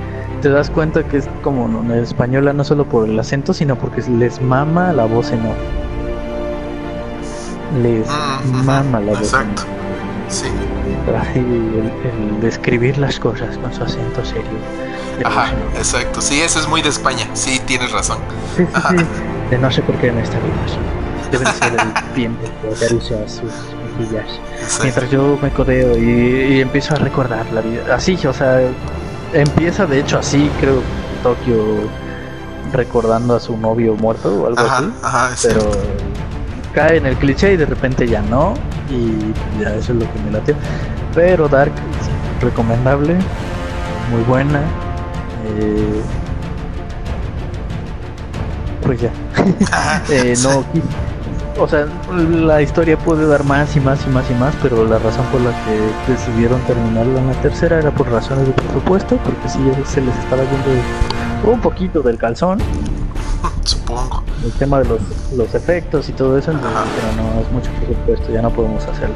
te 0.44 0.50
das 0.50 0.70
cuenta 0.70 1.04
que 1.04 1.18
es 1.18 1.28
como 1.42 1.68
no, 1.68 1.94
española 1.96 2.54
no 2.54 2.64
solo 2.64 2.86
por 2.86 3.08
el 3.10 3.18
acento, 3.20 3.54
sino 3.54 3.76
porque 3.78 4.02
les 4.12 4.42
mama 4.42 4.92
la 4.94 5.06
voz 5.06 5.32
en 5.32 5.40
off. 5.40 5.56
Les 7.82 8.06
Mm, 8.08 8.50
ujú. 8.56 8.64
mama 8.66 9.00
la 9.00 9.12
voz 9.14 9.18
en 9.20 9.24
Exacto. 9.24 9.62
off. 9.64 9.68
Sí. 10.30 10.46
El, 11.36 11.92
el 12.36 12.42
describir 12.42 12.98
las 12.98 13.20
cosas 13.20 13.58
con 13.58 13.74
su 13.74 13.84
acento 13.84 14.24
serio. 14.26 14.44
Ajá, 15.26 15.48
exacto. 15.78 16.22
Sí, 16.22 16.42
eso 16.42 16.60
es 16.60 16.68
muy 16.68 16.82
de 16.82 16.90
España. 16.90 17.26
Sí, 17.34 17.60
tienes 17.66 17.92
razón. 17.92 18.18
Sí, 18.58 18.66
sí. 18.90 18.96
De 19.50 19.58
no 19.58 19.72
sé 19.72 19.82
por 19.82 19.96
qué 19.96 20.12
no 20.12 20.20
está 20.20 20.38
vivo 20.40 20.56
así. 20.66 20.78
Debe 21.32 21.46
de 21.46 21.52
ser 21.52 21.74
el 21.74 21.88
viento 22.16 22.50
que 22.62 22.76
acaricia 22.86 23.18
sus 23.28 23.52
mejillas. 23.98 24.40
Mientras 24.82 25.10
yo 25.10 25.38
me 25.42 25.50
codeo 25.52 25.98
y, 25.98 26.56
y 26.58 26.62
empiezo 26.62 26.96
a 26.96 26.98
recordar 26.98 27.46
la 27.54 27.62
vida. 27.62 27.96
Así, 27.96 28.16
o 28.28 28.34
sea, 28.34 28.60
empieza 29.34 29.86
de 29.86 30.00
hecho 30.00 30.20
así, 30.20 30.50
creo, 30.60 30.82
Tokio 31.24 31.90
recordando 32.72 33.36
a 33.36 33.40
su 33.40 33.56
novio 33.58 33.96
muerto 33.96 34.30
o 34.44 34.48
algo 34.48 34.60
Ajá, 34.60 34.78
así. 34.78 34.94
ajá, 35.04 35.30
Pero 35.44 35.62
cierto. 35.62 35.78
cae 36.74 36.98
en 36.98 37.06
el 37.06 37.16
cliché 37.18 37.54
y 37.54 37.58
de 37.58 37.66
repente 37.66 38.08
ya 38.08 38.22
no. 38.24 38.54
Y 38.90 39.62
ya 39.62 39.70
eso 39.76 39.94
es 39.94 40.00
lo 40.00 40.12
que 40.12 40.20
me 40.26 40.32
late. 40.32 40.56
Pero 41.16 41.48
Dark, 41.48 41.72
recomendable, 42.42 43.16
muy 44.12 44.22
buena. 44.28 44.60
eh, 45.60 46.02
pues 48.84 49.02
ya. 49.02 49.12
Ajá, 49.72 50.02
Eh, 50.10 50.34
no, 50.44 50.64
o 51.60 51.68
sea, 51.68 51.86
la 52.12 52.62
historia 52.62 52.98
puede 52.98 53.26
dar 53.28 53.44
más 53.44 53.76
y 53.76 53.80
más 53.80 54.06
y 54.06 54.10
más 54.10 54.30
y 54.30 54.34
más, 54.36 54.54
pero 54.62 54.86
la 54.86 55.00
razón 55.00 55.26
por 55.32 55.42
la 55.42 55.52
que 55.66 56.12
decidieron 56.12 56.60
terminarla 56.62 57.20
en 57.20 57.28
la 57.28 57.34
tercera 57.42 57.80
era 57.80 57.92
por 57.92 58.10
razones 58.10 58.48
de 58.48 58.54
presupuesto, 58.54 59.18
porque 59.18 59.50
sí 59.50 59.60
se 59.86 60.02
les 60.02 60.18
estaba 60.18 60.44
yendo 60.44 61.52
un 61.52 61.60
poquito 61.62 62.02
del 62.02 62.18
calzón, 62.18 62.60
Supongo. 63.64 64.24
el 64.44 64.52
tema 64.54 64.80
de 64.80 64.86
los, 64.90 65.00
los 65.36 65.54
efectos 65.56 66.10
y 66.10 66.14
todo 66.14 66.38
eso, 66.38 66.52
entonces 66.52 66.80
pero 66.96 67.24
no 67.24 67.42
es 67.42 67.52
mucho 67.52 67.72
presupuesto, 67.86 68.32
ya 68.34 68.42
no 68.42 68.50
podemos 68.50 68.84
hacerla. 68.86 69.16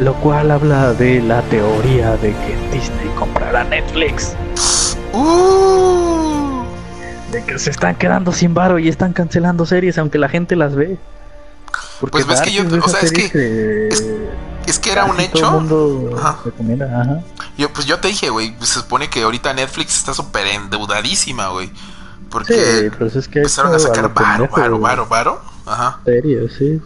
Lo 0.00 0.14
cual 0.14 0.50
habla 0.50 0.92
de 0.94 1.20
la 1.22 1.42
teoría 1.42 2.12
de 2.16 2.30
que 2.32 2.56
Disney 2.72 3.08
comprará 3.18 3.64
Netflix, 3.64 4.36
Uh, 5.12 6.62
de 7.32 7.42
que 7.44 7.58
se 7.58 7.70
están 7.70 7.96
quedando 7.96 8.30
sin 8.30 8.54
varo 8.54 8.78
y 8.78 8.88
están 8.88 9.12
cancelando 9.12 9.66
series 9.66 9.98
aunque 9.98 10.18
la 10.18 10.28
gente 10.28 10.54
las 10.54 10.76
ve. 10.76 10.98
Porque 12.00 12.12
Pues 12.24 12.26
ves 12.26 12.40
que 12.40 12.52
yo- 12.52 12.64
o 12.82 12.88
sea, 12.88 13.00
es 13.00 13.12
que- 13.12 13.88
es- 13.90 14.04
es 14.66 14.78
que 14.78 14.92
era 14.92 15.04
un 15.04 15.20
hecho. 15.20 15.50
mundo 15.50 16.14
Ajá. 16.16 16.38
Yo, 17.58 17.70
pues 17.72 17.86
yo 17.86 17.98
te 18.00 18.08
dije, 18.08 18.30
güey, 18.30 18.56
se 18.60 18.80
supone 18.80 19.08
que 19.10 19.22
ahorita 19.22 19.52
Netflix 19.52 19.96
está 19.98 20.14
súper 20.14 20.46
endeudadísima, 20.46 21.48
güey. 21.48 21.68
Sí, 21.68 21.74
Porque 22.30 22.92
pues 22.98 23.16
es 23.16 23.26
que 23.28 23.40
empezaron 23.40 23.74
a 23.74 23.78
sacar 23.78 24.14
varo, 24.14 24.48
varo, 24.54 24.78
varo, 24.78 25.06
varo. 25.06 25.40
Ajá. 25.66 26.00
series, 26.04 26.52
sí. 26.54 26.80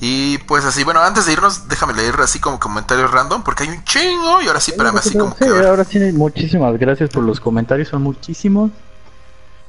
Y 0.00 0.38
pues 0.38 0.64
así, 0.64 0.84
bueno, 0.84 1.00
antes 1.00 1.26
de 1.26 1.32
irnos, 1.32 1.68
déjame 1.68 1.94
leer 1.94 2.14
así 2.20 2.38
como 2.38 2.60
comentarios 2.60 3.10
random, 3.10 3.42
porque 3.42 3.64
hay 3.64 3.70
un 3.70 3.82
chingo. 3.84 4.42
Y 4.42 4.46
ahora 4.46 4.60
sí, 4.60 4.72
espérame, 4.72 4.96
así 4.98 5.16
como 5.16 5.32
Sí, 5.38 5.44
que. 5.44 5.66
ahora 5.66 5.84
sí, 5.84 5.98
muchísimas 6.12 6.78
gracias 6.78 7.08
por 7.10 7.24
los 7.24 7.40
comentarios, 7.40 7.88
son 7.88 8.02
muchísimos. 8.02 8.70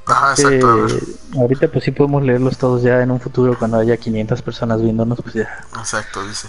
Ajá, 0.08 0.34
Eh, 0.38 0.88
exacto. 0.88 0.88
ahorita 1.38 1.68
pues 1.68 1.84
sí 1.84 1.90
podemos 1.90 2.22
leerlos 2.22 2.56
todos 2.58 2.82
ya 2.82 3.02
en 3.02 3.10
un 3.10 3.20
futuro 3.20 3.56
cuando 3.58 3.78
haya 3.78 3.96
500 3.96 4.42
personas 4.42 4.80
viéndonos, 4.82 5.20
pues 5.22 5.34
ya. 5.34 5.48
Exacto, 5.78 6.26
dice. 6.26 6.48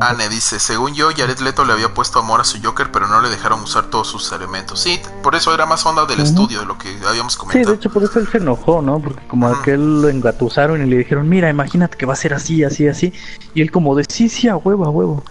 Anne 0.00 0.30
dice, 0.30 0.58
según 0.58 0.94
yo, 0.94 1.10
Jared 1.14 1.38
Leto 1.40 1.66
le 1.66 1.74
había 1.74 1.92
puesto 1.92 2.18
amor 2.18 2.40
a 2.40 2.44
su 2.44 2.58
Joker, 2.62 2.90
pero 2.90 3.08
no 3.08 3.20
le 3.20 3.28
dejaron 3.28 3.60
usar 3.60 3.84
todos 3.90 4.08
sus 4.08 4.32
elementos. 4.32 4.80
Sí, 4.80 4.98
por 5.22 5.34
eso 5.34 5.52
era 5.52 5.66
más 5.66 5.84
onda 5.84 6.06
del 6.06 6.20
estudio, 6.20 6.60
de 6.60 6.66
lo 6.66 6.78
que 6.78 6.88
habíamos 7.06 7.34
Sí, 7.34 7.38
de 7.38 7.40
comentado. 7.40 7.74
hecho 7.74 7.90
por 7.90 8.02
eso 8.02 8.18
él 8.18 8.26
se 8.26 8.38
enojó, 8.38 8.80
¿no? 8.80 9.00
Porque 9.00 9.26
como 9.26 9.48
aquel 9.48 10.00
lo 10.00 10.08
engatusaron 10.08 10.82
y 10.82 10.88
le 10.88 10.96
dijeron, 10.96 11.28
mira, 11.28 11.50
imagínate 11.50 11.98
que 11.98 12.06
va 12.06 12.14
a 12.14 12.16
ser 12.16 12.32
así, 12.32 12.64
así, 12.64 12.88
así. 12.88 13.12
Y 13.52 13.60
él 13.60 13.70
como 13.70 13.94
de, 13.94 14.04
sí, 14.08 14.30
sí, 14.30 14.48
a 14.48 14.56
huevo, 14.56 14.86
a 14.86 14.90
huevo. 14.90 15.24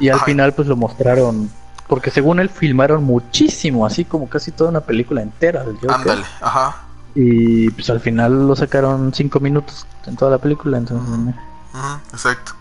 Y 0.00 0.08
al 0.08 0.18
final 0.20 0.52
pues 0.52 0.66
lo 0.66 0.74
mostraron, 0.74 1.48
porque 1.86 2.10
según 2.10 2.40
él 2.40 2.50
filmaron 2.50 3.04
muchísimo, 3.04 3.86
así 3.86 4.04
como 4.04 4.28
casi 4.28 4.50
toda 4.50 4.70
una 4.70 4.80
película 4.80 5.22
entera 5.22 5.62
del 5.62 5.76
Joker. 5.76 5.90
Ándale, 5.92 6.24
ajá. 6.40 6.76
Y 7.14 7.70
pues 7.70 7.90
al 7.90 8.00
final 8.00 8.46
lo 8.46 8.54
sacaron 8.54 9.12
cinco 9.14 9.40
minutos 9.40 9.86
en 10.06 10.16
toda 10.16 10.30
la 10.30 10.38
película, 10.38 10.78
entonces... 10.78 11.34
Exacto. 12.12 12.52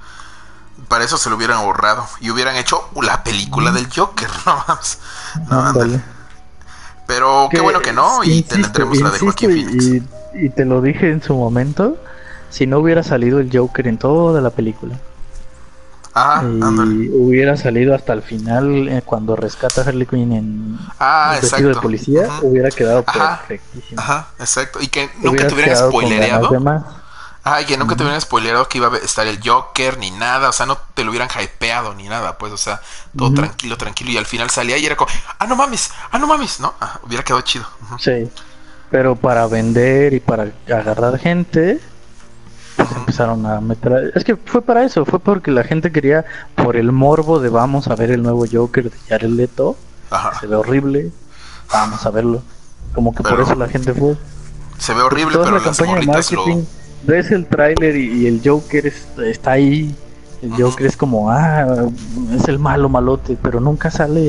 Para 0.87 1.03
eso 1.03 1.17
se 1.17 1.29
lo 1.29 1.35
hubieran 1.35 1.57
ahorrado 1.57 2.05
y 2.21 2.29
hubieran 2.29 2.55
hecho 2.55 2.89
la 3.01 3.23
película 3.23 3.71
del 3.71 3.87
Joker, 3.93 4.29
no 4.45 4.63
más. 4.67 4.99
No, 5.49 5.61
ándale. 5.61 6.01
Pero 7.07 7.47
qué 7.49 7.59
bueno 7.59 7.79
que 7.79 7.93
no 7.93 8.23
y 8.23 8.39
insisto, 8.39 8.55
tendremos 8.55 8.99
la 8.99 9.11
de 9.11 9.19
Joaquín 9.19 9.51
Phoenix. 9.51 9.85
Y, 9.85 10.45
y 10.45 10.49
te 10.49 10.65
lo 10.65 10.81
dije 10.81 11.09
en 11.09 11.21
su 11.21 11.35
momento, 11.35 11.97
si 12.49 12.67
no 12.67 12.79
hubiera 12.79 13.03
salido 13.03 13.39
el 13.39 13.49
Joker 13.55 13.87
en 13.87 13.97
toda 13.97 14.41
la 14.41 14.49
película, 14.49 14.95
Ah, 16.19 16.41
y 16.43 16.61
ándale. 16.63 17.09
hubiera 17.13 17.55
salido 17.57 17.93
hasta 17.93 18.13
el 18.13 18.23
final 18.23 18.87
eh, 18.89 19.01
cuando 19.05 19.35
rescata 19.35 19.81
a 19.81 19.83
Harley 19.85 20.07
Quinn 20.07 20.31
en 20.33 20.79
Ah, 20.99 21.33
el 21.35 21.41
vestido 21.41 21.69
de 21.69 21.75
policía, 21.75 22.27
hubiera 22.41 22.69
quedado 22.71 23.03
Ajá. 23.05 23.43
perfectísimo. 23.47 24.01
Ajá, 24.01 24.27
exacto. 24.39 24.79
Y 24.81 24.87
que 24.87 25.09
nunca 25.21 25.47
te 25.47 25.53
hubieran 25.53 25.77
spoilereado. 25.77 26.59
más. 26.59 26.83
Ay, 27.43 27.65
que 27.65 27.77
nunca 27.77 27.95
te 27.95 28.03
hubieran 28.03 28.19
spoilerado 28.19 28.67
que 28.67 28.79
iba 28.79 28.87
a 28.93 28.97
estar 28.97 29.25
el 29.25 29.39
Joker 29.41 29.97
ni 29.99 30.11
nada, 30.11 30.49
o 30.49 30.51
sea, 30.51 30.65
no 30.65 30.77
te 30.93 31.03
lo 31.05 31.11
hubieran 31.11 31.29
hypeado 31.29 31.93
ni 31.93 32.09
nada, 32.09 32.37
pues, 32.37 32.51
o 32.51 32.57
sea, 32.57 32.81
todo 33.15 33.33
tranquilo, 33.33 33.77
tranquilo, 33.77 34.11
y 34.11 34.17
al 34.17 34.25
final 34.25 34.49
salía 34.49 34.77
y 34.77 34.85
era 34.85 34.97
como, 34.97 35.09
ah, 35.39 35.47
no 35.47 35.55
mames, 35.55 35.91
ah, 36.11 36.19
no 36.19 36.27
mames, 36.27 36.59
¿no? 36.59 36.73
Ah, 36.81 36.99
hubiera 37.03 37.23
quedado 37.23 37.41
chido. 37.43 37.65
Sí. 37.99 38.29
Pero 38.91 39.15
para 39.15 39.47
vender 39.47 40.13
y 40.13 40.19
para 40.19 40.51
agarrar 40.67 41.17
gente, 41.19 41.79
pues 42.77 42.89
empezaron 42.95 43.45
a 43.45 43.59
meter. 43.59 44.11
Es 44.15 44.23
que 44.23 44.35
fue 44.37 44.61
para 44.61 44.83
eso, 44.85 45.03
fue 45.05 45.19
porque 45.19 45.51
la 45.51 45.63
gente 45.63 45.91
quería, 45.91 46.23
por 46.55 46.77
el 46.77 46.91
morbo 46.91 47.39
de 47.39 47.49
vamos 47.49 47.87
a 47.87 47.95
ver 47.95 48.11
el 48.11 48.23
nuevo 48.23 48.45
Joker 48.49 48.89
de 48.91 48.97
Jared 49.09 49.29
Leto, 49.29 49.75
se 50.39 50.47
ve 50.47 50.55
horrible, 50.55 51.11
vamos 51.73 52.05
a 52.05 52.09
verlo. 52.11 52.41
Como 52.93 53.13
que 53.13 53.23
por 53.23 53.41
eso 53.41 53.55
la 53.55 53.67
gente 53.67 53.93
fue. 53.93 54.15
Se 54.77 54.93
ve 54.93 55.01
horrible, 55.01 55.33
Toda 55.33 55.45
pero 55.45 55.57
la 55.59 55.65
las 55.65 55.77
campaña 55.77 55.99
de 55.99 56.05
lo... 56.05 56.13
marketing, 56.13 56.63
ves 57.03 57.31
el 57.31 57.45
tráiler 57.47 57.95
y, 57.97 58.21
y 58.23 58.27
el 58.27 58.41
Joker 58.43 58.87
es- 58.87 59.07
está 59.19 59.51
ahí. 59.51 59.93
El. 60.41 60.51
Joker 60.51 60.85
es 60.85 60.95
como, 60.95 61.31
ah, 61.31 61.87
es 62.35 62.47
el 62.47 62.59
malo 62.59 62.89
malote, 62.89 63.35
pero 63.41 63.59
nunca 63.59 63.89
sale 63.89 64.21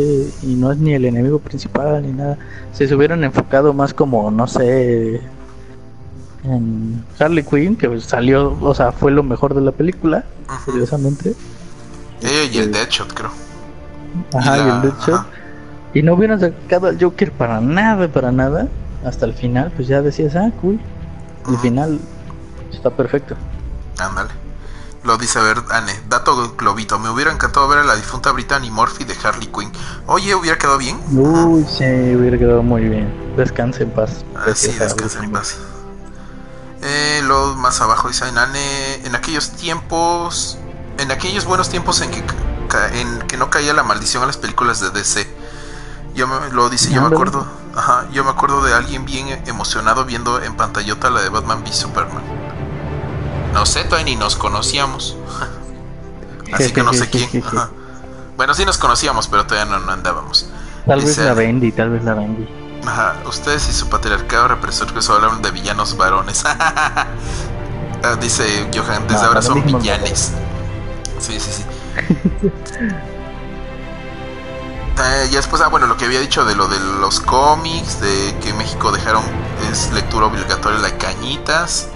y 0.42 0.54
no 0.54 0.72
es 0.72 0.78
ni 0.78 0.94
el 0.94 1.04
enemigo 1.04 1.38
principal 1.38 2.00
ni 2.02 2.12
nada. 2.12 2.38
Si 2.72 2.88
se 2.88 2.94
hubieran 2.94 3.24
enfocado 3.24 3.74
más 3.74 3.92
como, 3.92 4.30
no 4.30 4.46
sé, 4.46 5.20
en 6.44 7.04
Harley 7.18 7.44
Quinn, 7.44 7.76
que 7.76 8.00
salió, 8.00 8.56
o 8.60 8.74
sea, 8.74 8.92
fue 8.92 9.10
lo 9.10 9.22
mejor 9.22 9.54
de 9.54 9.60
la 9.60 9.72
película, 9.72 10.24
curiosamente. 10.64 11.34
Eh, 12.22 12.50
y 12.52 12.58
el 12.58 12.72
Deadshot, 12.72 13.12
creo. 13.12 13.30
Ajá, 14.34 14.56
y, 14.56 14.60
la- 14.60 14.76
el 14.76 14.82
Deadshot. 14.82 15.14
ajá. 15.14 15.26
Y 15.94 16.02
no 16.02 16.14
hubieran 16.14 16.38
sacado 16.38 16.88
al 16.88 16.98
Joker 17.02 17.32
para 17.32 17.60
nada, 17.60 18.08
para 18.08 18.30
nada. 18.30 18.68
Hasta 19.04 19.24
el 19.26 19.32
final, 19.34 19.72
pues 19.74 19.88
ya 19.88 20.02
decías, 20.02 20.36
ah, 20.36 20.50
cool. 20.60 20.78
El 21.48 21.56
final 21.58 21.98
está 22.72 22.90
perfecto. 22.90 23.36
Ándale. 23.98 24.30
Lo 25.04 25.16
dice, 25.16 25.38
a 25.38 25.42
ver, 25.42 25.58
Anne, 25.70 25.92
dato 26.08 26.54
globito. 26.58 26.98
Me 26.98 27.08
hubiera 27.08 27.32
encantado 27.32 27.68
ver 27.68 27.78
a 27.78 27.84
la 27.84 27.94
difunta 27.96 28.32
Brittany 28.32 28.70
Murphy 28.70 29.04
de 29.04 29.14
Harley 29.22 29.46
Quinn. 29.46 29.70
Oye, 30.06 30.34
hubiera 30.34 30.58
quedado 30.58 30.76
bien. 30.76 30.98
Uy, 31.12 31.64
sí, 31.64 31.84
hubiera 32.16 32.36
quedado 32.36 32.62
muy 32.62 32.82
bien. 32.88 33.08
Descanse 33.36 33.84
en 33.84 33.90
paz. 33.90 34.24
Así, 34.34 34.66
Preciosa 34.68 34.84
descansa 34.84 35.24
en 35.24 35.30
paz. 35.32 35.58
Eh, 36.82 37.22
lo 37.24 37.54
más 37.56 37.80
abajo 37.80 38.08
dice 38.08 38.24
en 38.28 39.14
aquellos 39.14 39.50
tiempos, 39.50 40.58
en 40.98 41.10
aquellos 41.10 41.44
buenos 41.44 41.68
tiempos 41.68 42.00
en 42.00 42.10
que, 42.10 42.22
en 42.92 43.18
que 43.26 43.36
no 43.36 43.50
caía 43.50 43.72
la 43.72 43.82
maldición 43.82 44.22
a 44.22 44.26
las 44.26 44.36
películas 44.36 44.80
de 44.80 44.90
DC. 44.90 45.26
Yo 46.14 46.26
me, 46.26 46.50
lo 46.50 46.68
dice, 46.68 46.90
yo 46.92 47.00
me 47.02 47.14
acuerdo, 47.14 47.46
ajá, 47.74 48.06
yo 48.12 48.24
me 48.24 48.30
acuerdo 48.30 48.62
de 48.62 48.74
alguien 48.74 49.04
bien 49.04 49.28
emocionado 49.46 50.04
viendo 50.04 50.42
en 50.42 50.56
pantallota 50.56 51.10
la 51.10 51.22
de 51.22 51.28
Batman 51.28 51.62
v 51.62 51.72
Superman. 51.72 52.22
No 53.52 53.66
sé, 53.66 53.84
todavía 53.84 54.06
ni 54.06 54.16
nos 54.16 54.36
conocíamos. 54.36 55.16
Así 56.52 56.72
que 56.72 56.82
no 56.82 56.92
sé 56.92 57.08
quién. 57.08 57.44
ajá. 57.46 57.70
Bueno, 58.36 58.54
sí 58.54 58.64
nos 58.64 58.78
conocíamos, 58.78 59.28
pero 59.28 59.46
todavía 59.46 59.72
no, 59.72 59.84
no 59.84 59.92
andábamos. 59.92 60.48
Tal 60.86 61.00
vez 61.00 61.18
la 61.18 61.34
Bendy, 61.34 61.72
tal 61.72 61.90
vez 61.90 62.04
la 62.04 62.14
Bendy. 62.14 62.48
Ajá, 62.86 63.16
ustedes 63.26 63.68
y 63.68 63.72
su 63.72 63.88
patriarcado 63.88 64.48
represor 64.48 64.92
que 64.92 65.02
solo 65.02 65.26
hablan 65.26 65.42
de 65.42 65.50
villanos 65.50 65.96
varones. 65.96 66.44
Ah, 68.00 68.14
Dice 68.14 68.70
Johan, 68.72 69.08
desde 69.08 69.22
No, 69.22 69.28
ahora 69.28 69.42
son 69.42 69.64
villanes. 69.64 70.30
Sí, 71.18 71.40
sí, 71.40 71.50
sí. 71.52 71.64
Eh, 74.96 75.28
y 75.30 75.34
después, 75.34 75.60
ah, 75.62 75.66
bueno, 75.66 75.88
lo 75.88 75.96
que 75.96 76.04
había 76.04 76.20
dicho 76.20 76.44
de 76.44 76.54
lo 76.54 76.68
de 76.68 76.78
los 77.00 77.18
cómics, 77.18 78.00
de 78.00 78.36
que 78.40 78.50
en 78.50 78.58
México 78.58 78.92
dejaron 78.92 79.24
es 79.72 79.90
lectura 79.92 80.26
obligatoria 80.26 80.78
la 80.78 80.96
cañitas. 80.96 81.88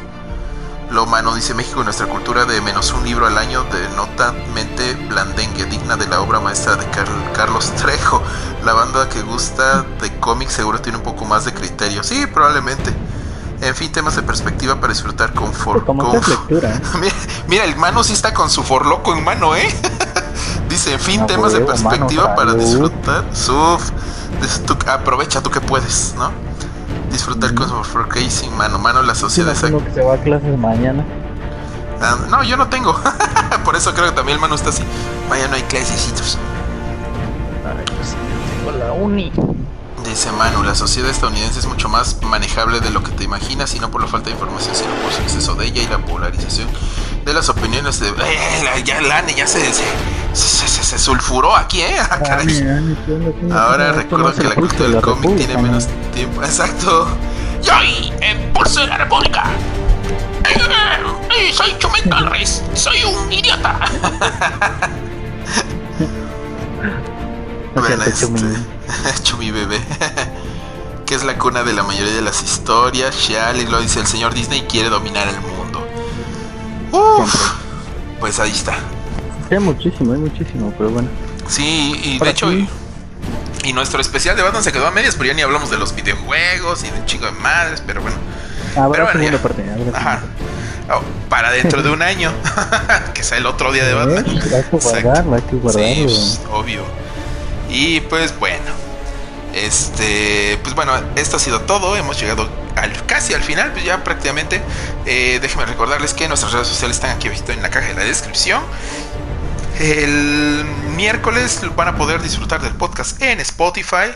Lo 0.93 1.07
mano 1.07 1.35
dice 1.35 1.55
México 1.55 1.81
y 1.81 1.85
nuestra 1.85 2.07
cultura 2.07 2.45
de 2.45 2.61
menos 2.61 2.93
un 2.93 3.03
libro 3.05 3.27
al 3.27 3.39
año 3.39 3.65
de 3.65 3.89
notamente 3.97 4.95
blandengue, 5.09 5.65
digna 5.65 5.97
de 5.97 6.07
la 6.07 6.21
obra 6.21 6.39
maestra 6.39 6.77
de 6.77 6.85
Carl- 6.91 7.33
Carlos 7.35 7.73
Trejo. 7.77 8.23
La 8.65 8.75
banda 8.75 9.09
que 9.09 9.23
gusta 9.23 9.85
de 10.03 10.15
cómics 10.21 10.53
seguro 10.53 10.81
tiene 10.83 10.99
un 10.99 11.05
poco 11.05 11.25
más 11.25 11.47
de 11.47 11.55
criterio. 11.55 12.03
Sí, 12.03 12.27
probablemente. 12.27 12.93
En 13.63 13.75
fin, 13.75 13.91
temas 13.91 14.17
de 14.17 14.23
perspectiva 14.23 14.79
para 14.81 14.93
disfrutar 14.93 15.33
con 15.33 15.53
for, 15.55 15.85
Como 15.87 16.03
con- 16.11 16.21
lectura. 16.29 16.75
¿eh? 16.75 16.81
mira, 17.01 17.15
mira, 17.49 17.65
el 17.65 17.77
mano 17.77 18.05
sí 18.05 18.13
está 18.13 18.35
con 18.35 18.51
su 18.51 18.63
forloco 18.63 19.15
en 19.15 19.25
mano, 19.25 19.57
¿eh? 19.57 19.69
Dice, 20.69 20.93
en 20.93 21.01
fin, 21.01 21.27
temas 21.27 21.53
de 21.53 21.61
perspectiva 21.61 22.35
para 22.35 22.53
disfrutar. 22.55 23.25
Suf, 23.33 23.91
tú- 24.67 24.77
aprovecha 24.91 25.41
tú 25.43 25.51
que 25.51 25.61
puedes, 25.63 26.15
¿no? 26.19 26.31
Disfrutar 27.13 27.55
con 27.55 27.69
su 27.69 27.85
forcasing, 27.85 28.57
mano, 28.57 28.79
mano, 28.79 29.03
la 29.03 29.15
Sí, 29.15 29.21
sociedad. 29.21 29.53
imagino 29.55 29.85
que 29.85 29.93
se 29.93 30.03
va 30.03 30.15
a 30.15 30.19
clases 30.19 30.59
mañana. 30.59 31.05
Ah, 32.01 32.17
No, 32.31 32.43
yo 32.43 32.57
no 32.57 32.69
tengo. 32.69 32.99
Por 33.65 33.77
eso 33.77 33.93
creo 33.95 34.07
que 34.07 34.13
también 34.13 34.37
el 34.37 34.41
mano 34.41 34.55
está 34.55 34.71
así. 34.71 34.83
Mañana 35.29 35.49
no 35.51 35.55
hay 35.57 35.63
clasecitos. 35.63 36.39
Ay, 37.67 37.85
pues 37.97 38.15
tengo 38.59 38.73
la 38.79 38.93
uni. 38.93 39.31
Dice 40.05 40.33
Manu, 40.33 40.63
la 40.65 40.75
sociedad 40.75 41.09
estadounidense 41.11 41.61
es 41.61 41.67
mucho 41.67 41.89
más 41.89 42.21
manejable 42.23 42.81
de 42.81 42.91
lo 42.91 43.03
que 43.05 43.13
te 43.13 43.23
imaginas 43.25 43.73
y 43.77 43.79
no 43.79 43.91
por 43.91 44.01
la 44.01 44.09
falta 44.09 44.27
de 44.31 44.33
información, 44.33 44.75
sino 44.75 44.91
por 44.97 45.13
su 45.13 45.23
exceso 45.23 45.55
de 45.55 45.67
ella 45.67 45.83
y 45.83 45.87
la 45.87 45.99
polarización 45.99 46.67
de 47.25 47.33
las 47.33 47.49
opiniones 47.49 48.01
de... 48.01 48.09
¡Eh, 48.09 48.63
la- 48.65 48.79
ya 48.81 49.01
Lane 49.01 49.33
ya 49.35 49.47
se, 49.47 49.61
se, 49.73 49.85
se, 50.33 50.67
se- 50.69 50.83
se 50.85 50.99
sulfuró 50.99 51.57
aquí, 51.57 51.81
¿eh? 51.83 51.97
Ah. 53.51 53.67
Ahora 53.69 53.93
recuerdo 53.93 54.33
que 54.35 54.45
la 54.45 54.55
cultura 54.55 54.89
de 54.89 54.95
del 54.95 55.03
cómic 55.03 55.37
tiene 55.37 55.57
menos 55.59 55.87
¿no? 55.87 56.11
tiempo. 56.13 56.43
Exacto. 56.43 57.09
Yo 57.63 57.77
hoy, 57.77 58.13
en 58.21 58.53
Pulso 58.53 58.81
de 58.81 58.87
la 58.89 58.99
República. 58.99 59.45
Eh, 60.45 61.53
soy 61.53 61.77
Chumel 61.79 62.03
Torres. 62.09 62.63
Soy 62.75 63.05
un 63.05 63.33
idiota. 63.33 63.79
No 67.75 67.83
Bueno, 67.83 68.03
este, 68.05 68.27
Chumi 69.23 69.51
bebé. 69.51 69.81
que 71.07 71.15
es 71.15 71.25
la 71.25 71.39
cuna 71.39 71.63
de 71.63 71.73
la 71.73 71.83
mayoría 71.83 72.13
de 72.15 72.23
las 72.23 72.43
historias. 72.43 73.15
Shally 73.17 73.67
lo 73.67 73.81
dice 73.81 74.01
el 74.01 74.07
señor 74.07 74.35
Disney 74.35 74.63
quiere 74.63 74.89
dominar 74.91 75.29
el 75.29 75.41
mundo. 75.41 75.87
Uf, 76.93 77.53
pues 78.21 78.39
ahí 78.41 78.51
está. 78.51 78.75
Hay 79.53 79.59
muchísimo, 79.59 80.13
hay 80.13 80.19
muchísimo, 80.19 80.73
pero 80.77 80.91
bueno. 80.91 81.09
Sí, 81.47 82.01
y 82.03 82.19
de 82.19 82.31
hecho, 82.31 82.53
y, 82.53 82.69
y 83.65 83.73
nuestro 83.73 84.01
especial 84.01 84.37
de 84.37 84.43
Batman 84.43 84.63
se 84.63 84.73
quedó 84.73 84.87
a 84.87 84.91
medias, 84.91 85.15
pero 85.15 85.29
ya 85.29 85.35
ni 85.35 85.43
hablamos 85.43 85.71
de 85.71 85.79
los 85.79 85.95
videojuegos 85.95 86.85
y 86.85 86.91
de 86.91 86.99
un 86.99 87.07
chingo 87.07 87.27
de 87.27 87.33
madres, 87.33 87.83
pero 87.87 88.01
bueno. 88.01 88.17
Habrá 88.77 89.05
parte. 89.43 89.65
habrá 89.71 89.99
Ajá. 89.99 90.21
Oh, 90.91 91.03
para 91.29 91.53
dentro 91.53 91.83
de 91.83 91.91
un 91.91 92.03
año, 92.03 92.33
que 93.15 93.23
sea 93.23 93.39
el 93.39 93.47
otro 93.47 93.73
día 93.73 93.85
de. 93.85 93.95
Batman. 93.95 94.25
Hay 94.27 94.41
que 94.41 94.77
guardarlo, 94.77 95.37
hay 95.37 95.43
que 95.43 95.57
guardarlo. 95.57 95.89
Sí, 95.89 96.05
pues, 96.05 96.41
obvio. 96.51 96.83
Y 97.71 98.01
pues 98.01 98.39
bueno, 98.39 98.71
este, 99.55 100.59
pues 100.63 100.75
bueno, 100.75 100.93
esto 101.17 101.37
ha 101.37 101.41
sido 101.41 101.61
todo. 101.61 101.97
Hemos 101.97 102.21
llegado 102.21 102.49
al, 102.75 102.91
casi 103.07 103.35
al 103.35 103.43
final, 103.43 103.73
pues 103.73 103.85
ya 103.85 104.03
prácticamente. 104.03 104.61
Eh, 105.07 105.39
déjenme 105.41 105.67
recordarles 105.67 106.15
que 106.15 106.27
nuestras 106.29 106.53
redes 106.53 106.69
sociales 106.69 106.97
están 106.97 107.11
aquí 107.17 107.29
abajito 107.29 107.53
en 107.53 107.63
la 107.63 107.71
caja 107.71 107.89
de 107.89 107.95
la 107.95 108.05
descripción. 108.05 108.63
El 109.81 110.65
miércoles 110.97 111.61
van 111.75 111.89
a 111.89 111.97
poder 111.97 112.23
disfrutar 112.23 112.61
del 112.63 112.75
podcast 112.75 113.21
en 113.23 113.41
Spotify. 113.41 114.07
Eh, 114.07 114.15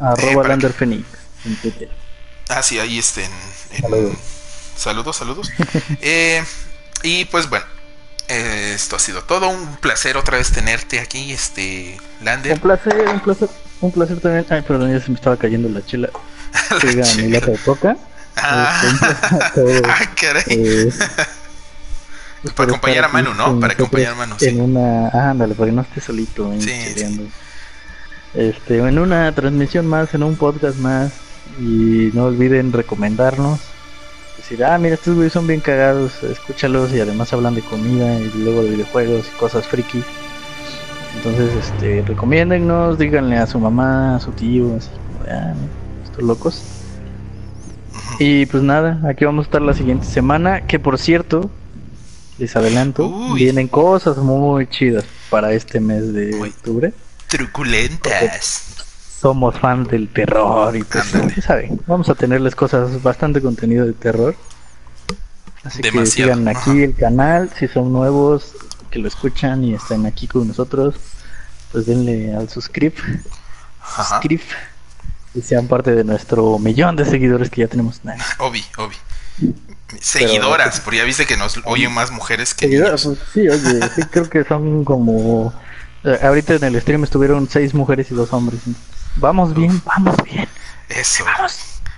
Arroba 0.00 0.34
para 0.36 0.48
Lander 0.50 0.72
Phoenix 0.72 1.04
en 1.44 1.56
Twitter. 1.56 1.90
Ah, 2.48 2.62
sí, 2.62 2.78
ahí 2.78 2.98
estén. 2.98 3.30
en- 3.72 3.82
Saludos. 3.82 4.16
Saludos, 4.76 5.16
saludos. 5.16 5.50
Eh, 6.00 6.44
y 7.02 7.24
pues 7.26 7.48
bueno, 7.48 7.64
eh, 8.28 8.72
esto 8.74 8.96
ha 8.96 8.98
sido 8.98 9.22
todo. 9.24 9.48
Un 9.48 9.76
placer 9.76 10.16
otra 10.16 10.38
vez 10.38 10.52
tenerte 10.52 11.00
aquí, 11.00 11.32
este 11.32 11.96
Un 12.20 12.24
Lander. 12.26 12.60
placer, 12.60 13.08
un 13.08 13.20
placer, 13.20 13.48
un 13.80 13.92
placer 13.92 14.20
también. 14.20 14.46
Ay, 14.50 14.62
perdón, 14.62 14.92
ya 14.92 15.00
se 15.04 15.10
me 15.10 15.16
estaba 15.16 15.36
cayendo 15.36 15.68
la 15.68 15.84
chela. 15.84 16.10
Siga 16.80 17.04
mi 17.04 17.12
chela. 17.14 17.40
lata 17.40 17.50
de 17.52 17.58
coca. 17.58 17.96
Ah. 18.36 18.82
Este, 18.84 19.60
un. 19.60 19.82
Ah, 19.90 20.10
caray. 20.14 20.92
Pues, 22.42 22.54
por 22.54 22.68
acompañar 22.68 23.04
a 23.04 23.08
Manu, 23.08 23.34
¿no? 23.34 23.58
Para 23.58 23.72
acompañar 23.72 24.12
a 24.12 24.14
Manu, 24.14 24.34
sí. 24.38 24.46
En 24.46 24.60
una, 24.60 25.08
ah, 25.08 25.30
ándale, 25.30 25.54
para 25.54 25.70
que 25.70 25.76
no 25.76 25.82
esté 25.82 26.00
solito, 26.00 26.52
eh, 26.52 26.60
Sí, 26.60 26.70
cheleando. 26.94 27.24
Este, 28.34 28.78
en 28.78 28.98
una 28.98 29.32
transmisión 29.32 29.86
más, 29.86 30.14
en 30.14 30.22
un 30.22 30.36
podcast 30.36 30.78
más, 30.78 31.12
Y 31.60 32.10
no 32.14 32.26
olviden 32.26 32.72
recomendarnos. 32.72 33.58
Decir, 34.36 34.64
ah, 34.64 34.78
mira, 34.78 34.94
estos 34.94 35.16
güeyes 35.16 35.32
son 35.32 35.46
bien 35.46 35.60
cagados, 35.60 36.22
escúchalos 36.22 36.92
y 36.92 37.00
además 37.00 37.32
hablan 37.32 37.56
de 37.56 37.62
comida 37.62 38.20
y 38.20 38.30
luego 38.36 38.62
de 38.62 38.70
videojuegos 38.70 39.26
y 39.26 39.38
cosas 39.38 39.66
friki. 39.66 40.04
Entonces, 41.16 41.50
este, 41.56 42.04
recomiéndennos, 42.06 42.98
díganle 42.98 43.38
a 43.38 43.46
su 43.48 43.58
mamá, 43.58 44.16
a 44.16 44.20
su 44.20 44.30
tío, 44.30 44.76
así, 44.76 44.90
ah, 45.28 45.54
estos 46.04 46.22
locos. 46.22 46.62
Y 48.20 48.46
pues 48.46 48.62
nada, 48.62 49.00
aquí 49.08 49.24
vamos 49.24 49.44
a 49.44 49.46
estar 49.48 49.62
la 49.62 49.74
siguiente 49.74 50.06
semana, 50.06 50.62
que 50.66 50.78
por 50.78 50.98
cierto, 50.98 51.50
les 52.38 52.54
adelanto, 52.56 53.06
Uy. 53.06 53.38
vienen 53.40 53.68
cosas 53.68 54.16
muy 54.18 54.66
chidas 54.68 55.04
para 55.30 55.52
este 55.52 55.80
mes 55.80 56.12
de 56.12 56.34
Uy. 56.36 56.48
octubre. 56.50 56.92
Truculentas. 57.26 58.76
Somos 59.20 59.58
fans 59.58 59.88
del 59.88 60.08
terror 60.08 60.74
y 60.76 60.84
pues, 60.84 61.04
saben, 61.44 61.80
vamos 61.86 62.08
a 62.08 62.14
tenerles 62.14 62.54
cosas, 62.54 63.02
bastante 63.02 63.42
contenido 63.42 63.84
de 63.84 63.92
terror. 63.92 64.36
Así 65.64 65.82
Demasiado, 65.82 66.04
que 66.04 66.10
sigan 66.10 66.48
aquí 66.48 66.70
ajá. 66.70 66.84
el 66.84 66.94
canal, 66.94 67.50
si 67.58 67.66
son 67.66 67.92
nuevos, 67.92 68.52
que 68.90 69.00
lo 69.00 69.08
escuchan 69.08 69.64
y 69.64 69.74
están 69.74 70.06
aquí 70.06 70.28
con 70.28 70.46
nosotros, 70.46 70.94
pues 71.72 71.84
denle 71.86 72.32
al 72.34 72.48
suscrib, 72.48 72.94
Ajá. 73.82 74.04
suscrib 74.20 74.40
y 75.34 75.42
sean 75.42 75.66
parte 75.66 75.94
de 75.94 76.04
nuestro 76.04 76.58
millón 76.60 76.94
de 76.94 77.04
seguidores 77.04 77.50
que 77.50 77.62
ya 77.62 77.68
tenemos. 77.68 78.04
Nah, 78.04 78.14
Obi, 78.38 78.64
Seguidoras, 80.00 80.80
porque 80.80 80.98
ya 80.98 81.04
viste 81.04 81.26
que 81.26 81.36
nos 81.36 81.60
oyen 81.64 81.92
más 81.92 82.10
mujeres 82.10 82.54
que 82.54 82.68
pues, 82.68 83.02
sí, 83.32 83.48
oye, 83.48 83.80
sí 83.96 84.02
creo 84.10 84.28
que 84.28 84.44
son 84.44 84.84
como... 84.84 85.52
eh, 86.04 86.18
ahorita 86.22 86.54
en 86.54 86.64
el 86.64 86.80
stream 86.80 87.04
estuvieron 87.04 87.48
seis 87.48 87.72
mujeres 87.74 88.10
y 88.10 88.14
dos 88.14 88.32
hombres. 88.32 88.60
Vamos 89.16 89.54
bien, 89.54 89.80
vamos 89.84 90.16
bien. 90.24 90.48
Eso. 90.88 91.24
Vamos. 91.24 91.56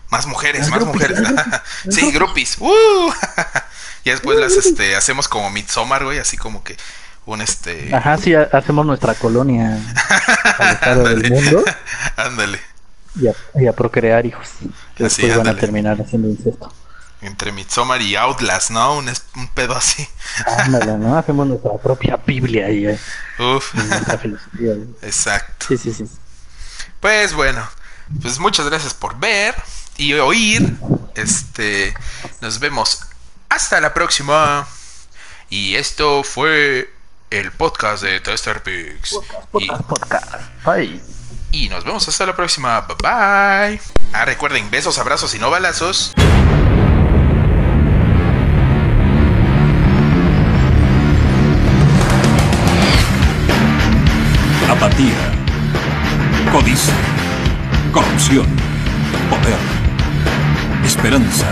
Más 0.08 0.26
mujeres, 0.26 0.68
más 0.70 0.84
mujeres. 0.84 1.18
sí, 1.90 2.10
groupies. 2.12 2.56
¡Uh! 2.58 3.12
y 4.04 4.10
después 4.10 4.38
las 4.38 4.52
este 4.54 4.96
hacemos 4.96 5.28
como 5.28 5.50
Midsommar, 5.50 6.04
güey, 6.04 6.18
así 6.18 6.36
como 6.36 6.62
que 6.64 6.76
un 7.26 7.40
este 7.42 7.94
Ajá, 7.94 8.16
sí, 8.16 8.34
ha- 8.34 8.48
hacemos 8.52 8.86
nuestra 8.86 9.14
colonia 9.14 9.78
del 9.78 10.78
Ándale. 10.80 11.30
mundo 11.30 11.64
Ándale. 12.16 12.60
y 13.20 13.28
a, 13.28 13.34
y 13.56 13.66
a 13.66 13.72
procrear 13.72 14.24
hijos. 14.26 14.48
Que 14.96 15.04
Así, 15.06 15.22
después 15.22 15.36
van 15.44 15.54
a 15.54 15.58
terminar 15.58 16.00
haciendo 16.00 16.28
incesto. 16.28 16.72
Entre 17.22 17.52
Midsommar 17.52 18.00
y 18.00 18.16
Outlast, 18.16 18.70
¿no? 18.70 18.96
Un, 18.96 19.08
es- 19.10 19.24
un 19.36 19.48
pedo 19.48 19.76
así. 19.76 20.08
Ándale, 20.46 20.96
¿no? 20.96 21.16
Hacemos 21.18 21.46
nuestra 21.46 21.72
propia 21.76 22.16
Biblia 22.16 22.70
y, 22.70 22.86
eh, 22.86 22.98
Uf. 23.38 23.74
Exacto. 25.02 25.66
Sí, 25.68 25.76
sí, 25.76 25.92
sí. 25.92 26.04
Pues 27.00 27.34
bueno, 27.34 27.66
pues 28.22 28.38
muchas 28.38 28.66
gracias 28.68 28.94
por 28.94 29.18
ver 29.18 29.54
y 29.96 30.14
oír. 30.14 30.74
Este, 31.14 31.94
nos 32.40 32.58
vemos 32.58 33.02
hasta 33.48 33.80
la 33.80 33.92
próxima. 33.92 34.66
Y 35.50 35.74
esto 35.74 36.22
fue 36.22 36.90
el 37.30 37.52
podcast 37.52 38.02
de 38.02 38.20
Tester 38.20 38.62
Pix. 38.62 39.12
Y, 39.58 39.66
Podcast, 39.68 39.82
podcast. 39.82 40.24
Bye. 40.64 41.00
y 41.52 41.68
nos 41.68 41.84
vemos 41.84 42.06
hasta 42.08 42.24
la 42.24 42.34
próxima. 42.36 42.80
Bye 42.82 42.96
bye. 43.02 43.80
Ah, 44.14 44.24
recuerden, 44.24 44.70
besos, 44.70 44.98
abrazos 44.98 45.34
y 45.34 45.38
no 45.38 45.50
balazos. 45.50 46.12
Apatía. 54.70 55.32
Codicia. 56.52 56.94
Corrupción. 57.92 58.46
Poder. 59.28 59.58
Esperanza. 60.84 61.46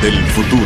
Del 0.00 0.24
futuro. 0.26 0.62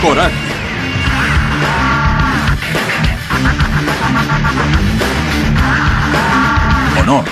Coraje. 0.00 0.46
Honor. 7.08 7.24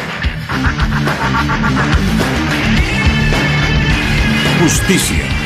Justicia. 4.60 5.43